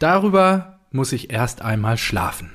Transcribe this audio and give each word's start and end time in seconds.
Darüber 0.00 0.80
muss 0.90 1.12
ich 1.12 1.30
erst 1.30 1.60
einmal 1.60 1.98
schlafen. 1.98 2.50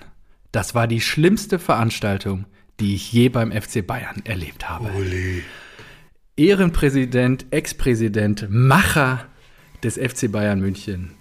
Das 0.52 0.74
war 0.74 0.88
die 0.88 1.00
schlimmste 1.00 1.60
Veranstaltung, 1.60 2.46
die 2.80 2.96
ich 2.96 3.14
je 3.14 3.30
beim 3.30 3.52
FC 3.52 3.86
Bayern 3.86 4.24
erlebt 4.26 4.68
habe. 4.68 4.90
Uli. 4.98 5.44
Ehrenpräsident, 6.36 7.46
Ex-Präsident, 7.52 8.48
Macher 8.50 9.26
des 9.84 9.96
FC 9.98 10.32
Bayern 10.32 10.60
München, 10.60 11.12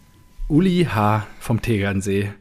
Uli 0.48 0.88
H. 0.90 1.26
vom 1.40 1.60
Tegernsee, 1.60 2.32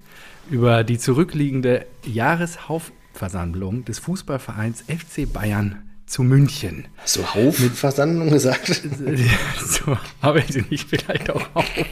über 0.50 0.86
die 0.86 0.97
zurückliegende 0.97 1.86
Jahreshauptversammlung 2.05 3.84
des 3.84 4.00
Fußballvereins 4.00 4.84
FC 4.84 5.31
Bayern 5.31 5.89
zu 6.05 6.23
München. 6.23 6.88
Hast 7.00 7.18
du 7.18 7.25
Hauptversammlung 7.25 8.29
gesagt? 8.29 8.81
so 9.59 9.97
habe 10.21 10.39
ich 10.39 10.47
sie 10.54 10.63
nicht 10.70 10.88
vielleicht 10.89 11.29
auch 11.29 11.54
Haupt- 11.54 11.86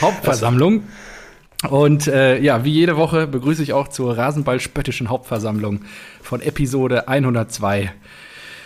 Hauptversammlung. 0.00 0.84
Und 1.70 2.06
äh, 2.08 2.38
ja, 2.40 2.64
wie 2.64 2.72
jede 2.72 2.96
Woche 2.96 3.26
begrüße 3.26 3.62
ich 3.62 3.72
auch 3.72 3.88
zur 3.88 4.16
Rasenball-spöttischen 4.18 5.08
Hauptversammlung 5.08 5.82
von 6.20 6.40
Episode 6.40 7.08
102 7.08 7.92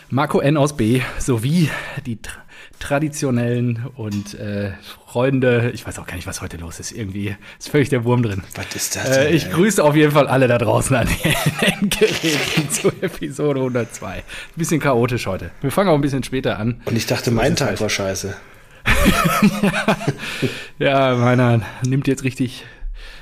Marco 0.08 0.38
N 0.40 0.56
aus 0.56 0.76
B 0.76 1.00
sowie 1.18 1.70
die 2.06 2.20
tra 2.22 2.42
traditionellen 2.78 3.86
und 3.96 4.34
äh, 4.34 4.72
Freunde. 5.06 5.70
Ich 5.72 5.86
weiß 5.86 5.98
auch 5.98 6.06
gar 6.06 6.14
nicht, 6.16 6.26
was 6.26 6.42
heute 6.42 6.58
los 6.58 6.78
ist. 6.78 6.92
Irgendwie 6.92 7.34
ist 7.58 7.70
völlig 7.70 7.88
der 7.88 8.04
Wurm 8.04 8.22
drin. 8.22 8.42
Was 8.54 8.74
ist 8.74 8.96
das 8.96 9.16
Äh, 9.16 9.24
denn, 9.24 9.34
ich 9.34 9.46
ey? 9.46 9.52
grüße 9.52 9.82
auf 9.82 9.96
jeden 9.96 10.12
Fall 10.12 10.26
alle 10.28 10.46
da 10.46 10.58
draußen 10.58 10.94
an 10.94 11.08
den 11.08 11.88
Geräten 11.90 12.68
zu 12.70 12.88
Episode 13.00 13.60
102. 13.60 14.22
Bisschen 14.56 14.78
chaotisch 14.80 15.26
heute. 15.26 15.50
Wir 15.62 15.70
fangen 15.70 15.88
auch 15.88 15.94
ein 15.94 16.02
bisschen 16.02 16.22
später 16.22 16.58
an. 16.58 16.82
Und 16.84 16.96
ich 16.96 17.06
dachte, 17.06 17.30
mein 17.30 17.56
Tag 17.56 17.80
war 17.80 17.88
scheiße. 17.88 18.34
Ja, 20.78 21.14
meiner 21.14 21.62
nimmt 21.86 22.06
jetzt 22.06 22.22
richtig 22.24 22.64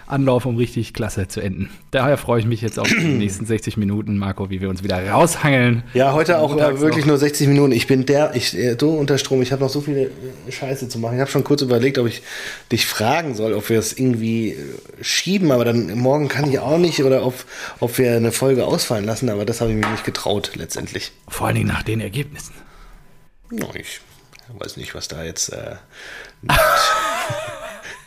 Anlauf, 0.07 0.47
um 0.47 0.57
richtig 0.57 0.93
klasse 0.93 1.29
zu 1.29 1.41
enden. 1.41 1.71
Daher 1.91 2.17
freue 2.17 2.41
ich 2.41 2.47
mich 2.47 2.61
jetzt 2.61 2.79
auf 2.79 2.89
die 2.89 2.95
nächsten 3.05 3.47
60 3.47 3.77
Minuten, 3.77 4.19
Marco, 4.19 4.51
wie 4.51 4.61
wir 4.61 4.69
uns 4.69 4.83
wieder 4.83 5.07
raushangeln. 5.09 5.83
Ja, 5.95 6.13
heute 6.13 6.39
auch 6.39 6.57
äh, 6.57 6.81
wirklich 6.81 7.05
noch. 7.05 7.13
nur 7.13 7.19
60 7.19 7.49
Minuten. 7.49 7.73
Ich 7.73 7.87
bin 7.87 8.07
der, 8.07 8.35
ich 8.35 8.57
äh, 8.57 8.77
so 8.79 8.91
unter 8.91 9.19
Strom. 9.19 9.43
Ich 9.43 9.53
habe 9.53 9.63
noch 9.63 9.71
so 9.71 9.81
viele 9.81 10.05
äh, 10.05 10.11
Scheiße 10.53 10.89
zu 10.89 10.99
machen. 10.99 11.15
Ich 11.15 11.21
habe 11.21 11.31
schon 11.31 11.45
kurz 11.45 11.63
überlegt, 11.63 11.99
ob 11.99 12.07
ich 12.07 12.23
dich 12.71 12.87
fragen 12.87 13.35
soll, 13.35 13.55
ob 13.55 13.69
wir 13.69 13.79
es 13.79 13.93
irgendwie 13.99 14.51
äh, 14.51 14.57
schieben, 15.01 15.51
aber 15.53 15.65
dann 15.65 15.97
morgen 15.99 16.29
kann 16.29 16.49
ich 16.51 16.59
auch 16.59 16.79
nicht 16.79 17.03
oder 17.03 17.25
ob, 17.25 17.35
ob 17.81 17.99
wir 17.99 18.17
eine 18.17 18.33
Folge 18.33 18.67
ausfallen 18.67 19.05
lassen. 19.05 19.29
Aber 19.31 19.45
das 19.45 19.61
habe 19.61 19.71
ich 19.71 19.77
mir 19.77 19.91
nicht 19.91 20.05
getraut 20.05 20.53
letztendlich. 20.55 21.13
Vor 21.29 21.47
allen 21.47 21.57
Dingen 21.57 21.69
nach 21.69 21.83
den 21.83 22.01
Ergebnissen. 22.01 22.55
Ja, 23.51 23.67
ich 23.75 24.01
weiß 24.59 24.77
nicht, 24.77 24.95
was 24.95 25.09
da 25.09 25.25
jetzt 25.25 25.51
äh, 25.53 25.77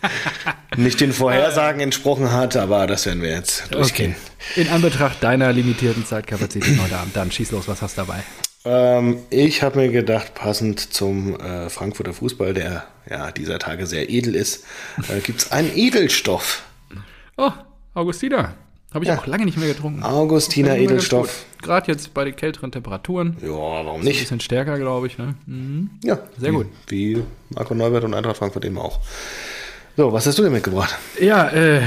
nicht, 0.77 0.99
den 1.01 1.13
Vorhersagen 1.13 1.79
entsprochen 1.81 2.31
hat, 2.31 2.55
aber 2.55 2.87
das 2.87 3.05
werden 3.05 3.21
wir 3.21 3.31
jetzt 3.31 3.73
durchgehen. 3.73 4.15
In 4.55 4.67
Anbetracht 4.69 5.21
deiner 5.23 5.51
limitierten 5.53 6.05
Zeitkapazität 6.05 6.79
heute 6.81 6.97
Abend, 6.97 7.15
dann 7.15 7.31
schieß 7.31 7.51
los, 7.51 7.67
was 7.67 7.81
hast 7.81 7.97
du 7.97 8.01
dabei? 8.01 8.23
Ähm, 8.65 9.19
ich 9.29 9.63
habe 9.63 9.79
mir 9.79 9.89
gedacht, 9.89 10.33
passend 10.35 10.79
zum 10.93 11.39
äh, 11.39 11.69
Frankfurter 11.69 12.13
Fußball, 12.13 12.53
der 12.53 12.85
ja 13.09 13.31
dieser 13.31 13.59
Tage 13.59 13.87
sehr 13.87 14.09
edel 14.09 14.35
ist, 14.35 14.65
äh, 15.09 15.19
gibt 15.21 15.39
es 15.41 15.51
einen 15.51 15.75
Edelstoff. 15.75 16.63
Oh, 17.37 17.51
Augustina. 17.93 18.53
Habe 18.93 19.03
ich 19.03 19.09
Ja. 19.09 19.17
auch 19.19 19.27
lange 19.27 19.45
nicht 19.45 19.57
mehr 19.57 19.67
getrunken. 19.67 20.01
Augustiner 20.01 20.77
Edelstoff. 20.77 21.45
Gerade 21.61 21.91
jetzt 21.91 22.13
bei 22.13 22.23
den 22.23 22.35
kälteren 22.35 22.71
Temperaturen. 22.71 23.35
Ja, 23.41 23.49
warum 23.49 23.99
Ein 24.01 24.05
nicht? 24.05 24.21
bisschen 24.21 24.39
stärker, 24.39 24.79
glaube 24.79 25.07
ich. 25.07 25.17
Ne? 25.17 25.35
Mhm. 25.45 25.89
Ja, 26.03 26.19
Sehr 26.37 26.51
wie, 26.51 26.55
gut. 26.55 26.67
Wie 26.87 27.23
Marco 27.49 27.75
Neubert 27.75 28.05
und 28.05 28.13
Eintracht 28.13 28.37
Frankfurt 28.37 28.63
eben 28.65 28.77
auch. 28.77 28.99
So, 29.97 30.13
was 30.13 30.27
hast 30.27 30.37
du 30.37 30.43
denn 30.43 30.51
mitgebracht? 30.53 30.95
Ja, 31.19 31.47
äh, 31.49 31.81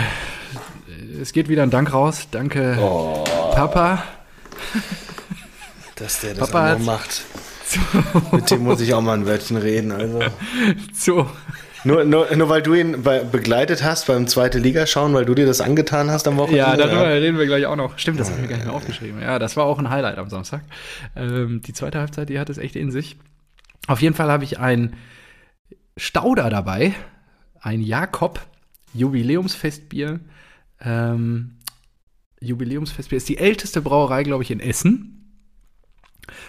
es 1.23 1.33
geht 1.33 1.49
wieder 1.49 1.63
ein 1.63 1.71
Dank 1.71 1.93
raus. 1.93 2.27
Danke, 2.33 2.77
Oh. 2.81 3.23
Papa. 3.55 4.03
Dass 5.95 6.21
der 6.21 6.35
das 6.35 6.51
Papa 6.51 6.75
auch 6.75 6.79
noch 6.81 6.87
macht. 6.87 7.23
Mit 8.33 8.51
dem 8.51 8.65
muss 8.65 8.81
ich 8.81 8.95
auch 8.95 9.01
mal 9.01 9.15
ein 9.15 9.27
Wörtchen 9.27 9.57
reden. 9.57 9.93
Also. 9.93 10.19
So. 10.93 11.31
Nur, 11.85 12.05
nur, 12.05 12.35
nur 12.37 12.49
weil 12.49 12.63
du 12.63 12.75
ihn 12.75 13.03
bei, 13.05 13.21
begleitet 13.21 13.85
hast 13.85 14.09
beim 14.09 14.27
zweite 14.27 14.59
Liga 14.59 14.87
schauen, 14.87 15.15
weil 15.15 15.25
du 15.25 15.35
dir 15.35 15.47
das 15.47 15.61
angetan 15.63 16.11
hast 16.11 16.27
am 16.27 16.37
Wochenende. 16.37 16.59
Ja, 16.59 16.77
darüber 16.77 17.09
reden 17.09 17.39
wir 17.39 17.47
gleich 17.47 17.65
auch 17.65 17.77
noch. 17.77 17.97
Stimmt, 17.97 18.19
das 18.21 18.27
habe 18.29 18.39
ich 18.39 18.43
mir 18.43 18.49
gar 18.49 18.57
nicht 18.57 18.67
mehr 18.67 18.75
aufgeschrieben. 18.75 19.23
Ja, 19.23 19.39
das 19.39 19.57
war 19.57 19.65
auch 19.65 19.79
ein 19.79 19.89
Highlight 19.89 20.19
am 20.19 20.29
Samstag. 20.29 20.63
Ähm, 21.17 21.63
die 21.65 21.73
zweite 21.73 22.01
Halbzeit, 22.01 22.29
die 22.29 22.39
hat 22.41 22.51
es 22.51 22.59
echt 22.59 22.75
in 22.77 22.91
sich. 22.91 23.17
Auf 23.87 24.03
jeden 24.03 24.15
Fall 24.17 24.31
habe 24.31 24.45
ich 24.45 24.59
ein 24.59 24.95
Stauder 25.97 26.51
dabei, 26.51 26.93
ein 27.61 27.81
Jakob 27.81 28.41
Jubiläumsfestbier. 28.95 30.21
Ähm, 30.81 31.57
Jubiläumsfestbier 32.41 33.19
ist 33.19 33.29
die 33.29 33.39
älteste 33.39 33.83
Brauerei, 33.83 34.23
glaube 34.23 34.43
ich, 34.43 34.51
in 34.51 34.61
Essen. 34.61 35.17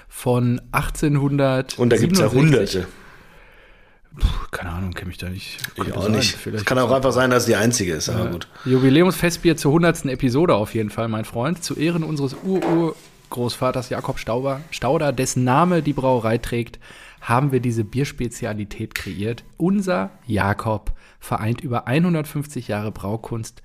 Von 0.08 0.62
1800. 0.72 1.78
Und 1.78 1.92
da 1.92 1.98
gibt 1.98 2.14
es 2.14 2.20
ja 2.20 2.32
Hunderte. 2.32 2.88
Keine 4.52 4.72
Ahnung, 4.72 4.92
kenne 4.92 5.08
mich 5.08 5.18
da 5.18 5.30
nicht. 5.30 5.58
Ich 5.70 5.76
Könnte 5.76 5.98
auch 5.98 6.04
sein. 6.04 6.12
nicht. 6.12 6.36
Vielleicht 6.36 6.62
Es 6.62 6.66
kann 6.66 6.78
auch 6.80 6.92
einfach 6.92 7.14
sein, 7.14 7.30
dass 7.30 7.44
es 7.44 7.48
die 7.48 7.56
einzige 7.56 7.94
ist, 7.94 8.10
aber 8.10 8.26
ja. 8.26 8.32
gut. 8.32 8.48
Jubiläumsfestbier 8.66 9.56
zur 9.56 9.72
100. 9.72 10.06
Episode 10.06 10.56
auf 10.56 10.74
jeden 10.74 10.90
Fall, 10.90 11.08
mein 11.08 11.24
Freund. 11.24 11.64
Zu 11.64 11.76
Ehren 11.78 12.04
unseres 12.04 12.36
Ur-Ur-Großvaters 12.44 13.90
Jakob 13.90 14.20
Stauber, 14.20 14.62
Stauder, 14.70 15.14
dessen 15.14 15.46
Name 15.46 15.82
die 15.82 15.94
Brauerei 15.94 16.38
trägt, 16.38 16.80
haben 17.22 17.54
wir 17.54 17.62
diese 17.62 17.86
Bierspezialität 17.86 18.96
kreiert. 18.96 19.44
Unser 19.58 20.12
Jakob 20.28 20.92
vereint 21.22 21.62
über 21.62 21.88
150 21.88 22.68
Jahre 22.68 22.92
Braukunst 22.92 23.62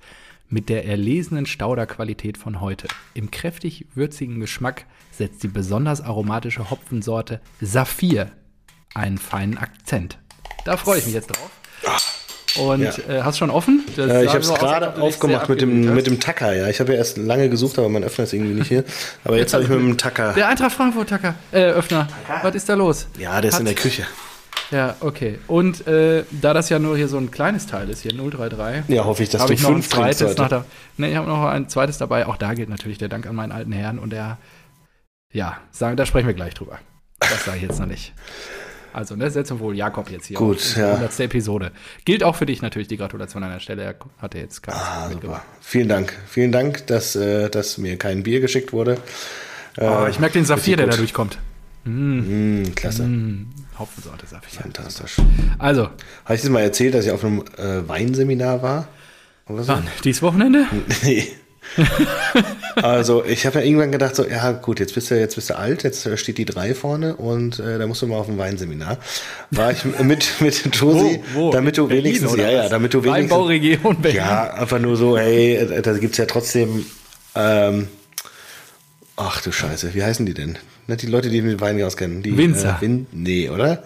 mit 0.47 0.69
der 0.69 0.85
erlesenen 0.85 1.45
Stauderqualität 1.45 2.37
von 2.37 2.61
heute. 2.61 2.87
Im 3.13 3.31
kräftig 3.31 3.85
würzigen 3.95 4.39
Geschmack 4.39 4.85
setzt 5.11 5.43
die 5.43 5.49
besonders 5.49 5.99
aromatische 5.99 6.69
Hopfensorte 6.69 7.41
Saphir 7.59 8.31
einen 8.95 9.17
feinen 9.17 9.57
Akzent. 9.57 10.19
Da 10.63 10.77
freue 10.77 10.99
ich 10.99 11.05
mich 11.05 11.15
jetzt 11.15 11.27
drauf. 11.27 11.51
Und 12.57 12.81
Ja. 12.81 12.91
äh, 13.09 13.21
hast 13.23 13.37
schon 13.37 13.49
offen? 13.49 13.83
Äh, 13.97 14.23
ich 14.23 14.29
habe 14.29 14.39
es 14.39 14.51
gerade 14.53 14.99
aufgemacht 15.01 15.49
mit 15.49 15.61
dem, 15.61 15.93
mit 15.93 16.07
dem 16.07 16.19
Tacker. 16.19 16.55
Ja, 16.55 16.67
ich 16.69 16.79
habe 16.79 16.93
ja 16.93 16.97
erst 16.97 17.17
lange 17.17 17.49
gesucht, 17.49 17.77
aber 17.77 17.89
mein 17.89 18.03
Öffner 18.03 18.23
ist 18.23 18.33
irgendwie 18.33 18.53
nicht 18.53 18.67
hier. 18.69 18.83
Aber 19.25 19.37
jetzt 19.37 19.53
habe 19.53 19.63
ich 19.63 19.69
mit 19.69 19.79
dem 19.79 19.97
Tacker. 19.97 20.33
Der 20.33 20.47
Eintracht 20.47 20.71
Frankfurt 20.73 21.09
Tacker, 21.09 21.35
äh, 21.51 21.65
Öffner. 21.65 22.07
Was 22.41 22.55
ist 22.55 22.69
da 22.69 22.73
los? 22.75 23.07
Ja, 23.19 23.41
der 23.41 23.49
ist 23.49 23.55
Hat- 23.55 23.59
in 23.59 23.65
der 23.65 23.75
Küche. 23.75 24.07
Ja, 24.71 24.95
okay. 24.99 25.39
Und 25.47 25.87
äh, 25.87 26.23
da 26.29 26.53
das 26.53 26.69
ja 26.69 26.79
nur 26.79 26.97
hier 26.97 27.07
so 27.07 27.17
ein 27.17 27.31
kleines 27.31 27.67
Teil 27.67 27.89
ist, 27.89 28.01
hier 28.01 28.11
033, 28.13 28.83
Ja, 28.93 29.05
hoffe 29.05 29.23
ich, 29.23 29.29
dass 29.29 29.41
habe 29.41 29.49
du 29.49 29.53
ich 29.53 29.61
noch 29.61 29.69
ein 29.69 29.75
fünf 29.75 29.89
trinkst 29.89 30.19
zweites 30.19 30.37
nach 30.37 30.49
der, 30.49 30.65
Ne, 30.97 31.09
ich 31.09 31.15
habe 31.15 31.27
noch 31.27 31.45
ein 31.45 31.69
zweites 31.69 31.97
dabei. 31.97 32.25
Auch 32.25 32.37
da 32.37 32.53
gilt 32.53 32.69
natürlich 32.69 32.97
der 32.97 33.09
Dank 33.09 33.27
an 33.27 33.35
meinen 33.35 33.51
alten 33.51 33.71
Herrn 33.71 33.99
und 33.99 34.11
der, 34.11 34.37
ja, 35.31 35.57
sagen, 35.71 35.95
da 35.95 36.05
sprechen 36.05 36.27
wir 36.27 36.33
gleich 36.33 36.53
drüber. 36.53 36.79
Das 37.19 37.45
sage 37.45 37.57
ich 37.57 37.63
jetzt 37.63 37.79
noch 37.79 37.87
nicht. 37.87 38.13
Also, 38.93 39.15
ne, 39.15 39.29
setz 39.29 39.51
wohl 39.51 39.75
Jakob 39.75 40.09
jetzt 40.09 40.25
hier. 40.25 40.37
Gut, 40.37 40.75
ja. 40.75 40.93
100. 40.93 41.19
Episode. 41.19 41.71
Gilt 42.03 42.23
auch 42.23 42.35
für 42.35 42.45
dich 42.45 42.61
natürlich 42.61 42.87
die 42.87 42.97
Gratulation 42.97 43.43
an 43.43 43.51
der 43.51 43.59
Stelle. 43.59 43.83
Er 43.83 43.95
hatte 44.17 44.39
jetzt 44.39 44.63
keins 44.63 44.77
Ah, 44.77 45.09
super. 45.11 45.43
Vielen 45.61 45.87
Dank. 45.87 46.17
Vielen 46.27 46.51
Dank, 46.51 46.87
dass, 46.87 47.15
äh, 47.15 47.49
dass 47.49 47.77
mir 47.77 47.97
kein 47.97 48.23
Bier 48.23 48.39
geschickt 48.39 48.73
wurde. 48.73 48.97
Oh, 49.79 50.07
ich 50.09 50.19
merke 50.19 50.33
den 50.33 50.45
Saphir, 50.45 50.77
der 50.77 50.87
da 50.87 50.97
durchkommt. 50.97 51.37
Mm, 51.83 52.63
klasse. 52.75 53.03
Hm, 53.03 53.49
Hopfensorte 53.79 54.25
Saphir. 54.27 54.61
Fantastisch. 54.61 55.17
Also, 55.59 55.89
Habe 56.25 56.35
ich 56.35 56.41
dir 56.41 56.49
mal 56.49 56.61
erzählt, 56.61 56.93
dass 56.93 57.05
ich 57.05 57.11
auf 57.11 57.23
einem 57.23 57.43
äh, 57.57 57.87
Weinseminar 57.87 58.61
war? 58.61 58.87
Oder 59.47 59.63
so? 59.63 59.73
wann? 59.73 59.87
Dieses 60.03 60.21
Wochenende? 60.21 60.65
Nee. 61.03 61.27
also 62.75 63.25
ich 63.25 63.45
habe 63.45 63.59
ja 63.59 63.65
irgendwann 63.65 63.91
gedacht, 63.91 64.15
so, 64.15 64.25
ja 64.25 64.51
gut, 64.53 64.79
jetzt 64.79 64.93
bist 64.93 65.11
du, 65.11 65.19
jetzt 65.19 65.35
bist 65.35 65.49
du 65.49 65.57
alt, 65.57 65.83
jetzt 65.83 66.05
äh, 66.05 66.17
steht 66.17 66.37
die 66.37 66.45
drei 66.45 66.73
vorne 66.73 67.15
und 67.15 67.59
äh, 67.59 67.77
da 67.77 67.87
musst 67.87 68.01
du 68.01 68.07
mal 68.07 68.17
auf 68.17 68.29
ein 68.29 68.37
Weinseminar. 68.37 68.97
War 69.51 69.71
ich 69.71 69.83
mit, 69.83 70.35
mit 70.41 70.75
Josi, 70.75 71.21
damit 71.51 71.77
du 71.77 71.87
Berlin, 71.87 72.05
wenigstens, 72.05 72.35
ja, 72.35 72.49
ja, 72.49 72.69
damit 72.69 72.93
du 72.93 73.03
wenigstens, 73.03 73.31
Weinbauregion 73.31 74.01
Berlin. 74.01 74.17
ja, 74.17 74.53
einfach 74.53 74.79
nur 74.79 74.95
so, 74.95 75.17
hey, 75.17 75.55
äh, 75.55 75.81
da 75.81 75.97
gibt's 75.97 76.17
ja 76.17 76.25
trotzdem, 76.25 76.85
ähm, 77.35 77.87
ach 79.15 79.41
du 79.41 79.51
Scheiße, 79.51 79.93
wie 79.93 80.03
heißen 80.03 80.25
die 80.25 80.33
denn? 80.33 80.57
Nicht 80.87 81.01
die 81.01 81.07
Leute, 81.07 81.29
die 81.29 81.41
den 81.41 81.59
Wein 81.59 81.81
auskennen. 81.83 82.23
Die, 82.23 82.37
Winzer. 82.37 82.77
Äh, 82.77 82.81
Win 82.81 83.07
nee, 83.11 83.49
oder? 83.49 83.83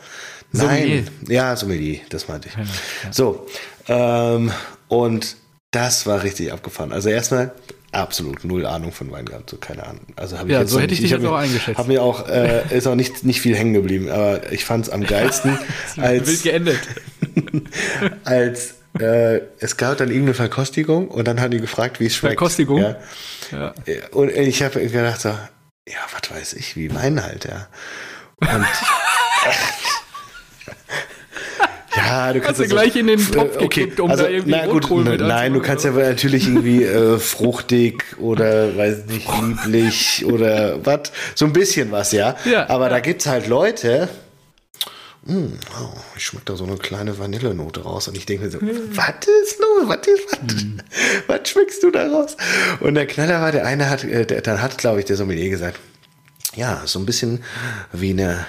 Sommelier. 0.51 1.03
Nein. 1.03 1.07
Ja, 1.27 1.55
Sommelier, 1.55 1.99
das 2.09 2.27
meinte 2.27 2.49
ich. 2.49 2.55
ja. 2.55 2.63
So, 3.11 3.47
ähm, 3.87 4.51
und 4.87 5.37
das 5.71 6.05
war 6.05 6.23
richtig 6.23 6.51
abgefahren. 6.51 6.91
Also 6.91 7.09
erstmal 7.09 7.53
absolut 7.93 8.43
null 8.43 8.65
Ahnung 8.65 8.91
von 8.91 9.11
Wein 9.11 9.25
gehabt, 9.25 9.49
so 9.49 9.57
keine 9.57 9.85
Ahnung. 9.85 10.01
Also 10.15 10.37
habe 10.37 10.49
ich 10.49 10.53
Ja, 10.53 10.61
jetzt 10.61 10.71
so 10.71 10.79
hätte 10.79 10.93
ich 10.93 11.01
dich 11.01 11.11
jetzt 11.11 11.25
auch 11.25 11.35
eingeschätzt. 11.35 11.77
Hab 11.77 11.87
mir 11.87 12.01
auch, 12.01 12.27
äh, 12.27 12.63
ist 12.75 12.87
auch 12.87 12.95
nicht, 12.95 13.23
nicht 13.23 13.41
viel 13.41 13.55
hängen 13.55 13.73
geblieben, 13.73 14.09
aber 14.09 14.51
ich 14.51 14.65
fand 14.65 14.87
es 14.87 14.91
am 14.91 15.03
geilsten, 15.03 15.57
Wild 15.95 16.05
als, 16.05 16.43
geendet. 16.43 16.79
als 18.23 18.75
äh, 18.99 19.41
es 19.59 19.77
gab 19.77 19.97
dann 19.97 20.09
irgendeine 20.09 20.33
Verkostigung 20.33 21.07
und 21.07 21.27
dann 21.27 21.39
haben 21.39 21.51
die 21.51 21.59
gefragt, 21.59 21.99
wie 21.99 22.05
es 22.05 22.15
schmeckt. 22.15 22.33
Verkostigung? 22.33 22.81
Ja. 22.81 22.97
Ja. 23.51 23.73
Und 24.11 24.29
ich 24.31 24.63
habe 24.63 24.79
gedacht 24.87 25.21
so, 25.21 25.33
ja, 25.87 25.99
was 26.11 26.31
weiß 26.31 26.53
ich, 26.53 26.75
wie 26.75 26.93
Wein 26.93 27.23
halt, 27.23 27.45
ja. 27.45 27.67
Und 28.39 28.47
ja, 31.95 32.33
du 32.33 32.39
kannst 32.39 32.49
Hast 32.49 32.59
du 32.59 32.63
das 32.63 32.69
so- 32.69 32.75
gleich 32.75 32.95
in 32.95 33.07
den 33.07 33.19
Topf 33.31 33.55
äh, 33.55 33.57
okay, 33.57 33.81
gekippt, 33.81 33.99
um 33.99 34.09
also, 34.11 34.23
da 34.23 34.29
irgendwie 34.29 34.51
na 34.51 34.65
gut, 34.65 34.73
Rotkohl 34.83 35.03
mit 35.03 35.19
Nein, 35.21 35.53
du 35.53 35.61
kannst 35.61 35.83
ja 35.85 35.91
natürlich 35.91 36.47
irgendwie 36.47 36.83
äh, 36.83 37.17
fruchtig 37.19 38.03
oder 38.19 38.75
weiß 38.77 39.05
nicht, 39.07 39.27
lieblich 39.41 40.25
oder 40.25 40.85
was. 40.85 41.11
So 41.35 41.45
ein 41.45 41.53
bisschen 41.53 41.91
was, 41.91 42.11
ja. 42.11 42.35
Ja, 42.45 42.69
Aber 42.69 42.85
ja. 42.85 42.89
da 42.91 42.99
gibt's 42.99 43.25
halt 43.27 43.47
Leute. 43.47 44.07
Mm, 45.31 45.53
oh, 45.79 45.93
ich 46.17 46.25
schmeck 46.25 46.45
da 46.45 46.55
so 46.57 46.65
eine 46.65 46.75
kleine 46.77 47.17
Vanillenote 47.17 47.83
raus 47.83 48.07
und 48.07 48.17
ich 48.17 48.25
denke 48.25 48.45
mir 48.45 48.51
so, 48.51 48.59
was 48.61 49.27
ist 49.43 49.59
los? 49.59 49.83
Was 49.87 50.07
ist, 50.07 50.27
was, 50.31 50.61
Hm. 50.61 50.77
was 51.27 51.49
schmeckst 51.49 51.83
du 51.83 51.91
da 51.91 52.07
raus? 52.07 52.35
Und 52.81 52.95
der 52.95 53.07
Knaller 53.07 53.41
war, 53.41 53.51
der 53.51 53.65
eine 53.65 53.89
hat, 53.89 54.03
äh, 54.03 54.25
der, 54.25 54.41
dann 54.41 54.61
hat, 54.61 54.77
glaube 54.77 54.99
ich, 54.99 55.05
der 55.05 55.15
Sommelier 55.15 55.49
gesagt, 55.49 55.79
ja, 56.55 56.81
so 56.85 56.99
ein 56.99 57.05
bisschen 57.05 57.43
wie 57.93 58.09
eine 58.11 58.45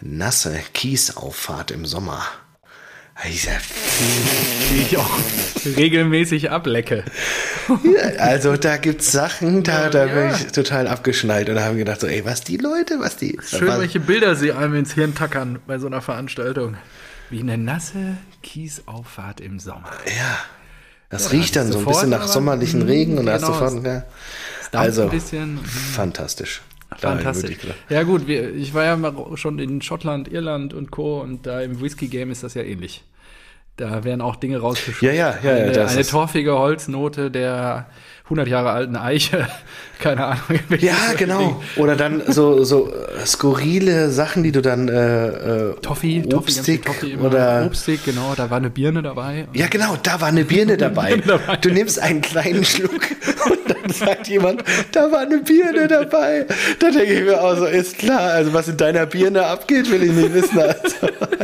nasse 0.00 0.58
Kiesauffahrt 0.72 1.70
im 1.70 1.86
Sommer. 1.86 2.22
Sag, 3.32 3.62
Die 4.70 4.82
ich 4.82 4.96
auch 4.98 5.10
regelmäßig 5.76 6.50
ablecke. 6.50 7.04
Ja, 7.68 8.02
also 8.18 8.56
da 8.56 8.76
gibt's 8.76 9.10
Sachen, 9.12 9.62
da, 9.62 9.88
da 9.88 10.04
bin 10.06 10.16
Ja. 10.16 10.34
ich 10.36 10.46
total 10.52 10.86
abgeschnallt 10.86 11.48
und 11.48 11.54
da 11.56 11.64
haben 11.64 11.78
gedacht 11.78 12.00
so, 12.00 12.06
ey, 12.06 12.24
was 12.24 12.42
die 12.42 12.58
Leute, 12.58 13.00
was 13.00 13.16
die. 13.16 13.38
Schön, 13.48 13.66
was, 13.68 13.80
welche 13.80 14.00
Bilder 14.00 14.36
sie 14.36 14.52
einem 14.52 14.74
ins 14.74 14.92
Hirn 14.92 15.14
tackern 15.14 15.58
bei 15.66 15.78
so 15.78 15.86
einer 15.86 16.02
Veranstaltung. 16.02 16.76
Wie 17.30 17.40
eine 17.40 17.56
nasse 17.56 18.18
Kiesauffahrt 18.42 19.40
im 19.40 19.58
Sommer. 19.58 19.90
ja, 20.06 20.38
das 21.08 21.24
Ja, 21.24 21.30
riecht 21.30 21.56
dann 21.56 21.72
so 21.72 21.78
ein 21.78 21.84
bisschen 21.86 22.10
nach 22.10 22.26
sommerlichen 22.28 22.80
Mhm, 22.82 22.86
Regen 22.86 23.18
und 23.18 23.26
da 23.26 23.32
hast 23.34 23.42
du 23.42 23.52
genau, 23.52 23.68
sofort, 23.68 23.86
ja. 23.86 24.04
Es 24.60 24.78
Also, 24.78 25.08
bisschen. 25.08 25.58
fantastisch. 25.64 26.60
Fantastisch. 26.98 27.56
Ja 27.88 28.02
gut, 28.04 28.26
wir, 28.28 28.54
ich 28.54 28.72
war 28.74 28.84
ja 28.84 28.96
mal 28.96 29.14
schon 29.36 29.58
in 29.58 29.82
Schottland, 29.82 30.28
Irland 30.28 30.74
und 30.74 30.90
Co. 30.92 31.20
Und 31.20 31.44
da 31.46 31.60
im 31.60 31.80
Whisky-Game 31.80 32.30
ist 32.30 32.42
das 32.44 32.54
ja 32.54 32.62
ähnlich. 32.62 33.02
Da 33.76 34.04
werden 34.04 34.20
auch 34.20 34.36
Dinge 34.36 34.58
rausgeschmissen. 34.58 35.06
Ja, 35.08 35.12
ja, 35.12 35.34
ja, 35.42 35.50
ja, 35.56 35.64
Eine, 35.64 35.72
das 35.72 35.94
eine 35.94 36.06
torfige 36.06 36.56
Holznote 36.56 37.30
der 37.30 37.86
100 38.24 38.46
Jahre 38.46 38.70
alten 38.70 38.94
Eiche. 38.96 39.48
Keine 39.98 40.24
Ahnung. 40.24 40.42
Ja, 40.78 40.94
genau. 41.16 41.60
Oder 41.76 41.96
dann 41.96 42.22
so, 42.28 42.62
so 42.64 42.92
äh, 42.92 43.26
skurrile 43.26 44.10
Sachen, 44.10 44.42
die 44.44 44.52
du 44.52 44.62
dann 44.62 44.88
äh, 44.88 45.26
äh, 45.26 45.74
Toffee, 45.82 46.22
Toffee, 46.22 46.34
Obstig 46.36 46.84
Toffee 46.84 47.10
immer. 47.12 47.24
oder 47.24 47.64
Obstig, 47.66 48.04
genau. 48.04 48.34
Da 48.36 48.48
war 48.48 48.58
eine 48.58 48.70
Birne 48.70 49.02
dabei. 49.02 49.48
Ja, 49.54 49.66
genau, 49.66 49.96
da 50.02 50.20
war 50.20 50.28
eine 50.28 50.44
Birne 50.44 50.76
dabei. 50.78 51.16
Birne 51.16 51.22
dabei. 51.38 51.56
Du 51.56 51.70
nimmst 51.70 51.98
einen 51.98 52.20
kleinen 52.20 52.64
Schluck 52.64 52.92
sagt 53.98 54.28
jemand, 54.28 54.62
da 54.92 55.10
war 55.10 55.20
eine 55.20 55.38
Birne 55.38 55.88
dabei. 55.88 56.46
Da 56.78 56.90
denke 56.90 57.12
ich 57.12 57.22
mir 57.24 57.42
auch 57.42 57.56
so, 57.56 57.66
ist 57.66 57.98
klar, 57.98 58.20
also 58.32 58.52
was 58.52 58.68
in 58.68 58.76
deiner 58.76 59.06
Birne 59.06 59.46
abgeht, 59.46 59.90
will 59.90 60.02
ich 60.02 60.12
nicht 60.12 60.34
wissen. 60.34 60.58
Also, 60.58 60.74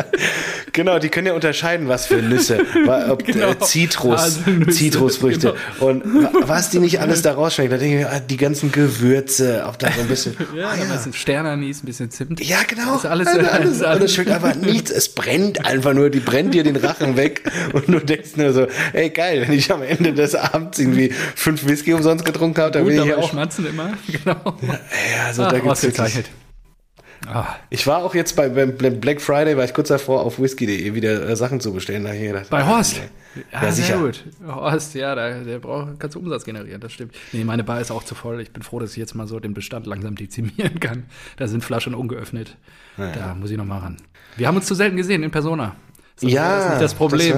genau, 0.73 0.99
die 0.99 1.09
können 1.09 1.27
ja 1.29 1.33
unterscheiden, 1.35 1.89
was 1.89 2.07
für 2.07 2.17
Nüsse, 2.17 2.65
ob 3.09 3.25
Genau. 3.25 3.51
äh, 3.51 3.59
Zitrus, 3.61 4.21
Haselnüsse, 4.21 4.71
Zitrusfrüchte 4.79 5.55
genau. 5.79 5.91
und 5.91 6.03
wa- 6.23 6.31
was 6.43 6.71
die 6.71 6.79
nicht 6.79 7.01
alles 7.01 7.23
da 7.23 7.33
rausschmeckt. 7.33 7.73
Da 7.73 7.77
denke 7.77 7.99
ich 7.99 8.05
mir, 8.05 8.11
ah, 8.13 8.21
die 8.21 8.37
ganzen 8.37 8.73
Gewürze, 8.73 9.65
ob 9.69 9.79
da 9.79 9.91
so 9.93 10.01
ein 10.01 10.09
bisschen, 10.09 10.37
Ja, 10.57 10.69
ah, 10.71 10.77
da 10.77 10.85
ja. 10.87 10.95
ist 10.95 11.07
ein 11.07 11.13
Sternanis, 11.13 11.83
ein 11.83 11.87
bisschen 11.87 12.11
Zimt. 12.11 12.41
Ja, 12.45 12.59
genau. 12.67 12.93
Das 12.95 13.05
ist 13.05 13.11
alles, 13.11 13.29
alles, 13.29 13.49
alles, 13.49 13.53
alles, 13.53 13.83
alles- 13.83 14.01
und 14.01 14.05
es 14.07 14.15
schmeckt 14.15 14.31
einfach 14.31 14.55
nichts. 14.57 14.91
Es 14.91 15.09
brennt 15.09 15.65
einfach 15.67 15.93
nur. 15.93 16.11
Die 16.11 16.21
brennt 16.21 16.55
dir 16.55 16.63
den 16.63 16.77
Rachen 16.77 17.17
weg. 17.17 17.43
Und 17.73 17.89
du 17.89 17.99
denkst 18.01 18.31
nur 18.37 18.53
so, 18.53 18.67
ey, 18.93 19.11
geil, 19.11 19.45
wenn 19.47 19.53
ich 19.57 19.71
am 19.73 19.83
Ende 19.83 20.13
des 20.13 20.35
Abends 20.35 20.79
irgendwie 20.79 21.13
fünf 21.35 21.67
Whisky 21.67 21.93
umsonst 21.93 22.25
getrunken 22.25 22.40
habe, 22.59 22.71
dann 22.71 22.85
Gut, 22.85 22.93
will 22.93 23.01
ich 23.01 23.07
ja 23.07 23.17
auch. 23.17 23.31
schmatzen 23.31 23.67
immer. 23.67 23.91
Genau. 24.07 24.57
Ja, 24.63 24.79
also 25.27 25.45
Ach, 25.45 25.53
da 25.53 25.59
gibt's 25.59 25.83
wirklich, 25.83 26.25
Ah, 27.27 27.57
ich 27.69 27.87
war 27.87 27.99
auch 28.03 28.15
jetzt 28.15 28.35
bei, 28.35 28.49
beim 28.49 28.75
Black 28.99 29.21
Friday, 29.21 29.55
war 29.55 29.65
ich 29.65 29.75
kurz 29.75 29.89
davor, 29.89 30.23
auf 30.23 30.41
whisky.de 30.41 30.95
wieder 30.95 31.29
äh, 31.29 31.37
Sachen 31.37 31.61
zu 31.61 31.75
bestellen. 31.75 32.05
Da 32.05 32.15
ich 32.15 32.23
gedacht, 32.23 32.49
bei 32.49 32.63
ah, 32.63 32.69
Horst. 32.69 32.97
nee. 33.35 33.43
Ja, 33.53 33.63
Ja, 33.65 33.73
sehr 33.73 33.85
sicher. 33.85 33.99
gut. 33.99 34.25
Horst, 34.47 34.95
ja, 34.95 35.15
der, 35.15 35.45
der 35.45 35.59
braucht, 35.59 36.01
kannst 36.01 36.15
du 36.17 36.21
Umsatz 36.21 36.45
generieren, 36.45 36.81
das 36.81 36.93
stimmt. 36.95 37.15
Nee, 37.33 37.45
meine 37.45 37.63
Bar 37.63 37.79
ist 37.83 37.91
auch 37.91 38.05
zu 38.05 38.15
voll. 38.15 38.41
Ich 38.41 38.53
bin 38.53 38.63
froh, 38.63 38.79
dass 38.79 38.93
ich 38.93 38.97
jetzt 38.97 39.15
mal 39.15 39.27
so 39.27 39.39
den 39.39 39.53
Bestand 39.53 39.87
langsam 39.87 40.15
dezimieren 40.17 40.81
kann. 40.81 41.05
Da 41.37 41.47
sind 41.47 41.63
Flaschen 41.63 41.95
ungeöffnet. 41.95 42.57
Da 42.97 43.35
muss 43.35 43.51
ich 43.51 43.59
noch 43.59 43.67
mal 43.67 43.79
ran. 43.81 43.99
Wir 44.37 44.49
haben 44.49 44.57
uns 44.57 44.65
zu 44.67 44.75
selten 44.75 44.97
gesehen 44.97 45.23
in 45.23 45.31
Persona. 45.31 45.77
Sonst 46.21 46.33
Ja, 46.33 46.59
das 46.59 46.69
nicht 46.71 46.83
das 46.83 46.95
Problem. 46.95 47.37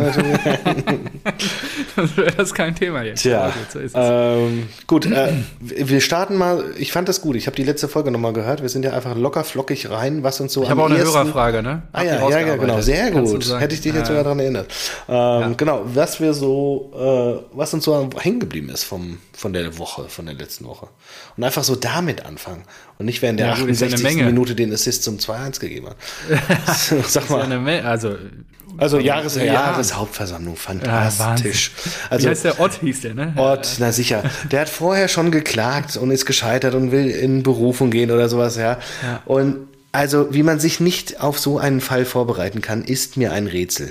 das 1.97 2.17
wäre 2.17 2.33
das 2.37 2.53
kein 2.55 2.75
Thema 2.75 3.03
jetzt. 3.03 3.23
Tja, 3.23 3.43
Aber 3.45 3.53
gut, 3.53 3.71
so 3.73 3.79
ist 3.79 3.95
es. 3.95 4.01
ähm, 4.01 4.69
gut, 4.87 5.07
äh, 5.07 5.33
wir 5.61 6.01
starten 6.01 6.37
mal. 6.37 6.65
Ich 6.77 6.93
fand 6.93 7.09
das 7.09 7.21
gut. 7.21 7.37
Ich 7.37 7.47
habe 7.47 7.55
die 7.57 7.65
letzte 7.65 7.89
Folge 7.89 8.11
nochmal 8.11 8.33
gehört. 8.33 8.63
Wir 8.63 8.69
sind 8.69 8.85
ja 8.85 8.93
einfach 8.93 9.17
locker 9.17 9.45
flockig 9.45 9.89
rein, 9.91 10.23
was 10.23 10.41
uns 10.41 10.53
so 10.53 10.63
ich 10.65 10.71
habe 10.71 10.83
auch 10.83 10.87
eine 10.87 10.99
ersten, 10.99 11.15
Hörerfrage, 11.15 11.63
ne? 11.63 11.83
Ah 11.93 12.03
ja, 12.03 12.29
ja, 12.29 12.41
ja, 12.41 12.57
genau, 12.57 12.81
sehr 12.81 13.11
gut. 13.11 13.61
Hätte 13.61 13.75
ich 13.75 13.81
dich 13.81 13.95
jetzt 13.95 14.09
sogar 14.09 14.25
daran 14.25 14.41
erinnert. 14.41 14.67
Ähm, 15.09 15.57
Genau, 15.57 15.83
was 15.85 16.19
wir 16.21 16.35
so, 16.35 16.91
äh, 17.53 17.57
was 17.57 17.73
uns 17.75 17.85
so 17.85 18.11
hängen 18.19 18.41
geblieben 18.41 18.69
ist 18.69 18.85
vom, 18.85 19.19
von 19.33 19.53
der 19.53 19.79
Woche, 19.79 20.09
von 20.09 20.27
der 20.27 20.35
letzten 20.35 20.65
Woche. 20.67 20.89
Und 21.37 21.45
einfach 21.45 21.63
so 21.63 21.77
damit 21.77 22.25
anfangen. 22.27 22.63
Und 23.03 23.07
nicht 23.07 23.21
während 23.21 23.41
der 23.41 23.49
Ja, 23.49 23.57
gut, 23.57 23.69
ist 23.69 23.81
ja 23.81 23.89
eine 23.89 23.97
68. 23.97 24.17
Menge. 24.17 24.31
Minute 24.31 24.55
den 24.55 24.73
Assist 24.73 25.03
zum 25.03 25.17
2-1 25.17 25.59
gegeben 25.59 25.89
hat. 25.89 25.97
Sag 27.09 27.29
ja 27.29 27.37
mal. 27.47 27.59
Me 27.59 27.85
also, 27.85 28.15
Also 28.79 29.01
Jahres 29.01 29.35
Ja. 29.35 29.43
Jahreshauptversammlung, 29.43 30.55
fantastisch. 30.55 31.73
Wie 31.75 31.91
also 32.11 32.29
heißt 32.29 32.45
der 32.45 32.61
Ott, 32.61 32.75
hieß 32.75 33.01
der, 33.01 33.15
ne? 33.15 33.33
Ort, 33.35 33.79
na 33.81 33.91
sicher. 33.91 34.23
Der 34.53 34.61
hat 34.61 34.69
vorher 34.69 35.09
schon 35.09 35.33
geklagt 35.33 35.97
und 35.97 36.13
ist 36.13 36.27
gescheitert 36.27 36.77
und 36.77 36.93
will 36.93 37.09
in 37.11 37.43
Berufung 37.43 37.91
gehen 37.91 38.13
oder 38.13 38.29
sowas, 38.29 38.57
ja. 38.57 38.79
Ja. 39.03 39.23
Und 39.25 39.67
also, 39.91 40.33
wie 40.33 40.45
man 40.45 40.61
sich 40.61 40.79
nicht 40.79 41.21
auf 41.21 41.41
so 41.41 41.59
einen 41.59 41.81
Fall 41.81 42.05
vorbereiten 42.05 42.61
kann, 42.63 42.85
ist 42.85 43.17
mir 43.17 43.33
ein 43.33 43.49
Rätsel. 43.49 43.91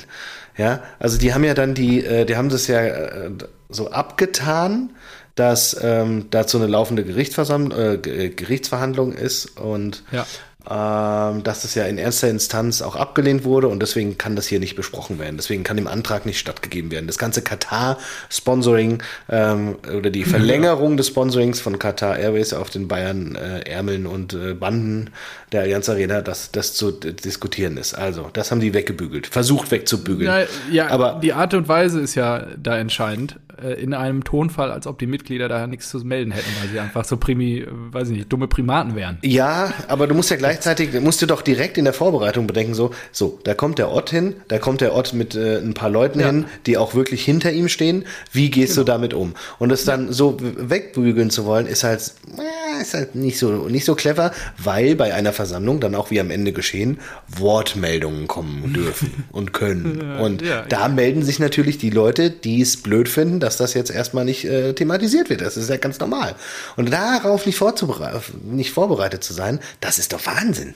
Ja, 0.57 0.81
also 0.99 1.17
die 1.17 1.33
haben 1.33 1.43
ja 1.43 1.53
dann 1.53 1.73
die, 1.73 2.05
äh, 2.05 2.25
die 2.25 2.37
haben 2.37 2.47
das 2.47 2.67
ja 2.67 2.79
äh, 2.81 3.31
so 3.69 3.91
abgetan, 3.91 4.91
dass 5.35 5.77
ähm, 5.81 6.25
dazu 6.31 6.57
eine 6.57 6.67
laufende 6.67 7.03
äh, 7.03 7.97
G- 7.97 8.29
Gerichtsverhandlung 8.29 9.13
ist 9.13 9.57
und 9.59 10.03
Ja. 10.11 10.25
ähm, 10.69 11.41
dass 11.43 11.63
es 11.63 11.73
ja 11.73 11.85
in 11.85 11.97
erster 11.97 12.29
Instanz 12.29 12.81
auch 12.83 12.95
abgelehnt 12.95 13.43
wurde 13.43 13.67
und 13.67 13.81
deswegen 13.81 14.17
kann 14.19 14.35
das 14.35 14.45
hier 14.45 14.59
nicht 14.59 14.75
besprochen 14.75 15.17
werden. 15.17 15.37
Deswegen 15.37 15.63
kann 15.63 15.75
dem 15.77 15.87
Antrag 15.87 16.25
nicht 16.27 16.37
stattgegeben 16.37 16.91
werden. 16.91 17.07
Das 17.07 17.17
ganze 17.17 17.41
Katar-Sponsoring 17.41 19.01
ähm, 19.29 19.75
oder 19.97 20.09
die 20.09 20.23
Verlängerung 20.25 20.97
des 20.97 21.07
Sponsorings 21.07 21.59
von 21.59 21.79
Qatar 21.79 22.17
Airways 22.19 22.53
auf 22.53 22.69
den 22.69 22.87
Bayern 22.87 23.35
äh, 23.35 23.61
Ärmeln 23.69 24.05
und 24.05 24.33
äh, 24.33 24.53
Banden 24.53 25.09
der 25.51 25.61
Allianz 25.61 25.89
Arena, 25.89 26.21
dass 26.21 26.51
das 26.51 26.73
zu 26.73 26.91
diskutieren 26.91 27.77
ist. 27.77 27.93
Also, 27.93 28.29
das 28.33 28.51
haben 28.51 28.61
die 28.61 28.73
weggebügelt, 28.73 29.27
versucht 29.27 29.71
wegzubügeln. 29.71 30.29
Ja, 30.29 30.45
ja, 30.71 30.87
Aber 30.89 31.19
die 31.21 31.33
Art 31.33 31.53
und 31.53 31.67
Weise 31.67 31.99
ist 32.01 32.15
ja 32.15 32.45
da 32.61 32.77
entscheidend. 32.77 33.37
Äh, 33.63 33.73
In 33.81 33.93
einem 33.93 34.23
Tonfall, 34.23 34.71
als 34.71 34.87
ob 34.87 34.99
die 34.99 35.07
Mitglieder 35.07 35.47
da 35.49 35.67
nichts 35.67 35.89
zu 35.89 35.99
melden 35.99 36.31
hätten, 36.31 36.49
weil 36.61 36.69
sie 36.69 36.79
einfach 36.79 37.05
so 37.05 37.17
primi, 37.17 37.59
äh, 37.59 37.67
weiß 37.69 38.09
ich 38.09 38.17
nicht, 38.17 38.31
dumme 38.33 38.47
Primaten 38.47 38.95
wären. 38.95 39.17
Ja, 39.23 39.73
aber 39.87 40.07
du 40.07 40.15
musst 40.15 40.29
ja 40.31 40.37
gleichzeitig, 40.37 40.99
musst 41.01 41.21
du 41.21 41.25
doch 41.25 41.41
direkt 41.41 41.77
in 41.77 41.85
der 41.85 41.93
Vorbereitung 41.93 42.47
bedenken, 42.47 42.73
so, 42.73 42.91
so, 43.11 43.39
da 43.43 43.53
kommt 43.53 43.77
der 43.79 43.91
Ott 43.91 44.09
hin, 44.09 44.35
da 44.47 44.57
kommt 44.59 44.81
der 44.81 44.95
Ott 44.95 45.13
mit 45.13 45.35
äh, 45.35 45.57
ein 45.59 45.73
paar 45.73 45.89
Leuten 45.89 46.19
Ja. 46.19 46.27
hin, 46.27 46.45
die 46.65 46.77
auch 46.77 46.95
wirklich 46.95 47.23
hinter 47.23 47.51
ihm 47.51 47.67
stehen. 47.69 48.05
Wie 48.31 48.49
gehst 48.49 48.77
du 48.77 48.83
damit 48.83 49.13
um? 49.13 49.33
Und 49.59 49.69
das 49.69 49.85
dann 49.85 50.11
so 50.11 50.37
wegbügeln 50.39 51.29
zu 51.29 51.45
wollen, 51.45 51.67
ist 51.67 51.83
halt, 51.83 52.01
äh, 52.37 52.81
ist 52.81 52.93
halt 52.93 53.15
nicht 53.15 53.37
so, 53.37 53.67
nicht 53.67 53.85
so 53.85 53.95
clever, 53.95 54.31
weil 54.57 54.95
bei 54.95 55.13
einer 55.13 55.33
Versammlung 55.33 55.79
dann 55.79 55.95
auch 55.95 56.09
wie 56.11 56.19
am 56.19 56.31
Ende 56.31 56.51
geschehen, 56.51 56.99
Wortmeldungen 57.27 58.27
kommen 58.27 58.73
dürfen 58.73 59.25
und 59.31 59.53
können. 59.53 60.17
Und 60.19 60.41
ja, 60.41 60.63
da 60.67 60.87
melden 60.87 61.23
sich 61.23 61.39
natürlich 61.39 61.77
die 61.77 61.89
Leute, 61.89 62.29
die 62.29 62.61
es 62.61 62.77
blöd 62.77 63.09
finden, 63.09 63.39
dass 63.39 63.50
das 63.57 63.73
jetzt 63.73 63.91
erstmal 63.91 64.25
nicht 64.25 64.45
äh, 64.45 64.73
thematisiert 64.73 65.29
wird. 65.29 65.41
Das 65.41 65.57
ist 65.57 65.69
ja 65.69 65.77
ganz 65.77 65.99
normal. 65.99 66.35
Und 66.75 66.91
darauf 66.91 67.45
nicht, 67.45 67.57
vorzubere- 67.59 68.21
nicht 68.43 68.71
vorbereitet 68.71 69.23
zu 69.23 69.33
sein, 69.33 69.59
das 69.79 69.99
ist 69.99 70.13
doch 70.13 70.25
Wahnsinn. 70.25 70.75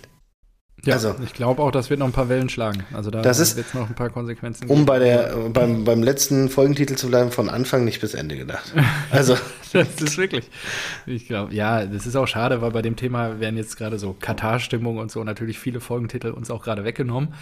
Ja, 0.85 0.93
Also- 0.95 1.15
ich 1.23 1.33
glaube 1.33 1.61
auch, 1.61 1.71
das 1.71 1.89
wird 1.89 1.99
noch 1.99 2.05
ein 2.07 2.11
paar 2.13 2.29
Wellen 2.29 2.49
schlagen. 2.49 2.83
Also 2.93 3.11
da 3.11 3.21
Das 3.21 3.39
ist- 3.39 3.55
wird 3.57 3.67
es 3.67 3.73
noch 3.73 3.89
ein 3.89 3.95
paar 3.95 4.09
Konsequenzen 4.09 4.67
Um 4.69 4.85
bei 4.85 4.99
der, 4.99 5.35
beim, 5.51 5.83
beim 5.83 6.03
letzten 6.03 6.49
Folgentitel 6.49 6.95
zu 6.95 7.07
bleiben, 7.07 7.31
von 7.31 7.49
Anfang 7.49 7.83
nicht 7.85 8.01
bis 8.01 8.13
Ende 8.13 8.35
gedacht. 8.37 8.73
Also, 9.11 9.35
Das 9.73 9.87
ist 10.01 10.17
wirklich. 10.17 10.49
Ich 11.05 11.27
glaube, 11.27 11.53
ja, 11.53 11.85
das 11.85 12.05
ist 12.07 12.15
auch 12.15 12.27
schade, 12.27 12.61
weil 12.61 12.71
bei 12.71 12.81
dem 12.81 12.95
Thema 12.95 13.41
werden 13.41 13.57
jetzt 13.57 13.75
gerade 13.77 13.99
so 13.99 14.15
Katar-Stimmung 14.17 14.97
und 14.99 15.11
so 15.11 15.21
natürlich 15.25 15.59
viele 15.59 15.81
Folgentitel 15.81 16.29
uns 16.29 16.49
auch 16.49 16.63
gerade 16.63 16.85
weggenommen. 16.85 17.33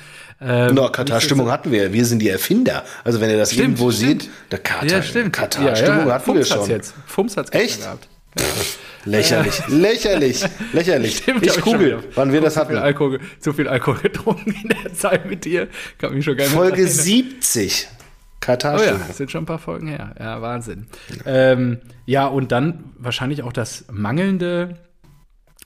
Ähm, 0.41 0.73
no, 0.73 0.89
Katar-Stimmung 0.89 1.51
hatten 1.51 1.71
wir. 1.71 1.93
Wir 1.93 2.05
sind 2.05 2.19
die 2.23 2.29
Erfinder. 2.29 2.85
Also, 3.03 3.21
wenn 3.21 3.29
ihr 3.29 3.37
das 3.37 3.51
Stimmt, 3.51 3.77
irgendwo 3.79 3.91
stimmt. 3.91 4.23
seht, 4.23 4.31
der 4.51 4.59
Katar, 4.59 4.87
ja, 4.89 5.01
stimmt. 5.03 5.33
Katar-Stimmung 5.33 5.99
ja, 5.99 6.07
ja. 6.07 6.13
hatten 6.15 6.25
Fums 6.25 6.37
wir 6.39 6.45
schon. 6.45 6.69
Jetzt. 6.69 6.95
Fums 7.05 7.37
hat's 7.37 7.51
Echt? 7.53 7.81
gehabt. 7.81 8.07
Lächerlich, 9.05 9.61
lächerlich, 9.67 10.43
lächerlich. 10.71 11.17
Stimmt, 11.17 11.45
ich 11.45 11.59
google, 11.61 11.87
wieder. 11.99 12.03
wann 12.15 12.31
wir 12.31 12.39
das 12.39 12.53
zu 12.53 12.61
viel, 12.61 12.75
hatten. 12.77 12.77
Alkohol, 12.85 13.19
zu 13.39 13.51
viel 13.51 13.67
Alkohol 13.67 13.99
getrunken 13.99 14.55
in 14.63 14.69
der 14.69 14.93
Zeit 14.93 15.25
mit 15.25 15.43
dir. 15.43 15.67
Kann 15.97 16.13
mich 16.13 16.23
schon 16.23 16.37
gar 16.37 16.45
nicht 16.45 16.53
Folge 16.53 16.77
erinnern. 16.83 16.93
70. 16.93 17.87
Oh 17.91 17.95
Katar-Stimmung. 18.39 18.99
ja, 19.01 19.07
das 19.07 19.17
sind 19.17 19.29
schon 19.31 19.43
ein 19.43 19.45
paar 19.45 19.59
Folgen 19.59 19.87
her. 19.87 20.15
Ja, 20.19 20.41
Wahnsinn. 20.41 20.87
Ähm, 21.25 21.79
ja, 22.05 22.27
und 22.27 22.51
dann 22.53 22.93
wahrscheinlich 22.97 23.43
auch 23.43 23.51
das 23.53 23.85
mangelnde 23.91 24.77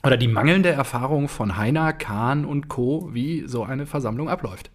oder 0.04 0.16
die 0.16 0.28
mangelnde 0.28 0.70
Erfahrung 0.70 1.28
von 1.28 1.56
Heiner, 1.56 1.92
Kahn 1.92 2.44
und 2.44 2.68
Co., 2.68 3.10
wie 3.12 3.44
so 3.46 3.62
eine 3.64 3.86
Versammlung 3.86 4.28
abläuft. 4.28 4.70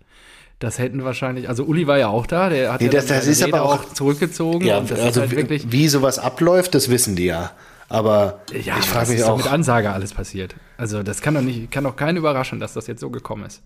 Das 0.60 0.80
hätten 0.80 1.04
wahrscheinlich, 1.04 1.50
also 1.50 1.64
Uli 1.66 1.88
war 1.88 1.98
ja 1.98 2.08
auch 2.08 2.28
da, 2.28 2.50
der 2.50 2.72
hat 2.74 2.80
Nee, 2.82 2.88
ja 2.88 2.92
das- 2.94 3.08
das 3.08 3.28
ist 3.28 3.42
aber 3.44 3.54
Rede 3.58 3.62
auch- 3.64 3.94
zurückgezogen. 3.94 4.66
Ja, 4.66 4.78
also 4.80 5.22
halt 5.22 5.32
wie- 5.32 5.36
wirklich, 5.38 5.72
wie 5.72 5.88
sowas 5.90 6.20
abläuft, 6.20 6.76
das 6.76 6.90
wissen 6.90 7.16
die 7.18 7.26
ja. 7.26 7.52
Aber 7.94 8.40
ja, 8.52 8.80
ich 8.80 8.86
frage 8.88 9.02
das 9.02 9.10
mich 9.10 9.20
ist 9.20 9.28
doch 9.28 9.34
auch. 9.34 9.38
mit 9.38 9.48
Ansage 9.48 9.92
alles 9.92 10.14
passiert. 10.14 10.56
Also 10.78 11.04
das 11.04 11.22
kann 11.22 11.36
doch 11.36 11.42
nicht, 11.42 11.70
kann 11.70 11.84
doch 11.84 11.96
keinen 11.96 12.18
überraschen, 12.18 12.60
dass 12.60 12.74
das 12.74 12.88
jetzt 12.88 13.02
so 13.02 13.12
gekommen 13.12 13.46
ist. 13.46 13.62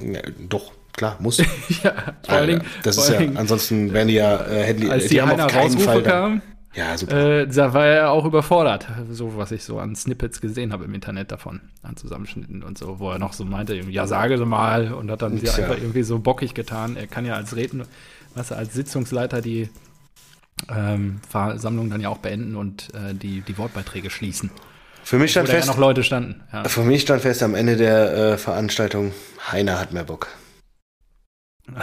Ja, 0.00 0.20
doch, 0.48 0.72
klar, 0.92 1.16
muss. 1.20 1.36
ja, 1.84 1.92
vor 2.24 2.34
allen 2.34 2.48
Dingen, 2.48 2.62
das 2.82 2.96
vor 2.96 3.04
ist 3.04 3.20
ja, 3.20 3.28
ansonsten 3.38 3.92
wären 3.92 4.08
die 4.08 4.14
ja, 4.14 4.44
äh, 4.44 4.64
hätten 4.64 4.80
die, 4.80 4.90
als 4.90 5.04
die 5.04 5.08
die 5.10 5.22
haben 5.22 5.40
auf 5.40 5.52
keinen 5.52 5.78
Fall 5.78 6.02
kam, 6.02 6.42
Ja, 6.74 6.98
super. 6.98 7.16
äh, 7.42 7.46
da 7.46 7.72
war 7.72 7.86
er 7.86 8.10
auch 8.10 8.24
überfordert, 8.24 8.88
so 9.12 9.36
was 9.36 9.52
ich 9.52 9.62
so 9.62 9.78
an 9.78 9.94
Snippets 9.94 10.40
gesehen 10.40 10.72
habe 10.72 10.84
im 10.84 10.92
Internet 10.92 11.30
davon, 11.30 11.60
an 11.84 11.96
Zusammenschnitten 11.96 12.64
und 12.64 12.76
so, 12.76 12.98
wo 12.98 13.12
er 13.12 13.20
noch 13.20 13.34
so 13.34 13.44
meinte, 13.44 13.76
ja, 13.76 14.08
sage 14.08 14.36
sie 14.36 14.44
mal, 14.46 14.92
und 14.92 15.12
hat 15.12 15.22
dann 15.22 15.38
Tja. 15.38 15.54
einfach 15.54 15.78
irgendwie 15.78 16.02
so 16.02 16.18
bockig 16.18 16.54
getan. 16.54 16.96
Er 16.96 17.06
kann 17.06 17.24
ja 17.24 17.34
als 17.34 17.54
Reden, 17.54 17.84
was 18.34 18.50
er 18.50 18.58
als 18.58 18.74
Sitzungsleiter 18.74 19.40
die 19.40 19.68
ähm, 20.74 21.20
Versammlung 21.28 21.90
dann 21.90 22.00
ja 22.00 22.08
auch 22.08 22.18
beenden 22.18 22.56
und 22.56 22.88
äh, 22.94 23.14
die, 23.14 23.40
die 23.42 23.58
Wortbeiträge 23.58 24.10
schließen. 24.10 24.50
Für 25.02 25.16
mich 25.18 25.30
Wo 25.30 25.32
stand 25.32 25.48
da 25.48 25.52
ja 25.52 25.58
fest, 25.58 25.68
noch 25.68 25.78
Leute 25.78 26.02
standen. 26.02 26.42
Ja. 26.52 26.64
für 26.64 26.82
mich 26.82 27.02
stand 27.02 27.22
fest 27.22 27.42
am 27.42 27.54
Ende 27.54 27.76
der 27.76 28.14
äh, 28.32 28.38
Veranstaltung, 28.38 29.12
Heiner 29.52 29.78
hat 29.78 29.92
mehr 29.92 30.04
Bock. 30.04 30.28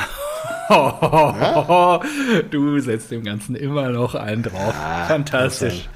du 2.51 2.79
setzt 2.79 3.11
dem 3.11 3.23
Ganzen 3.23 3.55
immer 3.55 3.89
noch 3.89 4.15
einen 4.15 4.43
drauf. 4.43 4.73
Ja, 4.73 5.05
Fantastisch. 5.07 5.89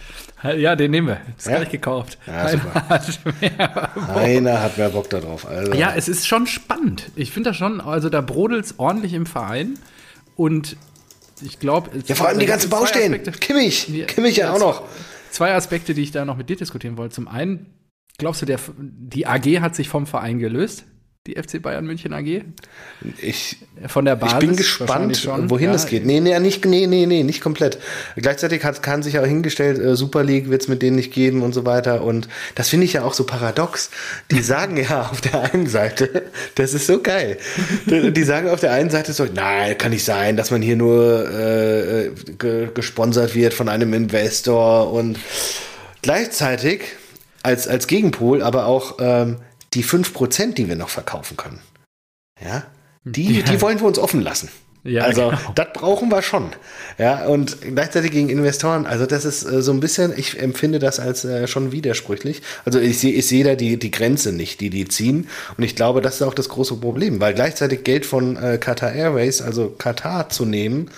Ja, 0.57 0.75
den 0.75 0.91
nehmen 0.91 1.07
wir. 1.07 1.21
Ist 1.37 1.47
Ja? 1.47 1.55
gleich 1.57 1.69
gekauft. 1.71 2.19
Ja, 2.27 2.45
Einer 2.45 2.73
hat 2.89 3.19
mehr 3.41 3.89
Bock. 3.95 4.07
Heiner 4.15 4.61
hat 4.61 4.77
mehr 4.77 4.89
Bock 4.89 5.09
darauf. 5.09 5.47
Also, 5.47 5.73
Ja, 5.73 5.93
es 5.95 6.07
ist 6.07 6.27
schon 6.27 6.45
spannend. 6.45 7.09
Ich 7.15 7.31
finde 7.31 7.49
das 7.51 7.57
schon, 7.57 7.81
also 7.81 8.09
da 8.09 8.21
brodelt 8.21 8.65
es 8.65 8.77
ordentlich 8.77 9.13
im 9.13 9.25
Verein 9.25 9.79
und 10.35 10.77
ich 11.41 11.59
glaube. 11.59 11.91
ja, 12.05 12.15
vor 12.15 12.27
allem 12.27 12.39
die 12.39 12.45
ganzen 12.45 12.69
Baustellen. 12.69 13.21
Kimmich, 13.39 13.87
Ja, 13.89 14.05
Kimmich 14.05 14.37
ja 14.37 14.53
auch 14.53 14.59
noch. 14.59 14.83
Zwei 15.31 15.53
Aspekte, 15.53 15.93
die 15.93 16.01
ich 16.01 16.11
da 16.11 16.23
noch 16.23 16.37
mit 16.37 16.49
dir 16.49 16.55
diskutieren 16.55 16.97
wollte. 16.97 17.15
Zum 17.15 17.27
einen, 17.27 17.73
glaubst 18.17 18.41
du, 18.41 18.45
der, 18.45 18.59
die 18.77 19.27
AG 19.27 19.59
hat 19.59 19.75
sich 19.75 19.89
vom 19.89 20.07
Verein 20.07 20.39
gelöst? 20.39 20.85
Die 21.27 21.33
FC 21.33 21.59
Bayern 21.59 21.87
München 21.87 22.13
AG? 22.13 22.43
Ich, 23.19 23.57
Von 23.87 24.05
der 24.05 24.15
Basis? 24.15 24.33
ich 24.33 24.47
bin 24.47 24.55
gespannt, 24.55 25.17
schon. 25.17 25.49
wohin 25.49 25.67
Ja, 25.67 25.73
das 25.73 25.87
geht. 25.87 26.05
Nee, 26.05 26.19
nee, 26.19 26.37
nicht, 26.39 26.63
nee, 26.65 26.85
nee, 26.85 27.07
nee, 27.07 27.23
nicht 27.23 27.41
komplett. 27.41 27.79
Gleichzeitig 28.15 28.63
hat 28.63 28.83
Kahn 28.83 29.01
sich 29.01 29.17
auch 29.17 29.25
hingestellt, 29.25 29.79
äh, 29.79 29.95
Super 29.95 30.23
League 30.23 30.51
wird 30.51 30.61
es 30.61 30.67
mit 30.67 30.83
denen 30.83 30.97
nicht 30.97 31.11
geben 31.11 31.41
und 31.41 31.53
so 31.53 31.65
weiter. 31.65 32.03
Und 32.03 32.27
das 32.53 32.69
finde 32.69 32.85
ich 32.85 32.93
ja 32.93 33.03
auch 33.03 33.15
so 33.15 33.23
paradox. 33.23 33.89
Die 34.29 34.41
sagen 34.43 34.77
ja 34.77 35.09
auf 35.11 35.19
der 35.19 35.51
einen 35.51 35.65
Seite, 35.65 36.25
das 36.53 36.75
ist 36.75 36.85
so 36.85 37.01
geil. 37.01 37.39
Die, 37.87 38.13
die 38.13 38.23
sagen 38.23 38.47
auf 38.47 38.59
der 38.59 38.73
einen 38.73 38.91
Seite 38.91 39.11
so, 39.11 39.25
nein, 39.25 39.75
kann 39.79 39.89
nicht 39.89 40.05
sein, 40.05 40.37
dass 40.37 40.51
man 40.51 40.61
hier 40.61 40.75
nur 40.75 41.27
äh, 41.27 42.11
ge 42.37 42.69
gesponsert 42.71 43.33
wird 43.33 43.55
von 43.55 43.67
einem 43.67 43.95
Investor 43.95 44.93
und 44.93 45.17
gleichzeitig 46.03 46.81
als, 47.41 47.67
als 47.67 47.87
Gegenpol 47.87 48.43
aber 48.43 48.67
auch 48.67 48.97
ähm, 48.99 49.37
die 49.75 49.83
5%, 49.83 50.53
die 50.53 50.67
wir 50.67 50.75
noch 50.75 50.89
verkaufen 50.89 51.37
können. 51.37 51.59
Ja, 52.43 52.63
die, 53.03 53.39
Ja. 53.39 53.43
die 53.43 53.61
wollen 53.61 53.79
wir 53.79 53.85
uns 53.87 53.99
offen 53.99 54.21
lassen. 54.21 54.49
Ja, 54.87 55.01
also 55.03 55.29
genau. 55.29 55.39
das 55.55 55.67
brauchen 55.73 56.09
wir 56.09 56.21
schon. 56.21 56.51
Ja, 56.99 57.25
und 57.25 57.57
gleichzeitig 57.73 58.11
gegen 58.11 58.29
Investoren, 58.29 58.85
also 58.85 59.07
das 59.07 59.25
ist 59.25 59.43
äh, 59.43 59.63
so 59.63 59.71
ein 59.71 59.79
bisschen, 59.79 60.13
ich 60.15 60.39
empfinde 60.39 60.77
das 60.77 60.99
als 60.99 61.25
äh, 61.25 61.47
schon 61.47 61.71
widersprüchlich. 61.71 62.43
Also 62.65 62.79
ich 62.79 62.99
sehe 62.99 63.13
ich 63.13 63.25
sehe 63.25 63.43
da 63.43 63.55
die, 63.55 63.77
die 63.79 63.89
Grenze 63.89 64.31
nicht, 64.31 64.61
die 64.61 64.69
die 64.69 64.87
ziehen. 64.87 65.27
Und 65.57 65.63
ich 65.63 65.75
glaube, 65.75 66.01
das 66.01 66.15
ist 66.15 66.21
auch 66.21 66.35
das 66.35 66.49
große 66.49 66.75
Problem, 66.75 67.19
weil 67.19 67.33
gleichzeitig 67.33 67.83
Geld 67.83 68.05
von 68.05 68.37
äh, 68.37 68.59
Qatar 68.59 68.93
Airways, 68.93 69.41
also 69.41 69.69
Katar 69.71 70.29
zu 70.29 70.45
nehmen, 70.45 70.91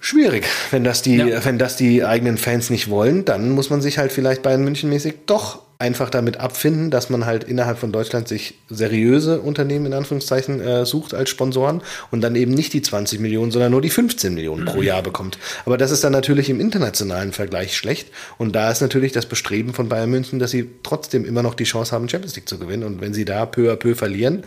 schwierig. 0.00 0.46
Wenn 0.70 0.84
das 0.84 1.02
die, 1.02 1.16
Ja. 1.16 1.44
wenn 1.44 1.58
das 1.58 1.76
die 1.76 2.04
eigenen 2.04 2.38
Fans 2.38 2.70
nicht 2.70 2.88
wollen, 2.90 3.24
dann 3.24 3.50
muss 3.50 3.70
man 3.70 3.80
sich 3.80 3.98
halt 3.98 4.12
vielleicht 4.12 4.42
Bayern 4.42 4.62
München 4.64 4.90
mäßig 4.90 5.14
doch 5.26 5.62
einfach 5.78 6.08
damit 6.08 6.38
abfinden, 6.38 6.90
dass 6.90 7.10
man 7.10 7.26
halt 7.26 7.44
innerhalb 7.44 7.76
von 7.78 7.92
Deutschland 7.92 8.28
sich 8.28 8.54
seriöse 8.70 9.42
Unternehmen 9.42 9.84
in 9.84 9.92
Anführungszeichen 9.92 10.58
äh, 10.62 10.86
sucht 10.86 11.12
als 11.12 11.28
Sponsoren 11.28 11.82
und 12.10 12.22
dann 12.22 12.34
eben 12.34 12.52
nicht 12.54 12.72
die 12.72 12.80
20 12.80 13.20
Millionen, 13.20 13.50
sondern 13.50 13.72
nur 13.72 13.82
die 13.82 13.90
15 13.90 14.32
Millionen 14.32 14.64
pro 14.64 14.80
Jahr 14.80 15.02
bekommt. 15.02 15.38
Aber 15.66 15.76
das 15.76 15.90
ist 15.90 16.02
dann 16.02 16.12
natürlich 16.12 16.48
im 16.48 16.60
internationalen 16.60 17.32
Vergleich 17.32 17.76
schlecht 17.76 18.08
und 18.38 18.56
da 18.56 18.70
ist 18.70 18.80
natürlich 18.80 19.12
das 19.12 19.26
Bestreben 19.26 19.74
von 19.74 19.90
Bayern 19.90 20.08
München, 20.08 20.38
dass 20.38 20.50
sie 20.50 20.70
trotzdem 20.82 21.26
immer 21.26 21.42
noch 21.42 21.52
die 21.54 21.64
Chance 21.64 21.92
haben, 21.92 22.08
Champions 22.08 22.36
League 22.36 22.48
zu 22.48 22.58
gewinnen 22.58 22.82
und 22.84 23.02
wenn 23.02 23.12
sie 23.12 23.26
da 23.26 23.44
peu 23.44 23.70
à 23.70 23.76
peu 23.76 23.94
verlieren, 23.94 24.44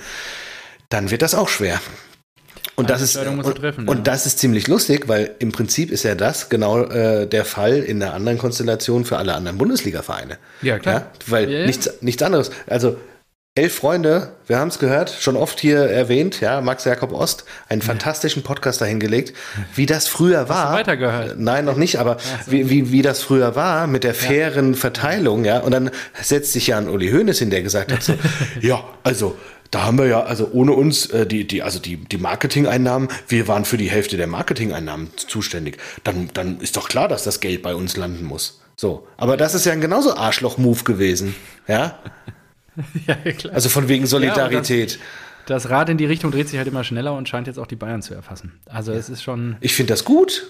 dann 0.89 1.12
wird 1.12 1.22
das 1.22 1.36
auch 1.36 1.50
schwer. 1.50 1.79
Und 2.79 2.89
das, 2.89 3.01
ist, 3.01 3.17
und, 3.17 3.55
treffen, 3.55 3.88
und 3.88 3.98
ja. 3.98 4.03
das 4.03 4.25
ist 4.25 4.39
ziemlich 4.39 4.67
lustig, 4.67 5.07
weil 5.07 5.36
im 5.39 5.51
Prinzip 5.51 5.91
ist 5.91 6.03
ja 6.03 6.15
das 6.15 6.50
genau 6.50 6.83
äh, 6.83 7.27
der 7.27 7.45
Fall 7.45 7.77
in 7.77 8.01
einer 8.01 8.13
anderen 8.13 8.38
Konstellation 8.38 9.05
für 9.05 9.17
alle 9.17 9.33
anderen 9.33 9.57
Bundesliga-Vereine. 9.57 10.38
Ja, 10.62 10.79
klar. 10.79 11.12
weil 11.27 11.50
Ja, 11.50 11.59
ja. 11.59 11.65
Nichts, 11.65 11.89
nichts 12.01 12.24
anderes. 12.24 12.51
Also 12.67 12.98
Elf 13.55 13.75
Freunde, 13.75 14.29
wir 14.48 14.57
haben 14.57 14.69
es 14.69 14.79
gehört, 14.79 15.09
schon 15.09 15.36
oft 15.36 15.59
hier 15.59 15.79
erwähnt, 15.79 16.39
ja, 16.39 16.62
Max 16.62 16.86
Jakob 16.86 17.12
Ost, 17.12 17.43
einen 17.67 17.81
fantastischen 17.81 18.41
Podcast 18.41 18.79
dahingelegt, 18.79 19.33
wie 19.75 19.86
das 19.86 20.07
früher 20.07 20.48
war. 20.48 20.71
weitergehört? 20.71 21.38
Nein, 21.38 21.65
noch 21.65 21.75
nicht, 21.75 21.98
aber 21.98 22.17
wie, 22.45 22.69
wie, 22.69 22.91
wie 22.93 23.01
das 23.01 23.21
früher 23.21 23.55
war 23.55 23.88
mit 23.88 24.05
der 24.05 24.13
fairen 24.13 24.75
Verteilung, 24.75 25.43
ja. 25.43 25.59
Und 25.59 25.71
dann 25.71 25.91
setzt 26.21 26.53
sich 26.53 26.67
ja 26.67 26.77
an 26.77 26.88
Uli 26.88 27.12
Hoeneß 27.12 27.39
hin, 27.39 27.50
der 27.50 27.62
gesagt 27.62 27.91
hat 27.91 28.01
so, 28.01 28.13
ja, 28.62 28.81
also 29.03 29.36
da 29.71 29.83
haben 29.83 29.97
wir 29.97 30.07
ja, 30.07 30.23
also 30.23 30.49
ohne 30.51 30.73
uns, 30.73 31.07
äh, 31.07 31.25
die, 31.25 31.45
die, 31.45 31.61
also 31.61 31.79
die, 31.79 31.97
die 31.97 32.17
Marketingeinnahmen, 32.17 33.09
wir 33.27 33.47
waren 33.47 33.65
für 33.65 33.77
die 33.77 33.89
Hälfte 33.89 34.17
der 34.17 34.27
Marketingeinnahmen 34.27 35.09
zuständig. 35.15 35.77
Dann, 36.03 36.29
dann 36.33 36.59
ist 36.59 36.77
doch 36.77 36.89
klar, 36.89 37.07
dass 37.07 37.23
das 37.23 37.39
Geld 37.39 37.61
bei 37.61 37.75
uns 37.75 37.95
landen 37.95 38.25
muss. 38.25 38.61
So. 38.75 39.07
Aber 39.17 39.38
das 39.38 39.53
ist 39.53 39.65
ja 39.65 39.73
ein 39.73 39.81
genauso 39.81 40.15
Arschloch-Move 40.15 40.83
gewesen. 40.83 41.35
Ja. 41.67 41.99
Ja, 43.07 43.15
klar. 43.15 43.53
Also 43.53 43.67
von 43.67 43.89
wegen 43.89 44.05
Solidarität. 44.05 44.99
Das 45.45 45.69
Rad 45.69 45.89
in 45.89 45.97
die 45.97 46.05
Richtung 46.05 46.31
dreht 46.31 46.47
sich 46.47 46.57
halt 46.57 46.67
immer 46.69 46.85
schneller 46.85 47.13
und 47.13 47.27
scheint 47.27 47.47
jetzt 47.47 47.59
auch 47.59 47.67
die 47.67 47.75
Bayern 47.75 48.01
zu 48.01 48.13
erfassen. 48.13 48.57
Also 48.67 48.93
es 48.93 49.09
ist 49.09 49.21
schon. 49.21 49.57
ich 49.59 49.73
finde 49.75 49.91
das 49.91 50.05
gut. 50.05 50.47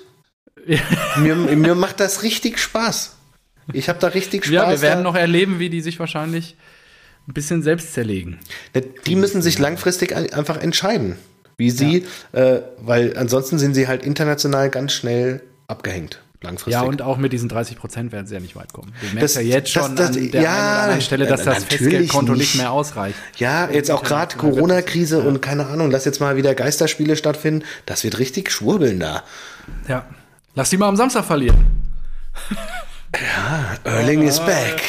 mir, 1.18 1.36
mir 1.36 1.74
macht 1.74 2.00
das 2.00 2.22
richtig 2.22 2.60
Spaß. 2.60 3.16
Ich 3.74 3.90
habe 3.90 3.98
da 3.98 4.08
richtig 4.10 4.46
Spaß. 4.46 4.54
Ja, 4.54 4.70
wir 4.70 4.82
werden 4.82 5.04
noch 5.04 5.16
erleben, 5.16 5.58
wie 5.58 5.72
die 5.72 5.82
sich 5.82 6.00
wahrscheinlich 6.00 6.56
ein 7.30 7.34
bisschen 7.34 7.62
selbst 7.64 7.94
zerlegen. 7.94 8.40
Die 9.06 9.16
müssen 9.16 9.42
sich 9.42 9.60
langfristig 9.60 10.16
ein- 10.16 10.34
einfach 10.34 10.58
entscheiden, 10.58 11.16
wie 11.58 11.70
sie, 11.70 12.06
äh, 12.32 12.60
weil 12.82 13.16
ansonsten 13.16 13.60
sind 13.60 13.76
sie 13.76 13.88
halt 13.88 14.04
international 14.04 14.70
ganz 14.70 14.94
schnell 14.94 15.42
abgehängt. 15.68 16.22
Langfristig. 16.42 16.72
Ja, 16.72 16.82
und 16.84 17.02
auch 17.02 17.18
mit 17.18 17.34
diesen 17.34 17.50
30 17.50 17.78
Prozent 17.78 18.14
werden 18.14 18.26
sie 18.26 18.34
ja 18.34 18.40
nicht 18.40 18.56
weit 18.56 18.72
kommen. 18.72 18.94
Wir 19.02 19.08
merken 19.10 19.20
Das- 19.20 19.36
ja 19.36 19.42
jetzt 19.42 19.76
das- 19.76 19.84
schon 19.86 19.96
das- 19.98 20.16
an 20.16 20.32
der 20.32 20.42
ja, 20.42 20.50
einen 20.52 20.60
oder 20.60 20.82
anderen 20.84 21.02
Stelle, 21.02 21.28
dass 21.28 21.44
das 21.44 21.66
Festgeldkonto 21.66 22.32
nicht 22.32 22.40
nicht. 22.40 22.56
mehr 22.56 22.72
ausreicht. 22.72 23.16
Ja, 23.38 23.70
jetzt 23.70 23.92
auch 23.92 24.04
gerade 24.04 24.38
Corona-Krise 24.38 25.20
und 25.20 25.42
keine 25.42 25.68
Ahnung, 25.68 25.92
lass 25.92 26.06
jetzt 26.06 26.22
mal 26.22 26.38
wieder 26.38 26.56
Geisterspiele 26.56 27.16
stattfinden. 27.18 27.66
Das 27.86 28.04
wird 28.06 28.20
richtig 28.20 28.52
schwurbeln 28.52 29.00
da. 29.02 29.24
Ja. 29.90 30.06
Lass 30.56 30.70
die 30.70 30.78
mal 30.78 30.88
am 30.88 30.96
Samstag 30.96 31.26
verlieren. 31.26 31.58
Erling 33.84 34.22
is 34.24 34.40
back. 34.40 34.82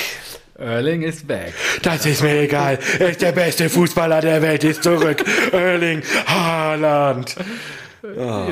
Erling 0.61 1.03
is 1.03 1.23
back. 1.27 1.55
Das 1.83 2.05
ist 2.05 2.23
mir 2.23 2.43
egal. 2.43 2.79
Er 2.99 3.11
ist 3.11 3.23
der 3.23 3.33
beste 3.33 3.71
Fußballer 3.71 4.21
der 4.21 4.43
Welt, 4.43 4.63
ist 4.63 4.83
zurück. 4.83 5.25
Erling 5.53 6.03
Haaland. 6.27 7.35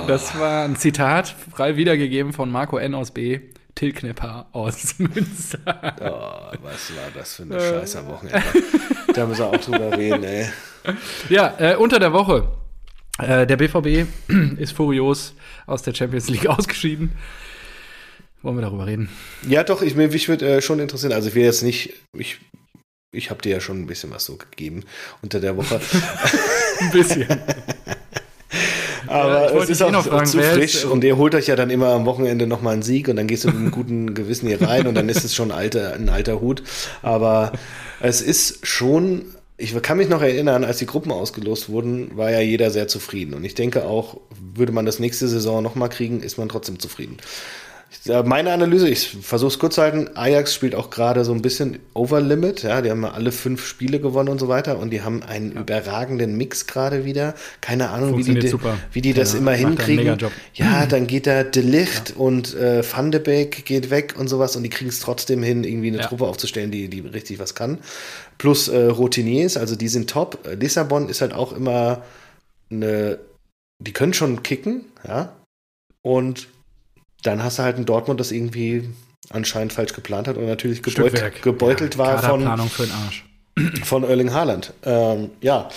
Das 0.06 0.38
war 0.38 0.64
ein 0.64 0.76
Zitat, 0.76 1.34
frei 1.54 1.76
wiedergegeben 1.76 2.32
von 2.32 2.50
Marco 2.50 2.78
N. 2.78 2.94
aus 2.94 3.10
B. 3.10 3.40
Till 3.74 3.92
Knepper 3.92 4.46
aus 4.52 4.94
Münster. 4.98 5.58
Oh, 6.00 6.56
was 6.62 6.96
war 6.96 7.10
das 7.14 7.36
für 7.36 7.42
eine 7.42 7.60
Scheiße 7.60 8.06
Wochenende. 8.06 8.42
Da 9.14 9.26
müssen 9.26 9.40
wir 9.40 9.46
auch 9.46 9.56
drüber 9.58 9.92
reden, 9.96 10.24
ey. 10.24 10.48
Ja, 11.28 11.54
äh, 11.58 11.76
unter 11.76 11.98
der 12.00 12.12
Woche. 12.12 12.48
Äh, 13.18 13.46
der 13.46 13.56
BVB 13.56 14.08
ist 14.58 14.72
furios 14.72 15.34
aus 15.66 15.82
der 15.82 15.94
Champions 15.94 16.28
League 16.28 16.46
ausgeschieden. 16.46 17.12
Wollen 18.48 18.56
wir 18.56 18.62
darüber 18.62 18.86
reden? 18.86 19.10
Ja, 19.46 19.62
doch, 19.62 19.82
ich, 19.82 19.94
mich 19.94 20.26
würde 20.26 20.48
äh, 20.48 20.62
schon 20.62 20.80
interessieren. 20.80 21.12
Also 21.12 21.28
ich 21.28 21.34
will 21.34 21.44
jetzt 21.44 21.62
nicht, 21.62 21.92
ich, 22.16 22.38
ich 23.12 23.28
habe 23.28 23.42
dir 23.42 23.52
ja 23.52 23.60
schon 23.60 23.78
ein 23.78 23.86
bisschen 23.86 24.10
was 24.10 24.24
so 24.24 24.38
gegeben 24.38 24.84
unter 25.20 25.38
der 25.38 25.58
Woche. 25.58 25.78
Ein 26.80 26.90
bisschen. 26.90 27.26
Aber 29.06 29.52
wollte 29.52 29.64
es 29.64 29.68
ist 29.68 29.80
eh 29.82 29.84
auch 29.84 29.90
noch 29.90 30.06
fragen, 30.06 30.24
zu 30.24 30.42
frisch 30.42 30.86
und 30.86 31.04
ihr 31.04 31.18
holt 31.18 31.34
euch 31.34 31.48
ja 31.48 31.56
dann 31.56 31.68
immer 31.68 31.88
am 31.88 32.06
Wochenende 32.06 32.46
nochmal 32.46 32.72
einen 32.72 32.82
Sieg 32.82 33.08
und 33.08 33.16
dann 33.16 33.26
gehst 33.26 33.44
du 33.44 33.48
mit 33.48 33.56
einem 33.58 33.70
guten 33.70 34.14
Gewissen 34.14 34.48
hier 34.48 34.62
rein 34.62 34.86
und 34.86 34.94
dann 34.94 35.10
ist 35.10 35.26
es 35.26 35.34
schon 35.34 35.52
alter, 35.52 35.92
ein 35.92 36.08
alter 36.08 36.40
Hut. 36.40 36.62
Aber 37.02 37.52
es 38.00 38.22
ist 38.22 38.66
schon, 38.66 39.26
ich 39.58 39.78
kann 39.82 39.98
mich 39.98 40.08
noch 40.08 40.22
erinnern, 40.22 40.64
als 40.64 40.78
die 40.78 40.86
Gruppen 40.86 41.12
ausgelost 41.12 41.68
wurden, 41.68 42.16
war 42.16 42.30
ja 42.30 42.40
jeder 42.40 42.70
sehr 42.70 42.88
zufrieden. 42.88 43.34
Und 43.34 43.44
ich 43.44 43.54
denke 43.54 43.84
auch, 43.84 44.22
würde 44.54 44.72
man 44.72 44.86
das 44.86 45.00
nächste 45.00 45.28
Saison 45.28 45.62
nochmal 45.62 45.90
kriegen, 45.90 46.22
ist 46.22 46.38
man 46.38 46.48
trotzdem 46.48 46.78
zufrieden. 46.78 47.18
Äh, 48.06 48.22
meine 48.22 48.52
Analyse, 48.52 48.88
ich 48.88 49.08
versuche 49.22 49.48
es 49.48 49.58
kurz 49.58 49.76
zu 49.76 49.82
halten, 49.82 50.10
Ajax 50.14 50.54
spielt 50.54 50.74
auch 50.74 50.90
gerade 50.90 51.24
so 51.24 51.32
ein 51.32 51.40
bisschen 51.40 51.78
Overlimit, 51.94 52.62
ja, 52.62 52.82
die 52.82 52.90
haben 52.90 53.04
alle 53.04 53.32
fünf 53.32 53.66
Spiele 53.66 53.98
gewonnen 53.98 54.28
und 54.28 54.38
so 54.38 54.48
weiter 54.48 54.78
und 54.78 54.90
die 54.90 55.02
haben 55.02 55.22
einen 55.22 55.54
ja. 55.54 55.60
überragenden 55.60 56.36
Mix 56.36 56.66
gerade 56.66 57.04
wieder. 57.04 57.34
Keine 57.60 57.90
Ahnung, 57.90 58.18
wie 58.18 58.24
die, 58.24 58.52
wie 58.92 59.00
die 59.00 59.14
das 59.14 59.32
ja, 59.32 59.38
immer 59.38 59.52
hinkriegen. 59.52 60.18
Ja, 60.54 60.86
dann 60.88 61.06
geht 61.06 61.26
da 61.26 61.44
De 61.44 61.62
Licht 61.62 62.10
ja. 62.10 62.16
und 62.16 62.54
äh, 62.54 62.82
Van 62.84 63.10
de 63.10 63.20
Beek 63.20 63.64
geht 63.64 63.90
weg 63.90 64.14
und 64.18 64.28
sowas 64.28 64.54
und 64.56 64.62
die 64.62 64.70
kriegen 64.70 64.90
es 64.90 65.00
trotzdem 65.00 65.42
hin, 65.42 65.64
irgendwie 65.64 65.88
eine 65.88 66.00
Truppe 66.00 66.26
aufzustellen, 66.26 66.70
die, 66.70 66.88
die 66.88 67.00
richtig 67.00 67.38
was 67.38 67.54
kann. 67.54 67.78
Plus 68.36 68.68
äh, 68.68 68.84
Routiniers, 68.84 69.56
also 69.56 69.76
die 69.76 69.88
sind 69.88 70.10
top. 70.10 70.46
Lissabon 70.58 71.08
ist 71.08 71.22
halt 71.22 71.32
auch 71.32 71.52
immer 71.52 72.02
eine, 72.70 73.18
die 73.78 73.92
können 73.92 74.12
schon 74.12 74.42
kicken, 74.42 74.84
ja, 75.06 75.32
und 76.02 76.48
dann 77.22 77.42
hast 77.42 77.58
du 77.58 77.62
halt 77.62 77.76
ein 77.76 77.84
Dortmund, 77.84 78.20
das 78.20 78.32
irgendwie 78.32 78.88
anscheinend 79.30 79.72
falsch 79.72 79.92
geplant 79.92 80.28
hat 80.28 80.36
und 80.36 80.46
natürlich 80.46 80.82
gebeut, 80.82 81.42
gebeutelt 81.42 81.94
ja, 81.94 81.98
war 81.98 82.22
von, 82.22 82.40
für 82.68 82.84
den 82.84 82.92
Arsch. 82.92 83.24
von 83.84 84.04
Erling 84.04 84.32
Haaland. 84.32 84.72
Ähm, 84.84 85.30
ja, 85.40 85.68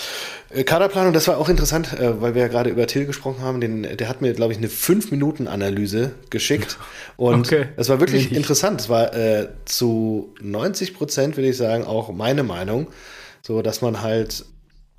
äh, 0.50 0.64
Kaderplanung, 0.64 1.14
das 1.14 1.28
war 1.28 1.38
auch 1.38 1.50
interessant, 1.50 1.94
äh, 1.94 2.22
weil 2.22 2.36
wir 2.36 2.44
ja 2.44 2.48
gerade 2.48 2.70
über 2.70 2.88
Till 2.88 3.06
gesprochen 3.06 3.42
haben. 3.42 3.62
Den, 3.62 3.98
der 3.98 4.08
hat 4.08 4.22
mir, 4.22 4.34
glaube 4.34 4.54
ich, 4.54 4.60
eine 4.60 4.68
5-Minuten-Analyse 4.68 6.12
geschickt. 6.30 6.78
Und 7.18 7.48
okay. 7.48 7.70
das 7.78 7.90
war 7.90 8.00
wirklich 8.00 8.24
Richtig. 8.24 8.38
interessant. 8.38 8.82
Es 8.82 8.90
war 8.90 9.14
äh, 9.14 9.50
zu 9.66 10.34
90 10.42 10.94
Prozent, 10.94 11.38
würde 11.38 11.50
ich 11.50 11.58
sagen, 11.58 11.84
auch 11.84 12.12
meine 12.14 12.44
Meinung. 12.44 12.88
So, 13.42 13.62
dass 13.62 13.82
man 13.82 14.02
halt 14.02 14.46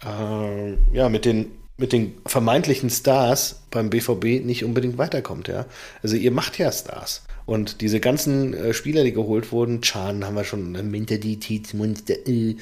äh, 0.03 0.97
ja, 0.97 1.09
mit 1.09 1.25
den 1.25 1.53
mit 1.76 1.93
den 1.93 2.14
vermeintlichen 2.26 2.91
Stars 2.91 3.62
beim 3.71 3.91
BVB 3.91 4.45
nicht 4.45 4.64
unbedingt 4.64 4.99
weiterkommt, 4.99 5.49
ja. 5.49 5.67
Also 6.02 6.17
ihr 6.17 6.31
macht 6.31 6.59
ja 6.59 6.71
Stars. 6.71 7.25
Und 7.45 7.81
diese 7.81 7.99
ganzen 7.99 8.55
äh, 8.55 8.73
Spieler, 8.73 9.02
die 9.02 9.12
geholt 9.12 9.50
wurden, 9.50 9.83
Chan 9.83 10.25
haben 10.25 10.37
wir 10.37 10.45
schon, 10.45 10.75
äh, 10.75 10.83
Mentalitätsmonster, 10.83 12.26
äh, 12.26 12.57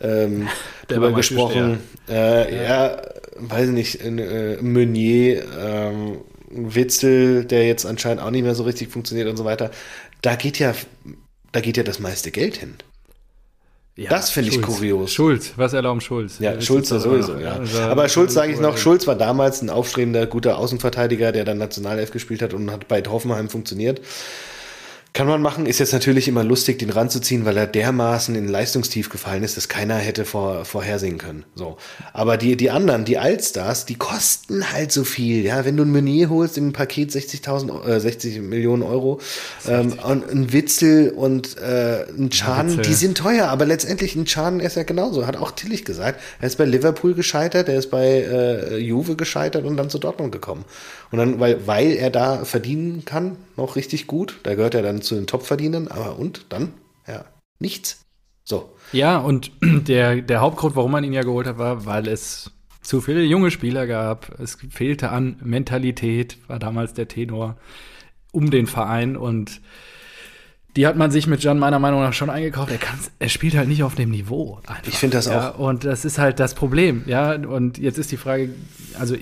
ähm, 0.00 0.48
drüber 0.88 1.12
gesprochen. 1.12 1.80
Äh, 2.08 2.54
ja. 2.54 2.62
ja. 2.62 3.02
weiß 3.36 3.68
ich 3.68 3.74
nicht, 3.74 4.04
äh, 4.04 4.58
Meunier, 4.62 5.44
ähm, 5.58 6.18
Witzel, 6.50 7.44
der 7.44 7.66
jetzt 7.66 7.86
anscheinend 7.86 8.22
auch 8.22 8.30
nicht 8.30 8.42
mehr 8.42 8.54
so 8.54 8.64
richtig 8.64 8.90
funktioniert 8.90 9.28
und 9.28 9.36
so 9.36 9.44
weiter. 9.44 9.70
Da 10.22 10.36
geht 10.36 10.58
ja, 10.58 10.74
da 11.52 11.60
geht 11.60 11.76
ja 11.76 11.82
das 11.82 11.98
meiste 11.98 12.30
Geld 12.30 12.56
hin. 12.56 12.74
Ja, 14.00 14.08
das 14.08 14.30
finde 14.30 14.48
ich 14.48 14.62
kurios. 14.62 15.12
Schulz, 15.12 15.52
was 15.56 15.74
erlauben 15.74 16.00
Schulz? 16.00 16.38
Ja, 16.38 16.54
ja 16.54 16.60
Schulz 16.62 16.88
sowieso, 16.88 17.36
ja. 17.36 17.56
Also, 17.56 17.80
Aber 17.82 18.08
Schulz 18.08 18.32
sage 18.32 18.50
ich 18.50 18.58
noch, 18.58 18.78
Schulz 18.78 19.06
war 19.06 19.14
damals 19.14 19.60
ein 19.60 19.68
aufstrebender, 19.68 20.24
guter 20.24 20.56
Außenverteidiger, 20.56 21.32
der 21.32 21.44
dann 21.44 21.58
Nationalelf 21.58 22.10
gespielt 22.10 22.40
hat 22.40 22.54
und 22.54 22.70
hat 22.70 22.88
bei 22.88 23.02
Hoffenheim 23.02 23.50
funktioniert. 23.50 24.00
Kann 25.12 25.26
man 25.26 25.42
machen, 25.42 25.66
ist 25.66 25.80
jetzt 25.80 25.92
natürlich 25.92 26.28
immer 26.28 26.44
lustig, 26.44 26.78
den 26.78 26.90
ranzuziehen, 26.90 27.44
weil 27.44 27.56
er 27.56 27.66
dermaßen 27.66 28.36
in 28.36 28.46
Leistungstief 28.46 29.08
gefallen 29.08 29.42
ist, 29.42 29.56
dass 29.56 29.68
keiner 29.68 29.96
hätte 29.96 30.24
vor, 30.24 30.64
vorhersehen 30.64 31.18
können. 31.18 31.44
So. 31.56 31.78
Aber 32.12 32.36
die, 32.36 32.56
die 32.56 32.70
anderen, 32.70 33.04
die 33.04 33.18
Allstars, 33.18 33.86
die 33.86 33.96
kosten 33.96 34.70
halt 34.72 34.92
so 34.92 35.02
viel. 35.02 35.44
Ja, 35.44 35.64
wenn 35.64 35.76
du 35.76 35.82
ein 35.82 35.90
Meunier 35.90 36.30
holst 36.30 36.56
im 36.58 36.72
Paket 36.72 37.10
60.000, 37.10 37.88
äh, 37.88 37.98
60 37.98 38.40
Millionen 38.40 38.84
Euro, 38.84 39.20
ähm, 39.66 39.94
und 40.04 40.30
ein 40.30 40.52
Witzel 40.52 41.10
und 41.10 41.58
äh, 41.58 42.04
ein 42.16 42.30
Chan, 42.30 42.76
ja, 42.76 42.82
die 42.82 42.94
sind 42.94 43.18
teuer, 43.18 43.48
aber 43.48 43.66
letztendlich 43.66 44.14
ein 44.14 44.26
Chan 44.26 44.60
ist 44.60 44.76
ja 44.76 44.84
genauso. 44.84 45.26
Hat 45.26 45.36
auch 45.36 45.50
Tillich 45.50 45.84
gesagt. 45.84 46.20
Er 46.40 46.46
ist 46.46 46.56
bei 46.56 46.64
Liverpool 46.64 47.14
gescheitert, 47.14 47.68
er 47.68 47.78
ist 47.78 47.90
bei 47.90 48.06
äh, 48.06 48.76
Juve 48.76 49.16
gescheitert 49.16 49.64
und 49.64 49.76
dann 49.76 49.90
zu 49.90 49.98
Dortmund 49.98 50.30
gekommen. 50.30 50.64
Und 51.10 51.18
dann, 51.18 51.40
weil, 51.40 51.66
weil 51.66 51.92
er 51.96 52.10
da 52.10 52.44
verdienen 52.44 53.04
kann, 53.04 53.36
noch 53.56 53.74
richtig 53.74 54.06
gut, 54.06 54.38
da 54.44 54.54
gehört 54.54 54.74
er 54.74 54.82
dann 55.00 55.02
zu 55.02 55.14
den 55.14 55.26
Top-Verdienern, 55.26 55.88
aber 55.88 56.18
und 56.18 56.46
dann, 56.50 56.72
ja, 57.06 57.24
nichts. 57.58 58.02
So. 58.44 58.72
Ja, 58.92 59.18
und 59.18 59.50
der, 59.62 60.22
der 60.22 60.40
Hauptgrund, 60.40 60.76
warum 60.76 60.92
man 60.92 61.04
ihn 61.04 61.12
ja 61.12 61.22
geholt 61.22 61.46
hat, 61.46 61.58
war, 61.58 61.86
weil 61.86 62.08
es 62.08 62.50
zu 62.82 63.00
viele 63.00 63.22
junge 63.22 63.50
Spieler 63.50 63.86
gab. 63.86 64.38
Es 64.40 64.58
fehlte 64.70 65.10
an 65.10 65.36
Mentalität, 65.42 66.38
war 66.48 66.58
damals 66.58 66.94
der 66.94 67.08
Tenor 67.08 67.56
um 68.32 68.50
den 68.50 68.66
Verein 68.66 69.16
und 69.16 69.60
die 70.76 70.86
hat 70.86 70.96
man 70.96 71.10
sich 71.10 71.26
mit 71.26 71.42
Jan 71.42 71.58
meiner 71.58 71.80
Meinung 71.80 72.00
nach 72.00 72.12
schon 72.12 72.30
eingekauft. 72.30 72.70
Er, 72.70 72.78
er 73.18 73.28
spielt 73.28 73.56
halt 73.56 73.68
nicht 73.68 73.82
auf 73.82 73.96
dem 73.96 74.10
Niveau. 74.10 74.60
Einfach. 74.66 74.86
Ich 74.86 74.94
finde 74.94 75.16
das 75.16 75.26
ja, 75.26 75.50
auch. 75.50 75.58
Und 75.58 75.84
das 75.84 76.04
ist 76.04 76.18
halt 76.18 76.38
das 76.38 76.54
Problem. 76.54 77.02
Ja, 77.06 77.34
und 77.34 77.78
jetzt 77.78 77.98
ist 77.98 78.12
die 78.12 78.16
Frage, 78.16 78.54
also 78.96 79.16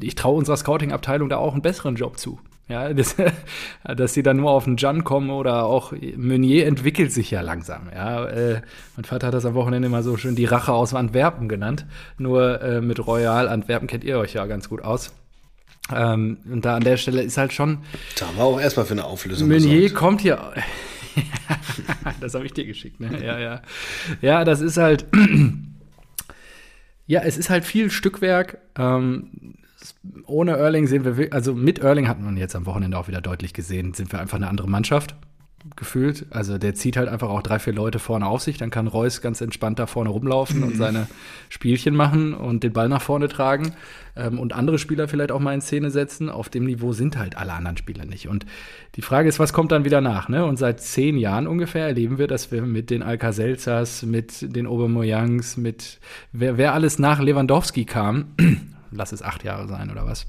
ich 0.00 0.14
traue 0.16 0.36
unserer 0.36 0.56
Scouting-Abteilung 0.56 1.28
da 1.28 1.36
auch 1.36 1.52
einen 1.52 1.62
besseren 1.62 1.94
Job 1.94 2.18
zu. 2.18 2.40
Ja, 2.68 2.92
das, 2.94 3.16
dass 3.96 4.14
sie 4.14 4.22
dann 4.22 4.38
nur 4.38 4.50
auf 4.50 4.64
den 4.64 4.76
Jan 4.76 5.04
kommen 5.04 5.30
oder 5.30 5.64
auch 5.64 5.92
Meunier 6.16 6.66
entwickelt 6.66 7.12
sich 7.12 7.30
ja 7.30 7.42
langsam. 7.42 7.90
Ja, 7.94 8.24
äh, 8.26 8.62
mein 8.96 9.04
Vater 9.04 9.26
hat 9.26 9.34
das 9.34 9.44
am 9.44 9.54
Wochenende 9.54 9.86
immer 9.86 10.02
so 10.02 10.16
schön 10.16 10.34
die 10.34 10.46
Rache 10.46 10.72
aus 10.72 10.94
Antwerpen 10.94 11.48
genannt. 11.48 11.84
Nur 12.18 12.62
äh, 12.62 12.80
mit 12.80 13.06
Royal 13.06 13.48
Antwerpen 13.48 13.86
kennt 13.86 14.04
ihr 14.04 14.18
euch 14.18 14.34
ja 14.34 14.46
ganz 14.46 14.68
gut 14.68 14.82
aus. 14.82 15.12
Ähm, 15.94 16.38
und 16.50 16.64
da 16.64 16.76
an 16.76 16.84
der 16.84 16.96
Stelle 16.96 17.22
ist 17.22 17.36
halt 17.36 17.52
schon. 17.52 17.78
Da 18.18 18.26
wir 18.34 18.44
auch 18.44 18.60
erstmal 18.60 18.86
für 18.86 18.94
eine 18.94 19.04
Auflösung. 19.04 19.48
Meunier 19.48 19.82
gesorgt. 19.82 19.94
kommt 19.94 20.20
hier. 20.22 20.54
das 22.20 22.34
habe 22.34 22.46
ich 22.46 22.54
dir 22.54 22.64
geschickt, 22.64 23.00
ne? 23.00 23.24
Ja, 23.24 23.38
ja. 23.38 23.62
Ja, 24.22 24.44
das 24.44 24.62
ist 24.62 24.78
halt. 24.78 25.04
ja, 27.06 27.20
es 27.20 27.36
ist 27.36 27.50
halt 27.50 27.66
viel 27.66 27.90
Stückwerk. 27.90 28.58
Ähm, 28.78 29.56
ohne 30.26 30.56
Erling 30.56 30.86
sehen 30.86 31.04
wir, 31.04 31.32
also 31.32 31.54
mit 31.54 31.78
Erling 31.80 32.08
hat 32.08 32.20
man 32.20 32.36
jetzt 32.36 32.56
am 32.56 32.66
Wochenende 32.66 32.98
auch 32.98 33.08
wieder 33.08 33.20
deutlich 33.20 33.52
gesehen, 33.52 33.94
sind 33.94 34.12
wir 34.12 34.20
einfach 34.20 34.36
eine 34.36 34.48
andere 34.48 34.68
Mannschaft 34.68 35.14
gefühlt. 35.76 36.26
Also 36.30 36.58
der 36.58 36.74
zieht 36.74 36.96
halt 36.96 37.08
einfach 37.08 37.30
auch 37.30 37.42
drei, 37.42 37.58
vier 37.58 37.72
Leute 37.72 37.98
vorne 37.98 38.26
auf 38.26 38.42
sich. 38.42 38.58
Dann 38.58 38.70
kann 38.70 38.86
Reus 38.86 39.22
ganz 39.22 39.40
entspannt 39.40 39.78
da 39.78 39.86
vorne 39.86 40.10
rumlaufen 40.10 40.58
mhm. 40.58 40.64
und 40.64 40.76
seine 40.76 41.08
Spielchen 41.48 41.94
machen 41.94 42.34
und 42.34 42.62
den 42.62 42.72
Ball 42.72 42.88
nach 42.88 43.00
vorne 43.00 43.28
tragen. 43.28 43.74
Ähm, 44.14 44.38
und 44.38 44.52
andere 44.52 44.78
Spieler 44.78 45.08
vielleicht 45.08 45.32
auch 45.32 45.40
mal 45.40 45.54
in 45.54 45.62
Szene 45.62 45.90
setzen. 45.90 46.28
Auf 46.28 46.50
dem 46.50 46.64
Niveau 46.64 46.92
sind 46.92 47.16
halt 47.16 47.38
alle 47.38 47.54
anderen 47.54 47.78
Spieler 47.78 48.04
nicht. 48.04 48.28
Und 48.28 48.44
die 48.96 49.02
Frage 49.02 49.28
ist, 49.28 49.38
was 49.38 49.52
kommt 49.52 49.72
dann 49.72 49.84
wieder 49.84 50.02
nach? 50.02 50.28
Ne? 50.28 50.44
Und 50.44 50.58
seit 50.58 50.80
zehn 50.80 51.16
Jahren 51.16 51.46
ungefähr 51.46 51.86
erleben 51.86 52.18
wir, 52.18 52.26
dass 52.26 52.52
wir 52.52 52.62
mit 52.62 52.90
den 52.90 53.02
Alcazelsas, 53.02 54.02
mit 54.02 54.54
den 54.54 54.66
Obermoyangs, 54.66 55.56
mit 55.56 55.98
wer, 56.32 56.58
wer 56.58 56.74
alles 56.74 56.98
nach 56.98 57.20
Lewandowski 57.20 57.86
kam, 57.86 58.26
lass 58.96 59.12
es 59.12 59.22
acht 59.22 59.44
Jahre 59.44 59.68
sein 59.68 59.90
oder 59.90 60.06
was, 60.06 60.26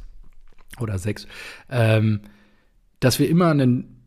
oder 0.80 0.97
sechs, 0.97 1.28
ähm, 1.69 2.21
dass 2.99 3.19
wir 3.19 3.30
immer 3.30 3.51
einen 3.51 4.04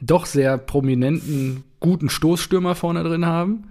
doch 0.00 0.26
sehr 0.26 0.58
prominenten, 0.58 1.64
guten 1.80 2.08
Stoßstürmer 2.08 2.74
vorne 2.74 3.02
drin 3.02 3.26
haben 3.26 3.70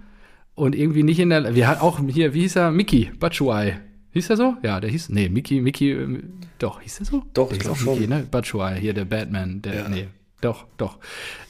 und 0.54 0.74
irgendwie 0.74 1.02
nicht 1.02 1.18
in 1.18 1.30
der, 1.30 1.54
wir 1.54 1.68
hatten 1.68 1.80
auch 1.80 2.00
hier, 2.06 2.34
wie 2.34 2.42
hieß 2.42 2.56
er, 2.56 2.70
Mickey 2.70 3.10
Batshuayi. 3.18 3.74
Hieß 4.10 4.30
er 4.30 4.36
so? 4.36 4.56
Ja, 4.62 4.80
der 4.80 4.90
hieß, 4.90 5.10
nee, 5.10 5.28
Mickey, 5.28 5.60
Mickey, 5.60 5.92
äh, 5.92 6.22
doch, 6.58 6.80
hieß 6.80 7.00
er 7.00 7.04
so? 7.04 7.22
Doch, 7.34 7.48
der 7.48 7.56
ich 7.56 7.62
glaube 7.62 7.78
schon. 7.78 7.94
Mickey, 7.94 8.08
ne? 8.08 8.26
Batshuayi, 8.30 8.80
hier 8.80 8.94
der 8.94 9.04
Batman, 9.04 9.62
der, 9.62 9.74
ja. 9.74 9.88
nee, 9.88 10.08
doch, 10.40 10.66
doch. 10.76 10.98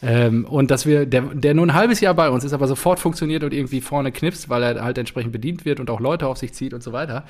Ähm, 0.02 0.44
und 0.46 0.70
dass 0.70 0.86
wir, 0.86 1.04
der, 1.04 1.22
der 1.22 1.54
nur 1.54 1.66
ein 1.66 1.74
halbes 1.74 2.00
Jahr 2.00 2.14
bei 2.14 2.30
uns 2.30 2.44
ist, 2.44 2.52
aber 2.52 2.66
sofort 2.66 2.98
funktioniert 2.98 3.44
und 3.44 3.52
irgendwie 3.52 3.80
vorne 3.80 4.12
knipst, 4.12 4.48
weil 4.48 4.62
er 4.62 4.82
halt 4.82 4.96
entsprechend 4.96 5.32
bedient 5.32 5.64
wird 5.64 5.78
und 5.78 5.90
auch 5.90 6.00
Leute 6.00 6.26
auf 6.26 6.38
sich 6.38 6.54
zieht 6.54 6.72
und 6.72 6.82
so 6.82 6.92
weiter. 6.92 7.24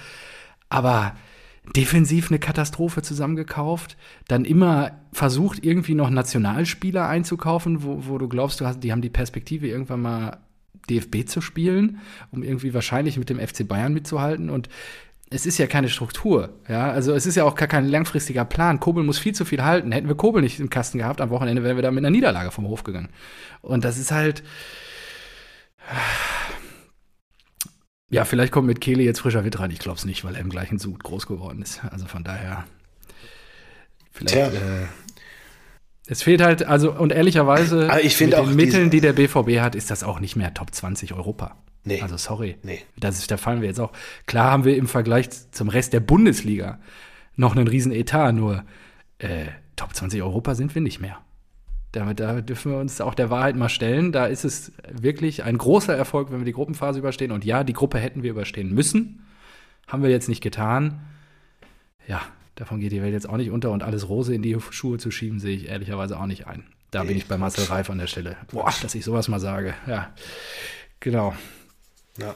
Aber 0.68 1.16
defensiv 1.76 2.30
eine 2.30 2.38
Katastrophe 2.38 3.02
zusammengekauft, 3.02 3.96
dann 4.26 4.44
immer 4.44 4.92
versucht, 5.12 5.64
irgendwie 5.64 5.94
noch 5.94 6.10
Nationalspieler 6.10 7.08
einzukaufen, 7.08 7.82
wo, 7.82 8.06
wo 8.06 8.18
du 8.18 8.28
glaubst, 8.28 8.60
du 8.60 8.66
hast, 8.66 8.80
die 8.80 8.92
haben 8.92 9.02
die 9.02 9.10
Perspektive, 9.10 9.68
irgendwann 9.68 10.02
mal 10.02 10.38
DFB 10.88 11.26
zu 11.26 11.40
spielen, 11.40 11.98
um 12.30 12.42
irgendwie 12.42 12.74
wahrscheinlich 12.74 13.18
mit 13.18 13.28
dem 13.28 13.38
FC 13.38 13.66
Bayern 13.66 13.92
mitzuhalten. 13.92 14.50
Und 14.50 14.68
es 15.30 15.44
ist 15.44 15.58
ja 15.58 15.66
keine 15.66 15.88
Struktur, 15.88 16.54
ja. 16.68 16.90
Also 16.90 17.12
es 17.12 17.26
ist 17.26 17.34
ja 17.34 17.44
auch 17.44 17.54
gar 17.54 17.68
kein 17.68 17.86
langfristiger 17.86 18.44
Plan. 18.44 18.80
Kobel 18.80 19.04
muss 19.04 19.18
viel 19.18 19.34
zu 19.34 19.44
viel 19.44 19.62
halten. 19.62 19.92
Hätten 19.92 20.08
wir 20.08 20.14
Kobel 20.14 20.40
nicht 20.40 20.58
im 20.58 20.70
Kasten 20.70 20.98
gehabt, 20.98 21.20
am 21.20 21.30
Wochenende 21.30 21.62
wären 21.62 21.76
wir 21.76 21.82
da 21.82 21.90
mit 21.90 21.98
einer 21.98 22.10
Niederlage 22.10 22.50
vom 22.50 22.66
Hof 22.66 22.84
gegangen. 22.84 23.10
Und 23.60 23.84
das 23.84 23.98
ist 23.98 24.10
halt. 24.10 24.42
Ja, 28.10 28.24
vielleicht 28.24 28.52
kommt 28.52 28.66
mit 28.66 28.80
Kehle 28.80 29.02
jetzt 29.02 29.20
frischer 29.20 29.44
Wind 29.44 29.58
rein. 29.58 29.70
Ich 29.70 29.78
glaube 29.78 29.98
es 29.98 30.04
nicht, 30.04 30.24
weil 30.24 30.34
er 30.34 30.40
im 30.40 30.48
gleichen 30.48 30.78
Sud 30.78 31.02
groß 31.04 31.26
geworden 31.26 31.62
ist. 31.62 31.82
Also 31.90 32.06
von 32.06 32.24
daher. 32.24 32.64
Vielleicht. 34.12 34.54
Äh, 34.54 34.86
es 36.06 36.22
fehlt 36.22 36.40
halt, 36.40 36.64
also, 36.64 36.92
und 36.92 37.12
ehrlicherweise, 37.12 37.90
ich 38.02 38.18
mit 38.18 38.32
den 38.32 38.56
Mitteln, 38.56 38.90
die 38.90 39.02
der 39.02 39.12
BVB 39.12 39.60
hat, 39.60 39.74
ist 39.74 39.90
das 39.90 40.02
auch 40.02 40.20
nicht 40.20 40.36
mehr 40.36 40.54
Top 40.54 40.74
20 40.74 41.12
Europa. 41.12 41.56
Nee. 41.84 42.00
Also 42.00 42.16
sorry. 42.16 42.56
Nee. 42.62 42.80
Das 42.96 43.18
ist, 43.18 43.30
da 43.30 43.36
fallen 43.36 43.60
wir 43.60 43.68
jetzt 43.68 43.78
auch. 43.78 43.92
Klar 44.26 44.50
haben 44.50 44.64
wir 44.64 44.76
im 44.76 44.88
Vergleich 44.88 45.28
zum 45.52 45.68
Rest 45.68 45.92
der 45.92 46.00
Bundesliga 46.00 46.78
noch 47.36 47.54
einen 47.54 47.68
riesen 47.68 47.92
Etat, 47.92 48.32
nur 48.32 48.64
äh, 49.18 49.46
Top 49.76 49.94
20 49.94 50.22
Europa 50.22 50.54
sind 50.54 50.74
wir 50.74 50.82
nicht 50.82 50.98
mehr. 51.00 51.18
Damit, 51.92 52.20
da 52.20 52.40
dürfen 52.40 52.72
wir 52.72 52.78
uns 52.78 53.00
auch 53.00 53.14
der 53.14 53.30
Wahrheit 53.30 53.56
mal 53.56 53.68
stellen. 53.68 54.12
Da 54.12 54.26
ist 54.26 54.44
es 54.44 54.72
wirklich 54.90 55.44
ein 55.44 55.56
großer 55.56 55.96
Erfolg, 55.96 56.30
wenn 56.30 56.38
wir 56.38 56.44
die 56.44 56.52
Gruppenphase 56.52 56.98
überstehen. 56.98 57.32
Und 57.32 57.44
ja, 57.44 57.64
die 57.64 57.72
Gruppe 57.72 57.98
hätten 57.98 58.22
wir 58.22 58.30
überstehen 58.30 58.74
müssen. 58.74 59.26
Haben 59.86 60.02
wir 60.02 60.10
jetzt 60.10 60.28
nicht 60.28 60.42
getan. 60.42 61.00
Ja, 62.06 62.20
davon 62.56 62.80
geht 62.80 62.92
die 62.92 63.02
Welt 63.02 63.12
jetzt 63.14 63.28
auch 63.28 63.38
nicht 63.38 63.50
unter 63.50 63.70
und 63.70 63.82
alles 63.82 64.08
Rose 64.08 64.34
in 64.34 64.42
die 64.42 64.56
Schuhe 64.70 64.98
zu 64.98 65.10
schieben, 65.10 65.40
sehe 65.40 65.56
ich 65.56 65.68
ehrlicherweise 65.68 66.18
auch 66.18 66.26
nicht 66.26 66.46
ein. 66.46 66.64
Da 66.90 67.04
bin 67.04 67.16
ich 67.16 67.26
bei 67.26 67.36
Marcel 67.36 67.64
Reif 67.64 67.90
an 67.90 67.98
der 67.98 68.06
Stelle. 68.06 68.36
Boah, 68.50 68.72
dass 68.82 68.94
ich 68.94 69.04
sowas 69.04 69.28
mal 69.28 69.40
sage. 69.40 69.74
Ja, 69.86 70.10
genau. 71.00 71.34
Ja, 72.18 72.34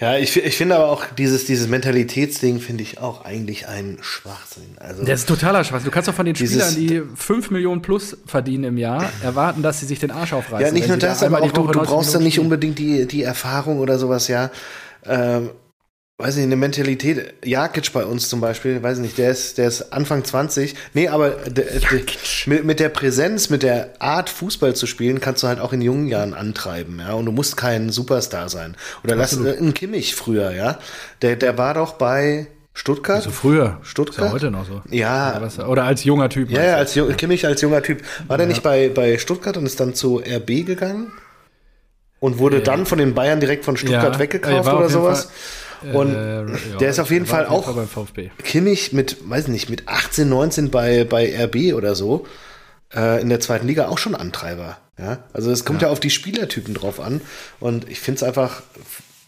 ja 0.00 0.16
ich, 0.16 0.36
ich 0.36 0.56
finde 0.56 0.76
aber 0.76 0.88
auch 0.88 1.04
dieses, 1.16 1.44
dieses 1.44 1.68
Mentalitätsding 1.68 2.60
finde 2.60 2.82
ich 2.82 2.98
auch 2.98 3.24
eigentlich 3.24 3.66
ein 3.66 3.98
Schwachsinn. 4.00 4.76
Also 4.78 5.04
Das 5.04 5.20
ist 5.20 5.28
totaler 5.28 5.64
Schwachsinn. 5.64 5.86
Du 5.86 5.90
kannst 5.90 6.08
doch 6.08 6.14
von 6.14 6.26
den 6.26 6.36
Spielern, 6.36 6.74
die 6.76 7.02
5 7.16 7.50
Millionen 7.50 7.82
plus 7.82 8.16
verdienen 8.26 8.64
im 8.64 8.78
Jahr, 8.78 9.10
erwarten, 9.22 9.62
dass 9.62 9.80
sie 9.80 9.86
sich 9.86 9.98
den 9.98 10.10
Arsch 10.10 10.32
aufreißen. 10.32 10.66
ja, 10.66 10.72
nicht 10.72 10.86
nur 10.86 10.96
sie 10.96 11.00
da 11.00 11.08
das, 11.08 11.22
aber 11.22 11.42
auch 11.42 11.50
du, 11.50 11.66
du 11.66 11.78
90 11.78 11.82
brauchst 11.82 12.14
dann 12.14 12.22
nicht 12.22 12.38
unbedingt 12.38 12.78
die, 12.78 13.06
die 13.06 13.22
Erfahrung 13.22 13.80
oder 13.80 13.98
sowas, 13.98 14.28
ja. 14.28 14.50
Ähm, 15.04 15.50
weiß 16.20 16.34
nicht, 16.34 16.46
eine 16.46 16.56
Mentalität. 16.56 17.34
Jakic 17.44 17.92
bei 17.92 18.04
uns 18.04 18.28
zum 18.28 18.40
Beispiel, 18.40 18.82
weiß 18.82 18.96
ich 18.98 19.02
nicht, 19.02 19.18
der 19.18 19.30
ist, 19.30 19.56
der 19.56 19.68
ist 19.68 19.92
Anfang 19.92 20.24
20. 20.24 20.74
Nee, 20.92 21.06
aber 21.06 21.36
mit, 22.46 22.64
mit 22.64 22.80
der 22.80 22.88
Präsenz, 22.88 23.50
mit 23.50 23.62
der 23.62 23.90
Art 24.00 24.28
Fußball 24.28 24.74
zu 24.74 24.88
spielen, 24.88 25.20
kannst 25.20 25.44
du 25.44 25.46
halt 25.46 25.60
auch 25.60 25.72
in 25.72 25.80
jungen 25.80 26.08
Jahren 26.08 26.34
antreiben, 26.34 26.98
ja. 26.98 27.12
Und 27.12 27.26
du 27.26 27.32
musst 27.32 27.56
kein 27.56 27.90
Superstar 27.90 28.48
sein. 28.48 28.76
Oder 29.04 29.14
lass 29.14 29.36
äh, 29.38 29.58
ein 29.58 29.74
Kimmich 29.74 30.16
früher, 30.16 30.50
ja. 30.50 30.80
Der, 31.22 31.36
der 31.36 31.56
war 31.56 31.74
doch 31.74 31.92
bei 31.92 32.48
Stuttgart. 32.74 33.22
So 33.22 33.30
früher. 33.30 33.78
Stuttgart? 33.82 34.18
Ist 34.18 34.24
ja 34.26 34.32
heute 34.32 34.50
noch 34.50 34.66
so. 34.66 34.82
Ja. 34.90 35.40
Oder, 35.68 35.84
als 35.84 36.02
junger 36.02 36.28
Typ. 36.30 36.50
Ja, 36.50 36.64
ja, 36.64 36.74
als 36.76 36.96
Ju- 36.96 37.12
Kimmich 37.14 37.46
als 37.46 37.60
junger 37.60 37.82
Typ. 37.82 38.02
War 38.26 38.38
der 38.38 38.48
nicht 38.48 38.64
bei, 38.64 38.88
bei 38.88 39.18
Stuttgart 39.18 39.56
und 39.56 39.66
ist 39.66 39.78
dann 39.78 39.94
zu 39.94 40.18
RB 40.18 40.66
gegangen? 40.66 41.12
Und 42.18 42.38
wurde 42.38 42.60
dann 42.60 42.86
von 42.86 42.98
den 42.98 43.14
Bayern 43.14 43.38
direkt 43.38 43.64
von 43.64 43.76
Stuttgart 43.76 44.14
Ja, 44.14 44.18
weggekauft 44.18 44.66
er 44.66 44.78
oder 44.78 44.88
sowas? 44.88 45.30
Und 45.92 46.14
Äh, 46.14 46.46
ja, 46.46 46.76
der 46.80 46.90
ist 46.90 46.98
auf 46.98 47.10
jeden 47.10 47.26
Fall 47.26 47.46
auch 47.46 47.72
beim 47.72 47.88
VfB. 47.88 48.30
Kimmich 48.42 48.92
mit, 48.92 49.16
weiß 49.28 49.48
nicht, 49.48 49.70
mit 49.70 49.88
18, 49.88 50.28
19 50.28 50.70
bei, 50.70 51.04
bei 51.04 51.44
RB 51.44 51.74
oder 51.74 51.94
so, 51.94 52.26
äh, 52.94 53.20
in 53.20 53.28
der 53.28 53.40
zweiten 53.40 53.66
Liga 53.66 53.88
auch 53.88 53.98
schon 53.98 54.14
Antreiber. 54.14 54.78
Ja? 54.98 55.24
Also 55.32 55.50
es 55.50 55.64
kommt 55.64 55.82
ja. 55.82 55.88
auf 55.88 56.00
die 56.00 56.10
Spielertypen 56.10 56.74
drauf 56.74 57.00
an. 57.00 57.20
Und 57.60 57.88
ich 57.88 58.00
finde 58.00 58.16
es 58.16 58.22
einfach, 58.22 58.62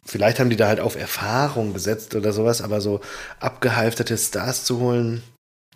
vielleicht 0.04 0.40
haben 0.40 0.50
die 0.50 0.56
da 0.56 0.68
halt 0.68 0.80
auf 0.80 0.96
Erfahrung 0.96 1.72
gesetzt 1.72 2.14
oder 2.14 2.32
sowas, 2.32 2.62
aber 2.62 2.80
so 2.80 3.00
abgehalfterte 3.38 4.16
Stars 4.18 4.64
zu 4.64 4.80
holen, 4.80 5.22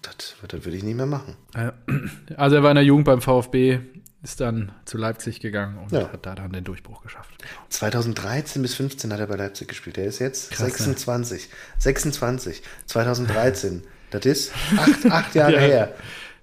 das, 0.03 0.35
das 0.47 0.65
würde 0.65 0.77
ich 0.77 0.83
nie 0.83 0.95
mehr 0.95 1.07
machen. 1.07 1.37
Äh, 1.55 1.71
Also 2.37 2.57
er 2.57 2.63
war 2.63 2.71
in 2.71 2.77
der 2.77 2.85
Jugend 2.85 3.07
beim 3.07 3.21
VfB, 3.21 3.81
ist 4.25 4.41
dann 4.41 4.73
zu 4.87 4.97
Leipzig 4.99 5.39
gegangen 5.41 5.79
und 5.79 5.93
Ja. 5.93 6.11
hat 6.13 6.25
da 6.27 6.35
dann 6.35 6.51
den 6.53 6.65
Durchbruch 6.65 7.03
geschafft. 7.03 7.31
2013 7.69 8.63
bis 8.63 8.75
15 8.75 9.13
hat 9.13 9.21
er 9.21 9.27
bei 9.27 9.37
Leipzig 9.37 9.69
gespielt. 9.69 9.97
Der 9.99 10.07
ist 10.07 10.19
jetzt 10.19 10.51
Krass, 10.51 10.61
ne? 10.69 10.69
26. 10.71 11.49
26. 11.79 12.63
2013. 12.87 13.83
Das 14.11 14.25
ist 14.27 14.53
acht, 14.77 15.07
acht 15.11 15.35
Jahre 15.35 15.53
Ja. 15.55 15.59
her. 15.61 15.95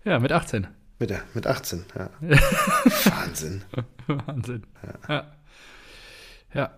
Ja, 0.05 0.19
mit 0.19 0.31
18. 0.31 0.67
Mit, 0.99 1.09
der- 1.09 1.23
mit 1.33 1.47
18, 1.47 1.83
ja. 1.97 2.09
Wahnsinn. 3.15 3.63
Wahnsinn. 4.07 4.63
Ja. 5.09 5.25
ja. 6.53 6.71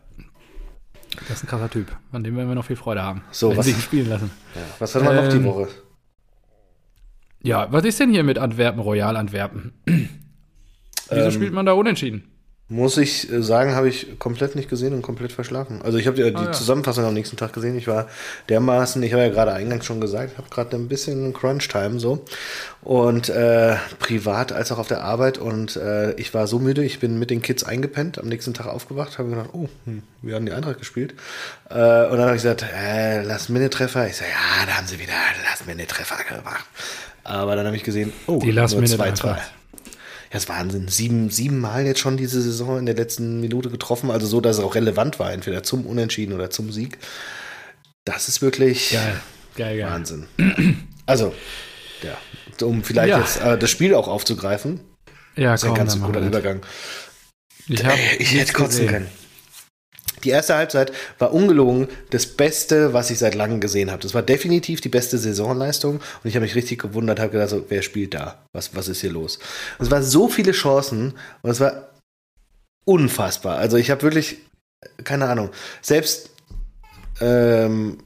Das 1.27 1.29
ist 1.37 1.43
ein 1.43 1.47
krasser 1.47 1.69
Typ, 1.69 1.91
an 2.11 2.23
dem 2.23 2.35
werden 2.37 2.47
wir 2.47 2.55
noch 2.55 2.65
viel 2.65 2.75
Freude 2.77 3.03
haben. 3.03 3.23
So, 3.31 3.49
wenn 3.51 3.57
was- 3.57 3.65
sie 3.65 3.71
ihn 3.73 3.79
spielen 3.81 4.09
lassen. 4.09 4.31
Ja. 4.55 4.61
Was 4.79 4.95
hatten 4.95 5.05
wir 5.05 5.13
noch 5.13 5.27
die 5.29 5.35
Ähm, 5.35 5.43
Woche? 5.45 5.67
Ja, 7.41 7.69
was 7.71 7.83
ist 7.83 7.99
denn 7.99 8.09
hier 8.11 8.23
mit 8.23 8.37
Antwerpen, 8.39 8.79
Royal 8.79 9.17
Antwerpen? 9.17 9.73
Wieso 11.15 11.27
Ähm, 11.27 11.31
spielt 11.31 11.53
man 11.53 11.65
da 11.65 11.73
unentschieden? 11.73 12.23
Muss 12.69 12.97
ich 12.97 13.29
äh, 13.31 13.43
sagen, 13.43 13.75
habe 13.75 13.89
ich 13.89 14.17
komplett 14.19 14.55
nicht 14.55 14.69
gesehen 14.69 14.93
und 14.93 15.01
komplett 15.01 15.33
verschlafen. 15.33 15.81
Also 15.83 15.97
ich 15.97 16.07
habe 16.07 16.15
die, 16.15 16.23
die 16.31 16.35
Ah, 16.35 16.45
ja. 16.45 16.51
Zusammenfassung 16.53 17.03
am 17.03 17.13
nächsten 17.13 17.35
Tag 17.35 17.51
gesehen. 17.53 17.77
Ich 17.77 17.87
war 17.87 18.07
dermaßen, 18.49 19.03
ich 19.03 19.11
habe 19.11 19.21
ja 19.21 19.29
gerade 19.29 19.51
eingangs 19.53 19.85
schon 19.85 19.99
gesagt, 19.99 20.31
ich 20.31 20.37
habe 20.37 20.49
gerade 20.49 20.75
ein 20.77 20.87
bisschen 20.87 21.33
Crunch-Time 21.33 21.99
so. 21.99 22.23
Und 22.81 23.27
äh, 23.29 23.75
privat 23.99 24.53
als 24.53 24.71
auch 24.71 24.79
auf 24.79 24.87
der 24.87 25.03
Arbeit. 25.03 25.37
Und 25.37 25.75
äh, 25.75 26.13
ich 26.13 26.33
war 26.33 26.47
so 26.47 26.57
müde, 26.57 26.83
ich 26.85 26.99
bin 26.99 27.19
mit 27.19 27.29
den 27.29 27.41
Kids 27.41 27.63
eingepennt, 27.65 28.17
am 28.17 28.27
nächsten 28.29 28.53
Tag 28.53 28.67
aufgewacht, 28.67 29.19
habe 29.19 29.29
gedacht, 29.29 29.49
oh, 29.51 29.67
hm, 29.85 30.01
wir 30.21 30.33
haben 30.35 30.45
die 30.45 30.53
Eintracht 30.53 30.79
gespielt. 30.79 31.13
Äh, 31.69 31.73
und 31.75 32.17
dann 32.17 32.21
habe 32.27 32.35
ich 32.37 32.41
gesagt, 32.43 32.65
äh, 32.73 33.23
Last-Minute-Treffer. 33.23 34.07
Ich 34.07 34.15
so, 34.15 34.23
ja, 34.23 34.65
da 34.65 34.71
haben 34.77 34.87
sie 34.87 34.99
wieder 34.99 35.13
Last-Minute-Treffer 35.49 36.37
gemacht. 36.37 36.65
Aber 37.25 37.55
dann 37.57 37.65
habe 37.67 37.75
ich 37.75 37.83
gesehen, 37.83 38.13
oh, 38.25 38.39
Die 38.41 38.51
Last-Minute 38.51 38.97
2-2. 40.33 40.33
einfach. 40.33 40.33
Ja, 40.33 40.37
ist 40.37 40.49
Wahnsinn. 40.49 40.87
Sieben, 40.87 41.29
sieben 41.29 41.59
Mal 41.59 41.85
jetzt 41.85 41.99
schon 41.99 42.17
diese 42.17 42.41
Saison 42.41 42.79
in 42.79 42.85
der 42.85 42.95
letzten 42.95 43.39
Minute 43.39 43.69
getroffen. 43.69 44.11
Also 44.11 44.27
so, 44.27 44.41
dass 44.41 44.57
es 44.57 44.63
auch 44.63 44.75
relevant 44.75 45.19
war, 45.19 45.31
entweder 45.31 45.63
zum 45.63 45.85
Unentschieden 45.85 46.33
oder 46.33 46.49
zum 46.49 46.71
Sieg. 46.71 46.97
Das 48.05 48.27
ist 48.27 48.41
wirklich 48.41 48.91
Geil, 48.91 49.19
geil, 49.55 49.77
geil. 49.77 49.89
Wahnsinn. 49.91 50.27
Also, 51.05 51.33
ja, 52.01 52.17
um 52.65 52.83
vielleicht 52.83 53.09
Ja. 53.09 53.19
jetzt 53.19 53.41
äh, 53.41 53.57
das 53.57 53.69
Spiel 53.69 53.93
auch 53.95 54.07
aufzugreifen. 54.07 54.79
Ja, 55.35 55.51
Das 55.51 55.61
ist 55.61 55.65
ein 55.65 55.69
komm, 55.69 55.77
ganz 55.77 55.91
dann 55.93 56.01
machen 56.01 56.13
guter 56.13 56.19
das. 56.21 56.29
Übergang. 56.29 56.61
Ich, 57.67 57.81
Ich 58.19 58.33
hätte 58.39 58.53
kotzen 58.53 58.87
gesehen. 58.87 58.89
können. 58.89 59.07
Die 60.23 60.29
erste 60.29 60.55
Halbzeit 60.55 60.91
war 61.19 61.33
ungelogen 61.33 61.87
das 62.09 62.25
Beste, 62.25 62.93
was 62.93 63.11
ich 63.11 63.19
seit 63.19 63.35
langem 63.35 63.59
gesehen 63.59 63.91
habe. 63.91 64.01
Das 64.01 64.13
war 64.13 64.21
definitiv 64.21 64.81
die 64.81 64.89
beste 64.89 65.17
Saisonleistung 65.17 65.95
und 65.95 66.29
ich 66.29 66.35
habe 66.35 66.43
mich 66.43 66.55
richtig 66.55 66.81
gewundert, 66.81 67.19
habe 67.19 67.31
gedacht, 67.31 67.49
so, 67.49 67.65
wer 67.69 67.81
spielt 67.81 68.13
da? 68.13 68.43
Was, 68.53 68.75
was 68.75 68.87
ist 68.87 69.01
hier 69.01 69.11
los? 69.11 69.39
Und 69.77 69.85
es 69.85 69.91
waren 69.91 70.03
so 70.03 70.29
viele 70.29 70.51
Chancen 70.51 71.13
und 71.41 71.49
es 71.49 71.59
war 71.59 71.89
unfassbar. 72.85 73.57
Also 73.57 73.77
ich 73.77 73.91
habe 73.91 74.01
wirklich, 74.01 74.37
keine 75.03 75.27
Ahnung, 75.27 75.49
selbst 75.81 76.29
ähm, 77.21 77.99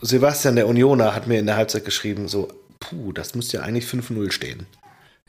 Sebastian, 0.00 0.56
der 0.56 0.66
Unioner, 0.66 1.14
hat 1.14 1.26
mir 1.26 1.38
in 1.38 1.46
der 1.46 1.56
Halbzeit 1.56 1.84
geschrieben, 1.84 2.28
so, 2.28 2.48
puh, 2.80 3.12
das 3.12 3.34
müsste 3.34 3.58
ja 3.58 3.62
eigentlich 3.62 3.84
5-0 3.84 4.32
stehen. 4.32 4.66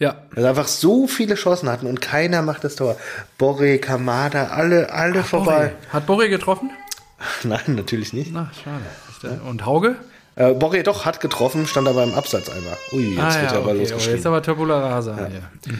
Ja, 0.03 0.15
Weil 0.31 0.45
einfach 0.45 0.67
so 0.67 1.07
viele 1.07 1.35
Chancen 1.35 1.69
hatten 1.69 1.87
und 1.87 2.01
keiner 2.01 2.41
macht 2.41 2.65
das 2.65 2.75
Tor. 2.75 2.97
Borre, 3.37 3.77
Kamada, 3.77 4.47
alle, 4.47 4.91
alle 4.91 5.23
vorbei. 5.23 5.71
Borre. 5.71 5.93
Hat 5.93 6.05
Borre 6.05 6.27
getroffen? 6.27 6.71
Nein, 7.43 7.61
natürlich 7.67 8.11
nicht. 8.11 8.33
Na, 8.33 8.51
schade. 8.61 9.39
Und 9.47 9.65
Hauge? 9.65 9.95
Äh, 10.35 10.51
Borre 10.55 10.83
doch 10.83 11.05
hat 11.05 11.21
getroffen, 11.21 11.67
stand 11.67 11.87
aber 11.87 12.03
im 12.03 12.13
Absatz 12.15 12.49
einmal. 12.49 12.75
Ui, 12.91 13.11
jetzt 13.15 13.19
ah, 13.21 13.23
wird 13.23 13.35
ja, 13.35 13.41
ja 13.43 13.47
aber 13.51 13.57
okay. 13.59 13.69
aber 13.69 13.79
jetzt 13.79 13.91
losgeschrieben. 13.91 14.27
aber 14.27 14.41
Tabula 14.41 14.79
Rasa. 14.79 15.15
hier. 15.15 15.73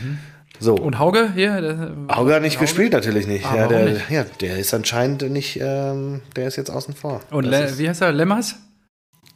So, 0.61 0.75
Und 0.75 0.99
Hauge? 0.99 1.31
Hier? 1.35 1.59
Der, 1.59 1.91
Auge 2.07 2.35
hat 2.35 2.41
nicht 2.43 2.61
gespielt 2.61 2.93
natürlich 2.93 3.27
nicht. 3.27 3.45
Ah, 3.45 3.57
ja, 3.57 3.67
der, 3.67 3.85
nicht? 3.89 4.09
ja, 4.09 4.23
der 4.39 4.57
ist 4.57 4.73
anscheinend 4.73 5.29
nicht, 5.29 5.59
ähm, 5.61 6.21
der 6.37 6.47
ist 6.47 6.55
jetzt 6.55 6.69
außen 6.69 6.93
vor. 6.93 7.19
Und 7.29 7.43
Le 7.43 7.65
ist- 7.65 7.77
wie 7.77 7.89
heißt 7.89 8.01
er? 8.01 8.13
Lemmers? 8.13 8.55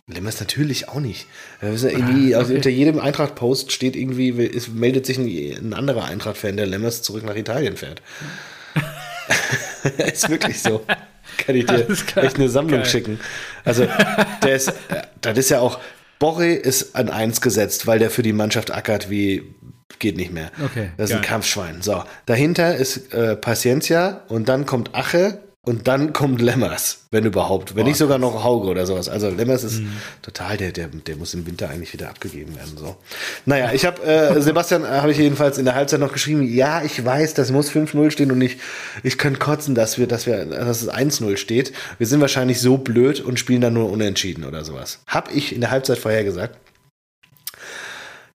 Lemmers 0.09 0.39
natürlich 0.39 0.87
auch 0.87 1.01
nicht. 1.01 1.27
Ja 1.61 1.67
irgendwie, 1.69 2.33
also 2.33 2.47
Ah, 2.47 2.49
okay. 2.49 2.55
unter 2.55 2.69
jedem 2.69 2.99
Eintracht-Post 2.99 3.73
steht 3.73 3.97
irgendwie, 3.97 4.29
es 4.45 4.69
meldet 4.69 5.05
sich 5.05 5.17
ein, 5.17 5.27
ein 5.27 5.73
anderer 5.73 6.05
Eintracht-Fan, 6.05 6.55
der 6.55 6.65
Lemmers 6.65 7.01
zurück 7.01 7.25
nach 7.25 7.35
Italien 7.35 7.75
fährt. 7.75 8.01
ist 10.13 10.29
wirklich 10.29 10.61
so. 10.61 10.83
Kann 11.37 11.55
ich 11.55 11.65
dir 11.65 11.87
echt 12.15 12.35
eine 12.37 12.47
Sammlung 12.49 12.79
Geil. 12.81 12.89
schicken. 12.89 13.19
Also, 13.65 13.85
der 14.43 14.55
ist, 14.55 14.69
äh, 14.69 14.73
das 15.21 15.37
ist 15.37 15.49
ja 15.49 15.59
auch, 15.59 15.79
Borre 16.19 16.47
ist 16.47 16.95
an 16.95 17.09
eins 17.09 17.41
gesetzt, 17.41 17.85
weil 17.85 17.99
der 17.99 18.09
für 18.09 18.23
die 18.23 18.33
Mannschaft 18.33 18.71
ackert 18.71 19.09
wie 19.09 19.43
geht 19.99 20.15
nicht 20.15 20.31
mehr. 20.31 20.51
Okay, 20.63 20.91
Das 20.97 21.09
ist 21.09 21.15
ein 21.17 21.21
geil. 21.21 21.29
Kampfschwein. 21.31 21.81
So, 21.81 22.03
dahinter 22.25 22.75
ist 22.77 23.13
äh, 23.13 23.35
Paciencia 23.35 24.21
und 24.29 24.47
dann 24.47 24.65
kommt 24.65 24.95
Ache 24.95 25.39
und 25.67 25.88
dann 25.88 26.13
kommt 26.13 26.41
Lemmers, 26.41 26.99
wenn 27.12 27.25
überhaupt. 27.25 27.75
Wenn 27.75 27.86
nicht 27.86 27.97
sogar 27.97 28.17
noch 28.17 28.43
Hauge 28.43 28.67
oder 28.69 28.86
sowas. 28.86 29.10
Also 29.10 29.30
Lemmers 29.30 29.63
ist 29.65 29.80
Mhm. 29.82 29.91
total, 30.21 30.56
der, 30.56 30.71
der, 30.71 30.88
der 30.88 31.17
muss 31.17 31.34
im 31.34 31.45
Winter 31.45 31.69
eigentlich 31.69 31.91
wieder 31.91 32.10
abgegeben 32.10 32.56
werden. 32.56 32.77
So. 32.77 32.95
Naja, 33.45 33.71
ich 33.73 33.86
habe, 33.86 34.01
äh, 34.03 34.41
Sebastian 34.41 34.84
äh, 34.84 34.88
habe 34.88 35.12
ich 35.12 35.17
jedenfalls 35.17 35.58
in 35.58 35.65
der 35.65 35.75
Halbzeit 35.75 35.99
noch 35.99 36.13
geschrieben, 36.13 36.41
ja, 36.43 36.84
ich 36.84 37.03
weiß, 37.03 37.34
das 37.34 37.51
muss 37.51 37.69
5-0 37.69 38.12
stehen 38.12 38.32
und 38.32 38.41
ich, 38.41 38.58
ich 39.03 39.17
könnte 39.17 39.39
kotzen, 39.39 39.75
dass 39.75 39.97
wir, 39.97 40.08
dass 40.08 40.25
wir, 40.25 40.45
dass 40.45 40.82
es 40.82 40.89
1-0 40.89 41.36
steht. 41.38 41.73
Wir 41.97 42.08
sind 42.08 42.21
wahrscheinlich 42.21 42.62
so 42.62 42.77
blöd 42.77 43.19
und 43.19 43.38
spielen 43.38 43.60
dann 43.62 43.73
nur 43.73 43.91
unentschieden 43.91 44.45
oder 44.45 44.63
sowas. 44.63 44.99
Hab 45.08 45.36
ich 45.36 45.53
in 45.53 45.60
der 45.62 45.71
Halbzeit 45.71 45.97
vorher 45.97 46.23
gesagt. 46.23 46.58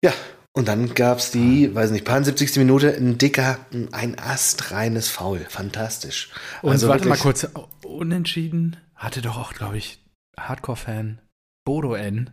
Ja, 0.03 0.13
und 0.53 0.67
dann 0.67 0.93
gab's 0.93 1.31
die, 1.31 1.73
weiß 1.73 1.89
nicht, 1.89 2.05
paar 2.05 2.23
70. 2.23 2.57
Minute, 2.57 2.95
ein 2.95 3.17
dicker, 3.17 3.57
ein 3.91 4.17
astreines 4.19 5.09
Foul. 5.09 5.45
Fantastisch. 5.49 6.29
Und 6.61 6.73
Also 6.73 6.87
warte 6.87 7.07
mal 7.07 7.17
kurz. 7.17 7.47
Unentschieden 7.83 8.77
hatte 8.95 9.21
doch 9.21 9.37
auch, 9.37 9.53
glaube 9.53 9.77
ich, 9.77 9.99
Hardcore-Fan 10.39 11.19
Bodo 11.65 11.95
N. 11.95 12.29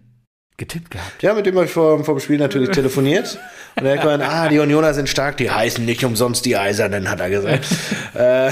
getippt 0.59 0.91
gehabt. 0.91 1.23
Ja, 1.23 1.33
mit 1.33 1.47
dem 1.47 1.55
habe 1.55 1.65
ich 1.65 1.73
vor, 1.73 2.05
vor 2.05 2.15
dem 2.15 2.21
Spiel 2.21 2.39
natürlich 2.39 2.71
telefoniert. 2.71 3.39
Und 3.77 3.87
er 3.87 3.95
hat 3.95 4.03
gemeint, 4.03 4.23
ah, 4.23 4.49
die 4.49 4.59
Unioner 4.59 4.93
sind 4.93 5.09
stark, 5.09 5.39
die 5.39 5.51
heißen 5.51 5.83
nicht 5.85 6.05
umsonst 6.05 6.45
die 6.45 6.57
Eisernen, 6.57 7.09
hat 7.09 7.21
er 7.21 7.31
gesagt. 7.31 7.67
äh, 8.15 8.51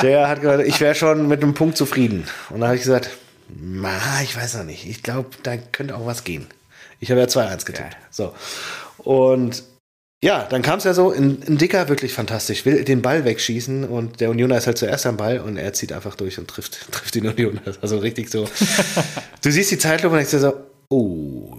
der 0.00 0.28
hat 0.28 0.40
gesagt, 0.40 0.66
ich 0.66 0.80
wäre 0.80 0.94
schon 0.94 1.28
mit 1.28 1.42
einem 1.42 1.52
Punkt 1.52 1.76
zufrieden. 1.76 2.24
Und 2.48 2.60
dann 2.60 2.68
habe 2.68 2.76
ich 2.76 2.82
gesagt, 2.82 3.10
ich 4.22 4.36
weiß 4.36 4.56
noch 4.56 4.64
nicht. 4.64 4.88
Ich 4.88 5.02
glaube, 5.02 5.30
da 5.42 5.58
könnte 5.58 5.96
auch 5.96 6.06
was 6.06 6.24
gehen. 6.24 6.46
Ich 7.04 7.10
habe 7.10 7.20
ja 7.20 7.26
2-1 7.26 7.66
getippt. 7.66 7.90
Geil. 7.90 7.96
So. 8.10 8.34
Und 8.96 9.62
ja, 10.24 10.44
dann 10.44 10.62
kam 10.62 10.78
es 10.78 10.84
ja 10.84 10.94
so, 10.94 11.10
ein, 11.10 11.42
ein 11.46 11.58
Dicker 11.58 11.90
wirklich 11.90 12.14
fantastisch, 12.14 12.64
will 12.64 12.82
den 12.82 13.02
Ball 13.02 13.26
wegschießen 13.26 13.84
und 13.84 14.20
der 14.20 14.30
Unioner 14.30 14.56
ist 14.56 14.66
halt 14.66 14.78
zuerst 14.78 15.04
am 15.04 15.18
Ball 15.18 15.38
und 15.38 15.58
er 15.58 15.74
zieht 15.74 15.92
einfach 15.92 16.14
durch 16.14 16.38
und 16.38 16.48
trifft, 16.48 16.90
trifft 16.90 17.14
den 17.14 17.26
Unioner. 17.26 17.60
Also 17.82 17.98
richtig 17.98 18.30
so. 18.30 18.48
du 19.42 19.50
siehst 19.50 19.70
die 19.70 19.76
Zeitlupe 19.76 20.14
und 20.14 20.16
denkst 20.16 20.30
dir 20.30 20.40
so, 20.40 20.54
oh, 20.88 21.58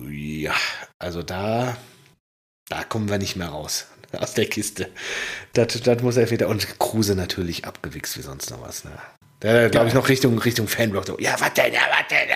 Also 0.98 1.22
da, 1.22 1.78
da 2.68 2.84
kommen 2.84 3.08
wir 3.08 3.20
nicht 3.20 3.36
mehr 3.36 3.50
raus 3.50 3.86
aus 4.18 4.34
der 4.34 4.48
Kiste. 4.48 4.90
Das, 5.54 5.80
das 5.80 6.02
muss 6.02 6.18
er 6.18 6.32
wieder. 6.32 6.48
Und 6.48 6.80
Kruse 6.80 7.14
natürlich 7.14 7.66
abgewichst 7.66 8.18
wie 8.18 8.24
sonst 8.24 8.50
noch 8.50 8.64
was. 8.64 8.84
Ne? 8.84 8.92
Der, 9.46 9.70
glaube 9.70 9.88
ich, 9.88 9.94
noch 9.94 10.10
Richtung, 10.10 10.40
Richtung 10.40 10.68
Fanblock. 10.68 11.06
So, 11.06 11.20
ja, 11.20 11.36
was 11.38 11.54
denn? 11.54 11.72
Ja, 11.72 11.82
was 11.92 12.08
denn? 12.10 12.28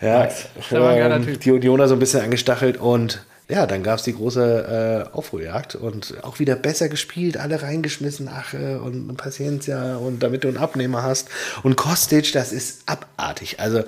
Ja, 0.00 0.08
ja 0.08 0.18
Max, 0.20 0.48
ähm, 0.72 1.38
die, 1.38 1.50
Jona 1.50 1.88
so 1.88 1.94
ein 1.94 1.98
bisschen 1.98 2.22
angestachelt 2.22 2.78
und 2.78 3.22
ja, 3.48 3.66
dann 3.66 3.82
gab 3.82 3.98
es 3.98 4.04
die 4.04 4.14
große 4.14 5.06
äh, 5.12 5.14
Aufholjagd 5.14 5.74
und 5.74 6.14
auch 6.22 6.38
wieder 6.38 6.56
besser 6.56 6.88
gespielt, 6.88 7.36
alle 7.36 7.60
reingeschmissen, 7.60 8.28
Ache 8.28 8.80
und 8.80 9.14
Paciencia 9.18 9.96
und 9.96 10.22
damit 10.22 10.42
du 10.42 10.48
einen 10.48 10.56
Abnehmer 10.56 11.02
hast. 11.02 11.28
Und 11.62 11.76
Kostic, 11.76 12.32
das 12.32 12.50
ist 12.50 12.84
abartig. 12.86 13.60
Also, 13.60 13.84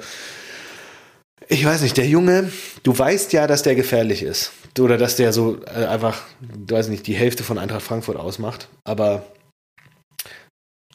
ich 1.48 1.64
weiß 1.64 1.80
nicht, 1.80 1.96
der 1.96 2.06
Junge, 2.06 2.52
du 2.82 2.96
weißt 2.96 3.32
ja, 3.32 3.46
dass 3.46 3.62
der 3.62 3.74
gefährlich 3.74 4.22
ist. 4.22 4.52
Oder 4.78 4.98
dass 4.98 5.16
der 5.16 5.32
so 5.32 5.58
äh, 5.64 5.86
einfach, 5.86 6.20
du 6.40 6.74
weißt 6.74 6.90
nicht, 6.90 7.06
die 7.06 7.14
Hälfte 7.14 7.42
von 7.42 7.58
Eintracht 7.58 7.82
Frankfurt 7.82 8.18
ausmacht. 8.18 8.68
Aber 8.84 9.24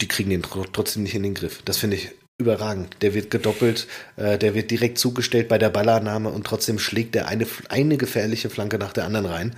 die 0.04 0.08
kriegen 0.08 0.28
den 0.28 0.42
trotzdem 0.42 1.02
nicht 1.02 1.14
in 1.14 1.22
den 1.22 1.32
Griff. 1.32 1.62
Das 1.64 1.78
finde 1.78 1.96
ich 1.96 2.10
überragend. 2.36 2.96
Der 3.00 3.14
wird 3.14 3.30
gedoppelt, 3.30 3.86
äh, 4.16 4.36
der 4.36 4.54
wird 4.54 4.70
direkt 4.70 4.98
zugestellt 4.98 5.48
bei 5.48 5.56
der 5.56 5.70
Ballannahme 5.70 6.28
und 6.28 6.46
trotzdem 6.46 6.78
schlägt 6.78 7.16
er 7.16 7.26
eine, 7.26 7.46
eine 7.70 7.96
gefährliche 7.96 8.50
Flanke 8.50 8.76
nach 8.76 8.92
der 8.92 9.06
anderen 9.06 9.24
rein. 9.24 9.56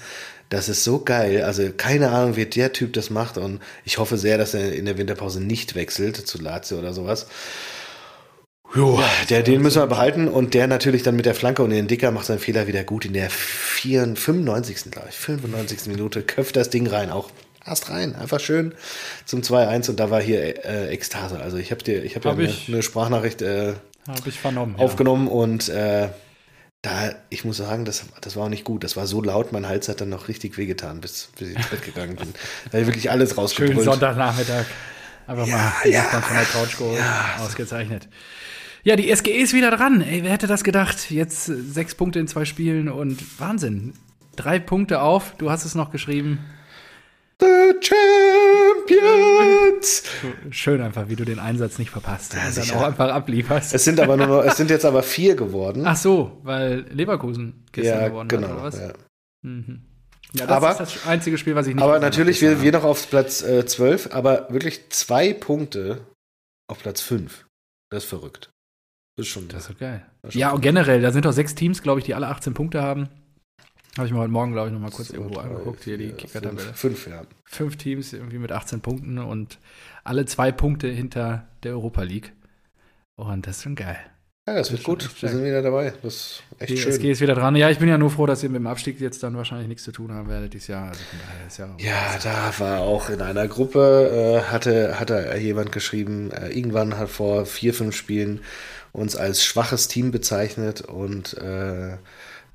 Das 0.48 0.68
ist 0.68 0.84
so 0.84 1.00
geil. 1.00 1.42
Also 1.42 1.72
keine 1.76 2.10
Ahnung, 2.10 2.36
wie 2.36 2.46
der 2.46 2.72
Typ 2.72 2.92
das 2.92 3.10
macht 3.10 3.38
und 3.38 3.60
ich 3.84 3.98
hoffe 3.98 4.18
sehr, 4.18 4.38
dass 4.38 4.54
er 4.54 4.72
in 4.72 4.84
der 4.84 4.98
Winterpause 4.98 5.40
nicht 5.42 5.74
wechselt 5.74 6.16
zu 6.16 6.40
Lazio 6.40 6.78
oder 6.78 6.92
sowas. 6.92 7.26
Jo, 8.72 9.02
der, 9.30 9.42
den 9.42 9.62
müssen 9.62 9.82
wir 9.82 9.86
behalten 9.88 10.28
und 10.28 10.54
der 10.54 10.68
natürlich 10.68 11.02
dann 11.02 11.16
mit 11.16 11.26
der 11.26 11.34
Flanke 11.34 11.64
und 11.64 11.70
den 11.70 11.88
Dicker 11.88 12.12
macht 12.12 12.26
seinen 12.26 12.38
Fehler 12.38 12.68
wieder 12.68 12.84
gut 12.84 13.04
in 13.04 13.14
der 13.14 13.30
4, 13.30 14.14
95. 14.14 14.92
glaube 14.92 15.08
ich, 15.10 15.16
95. 15.16 15.86
Minute 15.86 16.22
köpft 16.22 16.54
das 16.54 16.70
Ding 16.70 16.86
rein, 16.86 17.10
auch 17.10 17.30
erst 17.66 17.90
rein, 17.90 18.14
einfach 18.14 18.40
schön 18.40 18.74
zum 19.24 19.40
2-1 19.40 19.90
und 19.90 20.00
da 20.00 20.10
war 20.10 20.20
hier 20.20 20.64
äh, 20.64 20.88
Ekstase. 20.88 21.40
Also 21.40 21.56
ich 21.56 21.70
habe 21.70 21.82
dir, 21.82 22.04
ich 22.04 22.16
habe 22.16 22.28
hab 22.28 22.38
ja 22.38 22.48
eine, 22.48 22.56
eine, 22.68 22.82
Sprachnachricht 22.82 23.42
äh, 23.42 23.74
ich 24.24 24.38
vernommen, 24.38 24.76
aufgenommen 24.76 25.26
ja. 25.26 25.32
und 25.32 25.68
äh, 25.68 26.08
da, 26.82 27.10
ich 27.30 27.44
muss 27.44 27.56
sagen, 27.56 27.84
das, 27.84 28.04
das 28.20 28.36
war 28.36 28.44
auch 28.44 28.48
nicht 28.48 28.64
gut. 28.64 28.84
Das 28.84 28.96
war 28.96 29.06
so 29.06 29.20
laut, 29.20 29.52
mein 29.52 29.66
Hals 29.66 29.88
hat 29.88 30.00
dann 30.00 30.08
noch 30.08 30.28
richtig 30.28 30.56
wehgetan, 30.56 31.00
bis, 31.00 31.30
bis 31.36 31.48
ich 31.48 31.56
ins 31.56 31.66
Bett 31.66 31.82
gegangen 31.82 32.14
bin. 32.14 32.32
Da 32.70 32.78
ich 32.78 32.86
wirklich 32.86 33.10
alles 33.10 33.36
rausgebrüllt. 33.36 33.72
Schönen 33.72 33.84
Sonntagnachmittag. 33.84 34.66
Einfach 35.26 35.48
ja, 35.48 35.56
mal 35.56 35.90
ja, 35.90 36.02
von 36.02 36.36
der 36.36 36.44
Couch 36.44 36.78
geholt. 36.78 36.98
Ja. 36.98 37.36
Ausgezeichnet. 37.40 38.08
Ja, 38.84 38.94
die 38.94 39.12
SGE 39.12 39.30
ist 39.30 39.52
wieder 39.52 39.72
dran. 39.72 40.00
Ey, 40.00 40.22
wer 40.22 40.30
hätte 40.30 40.46
das 40.46 40.62
gedacht? 40.62 41.10
Jetzt 41.10 41.46
sechs 41.46 41.96
Punkte 41.96 42.20
in 42.20 42.28
zwei 42.28 42.44
Spielen 42.44 42.88
und 42.88 43.40
Wahnsinn. 43.40 43.94
Drei 44.36 44.60
Punkte 44.60 45.00
auf. 45.00 45.34
Du 45.38 45.50
hast 45.50 45.64
es 45.64 45.74
noch 45.74 45.90
geschrieben. 45.90 46.38
Champions! 47.80 49.36
Schön 50.50 50.80
einfach, 50.80 51.08
wie 51.08 51.16
du 51.16 51.24
den 51.24 51.38
Einsatz 51.38 51.78
nicht 51.78 51.90
verpasst 51.90 52.34
ja, 52.34 52.46
und 52.46 52.56
dann 52.56 52.70
auch 52.76 52.82
einfach 52.82 53.10
ablieferst. 53.10 53.74
Es 53.74 53.84
sind 53.84 54.00
aber 54.00 54.16
nur 54.16 54.26
noch, 54.26 54.44
es 54.44 54.56
sind 54.56 54.70
jetzt 54.70 54.84
aber 54.84 55.02
vier 55.02 55.36
geworden. 55.36 55.82
Ach 55.86 55.96
so, 55.96 56.40
weil 56.42 56.86
Leverkusen 56.92 57.64
gestern 57.72 58.00
ja, 58.00 58.08
gewonnen 58.08 58.28
genau, 58.28 58.48
hat, 58.48 58.54
oder 58.54 58.62
was? 58.62 58.78
Ja. 58.78 58.92
Mhm. 59.42 59.82
Ja, 60.32 60.46
das 60.46 60.56
aber, 60.56 60.70
ist 60.72 60.78
das 60.80 61.06
einzige 61.06 61.38
Spiel, 61.38 61.54
was 61.54 61.66
ich 61.66 61.74
nicht 61.74 61.82
Aber 61.82 61.98
natürlich, 61.98 62.40
wir, 62.42 62.62
wir 62.62 62.72
noch 62.72 62.84
auf 62.84 63.08
Platz 63.08 63.42
äh, 63.42 63.64
12, 63.64 64.12
aber 64.12 64.48
wirklich 64.50 64.90
zwei 64.90 65.32
Punkte 65.32 66.00
auf 66.68 66.80
Platz 66.80 67.00
5. 67.00 67.46
Das 67.90 68.04
ist 68.04 68.08
verrückt. 68.08 68.50
Das 69.16 69.26
ist 69.26 69.32
schon. 69.32 69.48
Das 69.48 69.70
ist 69.70 69.78
geil. 69.78 70.04
Ja, 70.30 70.50
und 70.50 70.60
generell, 70.60 71.00
da 71.00 71.12
sind 71.12 71.24
doch 71.24 71.32
sechs 71.32 71.54
Teams, 71.54 71.82
glaube 71.82 72.00
ich, 72.00 72.06
die 72.06 72.14
alle 72.14 72.26
18 72.26 72.54
Punkte 72.54 72.82
haben. 72.82 73.08
Habe 73.96 74.06
ich 74.06 74.12
mir 74.12 74.20
heute 74.20 74.30
Morgen, 74.30 74.52
glaube 74.52 74.68
ich, 74.68 74.74
noch 74.74 74.80
mal 74.80 74.90
kurz 74.90 75.10
irgendwo 75.10 75.40
angeguckt, 75.40 75.84
hier 75.84 75.96
die 75.96 76.10
Kicker-Tabelle. 76.10 76.74
Fünf, 76.74 77.06
ja. 77.06 77.22
Fünf 77.44 77.76
Teams 77.76 78.12
irgendwie 78.12 78.38
mit 78.38 78.52
18 78.52 78.80
Punkten 78.80 79.18
und 79.18 79.58
alle 80.04 80.26
zwei 80.26 80.52
Punkte 80.52 80.88
hinter 80.88 81.48
der 81.62 81.72
Europa 81.72 82.02
League. 82.02 82.32
Und 83.16 83.46
das 83.46 83.58
ist 83.58 83.62
schon 83.62 83.74
geil. 83.74 83.98
Ja, 84.46 84.54
das, 84.54 84.68
das 84.68 84.72
wird 84.72 84.84
gut. 84.84 85.22
Wir 85.22 85.28
sind 85.28 85.44
wieder 85.44 85.62
dabei. 85.62 85.94
Das 86.02 86.14
ist 86.14 86.42
echt 86.58 86.70
die 86.70 86.76
schön. 86.76 86.92
SG 86.92 87.10
ist 87.10 87.20
wieder 87.20 87.34
dran. 87.34 87.56
Ja, 87.56 87.70
ich 87.70 87.78
bin 87.78 87.88
ja 87.88 87.98
nur 87.98 88.10
froh, 88.10 88.26
dass 88.26 88.42
ihr 88.42 88.50
mit 88.50 88.60
dem 88.60 88.66
Abstieg 88.66 89.00
jetzt 89.00 89.22
dann 89.22 89.36
wahrscheinlich 89.36 89.66
nichts 89.66 89.82
zu 89.82 89.92
tun 89.92 90.12
haben 90.12 90.28
werdet 90.28 90.52
dieses 90.52 90.68
Jahr. 90.68 90.92
Also 91.44 91.62
ja, 91.62 91.74
ja 91.78 92.18
da 92.22 92.52
war 92.58 92.80
auch 92.82 93.08
in 93.08 93.22
einer 93.22 93.48
Gruppe, 93.48 94.42
äh, 94.46 94.52
hatte, 94.52 95.00
hatte 95.00 95.36
jemand 95.38 95.72
geschrieben, 95.72 96.30
äh, 96.30 96.50
irgendwann 96.50 96.96
hat 96.96 97.08
vor 97.08 97.46
vier, 97.46 97.74
fünf 97.74 97.96
Spielen 97.96 98.40
uns 98.92 99.16
als 99.16 99.44
schwaches 99.44 99.88
Team 99.88 100.12
bezeichnet 100.12 100.82
und 100.82 101.34
äh, 101.38 101.96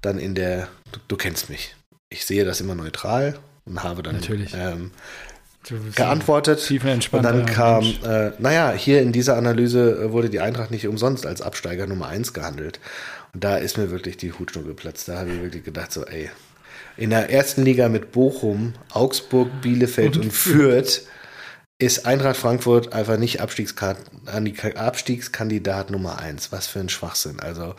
dann 0.01 0.17
in 0.17 0.35
der, 0.35 0.67
du, 0.91 0.99
du, 1.07 1.17
kennst 1.17 1.49
mich, 1.49 1.75
ich 2.09 2.25
sehe 2.25 2.45
das 2.45 2.61
immer 2.61 2.75
neutral 2.75 3.39
und 3.65 3.83
habe 3.83 4.03
dann 4.03 4.21
ähm, 4.53 4.91
geantwortet. 5.95 6.71
Und 7.11 7.23
dann 7.23 7.45
kam, 7.45 7.83
äh, 8.03 8.31
naja, 8.39 8.71
hier 8.71 9.01
in 9.01 9.11
dieser 9.11 9.37
Analyse 9.37 9.91
äh, 9.91 10.11
wurde 10.11 10.29
die 10.29 10.39
Eintracht 10.39 10.71
nicht 10.71 10.87
umsonst 10.87 11.25
als 11.25 11.41
Absteiger 11.41 11.87
Nummer 11.87 12.07
1 12.07 12.33
gehandelt. 12.33 12.79
Und 13.33 13.43
da 13.43 13.57
ist 13.57 13.77
mir 13.77 13.91
wirklich 13.91 14.17
die 14.17 14.33
Hutschnur 14.33 14.65
geplatzt. 14.65 15.07
Da 15.07 15.19
habe 15.19 15.31
ich 15.31 15.41
wirklich 15.41 15.63
gedacht, 15.63 15.91
so, 15.91 16.05
ey, 16.05 16.29
in 16.97 17.11
der 17.11 17.29
ersten 17.29 17.63
Liga 17.63 17.89
mit 17.89 18.11
Bochum, 18.11 18.73
Augsburg, 18.91 19.61
Bielefeld 19.61 20.17
und, 20.17 20.25
und 20.25 20.31
Fürth 20.31 21.03
ist 21.77 22.05
Eintracht 22.05 22.37
Frankfurt 22.37 22.93
einfach 22.93 23.17
nicht 23.17 23.41
Abstiegskandidat 23.41 25.89
Nummer 25.89 26.19
1. 26.19 26.51
Was 26.51 26.67
für 26.67 26.79
ein 26.79 26.89
Schwachsinn. 26.89 27.39
Also, 27.39 27.75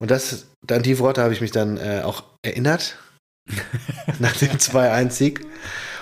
und 0.00 0.10
das, 0.10 0.46
an 0.68 0.82
die 0.82 0.98
Worte 0.98 1.22
habe 1.22 1.34
ich 1.34 1.40
mich 1.40 1.52
dann 1.52 1.76
äh, 1.76 2.00
auch 2.02 2.24
erinnert, 2.42 2.96
nach 4.18 4.34
dem 4.36 4.52
2-1-Sieg. 4.52 5.44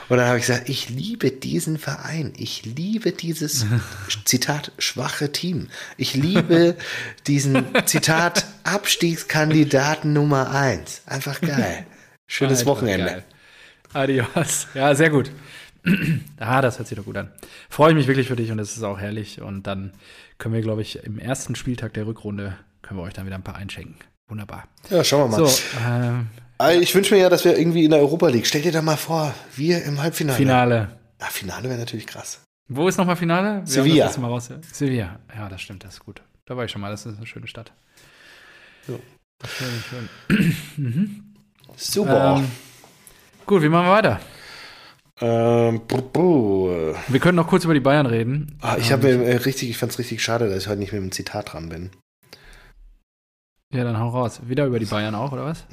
Und 0.08 0.16
dann 0.16 0.26
habe 0.26 0.38
ich 0.38 0.46
gesagt, 0.46 0.68
ich 0.70 0.88
liebe 0.88 1.30
diesen 1.30 1.78
Verein. 1.78 2.32
Ich 2.36 2.64
liebe 2.64 3.12
dieses, 3.12 3.66
Zitat, 4.24 4.72
schwache 4.78 5.32
Team. 5.32 5.68
Ich 5.98 6.14
liebe 6.14 6.76
diesen, 7.26 7.66
Zitat, 7.84 8.46
Abstiegskandidaten 8.64 10.12
Nummer 10.12 10.52
1. 10.52 11.02
Einfach 11.06 11.40
geil. 11.40 11.84
Schönes 12.26 12.60
Alter, 12.60 12.70
Wochenende. 12.70 13.06
Geil. 13.06 13.24
Adios. 13.92 14.68
Ja, 14.74 14.94
sehr 14.94 15.10
gut. 15.10 15.30
ah, 16.38 16.62
das 16.62 16.78
hört 16.78 16.88
sich 16.88 16.96
doch 16.96 17.04
gut 17.04 17.16
an. 17.16 17.32
Freue 17.68 17.90
ich 17.90 17.96
mich 17.96 18.06
wirklich 18.06 18.28
für 18.28 18.36
dich 18.36 18.50
und 18.50 18.58
es 18.60 18.76
ist 18.76 18.82
auch 18.82 18.98
herrlich. 18.98 19.40
Und 19.42 19.66
dann 19.66 19.92
können 20.38 20.54
wir, 20.54 20.62
glaube 20.62 20.82
ich, 20.82 21.02
im 21.04 21.18
ersten 21.18 21.56
Spieltag 21.56 21.94
der 21.94 22.06
Rückrunde 22.06 22.56
können 22.88 23.00
wir 23.00 23.04
euch 23.04 23.12
dann 23.12 23.26
wieder 23.26 23.36
ein 23.36 23.42
paar 23.42 23.56
einschenken. 23.56 23.96
Wunderbar. 24.28 24.66
Ja, 24.88 25.04
schauen 25.04 25.30
wir 25.30 25.38
mal. 25.38 25.46
So, 25.46 25.60
äh, 26.58 26.78
ich 26.78 26.94
wünsche 26.94 27.14
mir 27.14 27.20
ja, 27.20 27.28
dass 27.28 27.44
wir 27.44 27.58
irgendwie 27.58 27.84
in 27.84 27.90
der 27.90 28.00
Europa 28.00 28.28
League. 28.28 28.46
Stell 28.46 28.62
dir 28.62 28.72
da 28.72 28.80
mal 28.80 28.96
vor, 28.96 29.34
wir 29.54 29.84
im 29.84 30.00
Halbfinale. 30.00 30.38
Finale. 30.38 30.88
Ja, 31.20 31.26
Finale 31.26 31.68
wäre 31.68 31.78
natürlich 31.78 32.06
krass. 32.06 32.40
Wo 32.66 32.88
ist 32.88 32.96
nochmal 32.96 33.16
Finale? 33.16 33.60
Wir 33.60 33.66
Sevilla. 33.66 34.10
Mal 34.18 34.28
raus. 34.28 34.48
Sevilla. 34.72 35.18
Ja, 35.36 35.50
das 35.50 35.60
stimmt, 35.60 35.84
das 35.84 35.94
ist 35.94 36.00
gut. 36.00 36.22
Da 36.46 36.56
war 36.56 36.64
ich 36.64 36.70
schon 36.70 36.80
mal. 36.80 36.90
Das 36.90 37.04
ist 37.04 37.18
eine 37.18 37.26
schöne 37.26 37.46
Stadt. 37.46 37.72
So. 38.86 38.98
Schön, 39.46 39.84
schön. 39.90 40.56
mhm. 40.78 41.34
Super. 41.76 42.36
Ähm, 42.38 42.50
gut, 43.44 43.62
wie 43.62 43.68
machen 43.68 43.86
wir 43.86 43.92
weiter? 43.92 44.20
Ähm, 45.20 45.82
wir 47.08 47.20
können 47.20 47.36
noch 47.36 47.48
kurz 47.48 47.64
über 47.64 47.74
die 47.74 47.80
Bayern 47.80 48.06
reden. 48.06 48.56
Ah, 48.62 48.76
ich 48.78 48.92
habe 48.92 49.10
ähm, 49.10 49.20
richtig, 49.38 49.68
ich 49.68 49.76
fand 49.76 49.92
es 49.92 49.98
richtig 49.98 50.22
schade, 50.22 50.48
dass 50.48 50.62
ich 50.62 50.68
heute 50.68 50.78
nicht 50.78 50.92
mit 50.92 51.02
dem 51.02 51.12
Zitat 51.12 51.52
dran 51.52 51.68
bin. 51.68 51.90
Ja, 53.72 53.84
dann 53.84 53.98
hau 53.98 54.08
raus. 54.08 54.40
Wieder 54.44 54.66
über 54.66 54.78
die 54.78 54.86
Bayern 54.86 55.14
auch, 55.14 55.32
oder 55.32 55.44
was? 55.44 55.64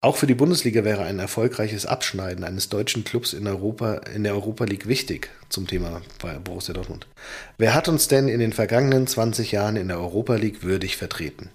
Auch 0.00 0.16
für 0.16 0.28
die 0.28 0.34
Bundesliga 0.34 0.84
wäre 0.84 1.02
ein 1.02 1.18
erfolgreiches 1.18 1.84
Abschneiden 1.84 2.44
eines 2.44 2.68
deutschen 2.68 3.02
Clubs 3.02 3.32
in, 3.32 3.48
Europa, 3.48 3.94
in 4.14 4.22
der 4.22 4.34
Europa 4.34 4.64
League 4.64 4.86
wichtig 4.86 5.30
zum 5.48 5.66
Thema 5.66 6.02
Borussia 6.44 6.72
Dortmund. 6.72 7.08
Wer 7.58 7.74
hat 7.74 7.88
uns 7.88 8.06
denn 8.06 8.28
in 8.28 8.38
den 8.38 8.52
vergangenen 8.52 9.08
20 9.08 9.50
Jahren 9.50 9.74
in 9.74 9.88
der 9.88 9.98
Europa 9.98 10.36
League 10.36 10.62
würdig 10.62 10.96
vertreten? 10.96 11.50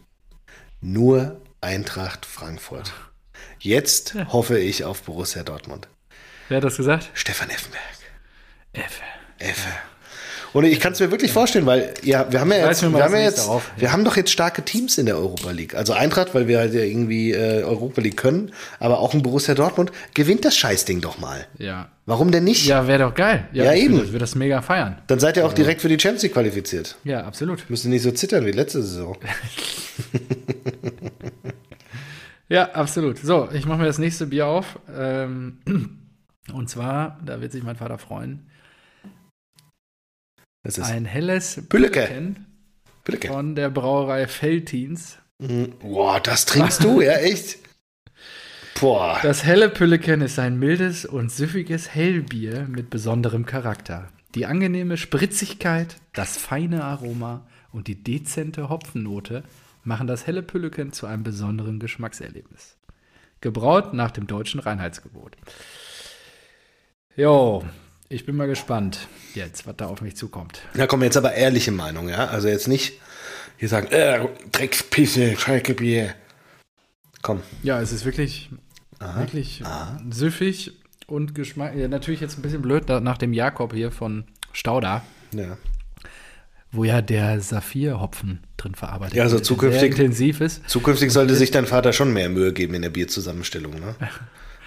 Nur 0.81 1.39
Eintracht 1.61 2.25
Frankfurt. 2.25 2.91
Jetzt 3.59 4.13
ja. 4.13 4.31
hoffe 4.33 4.59
ich 4.59 4.83
auf 4.83 5.03
Borussia 5.03 5.43
Dortmund. 5.43 5.87
Wer 6.49 6.57
hat 6.57 6.65
das 6.65 6.75
gesagt? 6.75 7.09
Stefan 7.13 7.49
Effenberg. 7.49 7.81
Effe. 8.73 9.03
Effe. 9.39 9.69
Und 10.53 10.65
ich 10.65 10.79
kann 10.79 10.93
es 10.93 10.99
mir 10.99 11.09
wirklich 11.09 11.31
vorstellen, 11.31 11.65
weil 11.65 11.93
ja, 12.03 12.31
wir 12.31 12.39
haben 12.39 12.51
ja 12.51 12.67
jetzt, 12.67 12.83
wir, 12.83 13.03
haben 13.03 13.13
ja 13.13 13.21
jetzt 13.21 13.49
auf, 13.49 13.71
ja. 13.75 13.81
wir 13.81 13.91
haben 13.91 14.05
doch 14.05 14.15
jetzt 14.15 14.31
starke 14.31 14.61
Teams 14.61 14.97
in 14.99 15.07
der 15.07 15.17
Europa 15.17 15.49
League. 15.49 15.75
Also 15.75 15.93
Eintracht, 15.93 16.35
weil 16.35 16.47
wir 16.47 16.59
halt 16.59 16.73
ja 16.73 16.81
irgendwie 16.81 17.31
äh, 17.31 17.63
Europa 17.63 18.01
League 18.01 18.17
können, 18.17 18.51
aber 18.79 18.99
auch 18.99 19.13
ein 19.13 19.23
Borussia 19.23 19.55
Dortmund 19.55 19.91
gewinnt 20.13 20.45
das 20.45 20.55
Scheißding 20.55 21.01
doch 21.01 21.17
mal. 21.17 21.47
Ja. 21.57 21.89
Warum 22.05 22.31
denn 22.31 22.43
nicht? 22.43 22.67
Ja, 22.67 22.87
wäre 22.87 22.99
doch 22.99 23.15
geil. 23.15 23.47
Ja, 23.51 23.65
ja 23.65 23.73
eben. 23.73 23.95
Ich 23.95 24.07
würde 24.07 24.19
das 24.19 24.35
mega 24.35 24.61
feiern. 24.61 25.01
Dann 25.07 25.19
seid 25.19 25.37
ihr 25.37 25.45
auch 25.45 25.53
direkt 25.53 25.81
für 25.81 25.89
die 25.89 25.99
Champions 25.99 26.23
League 26.23 26.33
qualifiziert. 26.33 26.97
Ja, 27.03 27.23
absolut. 27.23 27.67
Müsst 27.69 27.85
ihr 27.85 27.89
nicht 27.89 28.03
so 28.03 28.11
zittern 28.11 28.45
wie 28.45 28.51
letzte 28.51 28.83
Saison. 28.83 29.17
ja, 32.49 32.71
absolut. 32.73 33.17
So, 33.17 33.49
ich 33.53 33.65
mache 33.65 33.79
mir 33.79 33.85
das 33.85 33.99
nächste 33.99 34.27
Bier 34.27 34.47
auf. 34.47 34.77
Ähm, 34.95 35.59
und 36.53 36.69
zwar, 36.69 37.19
da 37.25 37.41
wird 37.41 37.53
sich 37.53 37.63
mein 37.63 37.77
Vater 37.77 37.97
freuen. 37.97 38.45
Das 40.63 40.77
ist 40.77 40.89
ein 40.89 41.05
helles. 41.05 41.61
Pülleke 41.67 42.35
von 43.27 43.55
der 43.55 43.69
Brauerei 43.69 44.27
Feltins. 44.27 45.17
Boah, 45.79 46.21
das 46.21 46.45
trinkst 46.45 46.83
du, 46.83 47.01
ja, 47.01 47.13
echt? 47.17 47.59
Boah. 48.79 49.19
Das 49.21 49.43
helle 49.43 49.69
Pülleken 49.69 50.21
ist 50.21 50.39
ein 50.39 50.57
mildes 50.57 51.05
und 51.05 51.31
süffiges 51.31 51.93
Hellbier 51.93 52.65
mit 52.69 52.89
besonderem 52.89 53.45
Charakter. 53.45 54.09
Die 54.35 54.45
angenehme 54.45 54.97
Spritzigkeit, 54.97 55.97
das 56.13 56.37
feine 56.37 56.83
Aroma 56.83 57.45
und 57.71 57.87
die 57.87 58.01
dezente 58.01 58.69
Hopfennote 58.69 59.43
machen 59.83 60.07
das 60.07 60.25
helle 60.27 60.43
Pülleken 60.43 60.93
zu 60.93 61.05
einem 61.05 61.23
besonderen 61.23 61.79
Geschmackserlebnis. 61.79 62.77
Gebraut 63.41 63.93
nach 63.93 64.11
dem 64.11 64.27
deutschen 64.27 64.61
Reinheitsgebot. 64.61 65.35
Jo, 67.15 67.63
ich 68.13 68.25
bin 68.25 68.35
mal 68.35 68.47
gespannt 68.47 69.07
jetzt, 69.33 69.65
was 69.65 69.75
da 69.75 69.87
auf 69.87 70.01
mich 70.01 70.15
zukommt. 70.15 70.61
Da 70.75 70.85
kommen 70.87 71.03
jetzt 71.03 71.17
aber 71.17 71.33
ehrliche 71.33 71.71
Meinungen, 71.71 72.09
ja? 72.09 72.27
Also 72.27 72.47
jetzt 72.47 72.67
nicht 72.67 72.93
hier 73.57 73.69
sagen, 73.69 73.87
äh, 73.87 74.27
Dreckspisse, 74.51 75.35
Schalkebier. 75.35 76.13
Komm. 77.21 77.41
Ja, 77.63 77.81
es 77.81 77.91
ist 77.91 78.05
wirklich, 78.05 78.49
Aha. 78.99 79.19
wirklich 79.19 79.63
Aha. 79.65 79.99
süffig 80.11 80.73
und 81.07 81.33
Geschmack. 81.33 81.75
Ja, 81.75 81.87
natürlich 81.87 82.21
jetzt 82.21 82.37
ein 82.37 82.41
bisschen 82.41 82.61
blöd 82.61 82.87
nach 82.87 83.17
dem 83.17 83.33
Jakob 83.33 83.73
hier 83.73 83.91
von 83.91 84.25
Stauda. 84.51 85.03
Ja. 85.31 85.57
Wo 86.71 86.83
ja 86.83 87.01
der 87.01 87.39
Saphirhopfen 87.39 88.41
drin 88.57 88.75
verarbeitet 88.75 89.13
wird. 89.13 89.17
Ja, 89.17 89.23
also 89.23 89.39
zukünftig, 89.39 89.91
intensiv 89.91 90.41
ist. 90.41 90.67
Zukünftig 90.69 91.11
sollte 91.11 91.35
sich 91.35 91.51
dein 91.51 91.65
Vater 91.65 91.93
schon 91.93 92.13
mehr 92.13 92.29
Mühe 92.29 92.51
geben 92.53 92.73
in 92.73 92.81
der 92.81 92.89
Bierzusammenstellung, 92.89 93.73
ne? 93.79 93.95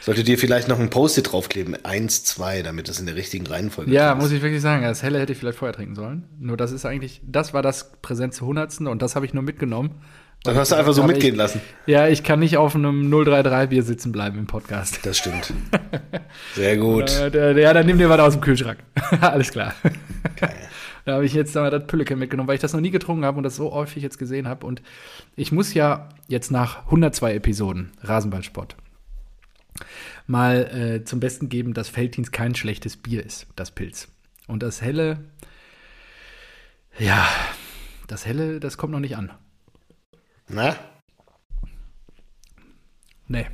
Sollte 0.07 0.23
dir 0.23 0.39
vielleicht 0.39 0.69
noch 0.69 0.79
ein 0.79 0.89
Post-it 0.89 1.33
draufkleben, 1.33 1.85
eins, 1.85 2.23
zwei, 2.23 2.63
damit 2.63 2.89
es 2.89 3.01
in 3.01 3.07
der 3.07 3.17
richtigen 3.17 3.45
Reihenfolge 3.45 3.91
Ja, 3.91 4.15
muss 4.15 4.31
ich 4.31 4.41
wirklich 4.41 4.63
sagen, 4.63 4.85
das 4.85 5.03
Helle 5.03 5.19
hätte 5.19 5.33
ich 5.33 5.39
vielleicht 5.39 5.59
vorher 5.59 5.75
trinken 5.75 5.97
sollen. 5.97 6.29
Nur 6.39 6.57
das 6.57 6.71
ist 6.71 6.87
eigentlich, 6.87 7.21
das 7.27 7.53
war 7.55 7.61
das 7.61 7.91
Präsent 8.03 8.33
zu 8.33 8.47
Hundertsten 8.47 8.87
und 8.87 9.03
das 9.03 9.17
habe 9.17 9.27
ich 9.27 9.35
nur 9.35 9.43
mitgenommen. 9.43 9.97
Dann 10.45 10.55
hast 10.55 10.71
du 10.71 10.77
einfach 10.77 10.93
so 10.93 11.03
mitgehen 11.03 11.35
ich, 11.35 11.39
lassen. 11.39 11.61
Ja, 11.87 12.07
ich 12.07 12.23
kann 12.23 12.39
nicht 12.39 12.57
auf 12.57 12.77
einem 12.77 13.13
033-Bier 13.13 13.83
sitzen 13.83 14.13
bleiben 14.13 14.39
im 14.39 14.47
Podcast. 14.47 15.01
Das 15.03 15.19
stimmt. 15.19 15.53
Sehr 16.55 16.77
gut. 16.77 17.11
Äh, 17.11 17.61
ja, 17.61 17.73
dann 17.75 17.87
nimm 17.87 17.99
dir 17.99 18.09
was 18.09 18.21
aus 18.21 18.35
dem 18.35 18.43
Kühlschrank. 18.43 18.79
Alles 19.21 19.51
klar. 19.51 19.75
Geil. 20.37 20.55
Da 21.05 21.15
habe 21.15 21.25
ich 21.25 21.35
jetzt 21.35 21.55
mal 21.55 21.71
das 21.71 21.87
Pülleken 21.87 22.19
mitgenommen, 22.19 22.49
weil 22.49 22.57
ich 22.57 22.61
das 22.61 22.73
noch 22.73 22.81
nie 22.81 22.91
getrunken 22.91 23.25
habe 23.25 23.37
und 23.37 23.45
das 23.45 23.55
so 23.55 23.73
häufig 23.73 24.03
jetzt 24.03 24.19
gesehen 24.19 24.49
habe. 24.49 24.67
Und 24.67 24.83
ich 25.37 25.53
muss 25.53 25.73
ja 25.73 26.09
jetzt 26.27 26.51
nach 26.51 26.87
102 26.87 27.35
Episoden 27.35 27.93
Rasenballsport 28.03 28.75
mal 30.27 31.01
äh, 31.01 31.05
zum 31.05 31.21
Besten 31.21 31.49
geben, 31.49 31.75
dass 31.75 31.89
Felddienst 31.89 32.33
kein 32.33 32.55
schlechtes 32.55 32.97
Bier 32.97 33.25
ist, 33.25 33.47
das 33.57 33.71
Pilz. 33.71 34.09
Und 34.47 34.63
das 34.63 34.83
Helle, 34.83 35.25
ja, 36.99 37.29
das 38.07 38.27
Helle, 38.27 38.61
das 38.61 38.77
kommt 38.77 38.93
noch 38.93 39.01
nicht 39.01 39.17
an. 39.17 39.33
Na? 40.49 40.77
Nee, 43.29 43.47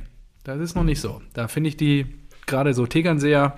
das 0.43 0.59
ist 0.59 0.75
noch 0.75 0.83
nicht 0.83 1.01
so. 1.01 1.21
Da 1.33 1.47
finde 1.47 1.69
ich 1.69 1.77
die 1.77 2.05
gerade 2.45 2.73
so 2.73 2.85
Tegernseher 2.85 3.57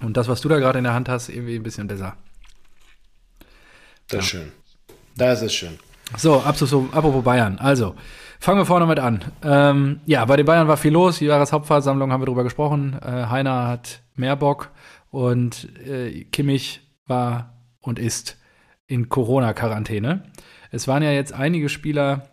und 0.00 0.16
das, 0.16 0.28
was 0.28 0.40
du 0.40 0.48
da 0.48 0.58
gerade 0.58 0.78
in 0.78 0.84
der 0.84 0.92
Hand 0.94 1.08
hast, 1.08 1.28
irgendwie 1.28 1.56
ein 1.56 1.62
bisschen 1.62 1.86
besser. 1.86 2.16
Das 4.08 4.20
ist 4.20 4.30
schön. 4.30 4.52
Das 5.16 5.42
ist 5.42 5.54
schön. 5.54 5.78
So, 6.16 6.40
apropos 6.40 7.24
Bayern. 7.24 7.58
Also, 7.58 7.96
fangen 8.40 8.58
wir 8.58 8.66
vorne 8.66 8.86
mit 8.86 8.98
an. 8.98 9.24
Ähm, 9.42 10.00
ja, 10.06 10.24
bei 10.24 10.36
den 10.36 10.46
Bayern 10.46 10.68
war 10.68 10.76
viel 10.76 10.92
los. 10.92 11.18
Die 11.18 11.26
Jahreshauptversammlung 11.26 12.12
haben 12.12 12.22
wir 12.22 12.26
drüber 12.26 12.44
gesprochen. 12.44 12.98
Äh, 13.02 13.26
Heiner 13.26 13.68
hat 13.68 14.02
mehr 14.14 14.36
Bock 14.36 14.70
und 15.10 15.68
äh, 15.86 16.24
Kimmich 16.24 16.80
war 17.06 17.54
und 17.80 17.98
ist 17.98 18.38
in 18.86 19.08
Corona-Quarantäne. 19.08 20.24
Es 20.70 20.88
waren 20.88 21.02
ja 21.02 21.10
jetzt 21.12 21.32
einige 21.32 21.68
Spieler, 21.68 22.28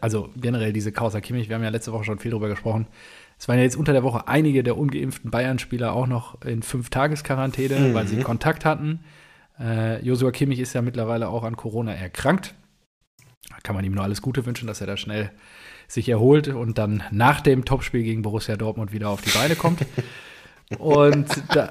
also 0.00 0.30
generell 0.36 0.72
diese 0.72 0.92
Causa 0.92 1.20
Kimmich, 1.20 1.48
wir 1.48 1.56
haben 1.56 1.62
ja 1.62 1.70
letzte 1.70 1.92
Woche 1.92 2.04
schon 2.04 2.18
viel 2.18 2.30
drüber 2.30 2.48
gesprochen. 2.48 2.86
Es 3.38 3.48
waren 3.48 3.58
ja 3.58 3.64
jetzt 3.64 3.76
unter 3.76 3.92
der 3.92 4.02
Woche 4.02 4.28
einige 4.28 4.62
der 4.62 4.78
ungeimpften 4.78 5.30
Bayern-Spieler 5.30 5.92
auch 5.92 6.06
noch 6.06 6.40
in 6.42 6.62
Fünf-Tages-Quarantäne, 6.62 7.78
mhm. 7.78 7.94
weil 7.94 8.06
sie 8.06 8.22
Kontakt 8.22 8.64
hatten. 8.64 9.00
Äh, 9.58 10.02
Joshua 10.04 10.30
Kimmich 10.30 10.60
ist 10.60 10.72
ja 10.72 10.82
mittlerweile 10.82 11.28
auch 11.28 11.44
an 11.44 11.56
Corona 11.56 11.92
erkrankt. 11.92 12.54
Kann 13.62 13.74
man 13.74 13.84
ihm 13.84 13.92
nur 13.92 14.04
alles 14.04 14.22
Gute 14.22 14.46
wünschen, 14.46 14.66
dass 14.66 14.80
er 14.80 14.86
da 14.86 14.96
schnell 14.96 15.30
sich 15.88 16.08
erholt 16.08 16.48
und 16.48 16.78
dann 16.78 17.02
nach 17.10 17.40
dem 17.40 17.64
Topspiel 17.64 18.02
gegen 18.02 18.22
Borussia 18.22 18.56
Dortmund 18.56 18.92
wieder 18.92 19.08
auf 19.08 19.22
die 19.22 19.30
Beine 19.30 19.56
kommt. 19.56 19.84
Und 20.78 21.28
da, 21.54 21.70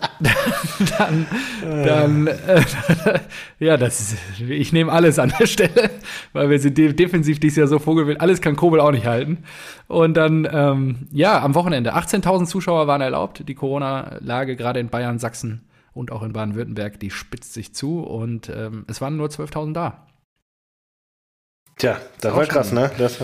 dann, 0.98 1.28
dann 1.60 2.28
äh, 2.28 2.64
ja, 3.60 3.76
das 3.76 4.00
ist, 4.00 4.18
ich 4.40 4.72
nehme 4.72 4.90
alles 4.90 5.20
an 5.20 5.34
der 5.38 5.48
Stelle, 5.48 5.92
weil 6.32 6.50
wir 6.50 6.60
sind 6.60 6.78
defensiv 6.78 7.42
dies 7.42 7.58
Jahr 7.58 7.68
so 7.68 7.78
vogelwild. 7.80 8.22
Alles 8.22 8.40
kann 8.40 8.56
Kobel 8.56 8.80
auch 8.80 8.92
nicht 8.92 9.06
halten. 9.06 9.40
Und 9.88 10.16
dann, 10.16 10.48
ähm, 10.50 11.08
ja, 11.12 11.44
am 11.44 11.56
Wochenende 11.56 11.94
18.000 11.94 12.46
Zuschauer 12.46 12.88
waren 12.88 13.02
erlaubt. 13.02 13.44
Die 13.46 13.56
Corona-Lage 13.56 14.56
gerade 14.56 14.80
in 14.80 14.88
Bayern, 14.88 15.20
Sachsen 15.20 15.66
und 15.94 16.14
auch 16.14 16.24
in 16.24 16.32
Baden-Württemberg, 16.32 16.98
die 16.98 17.12
spitzt 17.12 17.54
sich 17.54 17.74
zu 17.74 18.00
und 18.00 18.50
ähm, 18.50 18.86
es 18.88 19.02
waren 19.02 19.18
nur 19.18 19.28
12.000 19.28 19.74
da. 19.74 20.06
Tja, 21.78 21.98
das 22.22 22.34
war 22.36 22.46
krass, 22.46 22.72
ne? 22.72 22.92
Das 22.98 23.20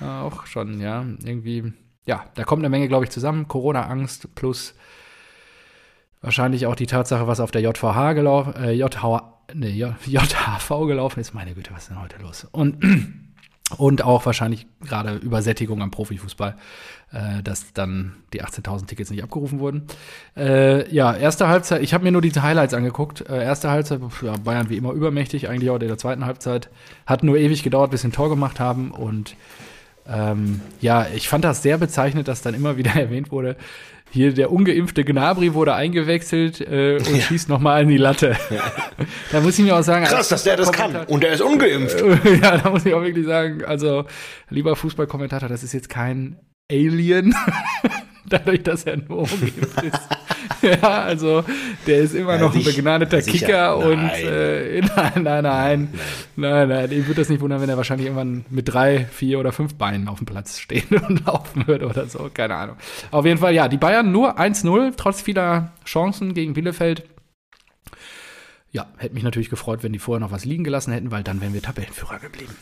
war 0.00 0.24
auch 0.24 0.46
schon, 0.46 0.80
ja. 0.80 1.04
Irgendwie, 1.24 1.72
ja, 2.06 2.24
da 2.34 2.44
kommt 2.44 2.60
eine 2.60 2.68
Menge, 2.68 2.88
glaube 2.88 3.04
ich, 3.04 3.10
zusammen. 3.10 3.48
Corona-Angst 3.48 4.34
plus 4.34 4.74
wahrscheinlich 6.20 6.66
auch 6.66 6.74
die 6.74 6.86
Tatsache, 6.86 7.26
was 7.26 7.40
auf 7.40 7.50
der 7.50 7.62
JVH 7.62 8.12
gelaufen, 8.14 8.54
äh, 8.56 8.72
JH, 8.72 9.40
nee, 9.54 9.70
JHV 9.70 10.68
gelaufen 10.86 11.20
ist. 11.20 11.34
Meine 11.34 11.54
Güte, 11.54 11.72
was 11.72 11.84
ist 11.84 11.90
denn 11.90 12.00
heute 12.00 12.18
los? 12.20 12.46
Und 12.50 12.82
und 13.78 14.02
auch 14.02 14.26
wahrscheinlich 14.26 14.66
gerade 14.80 15.16
Übersättigung 15.16 15.82
am 15.82 15.90
Profifußball, 15.90 16.56
äh, 17.12 17.42
dass 17.42 17.72
dann 17.72 18.16
die 18.32 18.42
18.000 18.42 18.86
Tickets 18.86 19.10
nicht 19.10 19.22
abgerufen 19.22 19.58
wurden. 19.58 19.86
Äh, 20.36 20.92
ja, 20.92 21.14
erste 21.14 21.48
Halbzeit, 21.48 21.82
ich 21.82 21.94
habe 21.94 22.04
mir 22.04 22.12
nur 22.12 22.22
diese 22.22 22.42
Highlights 22.42 22.74
angeguckt. 22.74 23.28
Äh, 23.28 23.44
erste 23.44 23.70
Halbzeit, 23.70 24.00
ja, 24.22 24.36
Bayern 24.36 24.68
wie 24.70 24.76
immer 24.76 24.92
übermächtig, 24.92 25.48
eigentlich 25.48 25.70
auch 25.70 25.78
in 25.78 25.88
der 25.88 25.98
zweiten 25.98 26.24
Halbzeit. 26.26 26.70
Hat 27.06 27.22
nur 27.22 27.36
ewig 27.36 27.62
gedauert, 27.62 27.90
bis 27.90 28.02
sie 28.02 28.08
ein 28.08 28.12
Tor 28.12 28.28
gemacht 28.28 28.60
haben. 28.60 28.90
Und 28.90 29.36
ähm, 30.06 30.60
ja, 30.80 31.06
ich 31.14 31.28
fand 31.28 31.44
das 31.44 31.62
sehr 31.62 31.78
bezeichnend, 31.78 32.28
dass 32.28 32.42
dann 32.42 32.54
immer 32.54 32.76
wieder 32.76 32.94
erwähnt 32.94 33.30
wurde, 33.30 33.56
hier 34.14 34.32
der 34.32 34.52
ungeimpfte 34.52 35.04
Gnabri 35.04 35.54
wurde 35.54 35.74
eingewechselt 35.74 36.60
äh, 36.60 36.98
und 36.98 37.16
ja. 37.16 37.20
schießt 37.20 37.48
nochmal 37.48 37.82
in 37.82 37.88
die 37.88 37.96
Latte. 37.96 38.36
Ja. 38.48 38.62
da 39.32 39.40
muss 39.40 39.58
ich 39.58 39.64
mir 39.64 39.76
auch 39.76 39.82
sagen. 39.82 40.04
Krass, 40.04 40.28
dass 40.28 40.44
der 40.44 40.56
das 40.56 40.70
kann. 40.70 40.94
Und 41.06 41.24
der 41.24 41.32
ist 41.32 41.40
ungeimpft. 41.40 42.00
ja, 42.42 42.58
da 42.58 42.70
muss 42.70 42.86
ich 42.86 42.94
auch 42.94 43.02
wirklich 43.02 43.26
sagen, 43.26 43.64
also 43.64 44.04
lieber 44.50 44.76
Fußballkommentator, 44.76 45.48
das 45.48 45.64
ist 45.64 45.72
jetzt 45.72 45.88
kein 45.88 46.38
Alien, 46.70 47.34
dadurch, 48.28 48.62
dass 48.62 48.84
er 48.84 48.96
nur 48.96 49.18
ungeimpft 49.18 49.82
ist. 49.82 50.08
ja, 50.62 51.02
also 51.02 51.44
der 51.86 51.98
ist 51.98 52.14
immer 52.14 52.38
noch 52.38 52.54
ein 52.54 52.64
begnadeter. 52.64 53.20
Kicker 53.22 53.76
und 53.76 54.08
äh, 54.10 54.80
nein, 54.96 55.22
nein, 55.22 55.42
nein, 55.42 55.88
nein, 56.36 56.68
nein, 56.68 56.92
ich 56.92 57.06
würde 57.06 57.20
das 57.20 57.28
nicht 57.28 57.40
wundern, 57.40 57.60
wenn 57.60 57.68
er 57.68 57.76
wahrscheinlich 57.76 58.06
irgendwann 58.06 58.44
mit 58.50 58.72
drei, 58.72 59.04
vier 59.04 59.38
oder 59.38 59.52
fünf 59.52 59.74
Beinen 59.74 60.08
auf 60.08 60.18
dem 60.18 60.26
Platz 60.26 60.58
stehen 60.58 60.88
und 61.08 61.26
laufen 61.26 61.66
würde 61.66 61.86
oder 61.86 62.06
so, 62.06 62.30
keine 62.32 62.54
Ahnung. 62.54 62.76
Auf 63.10 63.24
jeden 63.24 63.38
Fall, 63.38 63.54
ja, 63.54 63.68
die 63.68 63.76
Bayern 63.76 64.10
nur 64.10 64.38
1-0, 64.38 64.94
trotz 64.96 65.22
vieler 65.22 65.72
Chancen 65.84 66.34
gegen 66.34 66.54
Bielefeld. 66.54 67.04
Ja, 68.70 68.86
hätte 68.96 69.14
mich 69.14 69.22
natürlich 69.22 69.50
gefreut, 69.50 69.82
wenn 69.82 69.92
die 69.92 70.00
vorher 70.00 70.20
noch 70.20 70.32
was 70.32 70.44
liegen 70.44 70.64
gelassen 70.64 70.92
hätten, 70.92 71.10
weil 71.10 71.22
dann 71.22 71.40
wären 71.40 71.54
wir 71.54 71.62
Tabellenführer 71.62 72.18
geblieben 72.18 72.56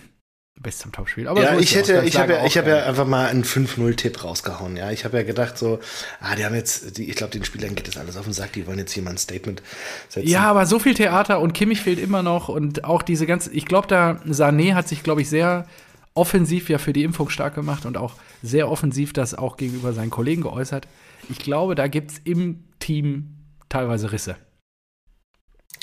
bis 0.60 0.78
zum 0.78 0.92
Topspiel. 0.92 1.28
Aber 1.28 1.42
ja, 1.42 1.54
so 1.54 1.60
ich 1.60 1.74
hätte, 1.74 2.02
ich 2.04 2.16
habe 2.16 2.34
ja, 2.34 2.46
ich 2.46 2.56
habe 2.56 2.70
ja 2.70 2.84
einfach 2.84 3.06
mal 3.06 3.26
einen 3.28 3.44
5-0-Tipp 3.44 4.22
rausgehauen. 4.22 4.76
Ja, 4.76 4.90
ich 4.90 5.04
habe 5.04 5.16
ja 5.16 5.22
gedacht 5.22 5.58
so, 5.58 5.80
ah, 6.20 6.34
die 6.36 6.44
haben 6.44 6.54
jetzt, 6.54 6.98
die, 6.98 7.08
ich 7.08 7.16
glaube, 7.16 7.32
den 7.32 7.44
Spielern 7.44 7.74
geht 7.74 7.88
das 7.88 7.96
alles 7.96 8.16
auf 8.16 8.24
den 8.24 8.32
Sack. 8.32 8.52
Die 8.52 8.66
wollen 8.66 8.78
jetzt 8.78 8.92
hier 8.92 9.02
mal 9.02 9.10
ein 9.10 9.18
Statement 9.18 9.62
setzen. 10.08 10.28
Ja, 10.28 10.42
aber 10.42 10.66
so 10.66 10.78
viel 10.78 10.94
Theater 10.94 11.40
und 11.40 11.52
Kimmich 11.52 11.80
fehlt 11.80 11.98
immer 11.98 12.22
noch 12.22 12.48
und 12.48 12.84
auch 12.84 13.02
diese 13.02 13.26
ganze, 13.26 13.52
ich 13.52 13.66
glaube, 13.66 13.88
da 13.88 14.20
Sané 14.26 14.74
hat 14.74 14.88
sich, 14.88 15.02
glaube 15.02 15.22
ich, 15.22 15.28
sehr 15.28 15.66
offensiv 16.14 16.68
ja 16.68 16.78
für 16.78 16.92
die 16.92 17.04
Impfung 17.04 17.30
stark 17.30 17.54
gemacht 17.54 17.86
und 17.86 17.96
auch 17.96 18.14
sehr 18.42 18.70
offensiv 18.70 19.12
das 19.12 19.34
auch 19.34 19.56
gegenüber 19.56 19.92
seinen 19.92 20.10
Kollegen 20.10 20.42
geäußert. 20.42 20.86
Ich 21.30 21.38
glaube, 21.38 21.74
da 21.74 21.88
gibt 21.88 22.10
es 22.12 22.18
im 22.24 22.64
Team 22.78 23.38
teilweise 23.68 24.12
Risse. 24.12 24.36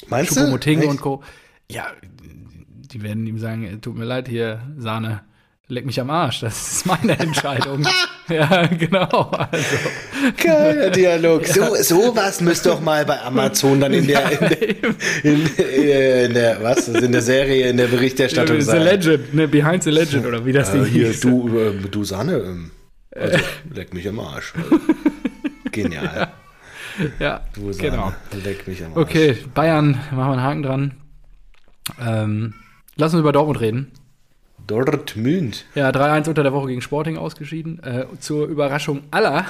Meinst 0.07 0.37
du? 0.37 0.45
und 0.87 1.01
Co. 1.01 1.23
Ja, 1.71 1.87
die 2.91 3.03
werden 3.03 3.25
ihm 3.27 3.39
sagen, 3.39 3.79
tut 3.81 3.95
mir 3.97 4.05
leid 4.05 4.27
hier, 4.27 4.61
Sahne, 4.77 5.21
leck 5.67 5.85
mich 5.85 5.99
am 6.01 6.09
Arsch, 6.09 6.41
das 6.41 6.71
ist 6.73 6.85
meine 6.85 7.17
Entscheidung. 7.19 7.85
ja, 8.27 8.65
genau. 8.67 9.31
Also. 9.31 9.77
Geiler 10.43 10.89
Dialog. 10.89 11.47
Ja. 11.47 11.53
So, 11.53 11.75
sowas 11.75 12.41
müsste 12.41 12.69
doch 12.69 12.81
mal 12.81 13.05
bei 13.05 13.21
Amazon 13.21 13.79
dann 13.79 13.93
in 13.93 14.07
der, 14.07 14.31
in 14.31 14.49
der, 14.49 15.23
in, 15.23 15.57
äh, 15.57 16.25
in 16.25 16.33
der, 16.33 16.63
was, 16.63 16.87
in 16.87 17.11
der 17.11 17.21
Serie, 17.21 17.69
in 17.69 17.77
der 17.77 17.87
Berichterstattung 17.87 18.57
the 18.57 18.63
sein. 18.63 18.81
The 18.81 18.83
Legend, 18.83 19.33
ne, 19.33 19.47
Behind 19.47 19.83
the 19.83 19.91
Legend 19.91 20.25
oder 20.25 20.45
wie 20.45 20.51
das 20.51 20.69
äh, 20.69 20.79
Ding 20.79 20.85
hier, 20.85 21.07
hieß. 21.07 21.21
Du, 21.21 21.57
äh, 21.57 21.73
du 21.89 22.03
Sahne, 22.03 22.37
ähm, 22.37 22.71
also, 23.15 23.37
leck 23.73 23.93
mich 23.93 24.07
am 24.07 24.19
Arsch. 24.19 24.53
Genial. 25.71 26.31
Ja, 27.19 27.41
du 27.53 27.71
Sahne, 27.71 27.89
genau. 27.91 28.13
leck 28.43 28.67
mich 28.67 28.83
am 28.83 28.93
Arsch. 28.93 29.01
Okay, 29.01 29.37
Bayern, 29.53 29.91
machen 30.11 30.15
wir 30.15 30.31
einen 30.31 30.43
Haken 30.43 30.63
dran. 30.63 30.93
Ähm, 31.99 32.53
Lass 32.99 33.13
uns 33.13 33.21
über 33.21 33.31
Dortmund 33.31 33.61
reden. 33.61 33.91
Dortmund. 34.67 35.65
Ja, 35.73 35.89
3-1 35.89 36.27
unter 36.27 36.43
der 36.43 36.51
Woche 36.51 36.67
gegen 36.67 36.81
Sporting 36.81 37.17
ausgeschieden. 37.17 37.81
Äh, 37.81 38.07
zur 38.19 38.45
Überraschung 38.47 39.03
aller 39.09 39.45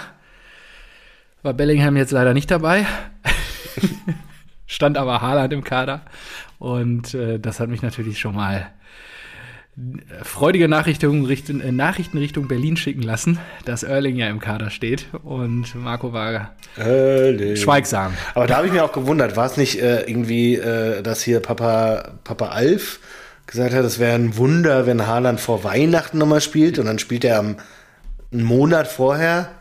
war 1.42 1.56
Bellingham 1.56 1.98
jetzt 1.98 2.12
leider 2.12 2.36
nicht 2.36 2.52
dabei. 2.52 2.86
Stand 4.68 5.00
aber 5.00 5.24
Haaland 5.24 5.52
im 5.52 5.64
Kader. 5.64 6.04
Und 6.60 7.16
äh, 7.16 7.40
das 7.40 7.60
hat 7.60 7.70
mich 7.70 7.82
natürlich 7.82 8.20
schon 8.20 8.36
mal 8.36 8.70
äh, 9.78 10.24
freudige 10.24 10.68
Nachrichten 10.68 11.26
Richtung, 11.26 11.60
äh, 11.62 11.72
Nachrichten 11.72 12.20
Richtung 12.20 12.48
Berlin 12.48 12.78
schicken 12.78 13.02
lassen, 13.02 13.40
dass 13.66 13.82
Erling 13.82 14.18
ja 14.18 14.30
im 14.30 14.40
Kader 14.40 14.70
steht. 14.70 15.08
Und 15.24 15.74
Marco 15.74 16.14
war 16.14 16.54
Erling. 16.76 17.56
schweigsam. 17.56 18.14
Aber 18.36 18.46
da 18.46 18.58
habe 18.58 18.68
ich 18.68 18.74
mir 18.74 18.86
auch 18.86 18.94
gewundert, 18.94 19.36
war 19.36 19.48
es 19.48 19.58
nicht 19.58 19.82
äh, 19.82 20.02
irgendwie, 20.02 20.54
äh, 20.54 21.02
dass 21.02 21.24
hier 21.24 21.40
Papa, 21.40 22.12
Papa 22.24 22.50
Alf 22.50 23.00
gesagt 23.50 23.74
hat, 23.74 23.84
es 23.86 24.00
wäre 24.00 24.16
ein 24.16 24.38
Wunder, 24.38 24.86
wenn 24.86 25.08
Haaland 25.08 25.40
vor 25.40 25.64
Weihnachten 25.64 26.18
nochmal 26.18 26.42
spielt 26.42 26.80
und 26.80 26.86
dann 26.86 27.00
spielt 27.00 27.24
er 27.24 27.40
am 27.40 27.58
einen 28.32 28.44
Monat 28.44 28.88
vorher. 28.88 29.52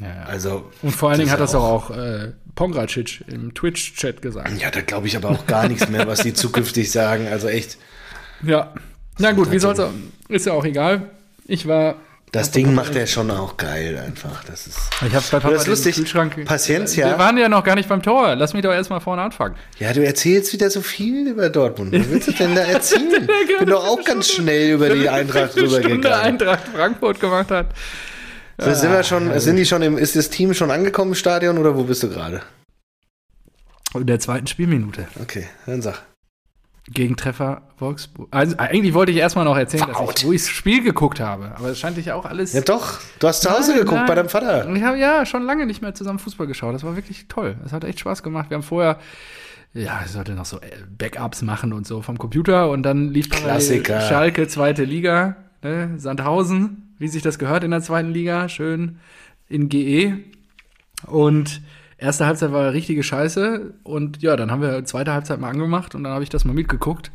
Ja. 0.00 0.24
Also 0.26 0.70
Und 0.82 0.94
vor 0.94 1.10
allen 1.10 1.18
Dingen 1.18 1.30
hat 1.30 1.40
das 1.40 1.52
ja 1.52 1.58
auch 1.58 1.90
äh, 1.90 2.32
Pongracic 2.54 3.24
im 3.28 3.54
Twitch-Chat 3.54 4.22
gesagt. 4.22 4.60
Ja, 4.60 4.70
da 4.70 4.80
glaube 4.80 5.06
ich 5.06 5.16
aber 5.16 5.30
auch 5.30 5.46
gar 5.46 5.68
nichts 5.68 5.88
mehr, 5.88 6.06
was 6.06 6.20
die 6.20 6.32
zukünftig 6.34 6.90
sagen. 6.90 7.28
Also 7.28 7.48
echt, 7.48 7.78
Ja. 8.42 8.72
Na 9.18 9.32
gut, 9.32 9.50
wie 9.50 9.58
soll's 9.58 9.78
auch, 9.78 9.90
ist 10.28 10.46
ja 10.46 10.52
auch 10.52 10.64
egal. 10.64 11.10
Ich 11.46 11.66
war. 11.68 11.96
Das 12.32 12.50
Ding 12.50 12.74
macht 12.74 12.96
er 12.96 13.06
schon 13.06 13.30
auch 13.30 13.58
geil 13.58 13.98
einfach. 13.98 14.42
Das 14.44 14.66
ist. 14.66 14.78
Ich 15.06 15.14
hab's 15.14 15.28
Papa 15.30 15.50
Das 15.50 15.66
lustig. 15.66 15.96
Kühlschrank. 15.96 16.44
Paciencia. 16.46 17.06
Wir 17.10 17.18
waren 17.18 17.36
ja 17.36 17.48
noch 17.50 17.62
gar 17.62 17.74
nicht 17.74 17.88
beim 17.90 18.02
Tor. 18.02 18.34
Lass 18.36 18.54
mich 18.54 18.62
doch 18.62 18.72
erstmal 18.72 19.00
vorne 19.00 19.20
anfangen. 19.20 19.54
Ja, 19.78 19.92
du 19.92 20.02
erzählst 20.04 20.52
wieder 20.54 20.70
so 20.70 20.80
viel 20.80 21.28
über 21.28 21.50
Dortmund. 21.50 21.92
Was 21.92 22.08
willst 22.08 22.28
du 22.28 22.32
denn 22.32 22.54
da 22.54 22.62
erzählen? 22.64 23.28
Ich 23.48 23.58
bin 23.58 23.68
doch 23.68 23.86
auch 23.86 24.02
ganz 24.02 24.30
schnell 24.30 24.72
über 24.72 24.88
die 24.90 25.08
Eintracht 25.08 25.54
rübergegangen. 25.56 26.06
Eintracht 26.06 26.68
Frankfurt 26.74 27.20
gemacht 27.20 27.50
hat. 27.50 27.66
So, 28.58 28.72
sind 28.74 28.92
wir 28.92 29.02
schon, 29.02 29.38
sind 29.40 29.56
die 29.56 29.66
schon 29.66 29.82
im, 29.82 29.98
ist 29.98 30.16
das 30.16 30.30
Team 30.30 30.54
schon 30.54 30.70
angekommen 30.70 31.12
im 31.12 31.14
Stadion 31.14 31.58
oder 31.58 31.76
wo 31.76 31.84
bist 31.84 32.02
du 32.02 32.08
gerade? 32.08 32.42
In 33.94 34.06
der 34.06 34.20
zweiten 34.20 34.46
Spielminute. 34.46 35.06
Okay, 35.20 35.48
dann 35.66 35.82
sag. 35.82 36.02
Gegentreffer 36.88 37.62
Wolfsburg. 37.78 38.28
Also 38.32 38.56
eigentlich 38.58 38.92
wollte 38.92 39.12
ich 39.12 39.18
erstmal 39.18 39.44
noch 39.44 39.56
erzählen, 39.56 39.86
dass 39.86 39.98
Wout. 39.98 40.14
ich, 40.16 40.26
wo 40.26 40.32
ich 40.32 40.42
das 40.42 40.50
Spiel 40.50 40.82
geguckt 40.82 41.20
habe. 41.20 41.52
Aber 41.56 41.68
es 41.68 41.78
scheint 41.78 41.96
dich 41.96 42.10
auch 42.10 42.24
alles. 42.24 42.52
Ja 42.52 42.60
doch, 42.60 42.98
du 43.20 43.28
hast 43.28 43.42
zu 43.42 43.50
Hause 43.50 43.70
Nein, 43.70 43.80
geguckt 43.80 43.98
nein. 43.98 44.06
bei 44.06 44.14
deinem 44.16 44.28
Vater. 44.28 44.68
Ich 44.74 44.82
habe 44.82 44.98
ja 44.98 45.24
schon 45.24 45.44
lange 45.44 45.64
nicht 45.66 45.80
mehr 45.80 45.94
zusammen 45.94 46.18
Fußball 46.18 46.48
geschaut. 46.48 46.74
Das 46.74 46.82
war 46.82 46.96
wirklich 46.96 47.28
toll. 47.28 47.56
Es 47.64 47.72
hat 47.72 47.84
echt 47.84 48.00
Spaß 48.00 48.24
gemacht. 48.24 48.50
Wir 48.50 48.56
haben 48.56 48.64
vorher, 48.64 48.98
ja, 49.74 50.00
ich 50.04 50.10
sollte 50.10 50.32
noch 50.32 50.44
so 50.44 50.58
äh, 50.58 50.70
Backups 50.98 51.42
machen 51.42 51.72
und 51.72 51.86
so 51.86 52.02
vom 52.02 52.18
Computer 52.18 52.68
und 52.70 52.82
dann 52.82 53.10
lief 53.10 53.30
Klassiker. 53.30 54.00
Schalke, 54.00 54.48
zweite 54.48 54.84
Liga, 54.84 55.36
ne? 55.62 55.94
Sandhausen, 55.98 56.94
wie 56.98 57.08
sich 57.08 57.22
das 57.22 57.38
gehört 57.38 57.62
in 57.62 57.70
der 57.70 57.82
zweiten 57.82 58.10
Liga, 58.10 58.48
schön 58.48 58.98
in 59.48 59.68
GE. 59.68 60.18
Und 61.06 61.62
erste 62.02 62.26
Halbzeit 62.26 62.52
war 62.52 62.72
richtige 62.72 63.02
Scheiße. 63.02 63.74
Und 63.82 64.22
ja, 64.22 64.36
dann 64.36 64.50
haben 64.50 64.60
wir 64.62 64.84
zweite 64.84 65.12
Halbzeit 65.12 65.40
mal 65.40 65.48
angemacht 65.50 65.94
und 65.94 66.04
dann 66.04 66.12
habe 66.12 66.24
ich 66.24 66.30
das 66.30 66.44
mal 66.44 66.52
mitgeguckt. 66.54 67.10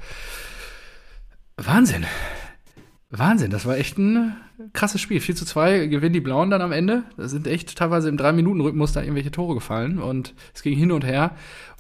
Wahnsinn. 1.58 2.06
Wahnsinn, 3.10 3.52
das 3.52 3.66
war 3.66 3.78
echt 3.78 3.98
ein 3.98 4.36
krasses 4.74 5.00
Spiel. 5.00 5.22
4 5.22 5.36
zu 5.36 5.46
2 5.46 5.86
gewinnen 5.88 6.12
die 6.14 6.20
Blauen 6.20 6.50
dann 6.50 6.62
am 6.62 6.74
Ende. 6.74 7.04
Da 7.16 7.28
sind 7.30 7.48
echt 7.48 7.78
teilweise 7.78 8.10
im 8.10 8.18
3-Minuten-Rhythmus 8.18 8.92
da 8.92 9.02
irgendwelche 9.02 9.32
Tore 9.32 9.56
gefallen 9.56 10.00
und 10.00 10.34
es 10.54 10.62
ging 10.62 10.78
hin 10.78 10.92
und 10.92 11.06
her. 11.06 11.32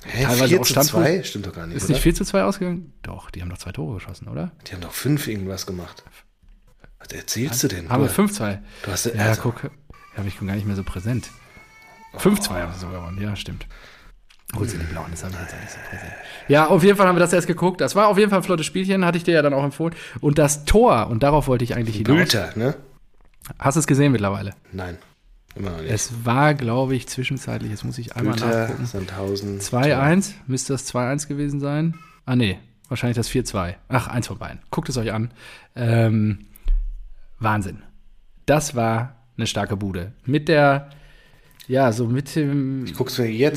Hä, 0.06 0.24
Teilweise 0.24 0.48
4 0.48 0.60
auch 0.62 0.66
zu 0.66 0.72
Standpunkt. 0.72 1.08
2? 1.08 1.24
Stimmt 1.24 1.48
doch 1.48 1.54
gar 1.54 1.68
nicht, 1.68 1.76
Ist 1.76 1.84
oder? 1.86 1.94
nicht 1.94 2.04
4 2.04 2.16
zu 2.16 2.24
2 2.24 2.44
ausgegangen? 2.44 2.94
Doch, 3.02 3.30
die 3.30 3.42
haben 3.42 3.50
doch 3.50 3.58
zwei 3.58 3.72
Tore 3.74 3.96
geschossen, 3.96 4.30
oder? 4.30 4.52
Die 4.68 4.74
haben 4.74 4.82
doch 4.82 4.94
5 4.94 5.28
irgendwas 5.28 5.66
gemacht. 5.66 6.04
Was 7.00 7.10
erzählst 7.10 7.62
du 7.64 7.68
denn? 7.68 7.90
Haben 7.90 8.04
wir 8.04 8.10
du, 8.10 8.22
5-2. 8.22 8.60
du 8.84 8.92
hast, 8.92 9.06
Ja, 9.08 9.12
also, 9.26 9.42
guck, 9.42 9.70
habe 10.16 10.28
ich 10.28 10.40
gar 10.40 10.56
nicht 10.56 10.66
mehr 10.66 10.76
so 10.76 10.84
präsent. 10.84 11.30
5-2 12.16 12.50
haben 12.62 12.74
sie 12.74 12.80
sogar 12.80 13.02
gewonnen, 13.02 13.22
ja, 13.22 13.36
stimmt. 13.36 13.68
Gut 14.54 14.70
sind 14.70 14.82
die 14.82 14.86
Blauen, 14.86 15.12
das 15.12 15.24
habe 15.24 15.34
ich 15.34 15.40
jetzt 15.42 15.54
auch 15.54 15.60
nicht 15.60 15.72
so 15.72 15.78
präsent. 15.90 16.14
Ja, 16.48 16.68
auf 16.68 16.82
jeden 16.84 16.98
Fall 16.98 17.08
haben 17.08 17.16
wir 17.16 17.20
das 17.20 17.34
erst 17.34 17.48
geguckt. 17.48 17.82
Das 17.82 17.96
war 17.96 18.08
auf 18.08 18.18
jeden 18.18 18.30
Fall 18.30 18.40
ein 18.40 18.44
flottes 18.44 18.66
Spielchen, 18.66 19.04
hatte 19.06 19.18
ich 19.18 19.26
dir 19.26 19.34
ja 19.34 19.42
dann 19.42 19.54
auch 19.54 19.64
empfohlen. 19.64 19.94
Und 20.22 20.38
das 20.38 20.64
Tor, 20.64 21.08
und 21.08 21.22
darauf 21.22 21.48
wollte 21.48 21.66
ich 21.66 21.76
eigentlich 21.76 21.98
hinaus. 21.98 22.16
Bülter, 22.16 22.52
ne? 22.56 22.76
Hast 23.60 23.76
du 23.76 23.80
es 23.80 23.88
gesehen 23.88 24.14
mittlerweile? 24.14 24.54
Nein, 24.72 24.98
immer 25.56 25.72
noch 25.72 25.82
nicht. 25.82 25.92
Es 25.92 26.26
war, 26.26 26.54
glaube 26.54 26.96
ich, 26.96 27.08
zwischenzeitlich, 27.08 27.72
jetzt 27.72 27.84
muss 27.84 27.98
ich 27.98 28.16
einmal 28.16 28.36
Bülter, 28.36 28.60
nachgucken. 28.60 28.86
Sandhausen. 28.86 29.60
2-1, 29.60 30.32
müsste 30.48 30.74
das 30.74 30.94
2-1 30.94 31.28
gewesen 31.28 31.60
sein. 31.60 31.96
Ah, 32.26 32.38
nee, 32.38 32.58
wahrscheinlich 32.88 33.18
das 33.18 33.30
4-2. 33.30 33.76
Ach, 33.90 34.08
eins 34.08 34.28
von 34.28 34.38
beiden. 34.38 34.60
Guckt 34.72 34.88
es 34.88 34.98
euch 34.98 35.12
an. 35.12 35.32
Ähm, 35.76 36.46
Wahnsinn. 37.40 37.84
Das 38.46 38.76
war 38.76 39.16
eine 39.38 39.46
starke 39.46 39.76
Bude. 39.76 40.14
Mit 40.26 40.48
der, 40.48 40.90
ja, 41.68 41.92
so 41.92 42.08
mit 42.08 42.36
dem, 42.36 42.86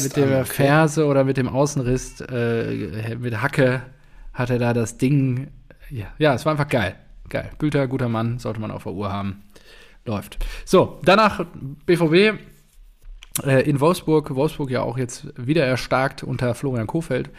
mit 0.04 0.16
der 0.16 0.26
an. 0.38 0.42
okay? 0.42 0.52
Ferse 0.52 1.06
oder 1.06 1.24
mit 1.24 1.36
dem 1.36 1.48
Außenriss, 1.48 2.20
äh, 2.20 3.16
mit 3.16 3.40
Hacke 3.40 3.82
hat 4.32 4.50
er 4.50 4.58
da 4.58 4.72
das 4.72 4.98
Ding. 4.98 5.48
Ja, 5.90 6.06
ja, 6.18 6.34
es 6.34 6.44
war 6.44 6.52
einfach 6.52 6.68
geil. 6.68 6.96
Geil. 7.28 7.50
Bülter, 7.58 7.86
guter 7.86 8.08
Mann, 8.08 8.38
sollte 8.38 8.60
man 8.60 8.70
auf 8.70 8.82
der 8.82 8.92
Uhr 8.92 9.12
haben. 9.12 9.42
Läuft. 10.04 10.38
So, 10.64 10.98
danach 11.04 11.44
BVB 11.86 12.40
äh, 13.44 13.62
in 13.68 13.80
Wolfsburg. 13.80 14.34
Wolfsburg 14.34 14.70
ja 14.70 14.82
auch 14.82 14.98
jetzt 14.98 15.26
wieder 15.36 15.64
erstarkt 15.64 16.22
unter 16.22 16.54
Florian 16.54 16.86
Kofeld. 16.86 17.30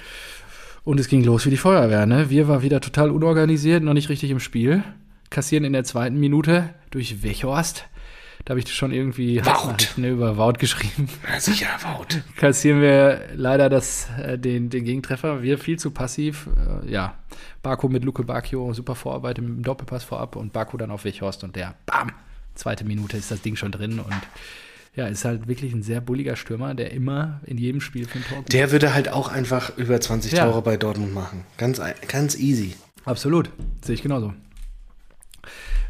Und 0.83 0.99
es 0.99 1.07
ging 1.07 1.23
los 1.23 1.45
wie 1.45 1.49
die 1.49 1.57
Feuerwehr. 1.57 2.05
Ne? 2.05 2.29
Wir 2.29 2.47
war 2.47 2.61
wieder 2.61 2.79
total 2.81 3.11
unorganisiert, 3.11 3.83
noch 3.83 3.93
nicht 3.93 4.09
richtig 4.09 4.31
im 4.31 4.39
Spiel. 4.39 4.83
Kassieren 5.29 5.65
in 5.65 5.73
der 5.73 5.83
zweiten 5.83 6.19
Minute 6.19 6.69
durch 6.89 7.23
Wechhorst. 7.23 7.85
Da 8.45 8.51
habe 8.51 8.59
ich 8.59 8.73
schon 8.73 8.91
irgendwie 8.91 9.39
Wout. 9.39 9.49
Hassnachrichten 9.51 10.03
über 10.03 10.37
Wout 10.37 10.53
geschrieben 10.53 11.07
Ja, 11.31 11.39
sicher, 11.39 11.67
Wout. 11.83 12.21
kassieren 12.37 12.81
wir 12.81 13.21
leider 13.35 13.69
das, 13.69 14.07
äh, 14.21 14.37
den, 14.37 14.69
den 14.69 14.83
Gegentreffer. 14.83 15.43
Wir 15.43 15.57
viel 15.57 15.77
zu 15.77 15.91
passiv. 15.91 16.47
Äh, 16.83 16.91
ja, 16.91 17.15
Baku 17.61 17.87
mit 17.87 18.03
Luke 18.03 18.23
Bakio, 18.23 18.73
super 18.73 18.95
Vorarbeit 18.95 19.37
im 19.37 19.61
Doppelpass 19.61 20.03
vorab 20.03 20.35
und 20.35 20.53
Baku 20.53 20.77
dann 20.77 20.91
auf 20.91 21.03
Wechhorst 21.05 21.43
und 21.43 21.55
der, 21.55 21.75
bam, 21.85 22.11
zweite 22.55 22.83
Minute 22.83 23.17
ist 23.17 23.29
das 23.29 23.41
Ding 23.41 23.55
schon 23.55 23.71
drin 23.71 23.99
und 23.99 24.15
ja, 24.95 25.07
ist 25.07 25.23
halt 25.23 25.47
wirklich 25.47 25.71
ein 25.71 25.83
sehr 25.83 26.01
bulliger 26.01 26.35
Stürmer, 26.35 26.73
der 26.73 26.91
immer 26.91 27.39
in 27.45 27.57
jedem 27.57 27.79
Spiel 27.79 28.05
für 28.07 28.17
ein 28.19 28.25
Tor 28.25 28.37
gut 28.39 28.51
Der 28.51 28.71
würde 28.71 28.93
halt 28.93 29.07
auch 29.07 29.29
einfach 29.29 29.77
über 29.77 30.01
20 30.01 30.33
Ja. 30.33 30.45
Tore 30.45 30.61
bei 30.61 30.75
Dortmund 30.75 31.13
machen. 31.13 31.45
Ganz, 31.57 31.79
ganz 32.07 32.37
easy. 32.37 32.75
Absolut, 33.05 33.49
sehe 33.83 33.95
ich 33.95 34.01
genauso. 34.01 34.33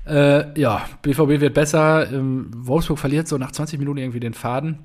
Äh, 0.06 0.60
ja, 0.60 0.86
BVB 1.02 1.42
wird 1.42 1.54
besser. 1.54 2.12
Ähm, 2.12 2.50
Wolfsburg 2.56 3.00
verliert 3.00 3.28
so 3.28 3.38
nach 3.38 3.52
20 3.52 3.80
Minuten 3.80 4.00
irgendwie 4.00 4.20
den 4.20 4.34
Faden. 4.34 4.80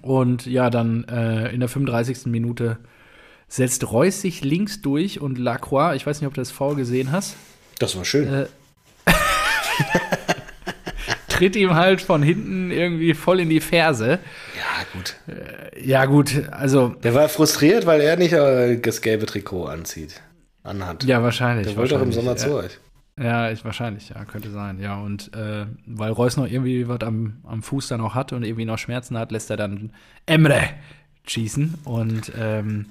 Und 0.00 0.46
ja, 0.46 0.70
dann 0.70 1.04
äh, 1.04 1.52
in 1.52 1.60
der 1.60 1.68
35. 1.68 2.26
Minute 2.26 2.78
setzt 3.48 3.90
Reus 3.92 4.22
sich 4.22 4.42
links 4.42 4.80
durch 4.80 5.20
und 5.20 5.38
Lacroix, 5.38 5.94
ich 5.94 6.06
weiß 6.06 6.20
nicht, 6.20 6.26
ob 6.26 6.34
du 6.34 6.40
das 6.40 6.50
Foul 6.50 6.74
gesehen 6.74 7.12
hast, 7.12 7.36
Das 7.78 7.94
war 7.96 8.04
schön. 8.04 8.32
äh, 8.32 8.46
tritt 11.28 11.56
ihm 11.56 11.74
halt 11.74 12.00
von 12.00 12.22
hinten 12.22 12.70
irgendwie 12.70 13.12
voll 13.12 13.40
in 13.40 13.50
die 13.50 13.60
Ferse. 13.60 14.20
ja, 14.56 14.86
gut. 14.94 15.16
Ja, 15.78 16.06
gut, 16.06 16.48
also, 16.50 16.94
Der 17.02 17.14
war 17.14 17.28
frustriert, 17.28 17.84
weil 17.84 18.00
er 18.00 18.16
nicht 18.16 18.32
äh, 18.32 18.78
das 18.78 19.02
gelbe 19.02 19.26
Trikot 19.26 19.66
anzieht. 19.66 20.22
Anhat. 20.62 21.04
ja, 21.04 21.22
wahrscheinlich. 21.22 21.66
Der 21.66 21.76
wollte 21.76 21.94
doch 21.94 22.02
im 22.02 22.12
Sommer 22.12 22.30
ja. 22.30 22.36
zu 22.36 22.54
euch. 22.54 22.78
Ja, 23.18 23.50
ich, 23.50 23.64
wahrscheinlich, 23.64 24.08
ja, 24.08 24.24
könnte 24.24 24.50
sein, 24.50 24.80
ja. 24.80 24.98
Und 24.98 25.34
äh, 25.34 25.66
weil 25.86 26.12
Reus 26.12 26.36
noch 26.36 26.46
irgendwie 26.46 26.88
was 26.88 27.00
am, 27.00 27.38
am 27.44 27.62
Fuß 27.62 27.88
dann 27.88 28.00
auch 28.00 28.14
hat 28.14 28.32
und 28.32 28.42
irgendwie 28.42 28.64
noch 28.64 28.78
Schmerzen 28.78 29.18
hat, 29.18 29.32
lässt 29.32 29.50
er 29.50 29.58
dann 29.58 29.92
Emre 30.24 30.62
schießen. 31.26 31.74
Und 31.84 32.32
ähm, 32.36 32.86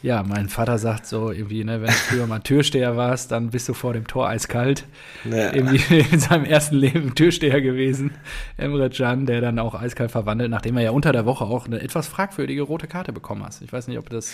ja, 0.00 0.22
mein 0.22 0.48
Vater 0.48 0.78
sagt 0.78 1.06
so 1.06 1.32
irgendwie, 1.32 1.64
ne, 1.64 1.80
wenn 1.80 1.88
du 1.88 1.92
früher 1.92 2.26
mal 2.28 2.38
Türsteher 2.38 2.96
warst, 2.96 3.32
dann 3.32 3.50
bist 3.50 3.68
du 3.68 3.74
vor 3.74 3.92
dem 3.92 4.06
Tor 4.06 4.28
eiskalt. 4.28 4.84
Ja. 5.24 5.52
Irgendwie 5.52 5.98
in 6.12 6.20
seinem 6.20 6.44
ersten 6.44 6.76
Leben 6.76 7.14
Türsteher 7.16 7.60
gewesen. 7.60 8.12
Emre 8.56 8.90
Can, 8.90 9.26
der 9.26 9.40
dann 9.40 9.58
auch 9.58 9.74
eiskalt 9.74 10.12
verwandelt, 10.12 10.50
nachdem 10.50 10.76
er 10.76 10.84
ja 10.84 10.90
unter 10.92 11.10
der 11.12 11.26
Woche 11.26 11.44
auch 11.44 11.66
eine 11.66 11.80
etwas 11.80 12.06
fragwürdige 12.06 12.62
rote 12.62 12.86
Karte 12.86 13.12
bekommen 13.12 13.44
hast. 13.44 13.60
Ich 13.60 13.72
weiß 13.72 13.88
nicht, 13.88 13.98
ob 13.98 14.08
du 14.08 14.14
das 14.16 14.32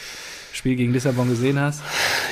Spiel 0.53 0.77
gegen 0.77 0.93
Lissabon 0.93 1.29
gesehen 1.31 1.59
hast. 1.59 1.83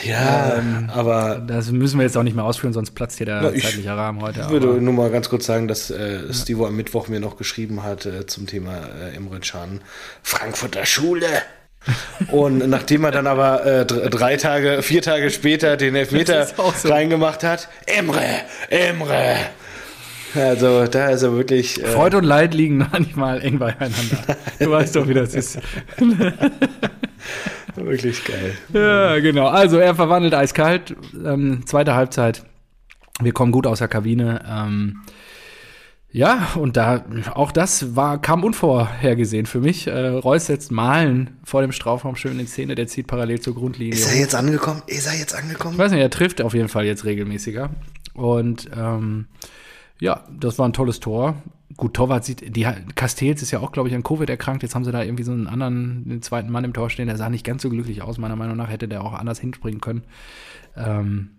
Ja, 0.05 0.57
Ähm, 0.59 0.91
aber 0.93 1.43
Das 1.47 1.71
müssen 1.73 1.99
wir 1.99 2.05
jetzt 2.05 2.17
auch 2.19 2.23
nicht 2.23 2.37
mehr 2.37 2.45
ausführen, 2.45 2.73
sonst 2.75 2.91
platzt 2.93 3.17
hier 3.17 3.27
der 3.27 3.41
Na, 3.43 3.51
ich 3.53 3.63
zeitliche 3.65 3.91
Rahmen 3.97 4.21
heute. 4.21 4.41
ich 4.43 4.49
würde 4.51 4.67
nur 4.81 4.93
mal 4.93 5.11
ganz 5.11 5.29
kurz 5.31 5.47
sagen, 5.47 5.69
dass 5.69 5.91
äh, 5.91 6.33
Stivo 6.35 6.67
am 6.67 6.77
Mittwoch 6.77 7.09
mir 7.09 7.21
noch 7.21 7.37
geschrieben 7.39 7.83
hat 7.83 8.05
äh, 8.05 8.27
zum 8.27 8.47
Thema 8.47 8.77
äh, 9.01 9.17
Emre 9.17 9.41
Can. 9.41 9.81
Frankfurter 10.23 10.85
Schule. 10.85 11.27
Und 12.31 12.69
nachdem 12.69 13.05
er 13.05 13.11
dann 13.11 13.27
aber 13.27 13.67
äh, 13.67 13.85
dr- 13.87 14.09
drei 14.11 14.37
Tage, 14.37 14.83
vier 14.83 15.03
Tage 15.03 15.31
später 15.31 15.77
den 15.77 15.95
Elfmeter 15.97 16.47
so. 16.47 16.89
reingemacht 16.89 17.43
hat, 17.43 17.69
Emre, 17.87 18.23
Emre. 18.71 19.37
Also 20.35 20.87
da 20.87 21.09
ist 21.11 21.23
er 21.23 21.33
wirklich. 21.37 21.83
Äh, 21.83 21.87
Freude 21.89 22.19
und 22.19 22.25
Leid 22.25 22.55
liegen 22.55 22.79
manchmal 22.93 23.43
eng 23.43 23.59
beieinander. 23.59 24.37
Du 24.59 24.71
weißt 24.71 24.97
doch, 24.97 25.07
wie 25.09 25.15
das 25.15 25.35
ist. 25.35 25.59
wirklich 27.77 28.25
geil. 28.25 28.55
Ja, 28.73 29.19
genau. 29.21 29.49
Also 29.49 29.79
er 29.79 29.95
verwandelt 29.95 30.35
eiskalt. 30.35 30.95
Ähm, 31.25 31.63
zweite 31.67 31.95
Halbzeit 31.95 32.45
Wir 33.21 33.33
kommen 33.33 33.53
gut 33.53 33.67
aus 33.67 33.79
der 33.81 33.89
Kabine. 33.89 34.41
Ähm, 34.49 35.03
ja, 36.13 36.49
und 36.57 36.77
da, 36.77 37.05
auch 37.33 37.53
das 37.53 37.97
war, 37.97 38.21
kam 38.21 38.45
unvorhergesehen 38.45 39.47
für 39.47 39.61
mich. 39.61 39.87
Äh, 39.87 40.09
Reus 40.09 40.47
setzt 40.47 40.71
Malen 40.71 41.39
vor 41.43 41.63
dem 41.63 41.73
Strafraum 41.73 42.17
schön 42.17 42.39
in 42.39 42.47
Szene, 42.47 42.75
der 42.75 42.87
zieht 42.87 43.07
parallel 43.07 43.41
zur 43.41 43.55
Grundlinie. 43.55 43.95
Ist 43.95 44.13
er 44.13 44.21
jetzt 44.21 44.35
angekommen? 44.35 44.83
Ist 44.87 45.07
er 45.07 45.19
jetzt 45.19 45.35
angekommen? 45.35 45.75
Ich 45.75 45.79
weiß 45.79 45.91
nicht, 45.91 46.03
er 46.03 46.11
trifft 46.11 46.43
auf 46.43 46.53
jeden 46.53 46.69
Fall 46.69 46.85
jetzt 46.85 47.07
regelmäßiger. 47.07 47.71
Und 48.13 48.69
ähm, 48.77 49.27
ja, 50.01 50.25
das 50.39 50.59
war 50.59 50.69
ein 50.69 50.75
tolles 50.75 51.01
Tor. 51.01 51.43
Gut, 51.79 51.95
Torwart 51.95 52.27
sieht, 52.27 52.55
die 52.55 52.69
Castells 52.95 53.41
ist 53.41 53.51
ja 53.51 53.61
auch, 53.61 53.73
glaube 53.73 53.89
ich, 53.89 53.95
an 53.95 54.03
Covid 54.03 54.29
erkrankt. 54.29 54.63
Jetzt 54.63 54.75
haben 54.75 54.85
sie 54.85 54.93
da 54.93 55.03
irgendwie 55.03 55.25
so 55.25 55.33
einen 55.33 55.47
anderen, 55.47 56.07
den 56.07 56.21
zweiten 56.21 56.53
Mann 56.53 56.65
im 56.65 56.75
Tor 56.75 56.91
stehen. 56.91 57.07
Der 57.07 57.17
sah 57.17 57.31
nicht 57.31 57.47
ganz 57.47 57.63
so 57.63 57.71
glücklich 57.71 58.03
aus. 58.03 58.19
Meiner 58.19 58.37
Meinung 58.37 58.59
nach 58.59 58.69
hätte 58.69 58.87
der 58.87 59.03
auch 59.03 59.15
anders 59.15 59.41
hinspringen 59.41 59.81
können. 59.81 60.03
Ähm, 60.77 61.31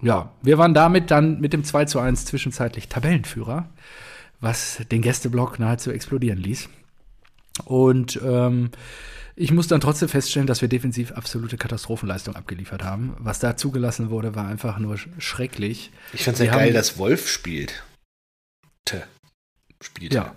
ja, 0.00 0.32
wir 0.40 0.56
waren 0.56 0.72
damit 0.72 1.10
dann 1.10 1.38
mit 1.38 1.52
dem 1.52 1.64
2 1.64 1.84
zu 1.84 1.98
1 1.98 2.24
zwischenzeitlich 2.24 2.88
Tabellenführer 2.88 3.68
was 4.42 4.82
den 4.90 5.00
Gästeblock 5.00 5.58
nahezu 5.58 5.90
explodieren 5.90 6.38
ließ. 6.38 6.68
Und 7.64 8.20
ähm, 8.22 8.70
ich 9.34 9.52
muss 9.52 9.68
dann 9.68 9.80
trotzdem 9.80 10.08
feststellen, 10.08 10.46
dass 10.46 10.60
wir 10.60 10.68
defensiv 10.68 11.12
absolute 11.12 11.56
Katastrophenleistung 11.56 12.36
abgeliefert 12.36 12.82
haben. 12.82 13.14
Was 13.18 13.38
da 13.38 13.56
zugelassen 13.56 14.10
wurde, 14.10 14.34
war 14.34 14.46
einfach 14.46 14.78
nur 14.78 14.98
schrecklich. 15.18 15.90
Ich 16.12 16.24
fand 16.24 16.38
es 16.38 16.44
ja 16.44 16.52
geil, 16.52 16.72
dass 16.72 16.98
Wolf 16.98 17.28
spielt. 17.28 17.82
Te. 18.84 19.04
Spielt. 19.80 20.12
Ja. 20.12 20.34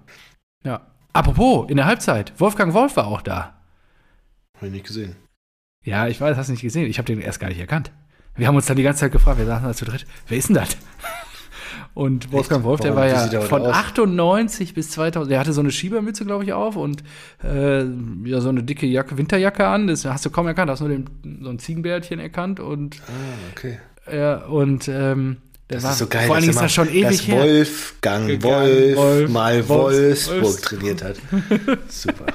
Ja. 0.63 0.85
Apropos, 1.11 1.69
in 1.69 1.77
der 1.77 1.85
Halbzeit, 1.85 2.33
Wolfgang 2.39 2.73
Wolf 2.73 2.95
war 2.95 3.07
auch 3.07 3.21
da. 3.21 3.59
Habe 4.57 4.67
ich 4.67 4.73
nicht 4.73 4.87
gesehen. 4.87 5.15
Ja, 5.83 6.07
ich 6.07 6.19
weiß, 6.21 6.37
hast 6.37 6.47
du 6.47 6.53
nicht 6.53 6.61
gesehen. 6.61 6.89
Ich 6.89 6.97
habe 6.97 7.05
den 7.05 7.21
erst 7.21 7.39
gar 7.39 7.49
nicht 7.49 7.59
erkannt. 7.59 7.91
Wir 8.35 8.47
haben 8.47 8.55
uns 8.55 8.65
dann 8.65 8.77
die 8.77 8.83
ganze 8.83 9.01
Zeit 9.01 9.11
gefragt, 9.11 9.39
wir 9.39 9.45
saßen 9.45 9.67
da 9.67 9.73
zu 9.73 9.85
dritt, 9.85 10.05
wer 10.27 10.37
ist 10.37 10.49
denn 10.49 10.55
das? 10.55 10.77
Und 11.95 12.33
Wolfgang? 12.33 12.65
Wolf, 12.65 12.81
der 12.81 12.93
war 12.93 13.07
ja 13.07 13.41
von 13.41 13.61
aus? 13.61 13.73
98 13.73 14.73
bis 14.73 14.91
2000, 14.91 15.31
der 15.31 15.39
hatte 15.39 15.53
so 15.53 15.61
eine 15.61 15.71
Schiebermütze, 15.71 16.25
glaube 16.25 16.43
ich, 16.43 16.51
auf 16.51 16.75
und 16.75 17.03
äh, 17.41 17.85
ja, 18.25 18.41
so 18.41 18.49
eine 18.49 18.63
dicke 18.63 18.85
Jacke, 18.85 19.17
Winterjacke 19.17 19.65
an. 19.65 19.87
Das 19.87 20.03
hast 20.03 20.25
du 20.25 20.29
kaum 20.29 20.45
erkannt, 20.45 20.69
hast 20.69 20.81
nur 20.81 20.89
den, 20.89 21.09
so 21.41 21.49
ein 21.49 21.57
Ziegenbärtchen 21.57 22.19
erkannt 22.19 22.59
und. 22.59 22.97
Ah, 23.07 23.49
okay. 23.53 23.79
Ja, 24.11 24.39
und 24.39 24.89
ähm, 24.89 25.37
der 25.69 25.77
das 25.77 25.83
war 25.85 25.91
ist 25.91 25.97
so 25.99 26.07
geil, 26.07 26.27
vor 26.27 26.35
allen 26.35 26.41
Dingen 26.41 26.53
ist 26.53 26.61
das 26.61 26.73
schon 26.73 26.89
ewig 26.89 27.27
dass 27.27 27.29
Wolfgang 27.29 28.27
her. 28.27 28.43
Wolf, 28.43 28.97
Wolf 28.97 29.29
mal 29.31 29.69
Wolfsburg 29.69 30.43
Wolfs 30.43 30.61
trainiert 30.61 31.01
hat. 31.01 31.15
Super. 31.87 32.25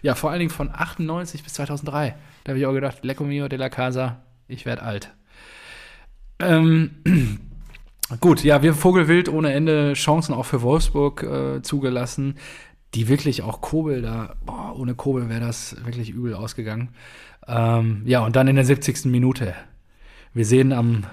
Ja, 0.00 0.14
vor 0.14 0.30
allen 0.30 0.38
Dingen 0.38 0.52
von 0.52 0.70
98 0.72 1.42
bis 1.42 1.54
2003. 1.54 2.14
Da 2.44 2.50
habe 2.50 2.60
ich 2.60 2.66
auch 2.66 2.72
gedacht, 2.72 2.98
Lecco 3.02 3.24
mio 3.24 3.48
de 3.48 3.58
la 3.58 3.68
Casa, 3.68 4.22
ich 4.46 4.64
werde 4.64 4.84
alt. 4.84 5.12
Ähm, 6.38 6.92
Gut, 8.20 8.44
ja, 8.44 8.62
wir 8.62 8.74
Vogelwild 8.74 9.28
ohne 9.28 9.52
Ende 9.52 9.94
Chancen 9.94 10.32
auch 10.32 10.46
für 10.46 10.62
Wolfsburg 10.62 11.22
äh, 11.24 11.62
zugelassen, 11.62 12.36
die 12.94 13.08
wirklich 13.08 13.42
auch 13.42 13.60
Kobel 13.60 14.00
da, 14.00 14.36
boah, 14.44 14.76
ohne 14.78 14.94
Kobel 14.94 15.28
wäre 15.28 15.40
das 15.40 15.76
wirklich 15.84 16.10
übel 16.10 16.34
ausgegangen. 16.34 16.90
Ähm, 17.48 18.02
ja, 18.04 18.24
und 18.24 18.36
dann 18.36 18.46
in 18.46 18.56
der 18.56 18.64
70. 18.64 19.06
Minute. 19.06 19.54
Wir 20.34 20.44
sehen 20.44 20.72
am 20.72 21.04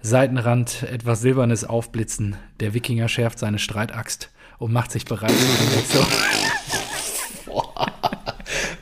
Seitenrand 0.00 0.82
etwas 0.82 1.20
Silbernes 1.20 1.64
aufblitzen. 1.64 2.36
Der 2.60 2.74
Wikinger 2.74 3.08
schärft 3.08 3.38
seine 3.38 3.58
Streitaxt 3.58 4.30
und 4.58 4.72
macht 4.72 4.90
sich 4.90 5.04
bereit 5.04 5.30
für 5.30 5.64
den 5.64 5.76
Wechsel. 5.76 6.00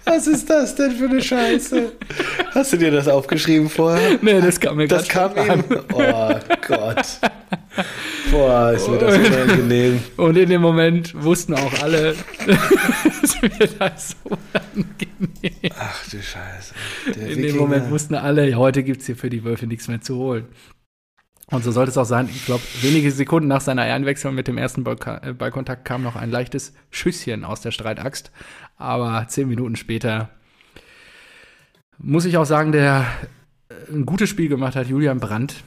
Was 0.05 0.27
ist 0.27 0.49
das 0.49 0.75
denn 0.75 0.93
für 0.93 1.09
eine 1.09 1.21
Scheiße? 1.23 1.93
Hast 2.55 2.73
du 2.73 2.77
dir 2.77 2.93
das 2.93 3.09
aufgeschrieben 3.09 3.69
vorher? 3.69 4.19
Nee, 4.23 4.41
das 4.41 4.61
kam 4.61 4.77
mir 4.77 4.87
Das 4.87 5.09
kam 5.09 5.33
ihm. 5.37 5.65
Oh 5.93 6.35
Gott. 6.67 7.21
Boah, 8.31 8.73
ist 8.73 8.89
mir 8.89 8.99
das 8.99 9.19
unangenehm. 9.19 10.01
Und 10.17 10.37
in 10.37 10.49
dem 10.49 10.63
Moment 10.63 11.21
wussten 11.21 11.55
auch 11.55 11.83
alle, 11.83 12.15
es 13.23 13.43
wird 13.43 13.81
das 13.81 14.11
so 14.11 14.31
unangenehm. 14.31 15.73
Ach 15.79 16.09
du 16.09 16.23
Scheiße. 16.23 16.75
Der 17.07 17.15
in 17.15 17.29
Wikinger. 17.31 17.47
dem 17.49 17.57
Moment 17.57 17.91
wussten 17.91 18.15
alle, 18.15 18.55
heute 18.55 18.85
gibt 18.85 19.01
es 19.01 19.07
hier 19.07 19.17
für 19.17 19.31
die 19.31 19.45
Wölfe 19.45 19.67
nichts 19.67 19.89
mehr 19.89 20.01
zu 20.01 20.17
holen. 20.17 20.47
Und 21.51 21.65
so 21.65 21.73
sollte 21.73 21.91
es 21.91 21.99
auch 21.99 22.07
sein. 22.07 22.29
Ich 22.33 22.47
glaube, 22.47 22.63
wenige 22.81 23.11
Sekunden 23.11 23.49
nach 23.49 23.61
seiner 23.61 23.87
Ehrenwechsel 23.87 24.33
mit 24.33 24.49
dem 24.49 24.59
ersten 24.59 24.85
äh, 24.87 25.33
Ballkontakt 25.33 25.85
kam 25.85 26.03
noch 26.03 26.17
ein 26.17 26.31
leichtes 26.31 26.73
Schüsschen 26.91 27.45
aus 27.45 27.61
der 27.61 27.73
Streitaxt. 27.73 28.31
Aber 28.77 29.27
zehn 29.29 29.49
Minuten 29.49 29.77
später 29.77 30.31
muss 31.99 32.25
ich 32.25 32.37
auch 32.37 32.45
sagen, 32.45 32.73
der 32.73 33.07
ein 33.93 34.07
gutes 34.07 34.29
Spiel 34.29 34.49
gemacht 34.49 34.77
hat, 34.77 34.87
Julian 34.89 35.21
Brandt. 35.21 35.63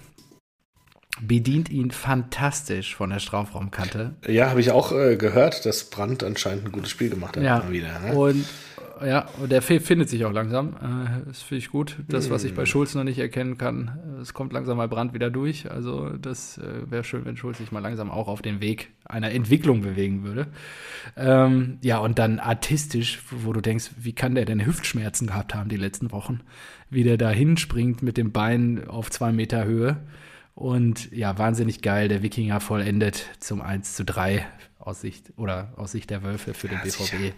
Bedient 1.19 1.69
ihn 1.69 1.89
fantastisch 1.89 2.95
von 2.95 3.09
der 3.09 3.17
Strafraumkante. 3.17 4.13
Ja, 4.27 4.51
habe 4.51 4.59
ich 4.59 4.69
auch 4.69 4.91
äh, 4.91 5.15
gehört, 5.15 5.65
dass 5.65 5.85
Brandt 5.85 6.23
anscheinend 6.23 6.65
ein 6.65 6.71
gutes 6.71 6.91
Spiel 6.91 7.09
gemacht 7.09 7.35
hat. 7.37 7.43
Ja, 7.43 7.71
wieder, 7.71 7.99
ne? 7.99 8.13
und 8.13 8.45
ja, 9.05 9.27
und 9.41 9.51
der 9.51 9.61
findet 9.61 10.09
sich 10.09 10.25
auch 10.25 10.31
langsam. 10.31 10.69
Äh, 10.75 11.25
das 11.27 11.41
finde 11.41 11.59
ich 11.59 11.69
gut. 11.69 11.97
Das, 12.07 12.29
was 12.29 12.43
ich 12.43 12.53
bei 12.53 12.63
hm. 12.63 12.67
Schulz 12.67 12.95
noch 12.95 13.03
nicht 13.03 13.19
erkennen 13.19 13.57
kann, 13.57 13.99
es 14.21 14.33
kommt 14.33 14.53
langsam 14.53 14.77
mal 14.77 14.87
Brand 14.87 15.13
wieder 15.13 15.29
durch. 15.29 15.69
Also, 15.69 16.09
das 16.09 16.57
äh, 16.57 16.89
wäre 16.89 17.03
schön, 17.03 17.25
wenn 17.25 17.37
Schulz 17.37 17.57
sich 17.57 17.71
mal 17.71 17.79
langsam 17.79 18.11
auch 18.11 18.27
auf 18.27 18.41
den 18.41 18.61
Weg 18.61 18.89
einer 19.05 19.31
Entwicklung 19.31 19.81
bewegen 19.81 20.23
würde. 20.23 20.47
Ähm, 21.15 21.77
ja, 21.81 21.97
und 21.99 22.19
dann 22.19 22.39
artistisch, 22.39 23.19
wo 23.31 23.53
du 23.53 23.61
denkst, 23.61 23.91
wie 23.97 24.13
kann 24.13 24.35
der 24.35 24.45
denn 24.45 24.65
Hüftschmerzen 24.65 25.27
gehabt 25.27 25.55
haben 25.55 25.69
die 25.69 25.77
letzten 25.77 26.11
Wochen? 26.11 26.41
Wie 26.89 27.03
der 27.03 27.17
da 27.17 27.29
hinspringt 27.29 28.01
mit 28.01 28.17
dem 28.17 28.31
Bein 28.31 28.87
auf 28.87 29.11
zwei 29.11 29.31
Meter 29.31 29.65
Höhe. 29.65 29.97
Und 30.55 31.11
ja, 31.11 31.37
wahnsinnig 31.37 31.81
geil. 31.81 32.07
Der 32.07 32.23
Wikinger 32.23 32.59
vollendet 32.59 33.29
zum 33.39 33.61
1 33.61 33.95
zu 33.95 34.03
3 34.03 34.45
aus 34.79 35.01
Sicht 35.01 35.33
oder 35.37 35.73
aus 35.75 35.91
Sicht 35.91 36.09
der 36.09 36.23
Wölfe 36.23 36.53
für 36.53 36.67
den 36.67 36.77
ja, 36.77 36.83
BVB. 36.83 36.97
Sicher. 36.97 37.33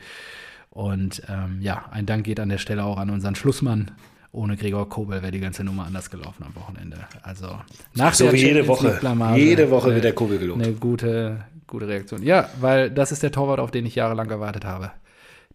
Und 0.70 1.24
ähm, 1.28 1.60
ja, 1.62 1.86
ein 1.92 2.06
Dank 2.06 2.26
geht 2.26 2.40
an 2.40 2.50
der 2.50 2.58
Stelle 2.58 2.84
auch 2.84 2.98
an 2.98 3.10
unseren 3.10 3.36
Schlussmann. 3.36 3.92
Ohne 4.32 4.58
Gregor 4.58 4.88
Kobel 4.88 5.22
wäre 5.22 5.32
die 5.32 5.40
ganze 5.40 5.64
Nummer 5.64 5.86
anders 5.86 6.12
gelaufen 6.12 6.44
am 6.44 6.56
Wochenende. 6.56 6.98
Also 7.24 7.60
nach 7.96 8.14
so 8.14 8.26
der 8.26 8.34
wie 8.34 8.46
jede 8.46 8.68
Woche. 8.68 9.00
Jede 9.36 9.72
Woche 9.72 9.94
wird 9.94 10.04
der 10.04 10.14
Kobel 10.14 10.38
gelobt. 10.38 10.62
Eine 10.62 10.74
gute, 10.74 11.46
gute 11.66 11.88
Reaktion. 11.88 12.22
Ja, 12.22 12.48
weil 12.60 12.92
das 12.92 13.12
ist 13.12 13.24
der 13.24 13.32
Torwart, 13.32 13.60
auf 13.60 13.72
den 13.72 13.88
ich 13.88 13.96
jahrelang 13.96 14.28
gewartet 14.28 14.66
habe 14.66 14.92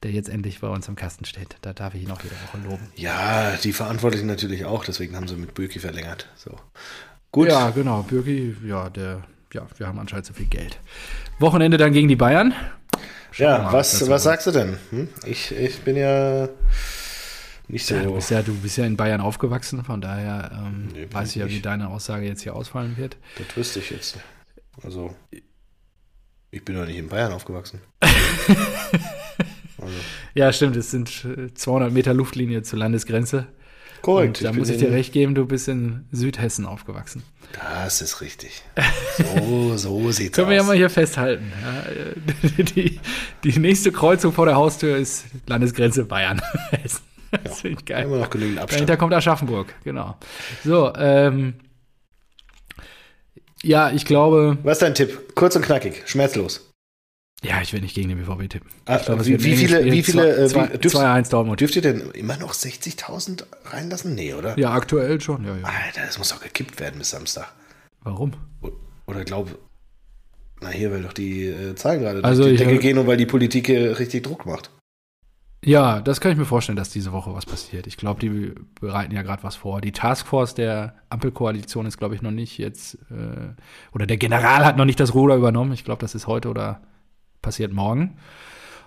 der 0.04 0.12
jetzt 0.12 0.28
endlich 0.28 0.60
bei 0.60 0.68
uns 0.68 0.86
im 0.86 0.96
Kasten 0.96 1.24
steht. 1.24 1.56
Da 1.62 1.72
darf 1.72 1.94
ich 1.94 2.02
ihn 2.02 2.10
auch 2.10 2.20
jede 2.22 2.34
Woche 2.34 2.58
loben. 2.62 2.88
Ja, 2.94 3.56
die 3.56 3.72
Verantwortlichen 3.72 4.26
natürlich 4.26 4.66
auch, 4.66 4.84
deswegen 4.84 5.16
haben 5.16 5.26
sie 5.26 5.36
mit 5.36 5.54
Bürki 5.54 5.78
verlängert. 5.78 6.28
So. 6.36 6.50
Gut. 7.32 7.48
Ja, 7.48 7.70
genau. 7.70 8.02
Bürki, 8.02 8.54
ja, 8.66 8.90
der, 8.90 9.22
ja, 9.52 9.66
wir 9.76 9.86
haben 9.86 9.98
anscheinend 9.98 10.26
zu 10.26 10.34
viel 10.34 10.46
Geld. 10.46 10.78
Wochenende 11.38 11.78
dann 11.78 11.92
gegen 11.92 12.08
die 12.08 12.16
Bayern. 12.16 12.54
Ja, 13.36 13.72
was, 13.72 14.08
was 14.08 14.22
sagst 14.22 14.46
du 14.46 14.50
denn? 14.50 14.78
Hm? 14.90 15.08
Ich, 15.26 15.52
ich 15.52 15.80
bin 15.80 15.96
ja 15.96 16.48
nicht 17.68 17.86
so. 17.86 17.94
Ja, 17.94 18.02
du, 18.02 18.14
bist 18.14 18.30
ja, 18.30 18.42
du 18.42 18.54
bist 18.54 18.76
ja 18.76 18.84
in 18.84 18.96
Bayern 18.96 19.20
aufgewachsen, 19.20 19.84
von 19.84 20.00
daher 20.00 20.50
ähm, 20.52 20.88
nee, 20.92 21.08
weiß 21.10 21.30
ich 21.30 21.36
ja, 21.36 21.48
wie 21.48 21.60
deine 21.60 21.88
Aussage 21.88 22.26
jetzt 22.26 22.42
hier 22.42 22.54
ausfallen 22.54 22.96
wird. 22.96 23.16
Das 23.38 23.56
wüsste 23.56 23.78
ich 23.80 23.90
jetzt. 23.90 24.18
Also, 24.82 25.14
ich 26.50 26.64
bin 26.64 26.76
doch 26.76 26.86
nicht 26.86 26.96
in 26.98 27.08
Bayern 27.08 27.32
aufgewachsen. 27.32 27.80
also. 28.00 29.94
Ja, 30.34 30.52
stimmt, 30.52 30.76
es 30.76 30.90
sind 30.90 31.26
200 31.54 31.92
Meter 31.92 32.14
Luftlinie 32.14 32.62
zur 32.62 32.78
Landesgrenze. 32.78 33.46
Korrekt. 34.04 34.42
Und 34.42 34.44
da 34.44 34.52
muss 34.52 34.68
ich 34.68 34.76
dir 34.76 34.92
recht 34.92 35.14
geben, 35.14 35.34
du 35.34 35.46
bist 35.46 35.66
in 35.66 36.04
Südhessen 36.12 36.66
aufgewachsen. 36.66 37.22
Das 37.52 38.02
ist 38.02 38.20
richtig. 38.20 38.62
So, 39.16 39.76
so 39.78 40.12
sieht's 40.12 40.36
Können 40.36 40.48
aus. 40.48 40.50
wir 40.50 40.56
ja 40.56 40.62
mal 40.62 40.76
hier 40.76 40.90
festhalten. 40.90 41.50
Ja, 41.62 42.62
die, 42.64 43.00
die 43.44 43.58
nächste 43.58 43.92
Kreuzung 43.92 44.34
vor 44.34 44.44
der 44.44 44.56
Haustür 44.56 44.98
ist 44.98 45.24
Landesgrenze 45.46 46.04
Bayern. 46.04 46.40
Das 47.30 47.42
ja, 47.44 47.50
finde 47.50 47.78
ich 47.80 47.84
geil. 47.86 48.04
Immer 48.04 48.18
noch 48.18 48.30
genügend 48.30 48.60
Abstand. 48.60 48.82
Dahinter 48.82 48.96
kommt 48.96 49.12
Aschaffenburg, 49.12 49.74
genau. 49.82 50.16
So, 50.64 50.94
ähm, 50.94 51.54
ja, 53.64 53.90
ich 53.90 54.04
glaube. 54.04 54.56
Was 54.62 54.74
ist 54.74 54.82
dein 54.82 54.94
Tipp? 54.94 55.34
Kurz 55.34 55.56
und 55.56 55.62
knackig, 55.62 56.04
schmerzlos. 56.06 56.72
Ja, 57.44 57.60
ich 57.60 57.72
will 57.72 57.80
nicht 57.80 57.94
gegen 57.94 58.08
den 58.08 58.18
BVB 58.18 58.48
tippen. 58.48 58.70
Ah, 58.86 58.98
glaub, 58.98 59.24
wie, 59.24 59.42
wie, 59.42 59.56
viele, 59.56 59.84
wie 59.84 60.02
viele, 60.02 60.46
2-1 60.46 61.30
Dortmund. 61.30 61.60
Dürft 61.60 61.76
ihr 61.76 61.82
denn 61.82 62.10
immer 62.12 62.36
noch 62.38 62.54
60.000 62.54 63.44
reinlassen? 63.66 64.14
Nee, 64.14 64.34
oder? 64.34 64.58
Ja, 64.58 64.72
aktuell 64.72 65.20
schon, 65.20 65.44
ja, 65.44 65.56
ja. 65.56 65.64
Alter, 65.64 66.06
das 66.06 66.18
muss 66.18 66.30
doch 66.30 66.40
gekippt 66.40 66.80
werden 66.80 66.98
bis 66.98 67.10
Samstag. 67.10 67.52
Warum? 68.02 68.32
Oder 69.06 69.24
glaub, 69.24 69.58
na 70.60 70.70
hier, 70.70 70.90
weil 70.90 71.02
doch 71.02 71.12
die 71.12 71.44
äh, 71.44 71.74
Zahlen 71.74 72.00
gerade 72.00 72.24
also 72.24 72.44
durch 72.44 72.58
die 72.58 72.64
Decke 72.64 72.78
gehen 72.78 72.98
und 72.98 73.06
weil 73.06 73.18
die 73.18 73.26
Politik 73.26 73.66
hier 73.66 73.98
richtig 73.98 74.22
Druck 74.24 74.46
macht. 74.46 74.70
Ja, 75.64 76.00
das 76.00 76.20
kann 76.20 76.30
ich 76.30 76.36
mir 76.36 76.44
vorstellen, 76.44 76.76
dass 76.76 76.90
diese 76.90 77.12
Woche 77.12 77.34
was 77.34 77.46
passiert. 77.46 77.86
Ich 77.86 77.96
glaube, 77.96 78.20
die 78.20 78.54
bereiten 78.80 79.14
ja 79.14 79.22
gerade 79.22 79.42
was 79.42 79.56
vor. 79.56 79.80
Die 79.80 79.92
Taskforce 79.92 80.54
der 80.54 80.94
Ampelkoalition 81.08 81.86
ist, 81.86 81.96
glaube 81.96 82.14
ich, 82.14 82.20
noch 82.20 82.30
nicht 82.30 82.58
jetzt, 82.58 82.96
äh, 83.10 83.54
oder 83.92 84.06
der 84.06 84.18
General 84.18 84.64
hat 84.64 84.76
noch 84.76 84.84
nicht 84.84 85.00
das 85.00 85.14
Ruder 85.14 85.36
übernommen. 85.36 85.72
Ich 85.72 85.84
glaube, 85.84 86.00
das 86.00 86.14
ist 86.14 86.26
heute 86.26 86.50
oder 86.50 86.82
passiert 87.44 87.72
morgen. 87.72 88.16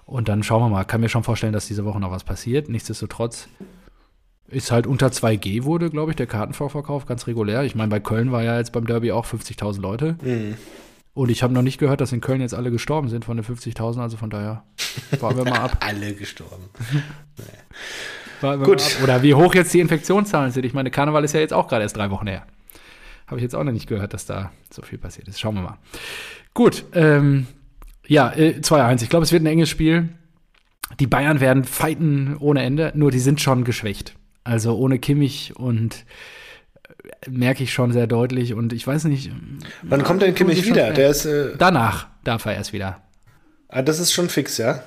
Und 0.06 0.30
dann 0.30 0.44
schauen 0.44 0.62
wir 0.62 0.70
mal. 0.70 0.84
Kann 0.86 1.02
mir 1.02 1.10
schon 1.10 1.24
vorstellen, 1.24 1.54
dass 1.54 1.68
diese 1.68 1.86
Woche 1.86 2.00
noch 2.00 2.12
was 2.12 2.24
passiert. 2.24 2.70
Nichtsdestotrotz, 2.70 3.48
Ist 4.50 4.72
halt 4.72 4.88
unter 4.88 5.08
2G 5.08 5.66
wurde, 5.66 5.90
glaube 5.90 6.12
ich, 6.12 6.16
der 6.16 6.28
Kartenvorverkauf 6.28 7.06
ganz 7.06 7.28
regulär. 7.28 7.64
Ich 7.64 7.76
meine, 7.76 7.90
bei 7.90 8.00
Köln 8.00 8.32
war 8.32 8.44
ja 8.44 8.58
jetzt 8.58 8.72
beim 8.72 8.88
Derby 8.88 9.12
auch 9.12 9.26
50.000 9.26 9.82
Leute. 9.82 10.18
Mhm. 10.24 10.56
Und 11.14 11.30
ich 11.30 11.44
habe 11.44 11.54
noch 11.54 11.64
nicht 11.64 11.80
gehört, 11.80 12.00
dass 12.00 12.14
in 12.14 12.22
Köln 12.22 12.42
jetzt 12.42 12.54
alle 12.54 12.72
gestorben 12.72 13.10
sind 13.10 13.26
von 13.26 13.36
den 13.36 13.46
50.000. 13.46 14.00
Also 14.00 14.16
von 14.18 14.30
daher 14.30 14.64
warten 15.20 15.38
wir 15.38 15.46
mal 15.46 15.60
ab. 15.60 15.78
Alle 15.82 16.14
gestorben. 16.14 16.64
Wir 18.42 18.58
Gut. 18.60 18.84
Oder 19.04 19.24
wie 19.24 19.34
hoch 19.34 19.56
jetzt 19.56 19.74
die 19.74 19.80
Infektionszahlen 19.80 20.52
sind. 20.52 20.64
Ich 20.64 20.74
meine, 20.74 20.92
Karneval 20.92 21.24
ist 21.24 21.34
ja 21.34 21.40
jetzt 21.40 21.54
auch 21.54 21.68
gerade 21.68 21.84
erst 21.84 21.98
drei 21.98 22.12
Wochen 22.12 22.28
her. 22.28 22.46
Habe 23.26 23.38
ich 23.38 23.44
jetzt 23.44 23.56
auch 23.56 23.64
noch 23.64 23.72
nicht 23.72 23.88
gehört, 23.88 24.14
dass 24.14 24.26
da 24.26 24.52
so 24.70 24.84
viel 24.84 25.00
passiert 25.00 25.28
ist. 25.28 25.40
Schauen 25.40 25.56
wir 25.56 25.62
mal. 25.62 25.78
Gut, 26.54 26.86
ähm, 26.94 27.48
ja, 28.08 28.32
äh, 28.34 28.60
2-1. 28.62 29.04
Ich 29.04 29.10
glaube, 29.10 29.24
es 29.24 29.32
wird 29.32 29.44
ein 29.44 29.48
enges 29.48 29.70
Spiel. 29.70 30.10
Die 31.00 31.08
Bayern 31.08 31.40
werden 31.40 31.64
fighten 31.66 32.38
ohne 32.38 32.64
Ende, 32.64 32.92
nur 32.96 33.12
die 33.12 33.20
sind 33.20 33.42
schon 33.42 33.64
geschwächt. 33.64 34.16
Also 34.44 34.78
ohne 34.78 35.00
Kimmich 35.00 35.54
und 35.58 36.06
äh, 37.26 37.30
merke 37.30 37.64
ich 37.64 37.74
schon 37.74 37.92
sehr 37.92 38.08
deutlich. 38.08 38.54
Und 38.54 38.72
ich 38.74 38.88
weiß 38.88 39.04
nicht. 39.06 39.32
Wann 39.84 40.04
kommt 40.04 40.22
denn 40.22 40.34
Kimmich 40.36 40.66
wieder? 40.66 40.92
Der 40.94 41.10
ist, 41.10 41.26
äh, 41.26 41.56
Danach 41.58 42.08
darf 42.24 42.46
er 42.46 42.56
erst 42.56 42.72
wieder. 42.74 43.02
ah, 43.68 43.82
das 43.82 44.00
ist 44.00 44.14
schon 44.14 44.30
fix, 44.30 44.58
ja? 44.58 44.84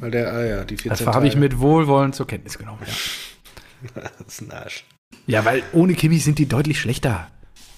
Weil 0.00 0.10
der, 0.10 0.32
ah 0.32 0.44
ja, 0.44 0.64
die 0.64 0.76
14 0.78 1.06
Das 1.06 1.14
habe 1.14 1.26
ich 1.26 1.36
mit 1.36 1.58
Wohlwollen 1.58 2.12
zur 2.14 2.26
Kenntnis 2.26 2.58
genommen. 2.58 2.80
Ja. 2.86 2.92
Das 3.94 4.12
ist 4.28 4.40
ein 4.42 4.52
Arsch. 4.52 4.84
ja, 5.26 5.44
weil 5.44 5.64
ohne 5.72 5.94
Kimmich 5.94 6.22
sind 6.22 6.38
die 6.38 6.46
deutlich 6.46 6.80
schlechter. 6.80 7.26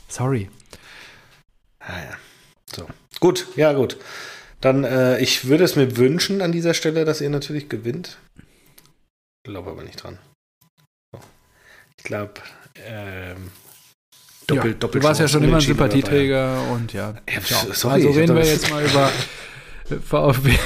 Sorry. 0.06 0.50
Ah 1.80 1.96
ja. 1.96 2.16
So. 2.76 2.86
Gut, 3.20 3.46
ja, 3.56 3.72
gut. 3.72 3.96
Dann, 4.64 4.82
äh, 4.82 5.18
ich 5.18 5.46
würde 5.46 5.62
es 5.62 5.76
mir 5.76 5.98
wünschen 5.98 6.40
an 6.40 6.50
dieser 6.50 6.72
Stelle, 6.72 7.04
dass 7.04 7.20
ihr 7.20 7.28
natürlich 7.28 7.68
gewinnt. 7.68 8.16
Glaube 9.42 9.70
aber 9.70 9.82
nicht 9.82 10.02
dran. 10.02 10.18
So. 11.12 11.20
Ich 11.98 12.04
glaube, 12.04 12.40
ähm, 12.76 13.50
doppel, 14.46 14.70
ja, 14.70 14.76
doppel 14.78 15.02
du 15.02 15.06
warst 15.06 15.20
ja 15.20 15.28
schon 15.28 15.44
immer 15.44 15.56
ein 15.58 15.60
Sympathieträger 15.60 16.62
und 16.72 16.94
ja. 16.94 17.14
Ja, 17.28 17.74
sorry, 17.74 18.06
also 18.06 18.18
reden 18.18 18.34
wir 18.34 18.42
jetzt 18.46 18.70
mal 18.70 18.82
über 18.82 19.12
VfB. 20.00 20.54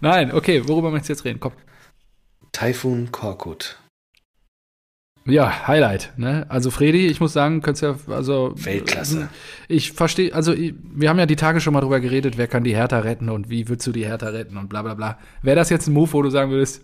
Nein, 0.00 0.32
okay, 0.32 0.66
worüber 0.66 0.90
möchtest 0.90 1.10
du 1.10 1.12
jetzt 1.12 1.24
reden? 1.26 1.40
Komm. 1.40 1.52
Taifun 2.52 3.12
Korkut. 3.12 3.78
Ja, 5.30 5.66
Highlight. 5.66 6.12
Ne? 6.16 6.46
Also 6.48 6.70
Fredi, 6.70 7.06
ich 7.06 7.20
muss 7.20 7.32
sagen, 7.32 7.62
könntest 7.62 7.82
ja, 7.82 8.12
also 8.12 8.52
Weltklasse. 8.56 9.28
Ich 9.68 9.92
verstehe, 9.92 10.34
also 10.34 10.52
ich, 10.52 10.74
wir 10.94 11.08
haben 11.08 11.18
ja 11.18 11.26
die 11.26 11.36
Tage 11.36 11.60
schon 11.60 11.72
mal 11.72 11.80
drüber 11.80 12.00
geredet, 12.00 12.36
wer 12.36 12.48
kann 12.48 12.64
die 12.64 12.74
Hertha 12.74 12.98
retten 12.98 13.28
und 13.28 13.50
wie 13.50 13.68
würdest 13.68 13.86
du 13.86 13.92
die 13.92 14.04
Hertha 14.04 14.28
retten 14.28 14.56
und 14.56 14.68
bla 14.68 14.82
bla 14.82 14.94
bla. 14.94 15.18
Wäre 15.42 15.56
das 15.56 15.70
jetzt 15.70 15.86
ein 15.86 15.92
Move, 15.92 16.12
wo 16.12 16.22
du 16.22 16.30
sagen 16.30 16.50
würdest, 16.50 16.82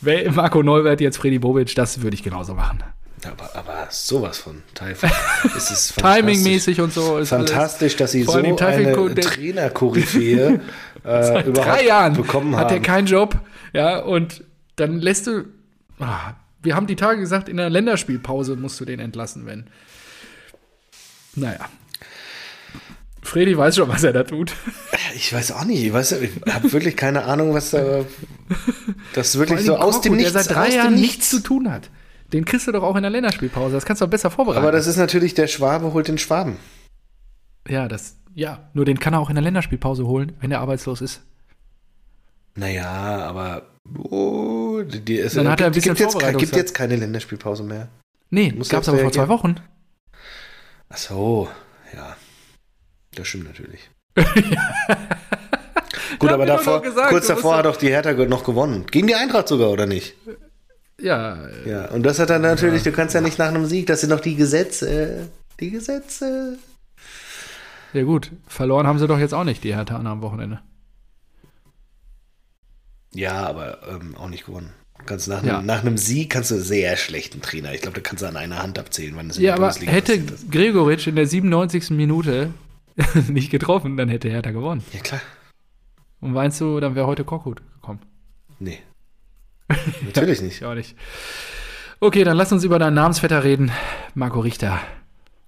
wer 0.00 0.30
Marco 0.32 0.62
Neuwert 0.62 1.00
jetzt 1.00 1.18
Fredi 1.18 1.38
Bobic, 1.38 1.74
das 1.74 2.02
würde 2.02 2.14
ich 2.14 2.22
genauso 2.22 2.54
machen. 2.54 2.82
Aber, 3.24 3.54
aber 3.54 3.86
sowas 3.90 4.38
von 4.38 4.62
Taifun. 4.74 5.10
es 5.56 5.70
ist. 5.70 5.96
Timingmäßig 5.96 6.80
und 6.80 6.92
so 6.92 7.18
ist 7.18 7.28
Fantastisch, 7.28 7.94
dass 7.96 8.12
sie 8.12 8.24
Vor 8.24 8.34
so 8.34 8.40
eine 8.40 8.56
Trainerkoryphäe 8.56 10.60
äh, 11.04 11.22
Seit 11.22 11.56
drei 11.56 11.86
Jahren 11.86 12.14
bekommen 12.14 12.56
hat 12.56 12.70
er 12.70 12.76
haben. 12.76 12.82
keinen 12.82 13.06
Job, 13.06 13.36
ja, 13.72 14.00
und 14.00 14.42
dann 14.76 15.00
lässt 15.00 15.28
du, 15.28 15.44
ah, 16.00 16.34
wir 16.62 16.76
haben 16.76 16.86
die 16.86 16.96
Tage 16.96 17.20
gesagt, 17.20 17.48
in 17.48 17.56
der 17.56 17.70
Länderspielpause 17.70 18.56
musst 18.56 18.80
du 18.80 18.84
den 18.84 19.00
entlassen, 19.00 19.46
wenn. 19.46 19.66
Naja. 21.34 21.68
Fredi 23.22 23.56
weiß 23.56 23.76
schon, 23.76 23.88
was 23.88 24.02
er 24.02 24.12
da 24.12 24.24
tut. 24.24 24.52
Ich 25.14 25.32
weiß 25.32 25.52
auch 25.52 25.64
nicht. 25.64 25.84
Ich, 25.84 25.92
weiß, 25.92 26.12
ich 26.12 26.30
habe 26.50 26.72
wirklich 26.72 26.96
keine 26.96 27.24
Ahnung, 27.24 27.54
was 27.54 27.70
da. 27.70 28.04
Das 29.14 29.28
ist 29.28 29.38
wirklich 29.38 29.60
so 29.60 29.74
allem 29.74 29.82
aus 29.82 30.00
dem 30.00 30.16
Nichts. 30.16 30.32
Der 30.32 30.42
seit 30.42 30.56
drei 30.56 30.74
Jahren 30.74 30.94
nichts 30.94 31.30
zu 31.30 31.40
tun 31.40 31.70
hat. 31.70 31.90
Den 32.32 32.44
kriegst 32.44 32.66
du 32.66 32.72
doch 32.72 32.82
auch 32.82 32.96
in 32.96 33.02
der 33.02 33.10
Länderspielpause. 33.10 33.74
Das 33.74 33.84
kannst 33.84 34.00
du 34.00 34.06
doch 34.06 34.10
besser 34.10 34.30
vorbereiten. 34.30 34.62
Aber 34.62 34.72
das 34.72 34.86
ist 34.86 34.96
natürlich 34.96 35.34
der 35.34 35.46
Schwabe 35.46 35.92
holt 35.92 36.08
den 36.08 36.18
Schwaben. 36.18 36.56
ja, 37.68 37.88
das, 37.88 38.16
ja, 38.34 38.70
nur 38.72 38.84
den 38.84 38.98
kann 38.98 39.12
er 39.12 39.20
auch 39.20 39.28
in 39.28 39.34
der 39.34 39.44
Länderspielpause 39.44 40.06
holen, 40.06 40.32
wenn 40.40 40.50
er 40.50 40.60
arbeitslos 40.60 41.00
ist. 41.02 41.22
Naja, 42.54 42.90
aber. 42.90 43.62
Oh, 43.98 44.82
die, 44.82 45.18
es 45.18 45.34
Dann 45.34 45.48
hat 45.48 45.60
er 45.60 45.66
ein 45.66 45.72
gibt, 45.72 45.86
bisschen 45.86 46.08
gibt, 46.08 46.22
jetzt, 46.22 46.38
gibt 46.38 46.56
jetzt 46.56 46.74
keine 46.74 46.96
Länderspielpause 46.96 47.62
mehr. 47.64 47.88
Nee, 48.30 48.50
gab's 48.50 48.70
jetzt 48.70 48.88
aber 48.88 48.98
vor 48.98 49.12
zwei 49.12 49.28
Wochen. 49.28 49.56
Ach 50.88 50.96
so, 50.96 51.48
ja. 51.94 52.16
Das 53.14 53.26
stimmt 53.26 53.44
natürlich. 53.44 53.90
Gut, 56.18 56.30
Ja, 56.30 56.34
aber 56.34 56.46
davor, 56.46 56.82
gesagt, 56.82 57.10
kurz 57.10 57.26
davor 57.26 57.56
hat 57.56 57.66
doch 57.66 57.76
die 57.76 57.88
Hertha 57.88 58.12
noch 58.12 58.44
gewonnen. 58.44 58.86
Gegen 58.90 59.06
die 59.06 59.14
Eintracht 59.14 59.48
sogar, 59.48 59.70
oder 59.70 59.86
nicht? 59.86 60.14
Ja, 61.00 61.48
Ja, 61.66 61.86
und 61.90 62.02
das 62.04 62.18
hat 62.18 62.30
dann 62.30 62.42
natürlich, 62.42 62.82
du 62.82 62.92
kannst 62.92 63.14
ja 63.14 63.20
nicht 63.20 63.38
nach 63.38 63.48
einem 63.48 63.66
Sieg, 63.66 63.86
das 63.86 64.00
sind 64.00 64.10
doch 64.10 64.20
die 64.20 64.36
Gesetze. 64.36 65.28
Die 65.60 65.70
Gesetze. 65.70 66.58
ja 67.92 68.02
gut. 68.02 68.30
Verloren 68.46 68.86
haben 68.86 68.98
sie 68.98 69.08
doch 69.08 69.18
jetzt 69.18 69.34
auch 69.34 69.44
nicht, 69.44 69.64
die 69.64 69.74
Hertha 69.74 69.96
am 69.96 70.22
Wochenende. 70.22 70.60
Ja, 73.14 73.46
aber 73.46 73.78
ähm, 73.88 74.16
auch 74.16 74.28
nicht 74.28 74.46
gewonnen. 74.46 74.72
Kannst 75.04 75.28
nach, 75.28 75.42
Ja. 75.42 75.58
einem, 75.58 75.66
nach 75.66 75.80
einem 75.80 75.96
Sieg 75.98 76.30
kannst 76.30 76.50
du 76.52 76.60
sehr 76.60 76.96
schlechten 76.96 77.42
Trainer. 77.42 77.72
Ich 77.74 77.80
glaube, 77.82 77.96
da 77.96 78.00
kannst 78.00 78.22
du 78.22 78.28
an 78.28 78.36
einer 78.36 78.62
Hand 78.62 78.78
abzählen, 78.78 79.14
wann 79.16 79.30
es 79.30 79.36
in 79.36 79.42
Ja, 79.42 79.48
der 79.50 79.54
aber 79.56 79.66
Bundesliga 79.66 79.92
hätte 79.92 80.12
passiert 80.18 80.30
ist. 80.30 80.52
Gregoritsch 80.52 81.06
in 81.08 81.16
der 81.16 81.26
97. 81.26 81.90
Minute 81.90 82.50
nicht 83.28 83.50
getroffen, 83.50 83.96
dann 83.96 84.08
hätte 84.08 84.28
Hertha 84.28 84.50
gewonnen. 84.52 84.84
Ja, 84.92 85.00
klar. 85.00 85.20
Und 86.20 86.32
meinst 86.32 86.60
du, 86.60 86.78
dann 86.78 86.94
wäre 86.94 87.06
heute 87.06 87.24
Korkut 87.24 87.60
gekommen? 87.74 87.98
Nee. 88.60 88.78
Natürlich 90.04 90.40
nicht. 90.40 90.56
Ich 90.60 90.64
auch 90.64 90.74
nicht. 90.74 90.94
Okay, 91.98 92.22
dann 92.24 92.36
lass 92.36 92.52
uns 92.52 92.62
über 92.64 92.78
deinen 92.78 92.94
Namensvetter 92.94 93.42
reden. 93.44 93.72
Marco 94.14 94.40
Richter 94.40 94.80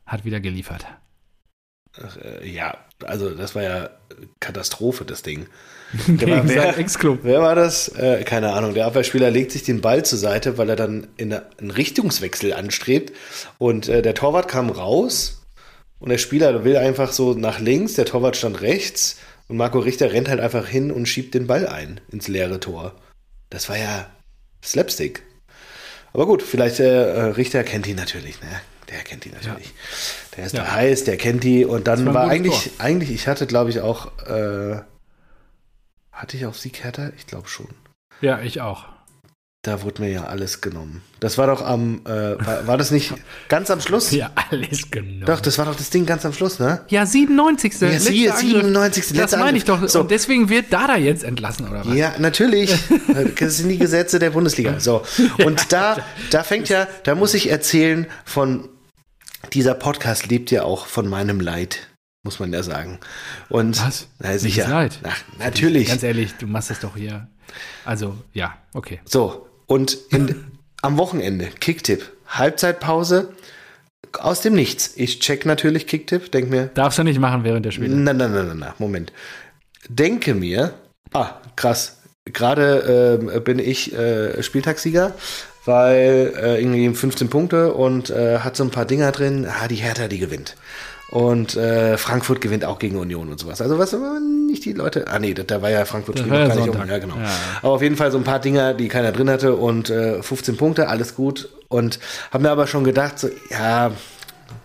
hat 0.06 0.24
wieder 0.24 0.40
geliefert. 0.40 0.84
Äh, 2.22 2.48
ja, 2.48 2.76
also 3.04 3.30
das 3.30 3.54
war 3.54 3.62
ja 3.62 3.90
Katastrophe, 4.40 5.04
das 5.04 5.22
Ding. 5.22 5.46
War 6.06 6.48
wer? 6.48 6.74
Wer 7.22 7.40
war 7.40 7.54
das? 7.54 7.88
Äh, 7.88 8.24
keine 8.24 8.52
Ahnung. 8.52 8.74
Der 8.74 8.86
Abwehrspieler 8.86 9.30
legt 9.30 9.52
sich 9.52 9.62
den 9.62 9.80
Ball 9.80 10.04
zur 10.04 10.18
Seite, 10.18 10.58
weil 10.58 10.68
er 10.68 10.74
dann 10.74 11.06
in 11.16 11.32
eine, 11.32 11.46
einen 11.58 11.70
Richtungswechsel 11.70 12.52
anstrebt. 12.52 13.12
Und 13.58 13.88
äh, 13.88 14.02
der 14.02 14.14
Torwart 14.14 14.48
kam 14.48 14.70
raus 14.70 15.44
und 16.00 16.10
der 16.10 16.18
Spieler 16.18 16.64
will 16.64 16.76
einfach 16.76 17.12
so 17.12 17.34
nach 17.34 17.60
links, 17.60 17.94
der 17.94 18.06
Torwart 18.06 18.36
stand 18.36 18.60
rechts 18.60 19.18
und 19.48 19.56
Marco 19.56 19.78
Richter 19.78 20.12
rennt 20.12 20.28
halt 20.28 20.40
einfach 20.40 20.66
hin 20.66 20.90
und 20.90 21.06
schiebt 21.06 21.34
den 21.34 21.46
Ball 21.46 21.68
ein 21.68 22.00
ins 22.10 22.28
leere 22.28 22.58
Tor. 22.60 22.94
Das 23.50 23.68
war 23.68 23.78
ja 23.78 24.10
Slapstick. 24.64 25.22
Aber 26.12 26.26
gut, 26.26 26.42
vielleicht 26.42 26.80
äh, 26.80 27.12
äh, 27.12 27.20
Richter 27.30 27.64
kennt 27.64 27.86
ihn 27.86 27.96
natürlich, 27.96 28.40
ne? 28.40 28.48
Der 28.94 29.02
kennt 29.02 29.26
ihn 29.26 29.32
natürlich. 29.32 29.72
Der 30.36 30.46
ist 30.46 30.54
Ja. 30.54 30.62
da 30.62 30.72
heiß, 30.72 31.04
der 31.04 31.16
kennt 31.16 31.42
die 31.42 31.64
und 31.64 31.88
dann 31.88 32.06
war 32.06 32.14
war, 32.14 32.28
ein 32.28 32.42
gutes 32.44 32.58
eigentlich, 32.78 32.80
eigentlich, 32.80 33.10
ich 33.12 33.26
hatte 33.28 33.46
glaube 33.46 33.70
ich 33.70 33.80
auch, 33.80 34.06
äh, 34.28 34.76
hatte 36.12 36.36
ich 36.36 36.46
auf 36.46 36.58
Sieg 36.58 36.84
Hertha? 36.84 37.10
Ich 37.16 37.26
glaube 37.26 37.48
schon. 37.48 37.68
Ja, 38.20 38.40
ich 38.40 38.60
auch. 38.60 38.84
Da 39.62 39.80
wurde 39.82 40.02
mir 40.02 40.10
ja 40.10 40.24
alles 40.26 40.60
genommen. 40.60 41.00
Das 41.20 41.38
war 41.38 41.46
doch 41.46 41.62
am, 41.64 42.02
äh, 42.04 42.10
war, 42.46 42.66
war 42.66 42.76
das 42.76 42.90
nicht 42.90 43.14
ganz 43.48 43.70
am 43.70 43.80
Schluss? 43.80 44.10
Ja, 44.10 44.30
alles 44.50 44.90
genommen. 44.90 45.24
Doch, 45.24 45.40
das 45.40 45.56
war 45.56 45.64
doch 45.64 45.74
das 45.74 45.88
Ding 45.88 46.04
ganz 46.04 46.26
am 46.26 46.34
Schluss, 46.34 46.58
ne? 46.58 46.82
ja, 46.88 47.06
97. 47.06 47.80
Ja, 47.80 47.98
sie- 47.98 48.28
Angriff. 48.30 48.40
97. 48.50 49.16
Das 49.16 49.32
meine 49.36 49.56
ich 49.56 49.64
doch. 49.64 49.76
Angriff. 49.76 49.90
So. 49.90 50.00
Und 50.02 50.10
deswegen 50.10 50.50
wird 50.50 50.70
Dada 50.70 50.98
jetzt 50.98 51.24
entlassen, 51.24 51.66
oder 51.68 51.84
was? 51.86 51.94
Ja, 51.96 52.12
natürlich. 52.18 52.74
Das 53.40 53.56
sind 53.56 53.70
die 53.70 53.78
Gesetze 53.78 54.18
der 54.18 54.30
Bundesliga. 54.30 54.78
So. 54.80 55.02
Und 55.44 55.72
da, 55.72 55.96
da 56.30 56.42
fängt 56.44 56.68
ja, 56.68 56.86
da 57.04 57.14
muss 57.14 57.32
ich 57.32 57.48
erzählen 57.50 58.06
von, 58.26 58.68
dieser 59.54 59.74
Podcast 59.74 60.26
lebt 60.26 60.50
ja 60.50 60.64
auch 60.64 60.86
von 60.86 61.08
meinem 61.08 61.40
Leid, 61.40 61.86
muss 62.24 62.40
man 62.40 62.52
ja 62.52 62.62
sagen. 62.62 62.98
Und, 63.48 63.80
Was? 63.84 64.08
Na, 64.18 64.36
sicher. 64.36 64.68
Leid? 64.68 64.98
Ach, 65.04 65.22
natürlich. 65.38 65.88
Ganz 65.88 66.02
ehrlich, 66.02 66.34
du 66.34 66.46
machst 66.46 66.70
das 66.70 66.80
doch 66.80 66.96
hier. 66.96 67.28
Also, 67.84 68.16
ja, 68.32 68.56
okay. 68.72 69.00
So, 69.04 69.48
und 69.66 69.96
in, 70.10 70.44
am 70.82 70.98
Wochenende, 70.98 71.46
Kicktipp, 71.46 72.10
Halbzeitpause, 72.28 73.32
aus 74.18 74.40
dem 74.40 74.54
Nichts. 74.54 74.92
Ich 74.96 75.20
check 75.20 75.46
natürlich 75.46 75.86
Kicktipp, 75.86 76.30
denk 76.32 76.50
mir, 76.50 76.66
Darfst 76.74 76.98
du 76.98 77.02
nicht 77.04 77.18
machen 77.18 77.44
während 77.44 77.64
der 77.64 77.70
Spiele. 77.70 77.94
na, 77.94 78.12
na, 78.12 78.28
na, 78.28 78.42
na, 78.42 78.54
na, 78.54 78.74
Moment. 78.78 79.12
Denke 79.88 80.34
mir, 80.34 80.74
ah, 81.12 81.40
krass, 81.56 81.98
gerade 82.24 83.18
ähm, 83.20 83.44
bin 83.44 83.58
ich 83.58 83.92
äh, 83.94 84.42
Spieltagssieger, 84.42 85.14
weil 85.64 86.34
äh, 86.36 86.60
irgendwie 86.60 86.88
15 86.94 87.28
Punkte 87.28 87.72
und 87.72 88.10
äh, 88.10 88.38
hat 88.38 88.56
so 88.56 88.64
ein 88.64 88.70
paar 88.70 88.84
Dinger 88.84 89.12
drin, 89.12 89.46
ah, 89.48 89.68
die 89.68 89.76
Hertha, 89.76 90.08
die 90.08 90.18
gewinnt. 90.18 90.56
Und 91.10 91.54
äh, 91.56 91.96
Frankfurt 91.96 92.40
gewinnt 92.40 92.64
auch 92.64 92.78
gegen 92.78 92.96
Union 92.96 93.28
und 93.28 93.38
sowas. 93.38 93.60
Also 93.60 93.78
was 93.78 93.94
nicht 94.48 94.64
die 94.64 94.72
Leute. 94.72 95.06
Ah 95.08 95.18
nee, 95.18 95.32
da, 95.32 95.62
war 95.62 95.70
ja 95.70 95.84
Frankfurt 95.84 96.18
noch 96.18 96.26
ja 96.26 96.48
gar 96.48 96.56
nicht 96.56 96.68
um. 96.68 96.72
Sonntag. 96.72 96.88
Ja, 96.88 96.98
genau. 96.98 97.16
Ja. 97.16 97.30
Aber 97.62 97.72
auf 97.74 97.82
jeden 97.82 97.96
Fall 97.96 98.10
so 98.10 98.18
ein 98.18 98.24
paar 98.24 98.40
Dinger, 98.40 98.74
die 98.74 98.88
keiner 98.88 99.12
drin 99.12 99.30
hatte 99.30 99.54
und 99.54 99.90
äh, 99.90 100.22
15 100.22 100.56
Punkte, 100.56 100.88
alles 100.88 101.14
gut. 101.14 101.50
Und 101.68 102.00
habe 102.32 102.42
mir 102.42 102.50
aber 102.50 102.66
schon 102.66 102.84
gedacht, 102.84 103.18
so, 103.18 103.28
ja, 103.50 103.92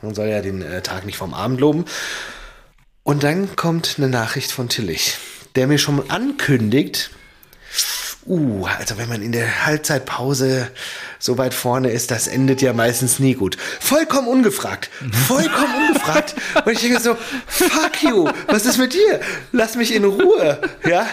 man 0.02 0.16
soll 0.16 0.28
ja 0.28 0.42
den 0.42 0.62
äh, 0.62 0.82
Tag 0.82 1.06
nicht 1.06 1.18
vom 1.18 1.34
Abend 1.34 1.60
loben. 1.60 1.86
Und 3.04 3.24
dann 3.24 3.56
kommt 3.56 3.96
eine 3.98 4.10
Nachricht 4.10 4.52
von 4.52 4.70
Tillich, 4.70 5.18
der 5.56 5.68
mir 5.68 5.78
schon 5.78 6.10
ankündigt, 6.10 7.12
uh, 8.30 8.66
also 8.66 8.98
wenn 8.98 9.10
man 9.10 9.22
in 9.22 9.32
der 9.32 9.66
Halbzeitpause 9.66 10.70
so 11.20 11.38
weit 11.38 11.54
vorne 11.54 11.92
ist, 11.92 12.12
das 12.12 12.28
endet 12.28 12.62
ja 12.62 12.72
meistens 12.72 13.20
nie 13.20 13.34
gut. 13.34 13.58
Vollkommen 13.82 14.28
ungefragt. 14.30 14.90
Vollkommen 15.28 15.90
ungefragt. 15.90 16.34
Und 16.66 16.72
ich 16.72 16.80
denke 16.80 17.00
so, 17.02 17.18
fuck 17.46 18.02
you, 18.02 18.30
was 18.48 18.66
ist 18.66 18.78
mit 18.78 18.94
dir? 18.94 19.20
Lass 19.52 19.76
mich 19.76 19.94
in 19.94 20.06
Ruhe. 20.06 20.60
Ja, 20.88 21.06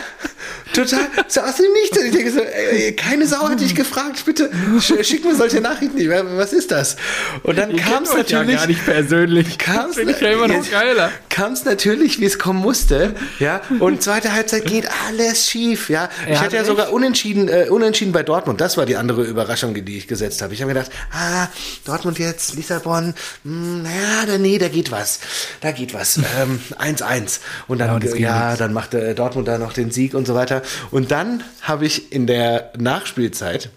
total, 0.72 1.08
so 1.26 1.40
aus 1.40 1.56
dem 1.56 1.72
Nichts. 1.72 1.98
Ich 1.98 2.12
denke 2.12 2.30
so, 2.30 2.40
ey, 2.40 2.94
keine 2.94 3.26
Sau 3.26 3.48
hat 3.48 3.60
dich 3.60 3.74
gefragt, 3.74 4.24
bitte 4.24 4.48
schick 4.80 5.24
mir 5.24 5.34
solche 5.34 5.60
Nachrichten 5.60 5.96
nicht. 5.96 6.08
Was 6.08 6.52
ist 6.52 6.70
das? 6.70 6.96
Und 7.42 7.58
dann 7.58 7.74
kam 7.76 8.04
es 8.04 8.14
natürlich. 8.14 8.52
Ja 8.52 8.58
gar 8.58 8.66
nicht 8.68 8.84
persönlich. 8.84 9.58
Kam's, 9.58 9.96
Finde 9.96 10.12
ich 10.12 10.20
ja 10.20 10.30
immer 10.30 10.46
noch 10.46 10.70
geiler. 10.70 11.10
Kam 11.28 11.52
es 11.52 11.64
natürlich, 11.64 12.20
wie 12.20 12.26
es 12.26 12.38
kommen 12.38 12.60
musste. 12.60 13.14
Ja, 13.40 13.60
und 13.80 14.02
zweite 14.02 14.32
Halbzeit 14.32 14.66
geht 14.66 14.88
alles 15.08 15.50
schief. 15.50 15.90
Ja, 15.90 16.08
ich 16.28 16.36
hat 16.36 16.46
hatte 16.46 16.56
ja 16.56 16.64
sogar 16.64 16.92
unentschieden, 16.92 17.48
äh, 17.48 17.66
unentschieden 17.68 18.12
bei 18.12 18.22
Dortmund. 18.22 18.60
Das 18.60 18.76
war 18.76 18.86
die 18.86 18.96
andere 18.96 19.24
Überraschung, 19.24 19.74
die 19.74 19.95
ich 19.98 20.08
gesetzt 20.08 20.42
habe. 20.42 20.54
Ich 20.54 20.62
habe 20.62 20.72
gedacht, 20.72 20.90
ah, 21.12 21.48
Dortmund 21.84 22.18
jetzt, 22.18 22.54
Lissabon, 22.54 23.14
hm, 23.44 23.82
naja, 23.82 24.26
da, 24.26 24.38
nee, 24.38 24.58
da 24.58 24.68
geht 24.68 24.90
was. 24.90 25.20
Da 25.60 25.72
geht 25.72 25.94
was. 25.94 26.20
Ähm, 26.38 26.60
1-1. 26.78 27.40
und 27.66 27.78
Ja, 27.78 27.86
dann, 27.86 27.94
und 27.96 28.04
es 28.04 28.18
ja, 28.18 28.48
nix. 28.48 28.58
dann 28.58 28.72
machte 28.72 29.14
Dortmund 29.14 29.48
da 29.48 29.58
noch 29.58 29.72
den 29.72 29.90
Sieg 29.90 30.12
und 30.12 30.26
so 30.26 30.34
weiter. 30.34 30.60
Und 30.90 31.10
dann 31.10 31.44
habe 31.62 31.86
ich 31.86 32.12
in 32.12 32.26
der 32.26 32.72
Nachspielzeit 32.76 33.70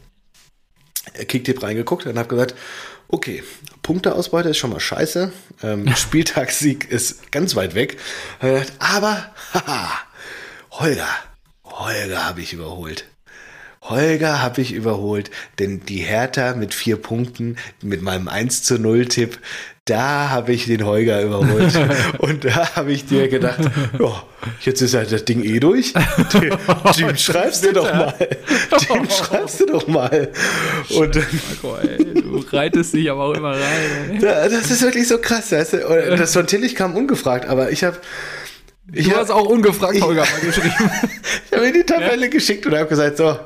äh, 1.14 1.26
Kicktipp 1.26 1.64
reingeguckt 1.64 2.06
und 2.06 2.18
habe 2.18 2.28
gesagt, 2.28 2.56
okay, 3.08 3.44
Punkteausbeute 3.82 4.50
ist 4.50 4.58
schon 4.58 4.72
mal 4.72 4.80
scheiße, 4.80 5.32
ähm, 5.64 5.96
Spieltagssieg 5.96 6.90
ist 6.90 7.32
ganz 7.32 7.56
weit 7.56 7.76
weg. 7.76 7.98
Aber, 8.80 9.34
haha, 9.54 9.92
Holger, 10.72 11.10
Holger 11.64 12.26
habe 12.26 12.42
ich 12.42 12.54
überholt. 12.54 13.06
Holger 13.82 14.42
habe 14.42 14.62
ich 14.62 14.74
überholt, 14.74 15.32
denn 15.58 15.82
die 15.86 16.00
Hertha 16.00 16.54
mit 16.56 16.74
vier 16.74 16.98
Punkten, 16.98 17.56
mit 17.82 18.02
meinem 18.02 18.28
1 18.28 18.64
zu 18.64 18.78
0 18.78 19.06
Tipp, 19.08 19.40
da 19.86 20.30
habe 20.30 20.52
ich 20.54 20.66
den 20.68 20.86
Holger 20.86 21.22
überholt. 21.24 21.74
Und 22.20 22.46
da 22.46 22.76
habe 22.76 22.92
ich 22.92 23.06
dir 23.06 23.28
gedacht, 23.30 23.60
ja, 23.98 24.24
jetzt 24.62 24.82
ist 24.82 24.94
ja 24.94 25.04
das 25.04 25.26
Ding 25.26 25.44
eh 25.44 25.60
durch. 25.60 25.94
Dem, 26.34 26.58
dem 26.98 27.18
schreibst 27.18 27.66
du 27.66 27.74
doch 27.74 27.92
mal. 27.92 28.14
Dem 28.20 29.10
schreibst 29.10 29.62
du 29.62 29.66
doch 29.66 29.88
mal. 29.88 30.30
Und 30.96 31.16
Marco, 31.16 31.78
ey, 31.78 32.14
du 32.22 32.44
reitest 32.52 32.94
dich 32.94 33.10
aber 33.10 33.24
auch 33.24 33.34
immer 33.34 33.52
rein. 33.54 34.12
Ey. 34.12 34.20
da- 34.20 34.48
das 34.48 34.70
ist 34.70 34.84
wirklich 34.84 35.08
so 35.08 35.18
krass. 35.18 35.52
Und 35.54 36.20
Das 36.20 36.34
von 36.34 36.46
Tillich 36.46 36.76
kam 36.76 36.96
ungefragt, 36.96 37.48
aber 37.48 37.72
ich 37.72 37.84
habe 37.84 37.98
Du 38.92 39.12
hab- 39.12 39.18
hast 39.18 39.32
auch 39.32 39.46
ungefragt 39.46 40.02
Holger 40.02 40.22
mal 40.22 40.40
geschrieben. 40.42 40.74
Ich 41.52 41.58
habe 41.58 41.66
mir 41.66 41.74
die 41.74 41.84
Tabelle 41.84 42.30
geschickt 42.30 42.66
und 42.68 42.76
habe 42.76 42.88
gesagt, 42.88 43.18
so, 43.18 43.38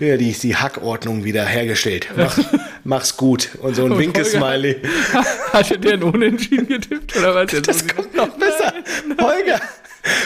ja, 0.00 0.16
die 0.16 0.30
ist 0.30 0.42
die 0.42 0.54
Hackordnung 0.56 1.22
wieder 1.24 1.44
hergestellt. 1.44 2.08
Mach, 2.16 2.36
mach's 2.84 3.16
gut. 3.16 3.50
Und 3.60 3.74
so 3.76 3.84
ein 3.84 3.92
Und 3.92 3.98
Winke-Smiley. 3.98 4.82
Hat 5.52 5.70
er 5.70 5.76
dir 5.78 5.92
einen 5.94 6.02
Unentschieden 6.02 6.66
getippt 6.66 7.16
oder 7.16 7.34
was? 7.36 7.52
Jetzt 7.52 7.68
Das 7.68 7.86
kommt 7.86 8.14
noch 8.14 8.28
besser. 8.30 8.72
Holger, 9.20 9.60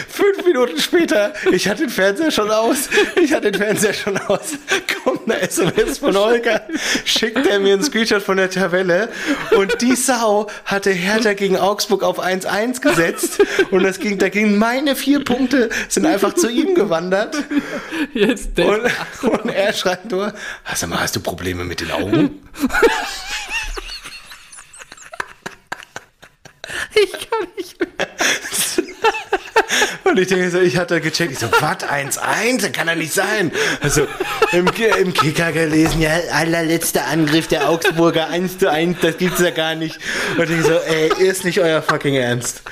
fünf 0.08 0.44
Minuten 0.44 0.78
später, 0.80 1.32
ich 1.50 1.68
hatte 1.68 1.82
den 1.82 1.90
Fernseher 1.90 2.30
schon 2.30 2.50
aus. 2.50 2.88
Ich 3.20 3.32
hatte 3.32 3.50
den 3.50 3.60
Fernseher 3.60 3.94
schon 3.94 4.16
aus. 4.18 4.52
Kommt 5.04 5.30
eine 5.30 5.40
SMS 5.40 5.98
von 5.98 6.16
Holger, 6.16 6.62
schickt 7.04 7.46
er 7.46 7.60
mir 7.60 7.74
einen 7.74 7.82
Screenshot 7.82 8.22
von 8.22 8.36
der 8.36 8.50
Tabelle. 8.50 9.08
Und 9.56 9.80
die 9.80 9.96
Sau 9.96 10.48
hatte 10.64 10.90
Hertha 10.90 11.34
gegen 11.34 11.56
Augsburg 11.56 12.02
auf 12.02 12.22
1-1 12.22 12.80
gesetzt. 12.80 13.42
Und 13.70 13.82
das 13.82 13.98
ging, 13.98 14.18
da 14.18 14.28
gingen 14.28 14.58
meine 14.58 14.96
vier 14.96 15.24
Punkte, 15.24 15.70
sind 15.88 16.06
einfach 16.06 16.34
zu 16.34 16.48
ihm 16.48 16.74
gewandert. 16.74 17.36
Jetzt 18.12 18.58
Und, 18.58 18.82
und 19.22 19.50
er 19.50 19.72
schreibt 19.72 20.10
nur, 20.10 20.32
hast 20.64 20.82
du 20.82 20.86
mal, 20.86 21.00
hast 21.00 21.16
du 21.16 21.20
Probleme 21.20 21.64
mit 21.64 21.80
den 21.80 21.90
Augen? 21.90 22.42
ich 26.94 27.12
kann 27.12 27.48
nicht 27.56 27.78
mehr. 27.80 27.88
Und 30.04 30.18
ich 30.18 30.28
denke 30.28 30.50
so, 30.50 30.58
ich 30.58 30.76
hatte 30.76 31.00
gecheckt, 31.00 31.32
ich 31.32 31.38
so, 31.38 31.48
was, 31.60 31.78
1-1? 31.78 32.60
Das 32.60 32.72
kann 32.72 32.86
doch 32.86 32.94
nicht 32.94 33.12
sein. 33.12 33.52
Also, 33.80 34.06
im, 34.52 34.66
im 35.00 35.14
Kicker 35.14 35.52
gelesen, 35.52 36.00
ja, 36.00 36.10
allerletzter 36.32 37.06
Angriff 37.06 37.48
der 37.48 37.68
Augsburger, 37.68 38.28
1 38.28 38.58
zu 38.58 38.70
1, 38.70 38.98
das 39.00 39.16
gibt's 39.18 39.40
ja 39.40 39.50
gar 39.50 39.74
nicht. 39.74 39.98
Und 40.36 40.50
ich 40.50 40.62
so, 40.62 40.72
ey, 40.72 41.10
ist 41.18 41.44
nicht 41.44 41.60
euer 41.60 41.82
fucking 41.82 42.14
Ernst. 42.14 42.62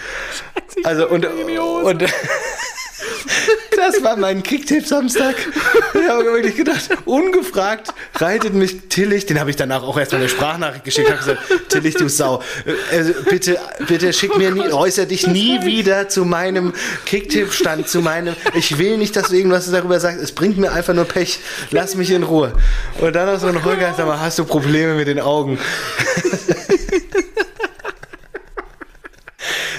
Also, 0.85 1.09
und, 1.09 1.27
und, 1.27 2.05
das 3.81 4.03
war 4.03 4.17
mein 4.17 4.43
Kicktipp 4.43 4.87
Samstag. 4.87 5.35
Ich 5.95 6.09
habe 6.09 6.25
wirklich 6.25 6.57
gedacht, 6.57 6.89
ungefragt 7.05 7.93
reitet 8.15 8.55
mich 8.55 8.89
Tillich, 8.89 9.27
den 9.27 9.41
habe 9.41 9.51
ich 9.51 9.57
danach 9.57 9.83
auch 9.83 9.99
erstmal 9.99 10.21
eine 10.21 10.29
Sprachnachricht 10.29 10.85
geschickt, 10.85 11.09
habe 11.09 11.19
gesagt, 11.19 11.41
Tillich, 11.69 11.95
du 11.95 12.09
Sau, 12.09 12.43
äh, 12.65 12.97
also 12.97 13.13
bitte, 13.29 13.59
bitte 13.87 14.13
schick 14.13 14.37
mir 14.37 14.51
nie, 14.51 14.71
äußer 14.71 15.07
dich 15.07 15.27
nie 15.27 15.65
wieder 15.65 16.09
zu 16.09 16.25
meinem 16.25 16.73
Kicktipp-Stand, 17.07 17.89
zu 17.89 18.01
meinem, 18.01 18.35
ich 18.55 18.79
will 18.79 18.99
nicht, 18.99 19.17
dass 19.17 19.29
du 19.29 19.37
irgendwas 19.37 19.71
darüber 19.71 19.99
sagst, 20.01 20.21
es 20.23 20.33
bringt 20.33 20.59
mir 20.59 20.73
einfach 20.73 20.95
nur 20.95 21.05
Pech, 21.05 21.41
lass 21.71 21.95
mich 21.95 22.11
in 22.11 22.23
Ruhe. 22.23 22.53
Und 23.01 23.15
dann 23.15 23.27
noch 23.27 23.41
so 23.41 23.47
ein 23.47 23.65
Holger, 23.65 23.95
sag 23.97 24.07
mal, 24.07 24.21
hast 24.21 24.39
du 24.39 24.45
Probleme 24.45 24.95
mit 24.95 25.09
den 25.09 25.21
Augen? 25.21 25.59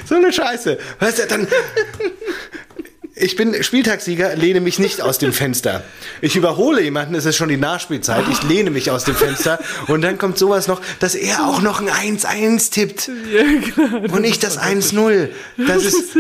so 0.06 0.16
eine 0.16 0.34
Scheiße. 0.34 0.78
Weißt 1.00 1.20
du, 1.20 1.28
dann, 1.28 1.48
ich 3.22 3.36
bin 3.36 3.64
Spieltagssieger, 3.64 4.36
lehne 4.36 4.62
mich 4.62 4.80
nicht 4.80 5.02
aus 5.02 5.18
dem 5.18 5.32
Fenster. 5.32 5.84
Ich 6.22 6.36
überhole 6.36 6.82
jemanden, 6.82 7.16
es 7.16 7.26
ist 7.26 7.38
schon 7.38 7.50
die 7.50 7.58
Nachspielzeit, 7.58 8.26
ich 8.32 8.42
lehne 8.44 8.72
mich 8.72 8.90
aus 8.92 9.04
dem 9.04 9.16
Fenster 9.16 9.60
und 9.88 10.02
dann 10.02 10.18
kommt 10.18 10.38
sowas 10.38 10.68
noch, 10.68 10.82
dass 11.00 11.16
er 11.16 11.46
auch 11.48 11.62
noch 11.62 11.80
ein 11.82 12.18
1-1 12.18 12.72
tippt 12.72 13.10
Ja, 13.32 13.44
klar. 13.62 14.02
und 14.12 14.22
nicht 14.22 14.44
das 14.44 14.60
1-0. 14.60 15.30
Das 15.68 15.84
ist 15.86 16.16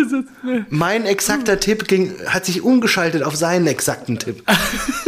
mein 0.69 1.05
exakter 1.05 1.59
Tipp 1.59 1.87
ging, 1.87 2.15
hat 2.27 2.45
sich 2.45 2.61
umgeschaltet 2.61 3.23
auf 3.23 3.35
seinen 3.35 3.67
exakten 3.67 4.19
Tipp. 4.19 4.43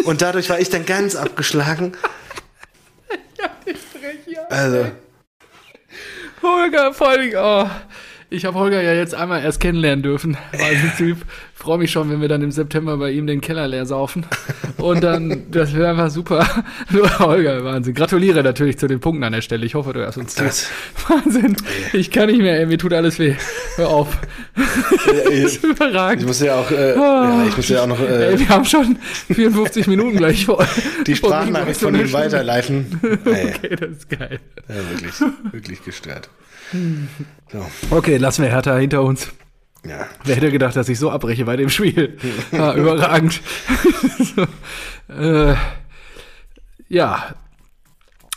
Und 0.04 0.22
dadurch 0.22 0.50
war 0.50 0.60
ich 0.60 0.70
dann 0.70 0.86
ganz 0.86 1.16
abgeschlagen. 1.16 1.94
Also, 4.50 4.92
Holger, 6.42 6.94
vor 6.94 7.18
Dingen, 7.18 7.36
oh, 7.38 7.68
ich 8.30 8.46
habe 8.46 8.58
Holger 8.58 8.82
ja 8.82 8.94
jetzt 8.94 9.14
einmal 9.14 9.44
erst 9.44 9.60
kennenlernen 9.60 10.02
dürfen. 10.02 10.38
War 10.52 10.66
ein 10.68 10.92
Typ. 10.98 11.20
Freue 11.64 11.78
mich 11.78 11.92
schon, 11.92 12.10
wenn 12.12 12.20
wir 12.20 12.28
dann 12.28 12.42
im 12.42 12.52
September 12.52 12.98
bei 12.98 13.12
ihm 13.12 13.26
den 13.26 13.40
Keller 13.40 13.70
leer 13.70 13.86
saufen. 13.86 14.26
Und 14.80 15.02
dann, 15.02 15.44
das 15.50 15.74
wäre 15.74 15.92
einfach 15.92 16.10
super. 16.10 16.46
Nur 16.92 17.20
Holger, 17.20 17.64
Wahnsinn. 17.64 17.94
Gratuliere 17.94 18.44
natürlich 18.44 18.78
zu 18.78 18.86
den 18.88 19.00
Punkten 19.00 19.24
an 19.24 19.32
der 19.32 19.40
Stelle. 19.40 19.66
Ich 19.66 19.74
hoffe, 19.74 19.94
du 19.94 20.06
hast 20.06 20.18
uns 20.18 20.36
Das- 20.36 20.68
Wahnsinn. 21.08 21.56
Ich 21.94 22.12
kann 22.12 22.28
nicht 22.28 22.42
mehr, 22.42 22.60
ey, 22.60 22.66
mir 22.66 22.78
tut 22.78 22.92
alles 22.92 23.18
weh. 23.18 23.36
Hör 23.78 23.88
auf. 23.88 24.18
Das 24.58 25.26
ist 25.32 25.64
ich 25.64 25.70
überragend. 25.72 26.26
muss 26.28 26.42
ja 26.42 26.56
auch, 26.56 26.70
äh, 26.70 26.96
ja, 26.96 27.46
ich 27.48 27.56
muss 27.56 27.70
ja 27.70 27.84
auch 27.84 27.88
noch 27.88 28.00
äh, 28.02 28.32
Ey, 28.34 28.40
wir 28.40 28.50
haben 28.50 28.66
schon 28.66 28.98
54 29.34 29.88
Minuten 29.88 30.18
gleich 30.18 30.46
vor. 30.46 30.68
die 31.08 31.16
Sprachnachricht 31.16 31.80
von 31.80 31.96
ihm 31.96 32.12
weiterleiten. 32.12 33.00
Okay, 33.26 33.76
das 33.80 33.90
ist 33.90 34.10
geil. 34.10 34.42
ja, 34.68 34.76
wirklich, 34.92 35.14
wirklich 35.54 35.86
gestört. 35.86 36.30
So, 37.54 37.66
Okay, 37.90 38.18
lassen 38.18 38.44
wir 38.44 38.50
Hertha 38.50 38.76
hinter 38.76 39.02
uns. 39.04 39.30
Ja. 39.88 40.08
Wer 40.24 40.36
hätte 40.36 40.52
gedacht, 40.52 40.76
dass 40.76 40.90
ich 40.90 40.98
so 41.00 41.12
abbreche 41.12 41.46
bei 41.46 41.56
dem 41.58 41.70
Spiel? 41.70 42.18
Ja, 42.52 42.74
überragend. 42.76 43.42
so, 44.20 44.44
äh, 45.14 45.56
ja, 46.90 47.36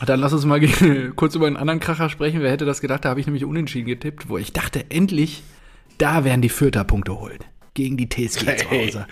dann 0.05 0.21
lass 0.21 0.33
uns 0.33 0.45
mal 0.45 0.61
kurz 1.17 1.35
über 1.35 1.47
einen 1.47 1.57
anderen 1.57 1.81
Kracher 1.81 2.09
sprechen. 2.11 2.41
Wer 2.41 2.51
hätte 2.51 2.65
das 2.65 2.81
gedacht? 2.81 3.05
Da 3.05 3.11
habe 3.11 3.21
ich 3.21 3.27
nämlich 3.27 3.45
unentschieden 3.45 3.87
getippt, 3.87 4.29
wo 4.29 4.39
ich 4.39 4.53
dachte, 4.53 4.85
endlich, 4.91 5.43
da 5.99 6.25
werden 6.25 6.43
die 6.43 6.49
Vierter 6.49 6.85
Punkte 6.85 7.19
holen. 7.19 7.39
Gegen 7.75 7.97
die 7.99 8.09
TSG 8.09 8.57
zu 8.57 8.71
Hey. 8.71 8.91
Hause. 8.91 9.07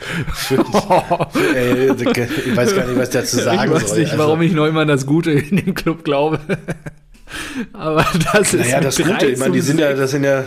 Ey, 1.55 1.91
ich 1.93 2.57
weiß 2.57 2.75
gar 2.75 2.87
nicht, 2.87 2.97
was 2.99 3.09
ich 3.09 3.13
dazu 3.15 3.37
sagen 3.37 3.63
ich 3.69 3.71
weiß 3.71 3.89
soll. 3.91 3.99
nicht, 4.01 4.13
Also, 4.13 4.25
warum 4.25 4.41
ich 4.41 4.53
noch 4.55 4.67
immer 4.67 4.81
an 4.81 4.89
das 4.89 5.05
Gute 5.07 5.33
in 5.33 5.57
dem 5.57 5.75
Club 5.75 6.03
glaube. 6.03 6.41
Aber 7.73 8.07
das 8.33 8.55
ist. 8.55 8.61
Naja, 8.65 8.81
das 8.81 8.97
Gute, 8.97 9.11
3 9.15 9.27
ich 9.29 9.39
meine, 9.39 9.53
die 9.53 9.61
sind 9.61 9.79
ja, 9.81 9.93
das 9.93 10.11
sind 10.11 10.25
ja 10.25 10.45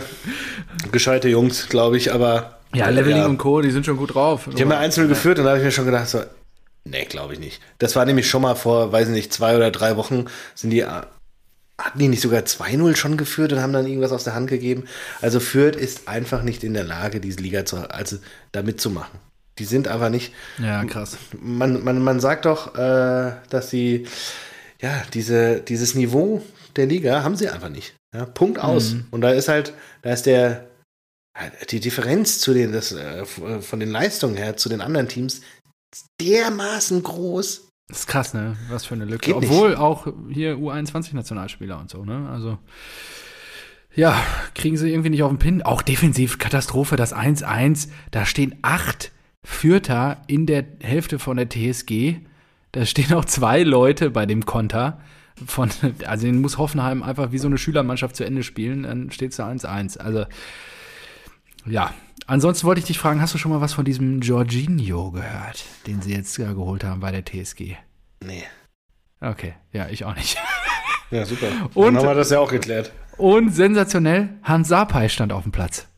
gescheite 0.92 1.28
Jungs, 1.28 1.68
glaube 1.68 1.96
ich, 1.96 2.12
aber. 2.12 2.58
Ja, 2.74 2.88
Leveling 2.90 3.18
ja. 3.18 3.26
und 3.26 3.38
Co., 3.38 3.62
die 3.62 3.70
sind 3.70 3.86
schon 3.86 3.96
gut 3.96 4.14
drauf. 4.14 4.48
Die 4.54 4.62
haben 4.62 4.70
ja 4.70 4.78
einzeln 4.78 5.08
geführt 5.08 5.38
und 5.38 5.44
da 5.44 5.50
habe 5.50 5.58
ich 5.60 5.64
mir 5.64 5.72
schon 5.72 5.86
gedacht, 5.86 6.08
so, 6.08 6.20
nee, 6.84 7.06
glaube 7.06 7.32
ich 7.32 7.40
nicht. 7.40 7.60
Das 7.78 7.96
war 7.96 8.04
nämlich 8.04 8.28
schon 8.28 8.42
mal 8.42 8.56
vor, 8.56 8.92
weiß 8.92 9.08
ich 9.08 9.14
nicht, 9.14 9.32
zwei 9.32 9.56
oder 9.56 9.70
drei 9.70 9.96
Wochen 9.96 10.26
sind 10.54 10.70
die, 10.70 10.84
hatten 10.84 11.98
die 11.98 12.08
nicht 12.08 12.20
sogar 12.20 12.40
2-0 12.42 12.96
schon 12.96 13.16
geführt 13.16 13.52
und 13.52 13.62
haben 13.62 13.72
dann 13.72 13.86
irgendwas 13.86 14.12
aus 14.12 14.24
der 14.24 14.34
Hand 14.34 14.48
gegeben. 14.48 14.84
Also 15.22 15.40
Fürth 15.40 15.76
ist 15.76 16.08
einfach 16.08 16.42
nicht 16.42 16.64
in 16.64 16.74
der 16.74 16.84
Lage, 16.84 17.20
diese 17.20 17.40
Liga 17.40 17.64
zu, 17.64 17.90
also 17.90 18.18
da 18.52 18.62
mitzumachen. 18.62 19.18
Die 19.58 19.64
sind 19.64 19.88
aber 19.88 20.10
nicht, 20.10 20.32
Ja, 20.58 20.84
krass. 20.84 21.16
man, 21.40 21.82
man, 21.82 22.00
man 22.02 22.20
sagt 22.20 22.44
doch, 22.44 22.74
äh, 22.76 23.32
dass 23.48 23.70
sie, 23.70 24.06
ja, 24.80 25.02
diese, 25.14 25.60
dieses 25.60 25.94
Niveau 25.94 26.42
der 26.78 26.86
Liga 26.86 27.22
haben 27.22 27.36
sie 27.36 27.48
einfach 27.48 27.68
nicht. 27.68 27.94
Ja, 28.14 28.24
Punkt 28.24 28.58
aus. 28.58 28.96
Und 29.10 29.20
da 29.20 29.30
ist 29.30 29.48
halt, 29.48 29.74
da 30.02 30.12
ist 30.12 30.24
der, 30.26 30.68
die 31.70 31.80
Differenz 31.80 32.40
zu 32.40 32.54
den, 32.54 32.72
das, 32.72 32.92
äh, 32.92 33.24
von 33.26 33.80
den 33.80 33.90
Leistungen 33.90 34.36
her 34.36 34.56
zu 34.56 34.68
den 34.68 34.80
anderen 34.80 35.08
Teams 35.08 35.42
dermaßen 36.20 37.02
groß. 37.02 37.68
Das 37.88 38.00
ist 38.00 38.06
krass, 38.06 38.34
ne? 38.34 38.56
Was 38.68 38.84
für 38.84 38.94
eine 38.94 39.04
Lücke. 39.04 39.32
Geht 39.32 39.40
nicht. 39.40 39.50
Obwohl 39.50 39.76
auch 39.76 40.06
hier 40.30 40.56
U21-Nationalspieler 40.56 41.78
und 41.78 41.90
so, 41.90 42.04
ne? 42.04 42.28
Also, 42.30 42.58
ja, 43.94 44.20
kriegen 44.54 44.76
sie 44.76 44.90
irgendwie 44.90 45.10
nicht 45.10 45.22
auf 45.22 45.30
den 45.30 45.38
Pin. 45.38 45.62
Auch 45.62 45.82
defensiv 45.82 46.38
Katastrophe, 46.38 46.96
das 46.96 47.14
1-1. 47.14 47.88
Da 48.10 48.26
stehen 48.26 48.56
acht 48.62 49.12
Vierter 49.46 50.22
in 50.26 50.46
der 50.46 50.64
Hälfte 50.80 51.18
von 51.18 51.36
der 51.38 51.48
TSG. 51.48 52.16
Da 52.72 52.84
stehen 52.84 53.14
auch 53.14 53.24
zwei 53.24 53.62
Leute 53.62 54.10
bei 54.10 54.26
dem 54.26 54.44
Konter. 54.44 55.00
Von, 55.46 55.70
also 56.06 56.26
den 56.26 56.40
muss 56.40 56.58
Hoffenheim 56.58 57.02
einfach 57.02 57.32
wie 57.32 57.38
so 57.38 57.46
eine 57.48 57.58
Schülermannschaft 57.58 58.16
zu 58.16 58.24
Ende 58.24 58.42
spielen, 58.42 58.82
dann 58.84 59.10
steht 59.10 59.30
es 59.30 59.36
da 59.36 59.48
1-1. 59.48 59.98
Also, 59.98 60.24
ja. 61.66 61.92
Ansonsten 62.26 62.66
wollte 62.66 62.80
ich 62.80 62.86
dich 62.86 62.98
fragen, 62.98 63.22
hast 63.22 63.32
du 63.32 63.38
schon 63.38 63.50
mal 63.50 63.60
was 63.62 63.72
von 63.72 63.84
diesem 63.86 64.20
Jorginho 64.20 65.12
gehört, 65.12 65.64
den 65.86 66.02
sie 66.02 66.12
jetzt 66.12 66.38
äh, 66.38 66.44
geholt 66.44 66.84
haben 66.84 67.00
bei 67.00 67.10
der 67.10 67.24
TSG? 67.24 67.76
Nee. 68.22 68.42
Okay, 69.20 69.54
ja, 69.72 69.88
ich 69.88 70.04
auch 70.04 70.14
nicht. 70.14 70.36
Ja, 71.10 71.24
super. 71.24 71.46
Und- 71.74 71.94
Dann 71.94 71.96
haben 72.02 72.08
wir 72.10 72.14
das 72.14 72.30
ja 72.30 72.38
auch 72.40 72.50
geklärt. 72.50 72.92
Und 73.16 73.54
sensationell, 73.54 74.28
Hans 74.42 74.68
Sapai 74.68 75.08
stand 75.08 75.32
auf 75.32 75.42
dem 75.44 75.52
Platz. 75.52 75.88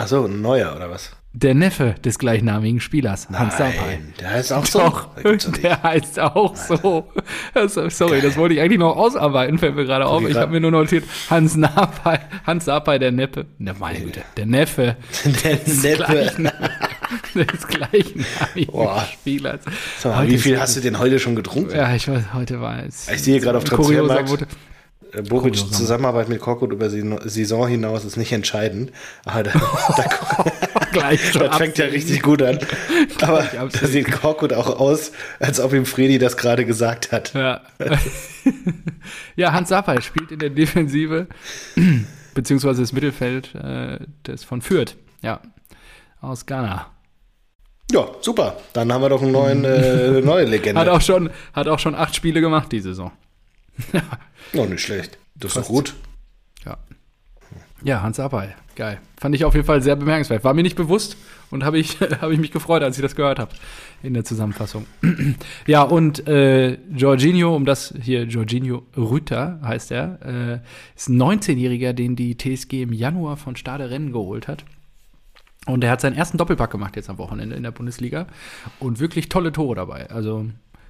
Achso, 0.00 0.24
ein 0.24 0.40
neuer 0.40 0.74
oder 0.74 0.90
was? 0.90 1.10
Der 1.32 1.54
Neffe 1.54 1.94
des 2.04 2.18
gleichnamigen 2.18 2.80
Spielers, 2.80 3.28
Hans 3.32 3.56
Sapai. 3.56 3.72
Nein, 3.76 4.14
der 4.18 4.30
heißt 4.30 4.52
auch 4.52 4.66
so. 4.66 4.80
Doch, 4.80 5.16
nicht. 5.22 5.62
der 5.62 5.80
heißt 5.80 6.18
auch 6.18 6.56
so. 6.56 7.06
Also, 7.54 7.88
sorry, 7.88 8.20
das 8.20 8.36
wollte 8.36 8.54
ich 8.56 8.60
eigentlich 8.60 8.80
noch 8.80 8.96
ausarbeiten, 8.96 9.56
fällt 9.58 9.76
mir 9.76 9.84
gerade 9.84 10.06
auf. 10.06 10.26
Ich 10.28 10.36
habe 10.36 10.50
mir 10.50 10.60
nur 10.60 10.72
notiert, 10.72 11.04
Hans 11.28 11.52
Sapai, 11.52 12.18
Hans 12.44 12.64
Sapai, 12.64 12.98
der 12.98 13.12
Neffe, 13.12 13.46
ne, 13.58 13.74
meine 13.78 14.00
Güte, 14.00 14.22
der 14.36 14.46
Neffe 14.46 14.96
Der 15.44 15.96
gleichen- 15.96 16.50
des 17.34 17.66
gleichnamigen 17.68 18.72
Boah. 18.72 19.06
Spielers. 19.12 19.60
Mal, 20.02 20.26
wie 20.28 20.38
viel 20.38 20.58
hast 20.58 20.76
du 20.76 20.80
denn 20.80 20.98
heute 20.98 21.20
schon 21.20 21.36
getrunken? 21.36 21.76
Ja, 21.76 21.94
ich 21.94 22.08
weiß, 22.08 22.24
heute 22.34 22.60
war 22.60 22.82
es. 22.84 23.08
Ich 23.08 23.22
sehe 23.22 23.38
gerade 23.38 23.58
auf 23.58 23.64
Transfermarkt, 23.64 24.46
Äh, 25.12 25.22
Kurios. 25.22 25.70
Zusammenarbeit 25.70 26.28
mit 26.28 26.40
Korkut 26.40 26.72
über 26.72 26.88
die 26.88 27.18
Saison 27.24 27.68
hinaus 27.68 28.04
ist 28.04 28.16
nicht 28.16 28.32
entscheidend. 28.32 28.92
Aber 29.24 29.42
da, 29.42 29.52
da, 29.96 31.10
das 31.10 31.56
fängt 31.56 31.78
ja 31.78 31.86
richtig 31.86 32.22
gut 32.22 32.42
an. 32.42 32.58
Aber 33.20 33.42
da 33.42 33.86
sieht 33.86 34.10
Korkut 34.10 34.52
auch 34.52 34.78
aus, 34.78 35.12
als 35.38 35.60
ob 35.60 35.72
ihm 35.72 35.86
Fredi 35.86 36.18
das 36.18 36.36
gerade 36.36 36.64
gesagt 36.64 37.12
hat. 37.12 37.34
Ja. 37.34 37.60
ja, 39.36 39.52
Hans 39.52 39.68
Sapai 39.68 40.00
spielt 40.00 40.32
in 40.32 40.38
der 40.38 40.50
Defensive, 40.50 41.26
beziehungsweise 42.34 42.82
das 42.82 42.92
Mittelfeld 42.92 43.54
äh, 43.54 43.98
des 44.26 44.44
von 44.44 44.62
Fürth. 44.62 44.96
Ja, 45.22 45.40
aus 46.20 46.46
Ghana. 46.46 46.86
Ja, 47.92 48.08
super. 48.20 48.56
Dann 48.72 48.92
haben 48.92 49.02
wir 49.02 49.08
doch 49.08 49.22
einen 49.22 49.32
neuen, 49.32 49.64
äh, 49.64 50.20
neue 50.20 50.44
Legende. 50.44 50.80
Hat 50.80 50.88
auch, 50.88 51.00
schon, 51.00 51.30
hat 51.52 51.66
auch 51.66 51.80
schon 51.80 51.96
acht 51.96 52.14
Spiele 52.14 52.40
gemacht 52.40 52.70
die 52.70 52.80
Saison. 52.80 53.10
Ja, 54.52 54.66
nicht 54.66 54.82
schlecht. 54.82 55.18
Das 55.34 55.54
ist 55.54 55.62
doch 55.62 55.68
gut. 55.68 55.94
Ja. 56.64 56.78
Ja, 57.82 58.02
Hans 58.02 58.16
Sapai. 58.16 58.54
Geil. 58.76 59.00
Fand 59.18 59.34
ich 59.34 59.44
auf 59.44 59.54
jeden 59.54 59.66
Fall 59.66 59.82
sehr 59.82 59.96
bemerkenswert. 59.96 60.44
War 60.44 60.54
mir 60.54 60.62
nicht 60.62 60.76
bewusst 60.76 61.16
und 61.50 61.64
habe 61.64 61.78
ich, 61.78 62.00
hab 62.20 62.30
ich 62.30 62.38
mich 62.38 62.50
gefreut, 62.50 62.82
als 62.82 62.96
ich 62.96 63.02
das 63.02 63.16
gehört 63.16 63.38
habe 63.38 63.52
in 64.02 64.14
der 64.14 64.24
Zusammenfassung. 64.24 64.86
ja, 65.66 65.82
und 65.82 66.26
äh, 66.26 66.78
Jorginho, 66.94 67.54
um 67.54 67.64
das 67.64 67.94
hier, 68.00 68.24
Jorginho 68.24 68.82
Rütter 68.96 69.60
heißt 69.62 69.92
er, 69.92 70.18
äh, 70.24 70.66
ist 70.96 71.08
ein 71.08 71.20
19-Jähriger, 71.20 71.92
den 71.92 72.16
die 72.16 72.36
TSG 72.36 72.82
im 72.82 72.92
Januar 72.92 73.36
von 73.36 73.56
Stade 73.56 73.90
Rennen 73.90 74.12
geholt 74.12 74.48
hat. 74.48 74.64
Und 75.66 75.84
er 75.84 75.90
hat 75.90 76.00
seinen 76.00 76.16
ersten 76.16 76.38
Doppelpack 76.38 76.70
gemacht 76.70 76.96
jetzt 76.96 77.10
am 77.10 77.18
Wochenende 77.18 77.54
in 77.54 77.62
der 77.62 77.70
Bundesliga. 77.70 78.26
Und 78.78 78.98
wirklich 78.98 79.28
tolle 79.28 79.52
Tore 79.52 79.74
dabei. 79.74 80.08
Also, 80.10 80.46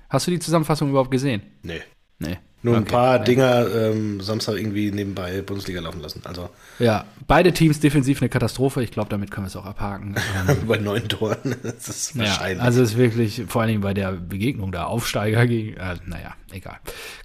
hast 0.08 0.26
du 0.26 0.30
die 0.30 0.38
Zusammenfassung 0.38 0.90
überhaupt 0.90 1.10
gesehen? 1.10 1.42
Nee. 1.62 1.80
Nee. 2.20 2.38
Nur 2.62 2.76
ein 2.76 2.82
Okay. 2.82 2.90
paar 2.92 3.18
Dinger 3.20 3.66
ähm, 3.74 4.20
Samstag 4.20 4.56
irgendwie 4.56 4.90
nebenbei 4.92 5.40
Bundesliga 5.40 5.80
laufen 5.80 6.02
lassen. 6.02 6.20
Also 6.24 6.50
Ja, 6.78 7.06
beide 7.26 7.52
Teams 7.54 7.80
defensiv 7.80 8.20
eine 8.20 8.28
Katastrophe. 8.28 8.82
Ich 8.82 8.90
glaube, 8.90 9.08
damit 9.08 9.30
können 9.30 9.46
wir 9.46 9.48
es 9.48 9.56
auch 9.56 9.64
abhaken. 9.64 10.14
Bei 10.68 10.76
neun 10.76 11.08
Toren. 11.08 11.56
Das 11.62 11.88
ist 11.88 12.14
ja, 12.14 12.20
wahrscheinlich. 12.24 12.62
also 12.62 12.82
es 12.82 12.90
ist 12.90 12.96
wirklich, 12.98 13.44
vor 13.48 13.62
allen 13.62 13.68
Dingen 13.70 13.80
bei 13.80 13.94
der 13.94 14.12
Begegnung 14.12 14.72
da, 14.72 14.84
Aufsteiger 14.84 15.46
gegen, 15.46 15.74
äh, 15.78 15.96
naja, 16.04 16.34
egal. 16.52 16.76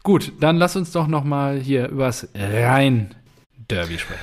Gut, 0.03 0.31
dann 0.39 0.55
lass 0.55 0.77
uns 0.77 0.91
doch 0.93 1.07
noch 1.07 1.25
mal 1.25 1.59
hier 1.59 1.89
übers 1.89 2.29
Rhein-Derby 2.33 3.99
sprechen. 3.99 4.21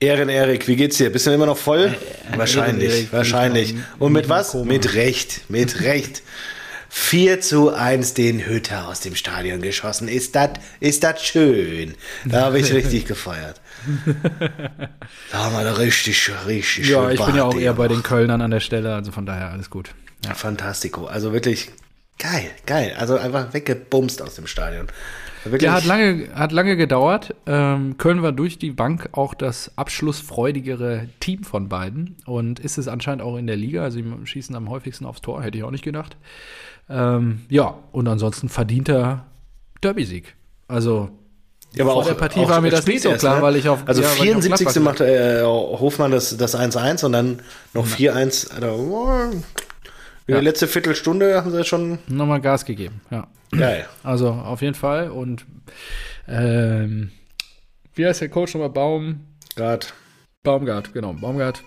Ehren, 0.00 0.28
Erik, 0.28 0.68
wie 0.68 0.76
geht's 0.76 0.96
dir? 0.96 1.10
Bist 1.10 1.26
du 1.26 1.30
immer 1.32 1.46
noch 1.46 1.56
voll? 1.58 1.94
wahrscheinlich, 2.36 2.90
Erik, 2.90 3.12
wahrscheinlich. 3.12 3.68
bin 3.74 3.78
ich 3.82 3.86
noch- 3.96 4.00
Und 4.06 4.12
mit 4.12 4.28
was? 4.28 4.54
Mit 4.54 4.94
Recht, 4.94 5.42
mit 5.48 5.80
Recht. 5.82 6.22
4 6.90 7.40
zu 7.40 7.74
1 7.74 8.14
den 8.14 8.46
Hütter 8.46 8.88
aus 8.88 9.00
dem 9.00 9.14
Stadion 9.14 9.60
geschossen. 9.60 10.08
Ist 10.08 10.34
das 10.34 10.50
ist 10.80 11.04
das 11.04 11.22
schön? 11.22 11.94
Da 12.24 12.46
habe 12.46 12.58
ich 12.58 12.72
richtig 12.72 13.04
gefeiert. 13.06 13.60
Da 15.30 15.44
haben 15.44 15.54
wir 15.54 15.64
da 15.64 15.74
richtig, 15.74 16.30
richtig 16.46 16.88
Ja, 16.88 17.10
ich 17.10 17.24
bin 17.24 17.36
ja 17.36 17.44
auch 17.44 17.56
eher 17.56 17.74
bei 17.74 17.88
den. 17.88 18.02
Kölnern 18.02 18.40
an 18.40 18.50
der 18.50 18.60
Stelle, 18.60 18.94
also 18.94 19.12
von 19.12 19.26
daher 19.26 19.50
alles 19.50 19.70
gut. 19.70 19.90
Ja. 20.24 20.34
Fantastico. 20.34 21.06
Also 21.06 21.32
wirklich 21.32 21.70
geil, 22.18 22.50
geil. 22.66 22.94
Also 22.98 23.16
einfach 23.16 23.52
weggebumst 23.52 24.22
aus 24.22 24.34
dem 24.34 24.46
Stadion. 24.46 24.86
Wirklich, 25.44 25.62
Ja, 25.62 25.72
hat 25.74 25.84
lange, 25.84 26.28
hat 26.34 26.52
lange 26.52 26.76
gedauert. 26.76 27.34
Ähm, 27.46 27.96
Köln 27.98 28.22
war 28.22 28.32
durch 28.32 28.58
die 28.58 28.70
Bank 28.70 29.10
auch 29.12 29.34
das 29.34 29.70
abschlussfreudigere 29.76 31.08
Team 31.20 31.44
von 31.44 31.68
beiden 31.68 32.16
und 32.26 32.58
ist 32.60 32.78
es 32.78 32.88
anscheinend 32.88 33.22
auch 33.22 33.36
in 33.36 33.46
der 33.46 33.56
Liga. 33.56 33.82
Also, 33.84 33.98
sie 33.98 34.04
schießen 34.24 34.56
am 34.56 34.68
häufigsten 34.68 35.06
aufs 35.06 35.20
Tor, 35.20 35.42
hätte 35.42 35.58
ich 35.58 35.64
auch 35.64 35.70
nicht 35.70 35.84
gedacht. 35.84 36.16
Ähm, 36.90 37.42
ja, 37.48 37.74
und 37.92 38.08
ansonsten 38.08 38.48
verdienter 38.48 39.26
Derby-Sieg. 39.82 40.34
Also, 40.68 41.10
Ja, 41.74 41.84
aber 41.84 41.92
vor 41.92 42.02
auch, 42.02 42.06
der 42.06 42.14
Partie 42.14 42.40
auch 42.40 42.48
war 42.48 42.60
mir 42.60 42.70
das 42.70 42.86
nicht 42.86 43.02
so 43.02 43.10
erst, 43.10 43.20
klar, 43.20 43.36
ne? 43.36 43.42
weil 43.42 43.56
ich 43.56 43.68
auf 43.68 43.86
Also 43.86 44.02
ja, 44.02 44.08
weil 44.08 44.14
ich 44.14 44.20
auf 44.20 44.24
74. 44.26 44.66
Gladbach- 44.66 44.82
macht 44.82 45.00
äh, 45.00 45.42
Hofmann 45.44 46.10
das 46.10 46.36
das 46.36 46.56
1-1 46.56 47.04
und 47.04 47.12
dann 47.12 47.42
noch 47.74 47.86
4-1. 47.86 48.52
Also, 48.54 48.66
oh, 48.68 49.30
die 50.26 50.32
Ja. 50.32 50.40
letzte 50.40 50.66
Viertelstunde 50.66 51.36
haben 51.44 51.50
sie 51.50 51.64
schon 51.64 51.98
nochmal 52.08 52.40
Gas 52.40 52.64
gegeben. 52.64 53.00
Ja. 53.10 53.26
geil. 53.50 53.86
Also 54.02 54.30
auf 54.30 54.60
jeden 54.62 54.74
Fall. 54.74 55.10
Und 55.10 55.46
ähm, 56.26 57.10
wie 57.94 58.06
heißt 58.06 58.20
der 58.20 58.28
Coach 58.28 58.54
nochmal? 58.54 58.70
Baum. 58.70 59.20
Gerade 59.56 59.86
Baumgart, 60.42 60.92
genau, 60.92 61.12
Baumgart. 61.14 61.62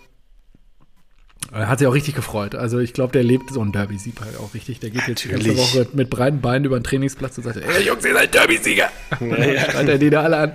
Er 1.54 1.68
hat 1.68 1.80
sich 1.80 1.88
auch 1.88 1.94
richtig 1.94 2.16
gefreut. 2.16 2.56
Also 2.56 2.80
ich 2.80 2.94
glaube, 2.94 3.12
der 3.14 3.24
lebt 3.24 3.52
so 3.52 3.62
ein 3.62 3.72
Derby-Sieg 3.72 4.14
halt 4.22 4.38
auch 4.38 4.54
richtig. 4.54 4.80
Der 4.80 4.90
geht 4.90 5.08
jetzt 5.08 5.24
die 5.24 5.30
ganze 5.30 5.50
Natürlich. 5.50 5.76
Woche 5.76 5.88
mit 5.94 6.10
breiten 6.10 6.40
Beinen 6.42 6.64
über 6.66 6.80
den 6.80 6.84
Trainingsplatz 6.84 7.38
und 7.38 7.44
sagt, 7.44 7.58
ey 7.58 7.84
Jungs, 7.86 8.06
ihr 8.06 8.14
seid 8.14 8.34
Derby-Sieger. 8.34 8.90
Dann 9.20 9.30
schreit 9.32 9.90
er 9.90 9.98
die 9.98 10.10
da 10.10 10.22
alle 10.24 10.38
an. 10.38 10.52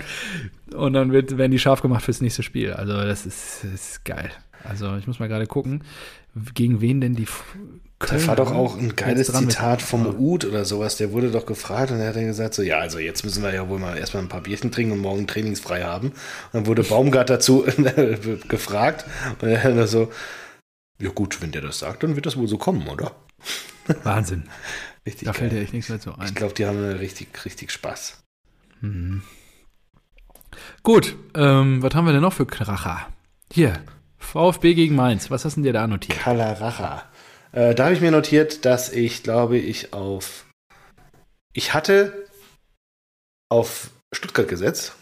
Und 0.74 0.94
dann 0.94 1.12
wird, 1.12 1.38
werden 1.38 1.52
die 1.52 1.58
scharf 1.58 1.80
gemacht 1.82 2.02
fürs 2.04 2.20
nächste 2.20 2.42
Spiel. 2.42 2.72
Also 2.72 2.92
das 2.94 3.24
ist, 3.26 3.60
das 3.62 3.72
ist 3.72 4.04
geil. 4.04 4.30
Also 4.64 4.96
ich 4.96 5.06
muss 5.06 5.20
mal 5.20 5.28
gerade 5.28 5.46
gucken, 5.46 5.82
gegen 6.54 6.80
wen 6.80 7.00
denn 7.00 7.14
die 7.14 7.22
F- 7.22 7.44
Das 8.00 8.26
war 8.26 8.34
doch 8.34 8.52
auch 8.52 8.76
ein 8.76 8.96
geiles 8.96 9.32
Zitat 9.32 9.80
vom 9.80 10.06
Ud 10.18 10.44
oder 10.44 10.64
sowas. 10.64 10.96
Der 10.96 11.12
wurde 11.12 11.30
doch 11.30 11.46
gefragt 11.46 11.92
und 11.92 12.00
er 12.00 12.08
hat 12.08 12.16
dann 12.16 12.26
gesagt: 12.26 12.54
So, 12.54 12.62
ja, 12.62 12.78
also 12.78 12.98
jetzt 12.98 13.24
müssen 13.24 13.42
wir 13.44 13.54
ja 13.54 13.68
wohl 13.68 13.78
mal 13.78 13.96
erstmal 13.96 14.22
ein 14.24 14.28
paar 14.28 14.40
Bierchen 14.40 14.72
trinken 14.72 14.92
und 14.92 14.98
morgen 14.98 15.26
trainingsfrei 15.26 15.82
haben. 15.84 16.08
Und 16.08 16.14
dann 16.52 16.66
wurde 16.66 16.82
Baumgart 16.82 17.30
dazu 17.30 17.64
gefragt 18.48 19.04
und 19.40 19.48
er 19.48 19.62
hat 19.62 19.76
dann 19.76 19.86
so: 19.86 20.10
Ja, 20.98 21.10
gut, 21.10 21.40
wenn 21.42 21.52
der 21.52 21.62
das 21.62 21.80
sagt, 21.80 22.02
dann 22.02 22.14
wird 22.16 22.26
das 22.26 22.36
wohl 22.36 22.48
so 22.48 22.58
kommen, 22.58 22.88
oder? 22.88 23.14
Wahnsinn. 24.02 24.48
Richtig 25.06 25.26
Da 25.26 25.32
fällt 25.32 25.50
geil. 25.50 25.58
dir 25.60 25.64
echt 25.64 25.72
nichts 25.74 25.88
mehr 25.88 26.00
zu 26.00 26.14
ein. 26.16 26.26
Ich 26.26 26.34
glaube, 26.34 26.54
die 26.54 26.66
haben 26.66 26.82
richtig, 26.94 27.28
richtig 27.44 27.70
Spaß. 27.70 28.22
Mhm. 28.80 29.22
Gut, 30.82 31.14
ähm, 31.34 31.82
was 31.82 31.94
haben 31.94 32.06
wir 32.06 32.12
denn 32.12 32.22
noch 32.22 32.32
für 32.32 32.46
Kracher? 32.46 33.06
Hier, 33.52 33.78
VfB 34.18 34.74
gegen 34.74 34.96
Mainz. 34.96 35.30
Was 35.30 35.44
hast 35.44 35.54
du 35.56 35.60
denn 35.60 35.64
dir 35.66 35.72
da 35.74 35.86
notiert? 35.86 36.18
Kalaracha. 36.18 37.04
Äh, 37.52 37.74
da 37.74 37.84
habe 37.84 37.94
ich 37.94 38.00
mir 38.00 38.10
notiert, 38.10 38.64
dass 38.64 38.90
ich, 38.92 39.22
glaube 39.22 39.58
ich, 39.58 39.92
auf. 39.92 40.46
Ich 41.52 41.72
hatte 41.72 42.26
auf 43.48 43.90
Stuttgart 44.12 44.48
gesetzt, 44.48 44.94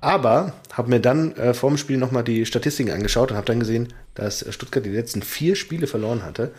aber 0.00 0.52
habe 0.72 0.90
mir 0.90 1.00
dann 1.00 1.34
äh, 1.36 1.54
vor 1.54 1.70
dem 1.70 1.76
Spiel 1.78 1.96
nochmal 1.96 2.24
die 2.24 2.46
Statistiken 2.46 2.90
angeschaut 2.90 3.30
und 3.30 3.36
habe 3.36 3.46
dann 3.46 3.60
gesehen, 3.60 3.92
dass 4.14 4.44
Stuttgart 4.50 4.84
die 4.84 4.90
letzten 4.90 5.22
vier 5.22 5.56
Spiele 5.56 5.86
verloren 5.86 6.22
hatte 6.24 6.52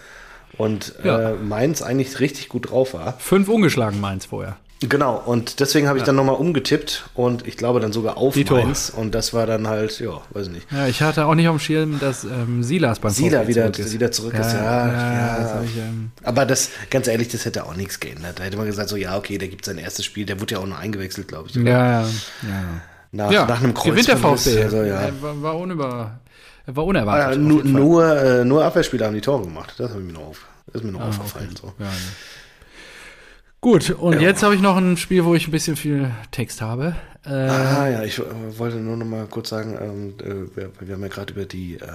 und 0.58 0.94
Ja. 1.04 1.32
äh, 1.32 1.34
Mainz 1.36 1.82
eigentlich 1.82 2.20
richtig 2.20 2.50
gut 2.50 2.72
drauf 2.72 2.94
war. 2.94 3.16
Fünf 3.20 3.48
ungeschlagen 3.50 4.00
Mainz 4.02 4.26
vorher. 4.26 4.58
Genau, 4.82 5.18
und 5.18 5.60
deswegen 5.60 5.90
habe 5.90 5.98
ich 5.98 6.06
dann 6.06 6.16
nochmal 6.16 6.36
umgetippt 6.36 7.10
und 7.14 7.46
ich 7.46 7.58
glaube 7.58 7.82
dann 7.82 7.92
sogar 7.92 8.16
auf 8.16 8.34
Dito. 8.34 8.56
Mainz 8.56 8.90
und 8.90 9.14
das 9.14 9.34
war 9.34 9.46
dann 9.46 9.68
halt, 9.68 10.00
ja, 10.00 10.22
weiß 10.32 10.48
ich 10.48 10.54
nicht. 10.54 10.72
Ja, 10.72 10.88
ich 10.88 11.02
hatte 11.02 11.26
auch 11.26 11.36
nicht 11.36 11.50
auf 11.50 11.58
dem 11.58 11.60
Schirm, 11.60 12.00
dass 12.00 12.24
ähm, 12.24 12.64
Silas 12.64 13.00
beim 13.00 13.12
Sila 13.12 13.46
wieder, 13.46 13.74
zurück 13.74 13.86
ist. 13.86 13.94
wieder 13.94 14.12
zurück 14.14 14.34
ja, 14.36 14.40
ist, 14.40 14.54
ja. 14.54 14.64
ja, 14.88 15.38
ja. 15.42 15.62
ich, 15.66 15.78
ähm, 15.78 16.12
Aber 16.24 16.46
das, 16.46 16.70
ganz 16.90 17.10
ehrlich, 17.10 17.28
das 17.28 17.44
hätte 17.44 17.66
auch 17.66 17.76
nichts 17.76 18.00
geändert. 18.00 18.40
Da 18.40 18.44
hätte 18.44 18.56
man 18.56 18.68
gesagt, 18.68 18.88
so, 18.88 18.96
ja, 18.96 19.18
okay, 19.18 19.38
der 19.38 19.50
gibt 19.50 19.66
sein 19.66 19.80
erstes 19.80 20.06
Spiel. 20.06 20.26
Der 20.26 20.40
wurde 20.40 20.56
ja 20.56 20.62
auch 20.62 20.66
noch 20.66 20.80
eingewechselt, 20.80 21.28
glaube 21.28 21.50
ich. 21.50 21.56
ja, 21.56 21.64
ja, 21.64 22.02
ja. 22.04 22.08
Nach, 23.12 23.32
ja, 23.32 23.46
nach 23.46 23.62
einem 23.64 23.74
gewinnt 23.74 24.08
der. 24.08 24.18
VfB. 24.18 24.64
Also, 24.64 24.84
ja. 24.84 25.08
Äh, 25.08 25.22
war, 25.22 25.42
war 25.42 25.58
unüber, 25.58 26.20
war 26.68 26.86
unerwartet. 26.86 27.38
Ah, 27.38 27.42
nur, 27.42 27.64
nur, 27.64 28.16
äh, 28.16 28.46
nur 28.46 28.64
Abwehrspieler 28.64 29.08
haben 29.08 29.16
die 29.16 29.22
Tore 29.22 29.44
gemacht. 29.44 29.74
Das, 29.78 29.94
mir 29.96 30.14
noch 30.14 30.28
auf, 30.28 30.46
das 30.68 30.76
ist 30.82 30.84
mir 30.86 30.92
noch 30.92 31.02
Ah, 31.02 31.08
aufgefallen. 31.10 31.50
okay. 31.52 31.74
So. 31.78 31.84
Ja. 31.84 31.90
Gut, 33.62 33.90
und 33.90 34.14
Ja. 34.14 34.22
jetzt 34.22 34.42
habe 34.44 34.56
ich 34.56 34.62
noch 34.62 34.78
ein 34.78 34.96
Spiel, 34.96 35.26
wo 35.26 35.36
ich 35.36 35.48
ein 35.48 35.52
bisschen 35.52 35.76
viel 35.76 36.12
Text 36.32 36.62
habe. 36.62 36.96
Äh, 37.26 37.30
Ah 37.32 37.90
ja, 37.90 38.04
ich 38.04 38.20
äh, 38.20 38.24
wollte 38.58 38.78
nur 38.78 38.96
noch 38.96 39.06
mal 39.06 39.26
kurz 39.26 39.50
sagen, 39.50 39.78
ähm, 39.82 40.14
äh, 40.20 40.56
wir, 40.56 40.72
wir 40.80 40.94
haben 40.94 41.02
ja 41.02 41.10
gerade 41.10 41.34
über 41.34 41.44
die, 41.46 41.76
äh, 41.76 41.88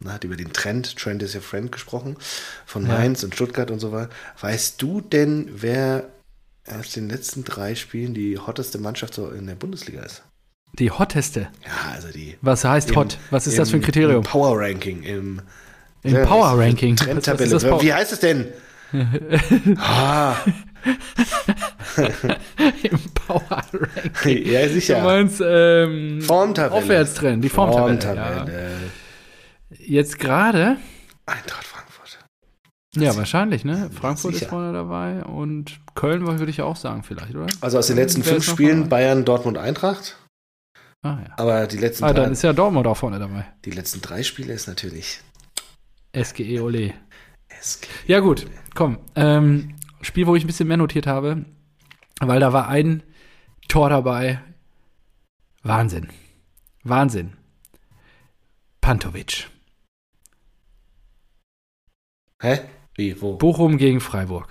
na, 0.00 0.18
über 0.24 0.34
den 0.34 0.52
Trend, 0.52 0.96
Trend 0.96 1.22
is 1.22 1.36
your 1.36 1.42
friend 1.42 1.70
gesprochen, 1.70 2.16
von 2.64 2.86
Ja. 2.86 2.94
Mainz 2.94 3.22
und 3.22 3.34
Stuttgart 3.36 3.70
und 3.70 3.78
so 3.78 3.92
weiter. 3.92 4.10
Weißt 4.40 4.82
du 4.82 5.00
denn, 5.00 5.48
wer 5.54 6.08
aus 6.76 6.90
den 6.90 7.08
letzten 7.08 7.44
drei 7.44 7.76
Spielen 7.76 8.12
die 8.12 8.38
hotteste 8.38 8.78
Mannschaft 8.78 9.14
so 9.14 9.28
in 9.30 9.46
der 9.46 9.54
Bundesliga 9.54 10.02
ist? 10.02 10.22
Die 10.74 10.90
hotteste. 10.90 11.48
Ja, 11.64 11.92
also 11.94 12.08
die. 12.08 12.36
Was 12.42 12.64
heißt 12.64 12.90
im- 12.90 12.96
hot? 12.96 13.18
Was 13.30 13.46
ist 13.46 13.58
das 13.58 13.70
für 13.70 13.76
ein 13.76 13.80
im- 13.80 13.84
Kriterium? 13.84 14.16
Im 14.16 14.22
Power 14.22 14.58
Ranking, 14.60 15.02
im 15.02 15.40
Im 16.02 16.22
Power 16.24 16.58
Ranking. 16.58 16.96
Trendtabelle. 16.96 17.50
das 17.50 17.64
Wie 17.64 17.92
heißt 17.92 18.12
es 18.12 18.20
denn? 18.20 18.46
ah, 19.78 20.34
Im 22.82 22.98
Power 23.14 23.42
Ranking. 23.50 24.46
ja, 24.46 24.62
Du 24.66 24.68
sicher. 24.74 25.02
meinst 25.02 25.42
ähm, 25.44 26.20
Formtabelle. 26.22 26.72
Aufwärtstrend, 26.82 27.42
die 27.44 27.48
Formtabelle. 27.48 28.00
Formtabelle. 28.00 28.70
Ja. 29.70 29.76
Jetzt 29.78 30.18
gerade, 30.18 30.76
Eintracht 31.26 31.64
Frankfurt. 31.66 32.18
ja 32.96 33.16
wahrscheinlich, 33.16 33.64
ne? 33.64 33.90
Frankfurt 33.92 34.34
sicher. 34.34 34.46
ist 34.46 34.50
vorne 34.50 34.72
dabei 34.72 35.24
und 35.24 35.78
Köln 35.94 36.24
würde 36.26 36.50
ich 36.50 36.62
auch 36.62 36.76
sagen 36.76 37.02
vielleicht, 37.02 37.34
oder? 37.34 37.46
Also 37.60 37.78
aus 37.78 37.88
den 37.88 37.96
letzten 37.96 38.22
fünf 38.22 38.44
Spielen? 38.44 38.88
Bayern, 38.88 39.24
Dortmund, 39.24 39.58
Eintracht. 39.58 40.16
Ah 41.06 41.20
ja. 41.28 41.34
Aber 41.38 41.66
die 41.66 41.76
letzten, 41.78 42.04
Ah, 42.04 42.12
drei, 42.12 42.22
dann 42.22 42.32
ist 42.32 42.42
ja 42.42 42.52
Dortmund 42.52 42.86
auch 42.86 42.96
vorne 42.96 43.18
dabei. 43.18 43.46
die 43.64 43.70
letzten 43.70 44.00
drei 44.00 44.22
Spiele 44.22 44.52
ist 44.52 44.66
natürlich 44.66 45.20
SGE 46.14 46.60
Ole. 46.62 46.94
SG. 47.60 47.86
Ja, 48.06 48.20
gut, 48.20 48.46
komm. 48.74 48.98
Ähm, 49.14 49.74
Spiel, 50.02 50.26
wo 50.26 50.34
ich 50.36 50.44
ein 50.44 50.46
bisschen 50.46 50.68
mehr 50.68 50.76
notiert 50.76 51.06
habe, 51.06 51.44
weil 52.20 52.40
da 52.40 52.52
war 52.52 52.68
ein 52.68 53.02
Tor 53.68 53.90
dabei. 53.90 54.40
Wahnsinn. 55.62 56.08
Wahnsinn. 56.84 57.32
Pantovic. 58.80 59.48
Hä? 62.40 62.60
Wie, 62.94 63.20
wo? 63.20 63.36
Bochum 63.36 63.78
gegen 63.78 64.00
Freiburg. 64.00 64.48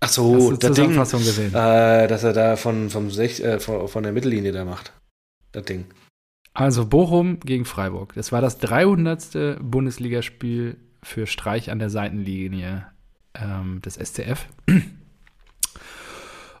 Ach 0.00 0.06
Hast 0.08 0.14
so, 0.16 0.50
du 0.50 0.56
das 0.56 0.72
Ding, 0.76 0.94
gesehen? 0.96 1.54
äh, 1.54 2.06
dass 2.08 2.24
er 2.24 2.32
da 2.32 2.56
von, 2.56 2.90
vom 2.90 3.10
Sech, 3.10 3.40
äh, 3.40 3.60
von, 3.60 3.88
von 3.88 4.02
der 4.02 4.12
Mittellinie 4.12 4.52
da 4.52 4.64
macht. 4.64 4.92
Das 5.52 5.64
Ding. 5.64 5.86
Also 6.54 6.86
Bochum 6.86 7.40
gegen 7.40 7.64
Freiburg. 7.64 8.14
Das 8.14 8.32
war 8.32 8.40
das 8.40 8.58
300. 8.58 9.58
Bundesligaspiel 9.62 10.76
für 11.02 11.26
Streich 11.26 11.70
an 11.70 11.78
der 11.78 11.90
Seitenlinie 11.90 12.86
ähm, 13.34 13.80
des 13.82 13.94
SCF. 13.94 14.46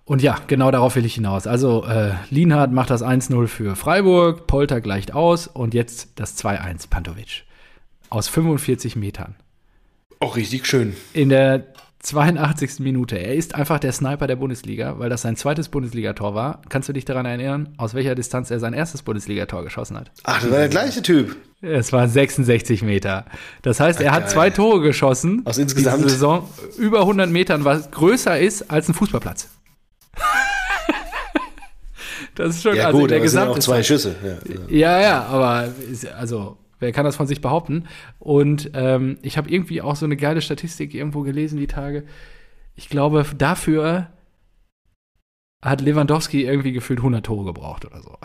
Und 0.04 0.20
ja, 0.22 0.38
genau 0.46 0.70
darauf 0.70 0.96
will 0.96 1.04
ich 1.04 1.14
hinaus. 1.14 1.46
Also 1.46 1.84
äh, 1.84 2.12
Lienhardt 2.30 2.72
macht 2.72 2.90
das 2.90 3.04
1-0 3.04 3.46
für 3.46 3.76
Freiburg, 3.76 4.46
Polter 4.46 4.80
gleicht 4.80 5.14
aus 5.14 5.46
und 5.46 5.74
jetzt 5.74 6.18
das 6.18 6.36
2-1 6.42 6.88
Pantovic. 6.88 7.44
Aus 8.10 8.28
45 8.28 8.96
Metern. 8.96 9.36
Auch 10.18 10.36
richtig 10.36 10.66
schön. 10.66 10.94
In 11.14 11.28
der 11.28 11.71
82. 12.02 12.80
Minute. 12.80 13.16
Er 13.16 13.34
ist 13.36 13.54
einfach 13.54 13.78
der 13.78 13.92
Sniper 13.92 14.26
der 14.26 14.34
Bundesliga, 14.36 14.98
weil 14.98 15.08
das 15.08 15.22
sein 15.22 15.36
zweites 15.36 15.68
Bundesligator 15.68 16.34
war. 16.34 16.60
Kannst 16.68 16.88
du 16.88 16.92
dich 16.92 17.04
daran 17.04 17.26
erinnern, 17.26 17.74
aus 17.76 17.94
welcher 17.94 18.16
Distanz 18.16 18.50
er 18.50 18.58
sein 18.58 18.72
erstes 18.74 19.02
Bundesligator 19.02 19.62
geschossen 19.62 19.96
hat? 19.96 20.10
Ach, 20.24 20.42
das 20.42 20.50
war 20.50 20.58
der 20.58 20.68
gleiche 20.68 21.00
Typ. 21.02 21.36
Es 21.60 21.92
war 21.92 22.08
66 22.08 22.82
Meter. 22.82 23.24
Das 23.62 23.78
heißt, 23.78 24.00
er 24.00 24.10
hat 24.10 24.28
zwei 24.28 24.50
Tore 24.50 24.80
geschossen. 24.80 25.42
Aus 25.44 25.58
insgesamt? 25.58 25.98
Diese 25.98 26.10
Saison 26.10 26.48
über 26.76 27.00
100 27.02 27.30
Metern, 27.30 27.64
was 27.64 27.88
größer 27.92 28.36
ist 28.40 28.68
als 28.68 28.88
ein 28.88 28.94
Fußballplatz. 28.94 29.48
das 32.34 32.56
ist 32.56 32.62
schon 32.64 32.74
Ja 32.74 32.86
also 32.88 32.98
gut, 32.98 33.10
der 33.10 33.18
aber 33.18 33.26
es 33.26 33.32
sind 33.32 33.42
auch 33.42 33.58
zwei 33.60 33.82
Schüsse. 33.84 34.16
Ja, 34.24 34.38
ja. 34.68 35.00
Ja, 35.00 35.22
aber 35.26 35.68
ist- 35.88 36.08
also, 36.08 36.56
wer 36.82 36.92
kann 36.92 37.04
das 37.04 37.16
von 37.16 37.26
sich 37.26 37.40
behaupten? 37.40 37.84
Und 38.18 38.70
ähm, 38.74 39.18
ich 39.22 39.38
habe 39.38 39.48
irgendwie 39.48 39.80
auch 39.80 39.96
so 39.96 40.04
eine 40.04 40.16
geile 40.16 40.42
Statistik 40.42 40.92
irgendwo 40.92 41.22
gelesen 41.22 41.58
die 41.58 41.66
Tage. 41.66 42.04
Ich 42.74 42.88
glaube, 42.88 43.24
dafür 43.38 44.08
hat 45.62 45.80
Lewandowski 45.80 46.44
irgendwie 46.44 46.72
gefühlt 46.72 46.98
100 46.98 47.24
Tore 47.24 47.44
gebraucht 47.46 47.86
oder 47.86 48.02
so. 48.02 48.18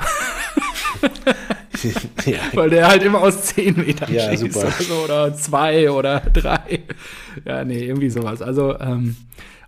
ja. 2.32 2.39
Weil 2.53 2.72
der 2.72 2.88
halt 2.88 3.03
immer 3.03 3.22
aus 3.22 3.43
10 3.45 3.78
Metern 3.78 4.12
Ja, 4.12 4.30
schießt 4.30 4.53
super. 4.53 4.68
oder 4.68 4.72
so, 4.72 5.03
oder 5.03 5.34
zwei 5.36 5.91
oder 5.91 6.20
drei. 6.22 6.80
Ja, 7.45 7.64
nee, 7.64 7.84
irgendwie 7.84 8.10
sowas. 8.10 8.41
Also, 8.41 8.80
ähm, 8.80 9.16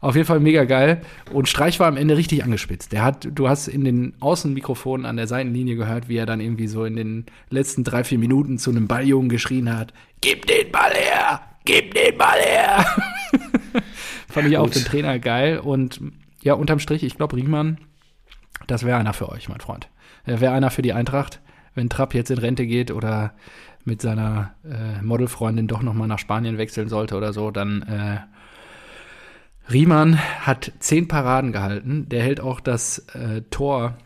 auf 0.01 0.15
jeden 0.15 0.27
Fall 0.27 0.39
mega 0.39 0.63
geil. 0.63 1.01
Und 1.31 1.49
Streich 1.49 1.79
war 1.79 1.87
am 1.87 1.97
Ende 1.97 2.15
richtig 2.15 2.43
angespitzt. 2.43 2.91
Der 2.91 3.03
hat, 3.03 3.27
du 3.33 3.49
hast 3.49 3.67
in 3.67 3.83
den 3.83 4.13
Außenmikrofonen 4.19 5.05
an 5.05 5.17
der 5.17 5.27
Seitenlinie 5.27 5.75
gehört, 5.75 6.07
wie 6.07 6.17
er 6.17 6.25
dann 6.25 6.39
irgendwie 6.39 6.67
so 6.67 6.85
in 6.85 6.95
den 6.95 7.25
letzten 7.49 7.83
drei, 7.83 8.03
vier 8.03 8.17
Minuten 8.17 8.57
zu 8.57 8.69
einem 8.71 8.87
Balljungen 8.87 9.29
geschrien 9.29 9.75
hat: 9.75 9.93
Gib 10.21 10.45
den 10.47 10.71
Ball 10.71 10.93
her! 10.93 11.41
Gib 11.65 11.93
den 11.93 12.17
Ball 12.17 12.39
her! 12.39 12.85
Fand 14.29 14.47
ich 14.47 14.57
auch 14.57 14.65
gut. 14.65 14.75
den 14.75 14.85
Trainer 14.85 15.19
geil. 15.19 15.59
Und 15.59 16.01
ja, 16.41 16.53
unterm 16.53 16.79
Strich, 16.79 17.03
ich 17.03 17.17
glaube, 17.17 17.35
Riemann, 17.35 17.79
das 18.67 18.85
wäre 18.85 18.97
einer 18.97 19.13
für 19.13 19.29
euch, 19.29 19.49
mein 19.49 19.59
Freund. 19.59 19.89
Wäre 20.25 20.53
einer 20.53 20.69
für 20.69 20.81
die 20.81 20.93
Eintracht, 20.93 21.41
wenn 21.75 21.89
Trapp 21.89 22.13
jetzt 22.13 22.31
in 22.31 22.37
Rente 22.37 22.65
geht 22.65 22.91
oder 22.91 23.33
mit 23.85 24.01
seiner 24.01 24.53
äh, 24.63 25.01
Modelfreundin 25.01 25.67
doch 25.67 25.81
noch 25.81 25.93
mal 25.93 26.07
nach 26.07 26.19
Spanien 26.19 26.57
wechseln 26.57 26.89
sollte 26.89 27.15
oder 27.15 27.33
so, 27.33 27.51
dann 27.51 27.81
äh, 27.83 28.17
Riemann 29.71 30.17
hat 30.45 30.71
zehn 30.79 31.07
Paraden 31.07 31.51
gehalten. 31.51 32.09
Der 32.09 32.23
hält 32.23 32.41
auch 32.41 32.59
das 32.59 32.99
äh, 33.13 33.41
Tor 33.49 33.97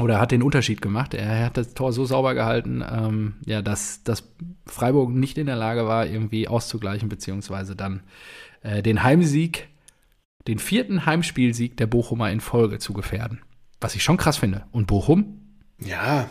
oder 0.00 0.20
hat 0.20 0.32
den 0.32 0.42
Unterschied 0.42 0.82
gemacht. 0.82 1.14
Er 1.14 1.46
hat 1.46 1.56
das 1.56 1.74
Tor 1.74 1.92
so 1.92 2.04
sauber 2.04 2.34
gehalten, 2.34 2.82
ähm, 2.88 3.34
ja, 3.44 3.62
dass, 3.62 4.02
dass 4.02 4.24
Freiburg 4.66 5.10
nicht 5.10 5.38
in 5.38 5.46
der 5.46 5.56
Lage 5.56 5.86
war, 5.86 6.06
irgendwie 6.06 6.48
auszugleichen, 6.48 7.08
beziehungsweise 7.08 7.76
dann 7.76 8.02
äh, 8.62 8.82
den 8.82 9.02
Heimsieg, 9.02 9.68
den 10.48 10.58
vierten 10.58 11.06
Heimspielsieg 11.06 11.76
der 11.76 11.86
Bochumer 11.86 12.30
in 12.30 12.40
Folge 12.40 12.78
zu 12.78 12.92
gefährden. 12.92 13.40
Was 13.80 13.94
ich 13.94 14.02
schon 14.02 14.16
krass 14.16 14.38
finde. 14.38 14.64
Und 14.72 14.86
Bochum, 14.86 15.40
ja, 15.78 16.28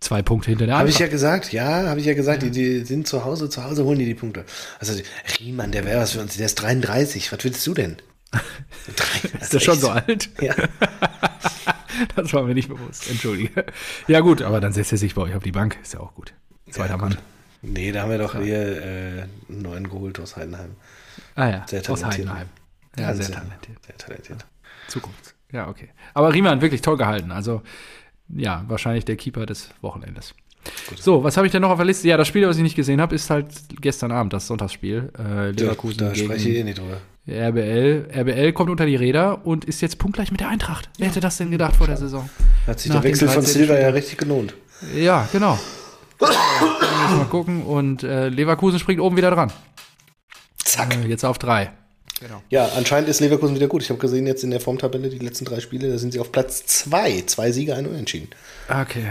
zwei 0.00 0.22
Punkte 0.22 0.50
hinter 0.50 0.66
der 0.66 0.78
habe 0.78 0.88
ich 0.88 0.98
ja 0.98 1.08
gesagt. 1.08 1.52
Ja, 1.52 1.88
habe 1.88 2.00
ich 2.00 2.06
ja 2.06 2.14
gesagt. 2.14 2.42
Die, 2.42 2.50
die 2.50 2.84
sind 2.84 3.06
zu 3.06 3.24
Hause, 3.24 3.48
zu 3.50 3.64
Hause 3.64 3.84
holen 3.84 3.98
die 3.98 4.04
die 4.04 4.14
Punkte. 4.14 4.44
Also 4.78 4.94
Riemann, 5.40 5.72
der 5.72 5.84
wäre 5.84 6.00
was 6.00 6.12
für 6.12 6.20
uns. 6.20 6.36
Der 6.36 6.46
ist 6.46 6.54
33. 6.56 7.32
Was 7.32 7.42
willst 7.44 7.66
du 7.66 7.74
denn? 7.74 7.96
Ist 9.40 9.52
der 9.54 9.60
schon 9.60 9.78
so 9.78 9.90
alt? 9.90 10.28
Ja. 10.40 10.54
Das 12.14 12.32
war 12.32 12.44
mir 12.44 12.54
nicht 12.54 12.68
bewusst. 12.68 13.10
Entschuldige. 13.10 13.64
Ja, 14.06 14.20
gut, 14.20 14.40
aber 14.42 14.60
dann 14.60 14.72
setzt 14.72 14.92
er 14.92 14.98
sich 14.98 15.16
bei 15.16 15.22
euch 15.22 15.34
auf 15.34 15.42
die 15.42 15.50
Bank. 15.50 15.76
Ist 15.82 15.94
ja 15.94 16.00
auch 16.00 16.14
gut. 16.14 16.32
Zweiter 16.70 16.90
Ja, 16.90 16.96
Mann. 16.96 17.10
gut. 17.10 17.18
Nee, 17.62 17.90
da 17.90 18.02
haben 18.02 18.10
wir 18.10 18.18
doch 18.18 18.40
hier 18.40 18.82
äh, 18.82 19.22
einen 19.48 19.62
neuen 19.62 19.88
geholt 19.88 20.20
aus 20.20 20.36
Heidenheim. 20.36 20.76
Ah 21.34 21.48
ja, 21.48 21.66
Sehr 21.66 21.80
aus 21.80 22.00
talentiert. 22.00 22.28
Heidenheim. 22.28 22.46
Ja, 22.96 23.14
sehr 23.14 23.24
sehr- 23.24 23.34
talentiert. 23.34 23.78
Sehr 23.84 23.96
talentiert. 23.96 24.46
Zukunft. 24.86 25.34
Ja, 25.50 25.66
okay. 25.68 25.88
Aber 26.14 26.32
Riemann 26.32 26.60
wirklich 26.60 26.82
toll 26.82 26.96
gehalten. 26.98 27.32
Also, 27.32 27.62
ja, 28.34 28.64
wahrscheinlich 28.68 29.04
der 29.04 29.16
Keeper 29.16 29.46
des 29.46 29.70
Wochenendes. 29.80 30.34
So, 30.96 31.24
was 31.24 31.36
habe 31.36 31.46
ich 31.46 31.52
denn 31.52 31.62
noch 31.62 31.70
auf 31.70 31.78
der 31.78 31.86
Liste? 31.86 32.08
Ja, 32.08 32.16
das 32.16 32.28
Spiel, 32.28 32.46
was 32.46 32.56
ich 32.56 32.62
nicht 32.62 32.76
gesehen 32.76 33.00
habe, 33.00 33.14
ist 33.14 33.30
halt 33.30 33.46
gestern 33.80 34.12
Abend, 34.12 34.32
das 34.32 34.46
Sonntagsspiel. 34.46 35.10
Äh, 35.18 35.50
Leverkusen 35.50 35.98
da 35.98 36.12
gegen 36.12 36.26
spreche 36.26 36.48
ich 36.48 36.56
eh 36.56 36.64
nicht 36.64 36.78
drüber. 36.78 36.98
RBL. 37.26 38.08
RBL 38.14 38.52
kommt 38.52 38.70
unter 38.70 38.86
die 38.86 38.96
Räder 38.96 39.46
und 39.46 39.64
ist 39.64 39.80
jetzt 39.80 39.98
punktgleich 39.98 40.30
mit 40.30 40.40
der 40.40 40.48
Eintracht. 40.48 40.88
Wer 40.98 41.08
hätte 41.08 41.20
das 41.20 41.36
denn 41.36 41.50
gedacht 41.50 41.76
vor 41.76 41.86
der 41.86 41.96
Saison? 41.96 42.28
Hat 42.66 42.80
sich 42.80 42.90
Nach 42.90 43.00
der 43.00 43.10
Wechsel 43.10 43.28
von 43.28 43.42
13. 43.44 43.60
Silva 43.60 43.78
ja 43.78 43.88
richtig 43.90 44.18
gelohnt. 44.18 44.54
Ja, 44.96 45.28
genau. 45.32 45.58
Mal 46.20 47.26
gucken. 47.30 47.62
Und 47.62 48.02
äh, 48.02 48.28
Leverkusen 48.28 48.78
springt 48.78 49.00
oben 49.00 49.16
wieder 49.16 49.30
dran. 49.30 49.52
Zack. 50.64 50.94
Äh, 50.96 51.06
jetzt 51.06 51.24
auf 51.24 51.38
drei. 51.38 51.70
Genau. 52.20 52.42
Ja, 52.50 52.68
anscheinend 52.76 53.08
ist 53.08 53.20
Leverkusen 53.20 53.54
wieder 53.54 53.68
gut. 53.68 53.82
Ich 53.82 53.90
habe 53.90 53.98
gesehen, 54.00 54.26
jetzt 54.26 54.42
in 54.44 54.50
der 54.50 54.60
Formtabelle, 54.60 55.08
die 55.08 55.18
letzten 55.18 55.44
drei 55.44 55.60
Spiele, 55.60 55.90
da 55.90 55.98
sind 55.98 56.12
sie 56.12 56.20
auf 56.20 56.32
Platz 56.32 56.66
zwei. 56.66 57.22
Zwei 57.26 57.52
Siege, 57.52 57.74
ein 57.76 57.86
Unentschieden. 57.86 58.28
Okay. 58.68 59.04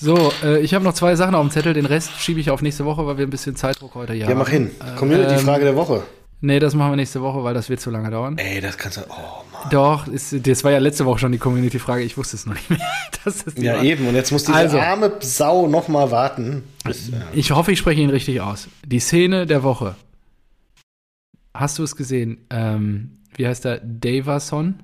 So, 0.00 0.32
äh, 0.44 0.60
ich 0.60 0.74
habe 0.74 0.84
noch 0.84 0.94
zwei 0.94 1.16
Sachen 1.16 1.34
auf 1.34 1.44
dem 1.46 1.50
Zettel. 1.50 1.74
Den 1.74 1.86
Rest 1.86 2.10
schiebe 2.20 2.38
ich 2.40 2.50
auf 2.50 2.62
nächste 2.62 2.84
Woche, 2.84 3.04
weil 3.06 3.18
wir 3.18 3.26
ein 3.26 3.30
bisschen 3.30 3.56
Zeitdruck 3.56 3.94
heute 3.94 4.12
hier 4.12 4.28
Ja, 4.28 4.34
mach 4.34 4.48
hin. 4.48 4.70
Ähm, 4.80 4.96
Community-Frage 4.96 5.64
der 5.64 5.76
Woche. 5.76 6.02
Nee, 6.40 6.60
das 6.60 6.74
machen 6.74 6.92
wir 6.92 6.96
nächste 6.96 7.20
Woche, 7.20 7.42
weil 7.42 7.52
das 7.52 7.68
wird 7.68 7.80
zu 7.80 7.90
lange 7.90 8.10
dauern. 8.10 8.38
Ey, 8.38 8.60
das 8.60 8.78
kannst 8.78 8.98
du. 8.98 9.00
Oh, 9.08 9.42
Mann. 9.52 9.70
Doch, 9.70 10.06
ist, 10.06 10.46
das 10.46 10.62
war 10.62 10.70
ja 10.70 10.78
letzte 10.78 11.04
Woche 11.04 11.18
schon 11.18 11.32
die 11.32 11.38
Community-Frage. 11.38 12.04
Ich 12.04 12.16
wusste 12.16 12.36
es 12.36 12.46
noch 12.46 12.54
nicht 12.54 12.70
mehr. 12.70 12.78
Das 13.24 13.42
ist 13.42 13.58
die 13.58 13.62
Ja, 13.64 13.74
war. 13.78 13.82
eben. 13.84 14.06
Und 14.06 14.14
jetzt 14.14 14.30
muss 14.30 14.44
diese 14.44 14.56
Also. 14.56 14.78
arme 14.78 15.12
Sau 15.18 15.66
noch 15.66 15.88
mal 15.88 16.12
warten. 16.12 16.62
Bis, 16.84 17.08
ja. 17.10 17.16
Ich 17.32 17.50
hoffe, 17.50 17.72
ich 17.72 17.78
spreche 17.80 18.00
ihn 18.00 18.10
richtig 18.10 18.40
aus. 18.40 18.68
Die 18.86 19.00
Szene 19.00 19.44
der 19.44 19.64
Woche. 19.64 19.96
Hast 21.58 21.78
du 21.78 21.82
es 21.82 21.96
gesehen? 21.96 22.46
Ähm, 22.50 23.18
wie 23.34 23.46
heißt 23.46 23.64
der? 23.64 23.80
Davison? 23.80 24.82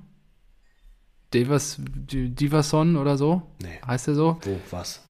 Davas, 1.31 1.77
Divason 1.79 2.95
oder 2.95 3.17
so? 3.17 3.41
Nee. 3.61 3.79
Heißt 3.85 4.07
er 4.07 4.15
so? 4.15 4.37
Wo, 4.43 4.59
was? 4.71 5.05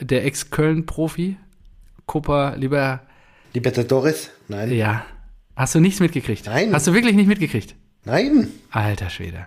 der 0.00 0.24
Ex-Köln-Profi, 0.24 1.36
Copa 2.06 2.54
Liber. 2.54 3.02
Libertadores? 3.54 4.30
Nein. 4.48 4.72
Ja. 4.72 5.04
Hast 5.54 5.74
du 5.74 5.80
nichts 5.80 6.00
mitgekriegt? 6.00 6.46
Nein. 6.46 6.72
Hast 6.72 6.86
du 6.86 6.94
wirklich 6.94 7.14
nicht 7.14 7.26
mitgekriegt? 7.26 7.74
Nein. 8.04 8.48
Alter 8.70 9.10
Schwede. 9.10 9.46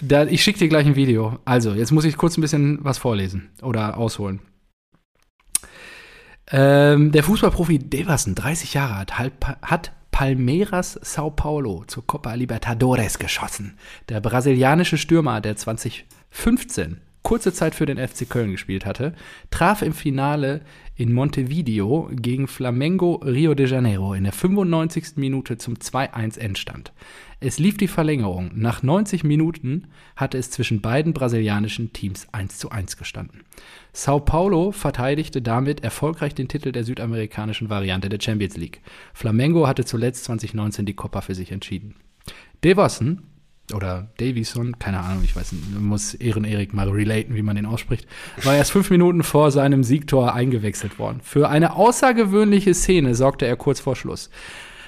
Da, 0.00 0.24
ich 0.24 0.42
schicke 0.42 0.58
dir 0.58 0.68
gleich 0.68 0.86
ein 0.86 0.96
Video. 0.96 1.38
Also, 1.44 1.74
jetzt 1.74 1.92
muss 1.92 2.04
ich 2.04 2.16
kurz 2.16 2.38
ein 2.38 2.40
bisschen 2.40 2.82
was 2.82 2.98
vorlesen 2.98 3.50
oder 3.62 3.98
ausholen. 3.98 4.40
Ähm, 6.50 7.12
der 7.12 7.22
Fußballprofi 7.22 7.78
Deverson, 7.78 8.34
30 8.34 8.74
Jahre 8.74 8.94
alt, 8.94 9.18
hat 9.18 9.92
Palmeiras 10.20 11.00
Sao 11.00 11.30
Paulo 11.30 11.84
zur 11.86 12.06
Copa 12.06 12.34
Libertadores 12.34 13.18
geschossen. 13.18 13.78
Der 14.10 14.20
brasilianische 14.20 14.98
Stürmer, 14.98 15.40
der 15.40 15.56
2015 15.56 17.00
kurze 17.22 17.54
Zeit 17.54 17.74
für 17.74 17.86
den 17.86 17.96
FC 17.96 18.28
Köln 18.28 18.50
gespielt 18.50 18.84
hatte, 18.84 19.14
traf 19.50 19.80
im 19.80 19.94
Finale 19.94 20.60
in 21.00 21.14
Montevideo 21.14 22.10
gegen 22.12 22.46
Flamengo 22.46 23.14
Rio 23.24 23.54
de 23.54 23.66
Janeiro 23.66 24.12
in 24.12 24.24
der 24.24 24.34
95. 24.34 25.16
Minute 25.16 25.56
zum 25.56 25.76
2-1 25.76 26.38
Endstand. 26.38 26.92
Es 27.40 27.58
lief 27.58 27.78
die 27.78 27.88
Verlängerung. 27.88 28.50
Nach 28.54 28.82
90 28.82 29.24
Minuten 29.24 29.86
hatte 30.14 30.36
es 30.36 30.50
zwischen 30.50 30.82
beiden 30.82 31.14
brasilianischen 31.14 31.94
Teams 31.94 32.28
1-1 32.34 32.98
gestanden. 32.98 33.44
Sao 33.94 34.20
Paulo 34.20 34.72
verteidigte 34.72 35.40
damit 35.40 35.82
erfolgreich 35.82 36.34
den 36.34 36.48
Titel 36.48 36.70
der 36.70 36.84
südamerikanischen 36.84 37.70
Variante 37.70 38.10
der 38.10 38.20
Champions 38.20 38.58
League. 38.58 38.82
Flamengo 39.14 39.66
hatte 39.66 39.86
zuletzt 39.86 40.24
2019 40.24 40.84
die 40.84 40.94
Copa 40.94 41.22
für 41.22 41.34
sich 41.34 41.50
entschieden. 41.50 41.94
Devossen 42.62 43.22
oder 43.74 44.08
Davison, 44.18 44.78
keine 44.78 45.00
Ahnung, 45.00 45.22
ich 45.24 45.34
weiß 45.34 45.52
nicht, 45.52 45.80
muss 45.80 46.14
Ehren 46.14 46.44
Erik 46.44 46.74
mal 46.74 46.88
relaten, 46.88 47.34
wie 47.34 47.42
man 47.42 47.56
den 47.56 47.66
ausspricht, 47.66 48.06
war 48.42 48.54
erst 48.54 48.72
fünf 48.72 48.90
Minuten 48.90 49.22
vor 49.22 49.50
seinem 49.50 49.84
Siegtor 49.84 50.34
eingewechselt 50.34 50.98
worden. 50.98 51.20
Für 51.22 51.48
eine 51.48 51.76
außergewöhnliche 51.76 52.74
Szene 52.74 53.14
sorgte 53.14 53.46
er 53.46 53.56
kurz 53.56 53.80
vor 53.80 53.96
Schluss. 53.96 54.30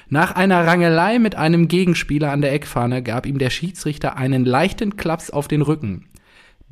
Nach 0.09 0.33
einer 0.33 0.67
Rangelei 0.67 1.19
mit 1.19 1.37
einem 1.37 1.69
Gegenspieler 1.69 2.33
an 2.33 2.43
der 2.43 2.53
Eckfahne 2.53 3.03
gab 3.03 3.25
ihm 3.25 3.39
der 3.39 3.51
Schiedsrichter 3.51 4.17
einen 4.17 4.45
leichten 4.45 4.97
Klaps 4.97 5.31
auf 5.31 5.49
den 5.49 5.63
Rücken. 5.63 6.05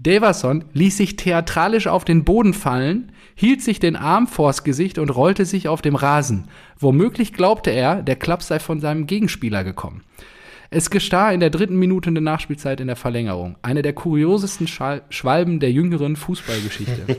Davison 0.02 0.64
ließ 0.72 0.96
sich 0.96 1.16
theatralisch 1.16 1.86
auf 1.86 2.04
den 2.04 2.24
Boden 2.24 2.54
fallen, 2.54 3.12
hielt 3.34 3.62
sich 3.62 3.80
den 3.80 3.96
Arm 3.96 4.26
vors 4.26 4.64
Gesicht 4.64 4.98
und 4.98 5.10
rollte 5.10 5.44
sich 5.44 5.68
auf 5.68 5.82
dem 5.82 5.94
Rasen. 5.94 6.48
Womöglich 6.78 7.32
glaubte 7.34 7.70
er, 7.70 8.02
der 8.02 8.16
Klaps 8.16 8.48
sei 8.48 8.58
von 8.58 8.80
seinem 8.80 9.06
Gegenspieler 9.06 9.64
gekommen. 9.64 10.02
Es 10.72 10.88
gestah 10.88 11.32
in 11.32 11.40
der 11.40 11.50
dritten 11.50 11.76
Minute 11.76 12.12
der 12.12 12.22
Nachspielzeit 12.22 12.80
in 12.80 12.86
der 12.86 12.94
Verlängerung. 12.94 13.56
Eine 13.60 13.82
der 13.82 13.92
kuriosesten 13.92 14.68
Schal 14.68 15.02
Schwalben 15.10 15.58
der 15.58 15.72
jüngeren 15.72 16.14
Fußballgeschichte. 16.14 17.16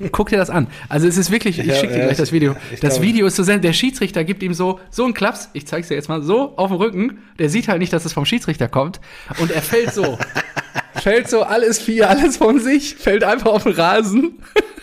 Guck 0.10 0.30
dir 0.30 0.38
das 0.38 0.50
an. 0.50 0.66
Also 0.88 1.06
es 1.06 1.16
ist 1.16 1.30
wirklich, 1.30 1.60
ich 1.60 1.66
Ja, 1.66 1.76
schicke 1.76 1.92
dir 1.92 1.98
ja, 2.00 2.04
gleich 2.06 2.16
das 2.16 2.32
Video. 2.32 2.56
Das. 2.80 3.00
Video 3.00 3.28
ist 3.28 3.36
so 3.36 3.44
sehr, 3.44 3.58
der 3.58 3.72
Schiedsrichter 3.72 4.24
gibt 4.24 4.42
ihm 4.42 4.54
so, 4.54 4.80
so 4.90 5.04
einen 5.04 5.14
Klaps, 5.14 5.50
ich 5.52 5.68
zeig's 5.68 5.86
dir 5.86 5.94
jetzt 5.94 6.08
mal, 6.08 6.20
so 6.22 6.56
auf 6.56 6.70
den 6.70 6.78
Rücken. 6.78 7.18
Der 7.38 7.48
sieht 7.48 7.68
halt 7.68 7.78
nicht, 7.78 7.92
dass 7.92 8.04
es 8.06 8.12
vom 8.12 8.24
Schiedsrichter 8.24 8.66
kommt. 8.66 9.00
Und 9.38 9.52
er 9.52 9.62
fällt 9.62 9.94
so. 9.94 10.18
fällt 10.94 11.30
so 11.30 11.44
alles 11.44 11.78
vier, 11.78 12.10
alles 12.10 12.38
von 12.38 12.58
sich, 12.58 12.96
fällt 12.96 13.22
einfach 13.22 13.52
auf 13.52 13.62
den 13.62 13.72
Rasen. 13.72 14.34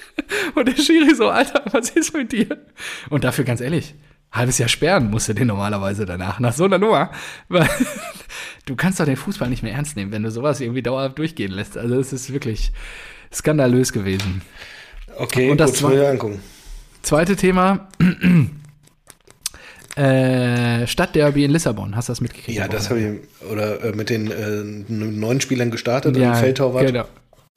Und 0.56 0.68
der 0.68 0.82
Schiri 0.82 1.14
so, 1.14 1.28
Alter, 1.28 1.64
was 1.72 1.89
ist 1.89 2.14
mit 2.14 2.32
dir? 2.32 2.58
Und 3.10 3.26
dafür 3.26 3.44
ganz 3.44 3.60
ehrlich, 3.60 3.96
halbes 4.32 4.57
Jahr 4.57 4.69
sperren 4.69 5.09
musste 5.09 5.36
den 5.36 5.47
normalerweise 5.47 6.05
danach, 6.05 6.39
nach 6.39 6.53
so 6.53 6.65
einer 6.65 6.77
Nummer. 6.77 7.11
Weil 7.49 7.69
du 8.65 8.75
kannst 8.75 8.99
doch 8.99 9.05
den 9.05 9.17
Fußball 9.17 9.49
nicht 9.49 9.63
mehr 9.63 9.73
ernst 9.73 9.95
nehmen, 9.95 10.11
wenn 10.11 10.23
du 10.23 10.32
sowas 10.32 10.61
irgendwie 10.61 10.82
dauerhaft 10.82 11.17
durchgehen 11.17 11.51
lässt. 11.51 11.77
Also 11.77 11.99
es 11.99 12.13
ist 12.13 12.32
wirklich 12.32 12.71
skandalös 13.34 13.91
gewesen. 13.91 14.41
Okay, 15.17 15.51
Und 15.51 15.59
das 15.59 15.82
gut, 15.82 15.91
mal 15.91 16.05
angucken. 16.05 16.41
Zweite 17.01 17.36
Thema. 17.36 17.88
Äh, 19.97 20.88
Stadtderby 20.88 21.43
in 21.43 21.51
Lissabon, 21.51 21.97
hast 21.97 22.07
du 22.07 22.11
das 22.13 22.21
mitgekriegt? 22.21 22.57
Ja, 22.57 22.69
das 22.69 22.89
habe 22.89 23.01
ich, 23.01 23.49
oder 23.51 23.84
äh, 23.84 23.91
mit 23.91 24.09
den 24.09 24.32
äh, 24.32 24.63
neun 24.88 25.41
Spielern 25.41 25.69
gestartet 25.69 26.15
und 26.15 26.21
ja, 26.21 26.34
Feldtorwart. 26.34 26.88
Genau. 26.88 27.05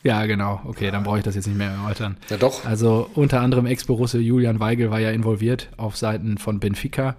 Ja, 0.05 0.27
genau. 0.27 0.61
Okay, 0.65 0.91
dann 0.91 1.03
brauche 1.03 1.19
ich 1.19 1.25
das 1.25 1.35
jetzt 1.35 1.47
nicht 1.47 1.57
mehr 1.57 1.71
erläutern. 1.71 2.19
Ja, 2.29 2.37
doch. 2.37 2.67
Also 2.67 3.09
unter 3.15 3.41
anderem 3.41 3.65
Ex-Borusse 3.65 4.19
Julian 4.19 4.61
Weigel 4.61 4.91
war 4.91 5.01
ja 5.01 5.11
involviert 5.11 5.71
auf 5.79 5.97
Seiten 5.97 6.37
von 6.37 6.61
Benfica. 6.61 7.17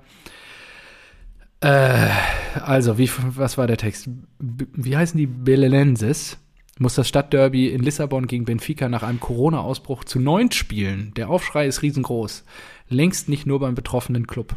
Äh, 1.61 2.09
also, 2.53 2.99
wie, 2.99 3.09
was 3.36 3.57
war 3.57 3.65
der 3.65 3.77
Text? 3.77 4.07
B 4.39 4.65
wie 4.73 4.95
heißen 4.95 5.17
die 5.17 5.25
Belenenses? 5.25 6.38
Muss 6.77 6.93
das 6.93 7.07
Stadtderby 7.07 7.69
in 7.69 7.81
Lissabon 7.81 8.27
gegen 8.27 8.45
Benfica 8.45 8.88
nach 8.88 9.01
einem 9.01 9.19
Corona-Ausbruch 9.19 10.03
zu 10.03 10.19
neunt 10.19 10.53
spielen. 10.53 11.13
Der 11.15 11.29
Aufschrei 11.29 11.65
ist 11.65 11.81
riesengroß. 11.81 12.43
Längst 12.89 13.29
nicht 13.29 13.47
nur 13.47 13.61
beim 13.61 13.73
betroffenen 13.75 14.27
Club. 14.27 14.55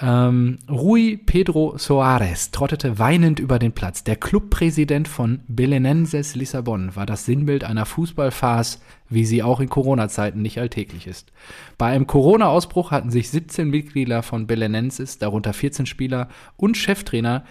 Ähm, 0.00 0.58
Rui 0.70 1.16
Pedro 1.16 1.76
Soares 1.76 2.52
trottete 2.52 2.98
weinend 3.00 3.40
über 3.40 3.58
den 3.58 3.72
Platz. 3.72 4.04
Der 4.04 4.14
Clubpräsident 4.14 5.08
von 5.08 5.40
Belenenses 5.48 6.36
Lissabon 6.36 6.94
war 6.94 7.04
das 7.04 7.24
Sinnbild 7.24 7.64
einer 7.64 7.84
Fußballfarce, 7.84 8.80
wie 9.08 9.24
sie 9.24 9.42
auch 9.42 9.58
in 9.58 9.68
Corona-Zeiten 9.68 10.40
nicht 10.40 10.60
alltäglich 10.60 11.08
ist. 11.08 11.32
Bei 11.78 11.86
einem 11.86 12.06
Corona-Ausbruch 12.06 12.92
hatten 12.92 13.10
sich 13.10 13.30
17 13.30 13.68
Mitglieder 13.68 14.22
von 14.22 14.46
Belenenses, 14.46 15.18
darunter 15.18 15.52
14 15.52 15.86
Spieler 15.86 16.28
und 16.56 16.76
Cheftrainer 16.76 17.44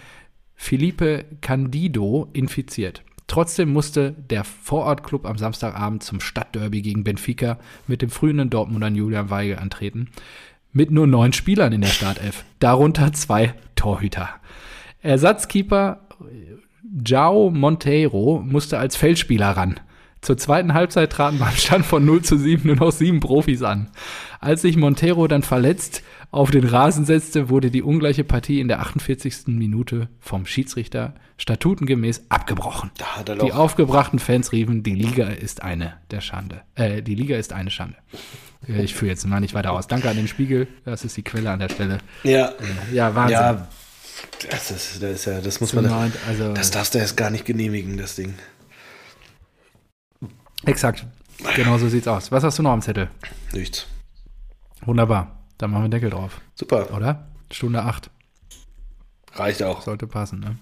Felipe 0.54 1.26
Candido 1.42 2.28
infiziert. 2.32 3.04
Trotzdem 3.28 3.70
musste 3.70 4.12
der 4.12 4.42
Vorortclub 4.42 5.26
am 5.26 5.36
Samstagabend 5.36 6.02
zum 6.02 6.18
Stadtderby 6.18 6.80
gegen 6.80 7.04
Benfica 7.04 7.58
mit 7.86 8.00
dem 8.00 8.08
frühen 8.08 8.48
Dortmunder 8.48 8.88
Julian 8.88 9.28
Weigel 9.28 9.58
antreten. 9.58 10.08
Mit 10.78 10.92
nur 10.92 11.08
neun 11.08 11.32
Spielern 11.32 11.72
in 11.72 11.80
der 11.80 11.88
Startelf, 11.88 12.44
darunter 12.60 13.12
zwei 13.12 13.52
Torhüter. 13.74 14.28
Ersatzkeeper 15.02 16.06
Jao 17.04 17.50
Monteiro 17.50 18.40
musste 18.46 18.78
als 18.78 18.94
Feldspieler 18.94 19.48
ran. 19.48 19.80
Zur 20.20 20.36
zweiten 20.36 20.74
Halbzeit 20.74 21.10
traten 21.10 21.40
beim 21.40 21.50
Stand 21.56 21.84
von 21.84 22.04
0 22.04 22.22
zu 22.22 22.38
7 22.38 22.64
nur 22.64 22.76
noch 22.76 22.92
sieben 22.92 23.18
Profis 23.18 23.64
an. 23.64 23.90
Als 24.38 24.62
sich 24.62 24.76
Montero 24.76 25.26
dann 25.26 25.42
verletzt 25.42 26.04
auf 26.30 26.52
den 26.52 26.64
Rasen 26.64 27.04
setzte, 27.04 27.48
wurde 27.48 27.72
die 27.72 27.82
ungleiche 27.82 28.22
Partie 28.22 28.60
in 28.60 28.68
der 28.68 28.78
48. 28.78 29.48
Minute 29.48 30.08
vom 30.20 30.46
Schiedsrichter 30.46 31.14
statutengemäß 31.38 32.26
abgebrochen. 32.28 32.92
Die 33.42 33.52
aufgebrachten 33.52 34.20
Fans 34.20 34.52
riefen, 34.52 34.84
die 34.84 34.94
Liga 34.94 35.26
ist 35.26 35.60
eine 35.60 35.94
der 36.12 36.20
Schande. 36.20 36.62
Äh, 36.76 37.02
die 37.02 37.16
Liga 37.16 37.36
ist 37.36 37.52
eine 37.52 37.70
Schande. 37.72 37.96
Äh, 38.66 38.82
Ich 38.82 38.94
führe 38.94 39.10
jetzt 39.10 39.26
mal 39.26 39.40
nicht 39.40 39.54
weiter 39.54 39.72
aus. 39.72 39.86
Danke 39.86 40.08
an 40.08 40.16
den 40.16 40.28
Spiegel. 40.28 40.66
Das 40.84 41.04
ist 41.04 41.16
die 41.16 41.22
Quelle 41.22 41.50
an 41.50 41.58
der 41.60 41.68
Stelle. 41.68 41.98
Ja. 42.24 42.52
Ja, 42.92 43.14
Wahnsinn. 43.14 43.36
Ja, 43.36 43.68
das, 44.50 44.70
ist, 44.70 45.02
das, 45.02 45.10
ist 45.12 45.24
ja, 45.26 45.40
das 45.40 45.60
muss 45.60 45.72
man. 45.72 45.84
Nein, 45.86 46.12
also, 46.28 46.52
Das 46.52 46.70
darfst 46.70 46.94
du 46.94 46.98
erst 46.98 47.16
gar 47.16 47.30
nicht 47.30 47.44
genehmigen, 47.44 47.96
das 47.96 48.16
Ding. 48.16 48.34
exakt. 50.64 51.06
Genau 51.54 51.78
so 51.78 51.88
sieht's 51.88 52.08
aus. 52.08 52.32
Was 52.32 52.42
hast 52.42 52.58
du 52.58 52.62
noch 52.62 52.72
am 52.72 52.82
Zettel? 52.82 53.08
Nichts. 53.52 53.86
Wunderbar. 54.84 55.38
Dann 55.58 55.70
machen 55.70 55.84
wir 55.84 55.88
Deckel 55.88 56.10
drauf. 56.10 56.40
Super. 56.54 56.92
Oder? 56.94 57.28
Stunde 57.52 57.82
8. 57.82 58.10
Reicht 59.34 59.62
auch. 59.62 59.82
Sollte 59.82 60.06
passen, 60.08 60.40
ne? 60.40 60.56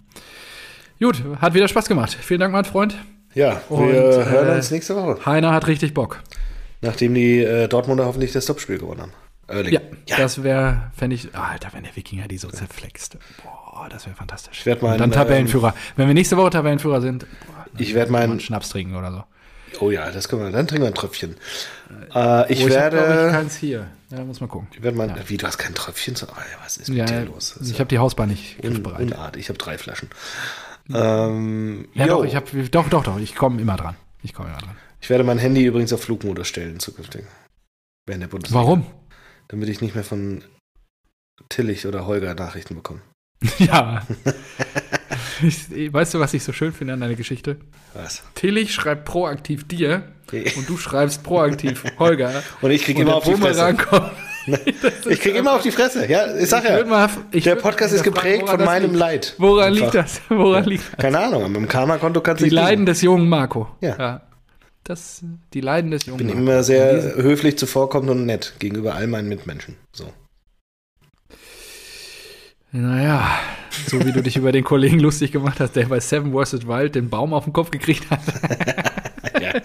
Gut, 1.00 1.22
hat 1.40 1.54
wieder 1.54 1.68
Spaß 1.68 1.88
gemacht. 1.88 2.16
Vielen 2.20 2.40
Dank, 2.40 2.52
mein 2.52 2.64
Freund. 2.64 2.96
Ja, 3.34 3.60
Und, 3.68 3.88
wir 3.88 3.94
äh, 3.94 4.24
hören 4.26 4.56
uns 4.56 4.70
nächste 4.70 4.96
Woche. 4.96 5.24
Heiner 5.26 5.52
hat 5.52 5.66
richtig 5.66 5.92
Bock. 5.94 6.22
Nachdem 6.86 7.14
die 7.14 7.40
äh, 7.40 7.68
Dortmunder 7.68 8.06
hoffentlich 8.06 8.32
das 8.32 8.46
Topspiel 8.46 8.78
gewonnen 8.78 9.02
haben. 9.02 9.12
Erling. 9.48 9.72
Ja, 9.74 9.80
das 10.16 10.42
wäre, 10.42 10.90
fände 10.96 11.14
ich, 11.14 11.28
ah, 11.34 11.50
Alter, 11.52 11.68
wenn 11.72 11.84
der 11.84 11.94
Wikinger 11.94 12.26
die 12.26 12.38
so 12.38 12.48
zerflext. 12.48 13.16
Boah, 13.44 13.88
das 13.88 14.06
wäre 14.06 14.16
fantastisch. 14.16 14.58
Ich 14.60 14.66
werd 14.66 14.82
meinen, 14.82 14.94
Und 14.94 15.00
dann 15.00 15.12
Tabellenführer. 15.12 15.74
wenn 15.96 16.08
wir 16.08 16.14
nächste 16.14 16.36
Woche 16.36 16.50
Tabellenführer 16.50 17.00
sind, 17.00 17.26
boah, 17.46 17.64
dann 17.72 17.82
Ich 17.82 17.94
werd 17.94 18.06
kann 18.06 18.12
meinen- 18.12 18.28
man 18.30 18.40
Schnaps 18.40 18.70
trinken 18.70 18.96
oder 18.96 19.12
so. 19.12 19.24
Oh 19.80 19.90
ja, 19.90 20.10
das 20.10 20.28
können 20.28 20.42
wir. 20.42 20.50
Dann 20.50 20.66
trinken 20.66 20.84
wir 20.84 20.88
ein 20.88 20.94
Tröpfchen. 20.94 21.36
Äh, 22.14 22.52
ich 22.52 22.60
Oh, 22.60 22.62
hab, 22.64 22.90
glaub 22.90 22.92
werde. 22.92 23.26
ich, 23.28 23.32
keins 23.34 23.56
hier. 23.56 23.86
Ja, 24.10 24.24
muss 24.24 24.40
mal 24.40 24.46
gucken. 24.46 24.68
ich 24.72 24.82
werde 24.82 24.96
mein, 24.96 25.10
Ja. 25.10 25.16
Wie, 25.26 25.36
du 25.36 25.46
hast 25.46 25.58
kein 25.58 25.74
Tröpfchen 25.74 26.16
zu. 26.16 26.26
Ja, 26.26 26.32
was 26.64 26.76
ist 26.78 26.88
mit 26.88 26.98
Ja, 26.98 27.04
dir 27.04 27.24
los? 27.26 27.56
Ist 27.56 27.70
ich 27.70 27.78
habe 27.78 27.88
die 27.88 27.98
Hausbahn 27.98 28.28
nicht 28.30 28.56
un, 28.64 28.70
griffbereit. 28.70 29.00
Unart. 29.00 29.36
Ich 29.36 29.48
habe 29.48 29.58
drei 29.58 29.76
Flaschen. 29.78 30.08
Ähm, 30.94 31.88
Ja, 31.94 32.06
doch, 32.06 32.24
ich 32.24 32.34
habe, 32.36 32.46
doch, 32.70 32.88
doch, 32.88 33.02
doch, 33.04 33.18
ich 33.18 33.34
komme 33.34 33.60
immer 33.60 33.76
dran. 33.76 33.96
Ich 34.22 34.32
komme 34.32 34.48
immer 34.50 34.58
dran. 34.58 34.76
Ich 35.00 35.10
werde 35.10 35.24
mein 35.24 35.38
Handy 35.38 35.64
übrigens 35.64 35.92
auf 35.92 36.02
Flugmodus 36.02 36.48
stellen 36.48 36.80
zukünftig. 36.80 37.24
Während 38.06 38.22
der 38.22 38.28
Bundesliga. 38.28 38.60
Warum? 38.60 38.86
Damit 39.48 39.68
ich 39.68 39.80
nicht 39.80 39.94
mehr 39.94 40.04
von 40.04 40.42
Tillich 41.48 41.86
oder 41.86 42.06
Holger 42.06 42.34
Nachrichten 42.34 42.74
bekomme. 42.74 43.00
ja. 43.58 44.02
ich, 45.42 45.92
weißt 45.92 46.14
du, 46.14 46.20
was 46.20 46.32
ich 46.34 46.42
so 46.42 46.52
schön 46.52 46.72
finde 46.72 46.94
an 46.94 47.00
deiner 47.00 47.14
Geschichte? 47.14 47.58
Was? 47.94 48.22
Tillich 48.34 48.72
schreibt 48.72 49.04
proaktiv 49.04 49.68
dir 49.68 50.12
und 50.32 50.68
du 50.68 50.76
schreibst 50.76 51.22
proaktiv 51.22 51.84
Holger. 51.98 52.42
Und 52.62 52.70
ich 52.70 52.82
kriege 52.82 53.00
Und 53.00 53.06
immer 53.08 53.16
auf 53.16 53.24
die 53.24 53.34
Fresse. 53.34 53.76
Ich 55.08 55.20
kriege 55.20 55.38
immer 55.38 55.52
auf 55.54 55.62
die 55.62 55.70
Fresse. 55.70 56.06
Ja, 56.10 56.34
ich 56.36 56.48
sag 56.48 56.64
Ich 56.64 56.70
ja. 56.70 56.84
mal- 56.84 57.10
ich 57.30 57.44
der 57.44 57.56
Podcast 57.56 57.94
ist 57.94 58.02
geprägt 58.02 58.46
fragen, 58.46 58.58
von 58.58 58.64
meinem 58.66 58.90
liegt. 58.90 58.96
Leid. 58.98 59.34
Woran 59.38 59.68
Einfach. 59.72 59.80
liegt 59.82 59.94
das? 59.94 60.20
Woran 60.28 60.64
liegt 60.64 60.84
das? 60.92 60.98
Keine 60.98 61.18
Ahnung, 61.18 61.46
mit 61.46 61.56
dem 61.56 61.68
Karma-Konto 61.68 62.20
kannst 62.20 62.40
du 62.40 62.44
Die 62.44 62.50
nicht 62.50 62.54
Leiden 62.60 62.86
des 62.86 63.02
jungen 63.02 63.28
Marco. 63.28 63.68
Ja. 63.80 64.22
Das, 64.88 65.22
die 65.52 65.60
Leiden 65.60 65.90
des 65.90 66.06
Jungen. 66.06 66.20
Ich 66.20 66.26
bin 66.26 66.38
immer 66.38 66.62
sehr 66.62 67.16
höflich 67.16 67.58
zuvorkommend 67.58 68.10
und 68.10 68.26
nett 68.26 68.54
gegenüber 68.58 68.94
all 68.94 69.06
meinen 69.06 69.28
Mitmenschen. 69.28 69.76
So. 69.92 70.12
Naja, 72.72 73.38
so 73.88 74.04
wie 74.04 74.12
du 74.12 74.22
dich 74.22 74.36
über 74.36 74.52
den 74.52 74.64
Kollegen 74.64 74.98
lustig 75.00 75.32
gemacht 75.32 75.60
hast, 75.60 75.76
der 75.76 75.86
bei 75.86 76.00
Seven 76.00 76.32
vs. 76.32 76.66
Wild 76.66 76.94
den 76.94 77.08
Baum 77.08 77.32
auf 77.32 77.44
den 77.44 77.52
Kopf 77.52 77.70
gekriegt 77.70 78.10
hat. 78.10 78.20
ja, 79.40 79.54
äh, 79.54 79.62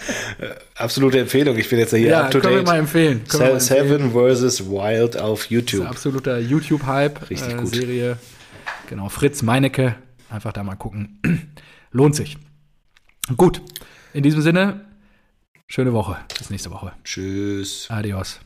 absolute 0.76 1.20
Empfehlung. 1.20 1.58
Ich 1.58 1.70
bin 1.70 1.80
jetzt 1.80 1.92
hier 1.92 2.00
ja, 2.00 2.22
up 2.22 2.32
to 2.32 2.40
können 2.40 2.56
date. 2.56 2.66
Wir 2.66 2.72
mal 2.72 2.80
empfehlen. 2.80 3.22
Se 3.28 3.40
mal 3.40 3.60
Seven 3.60 4.12
vs. 4.12 4.70
Wild 4.70 5.18
auf 5.18 5.46
YouTube. 5.46 5.88
absoluter 5.88 6.40
YouTube-Hype. 6.40 7.30
Richtig 7.30 7.54
äh, 7.54 7.58
gut. 7.58 7.76
Serie. 7.76 8.18
Genau, 8.88 9.10
Fritz 9.10 9.42
Meinecke. 9.42 9.96
Einfach 10.30 10.54
da 10.54 10.64
mal 10.64 10.76
gucken. 10.76 11.20
Lohnt 11.92 12.16
sich. 12.16 12.38
Gut. 13.36 13.62
In 14.14 14.24
diesem 14.24 14.42
Sinne, 14.42 14.86
schöne 15.72 15.94
Woche. 15.94 16.18
Bis 16.38 16.50
nächste 16.50 16.70
Woche. 16.72 16.92
Tschüss. 17.04 17.88
Adios. 17.90 18.40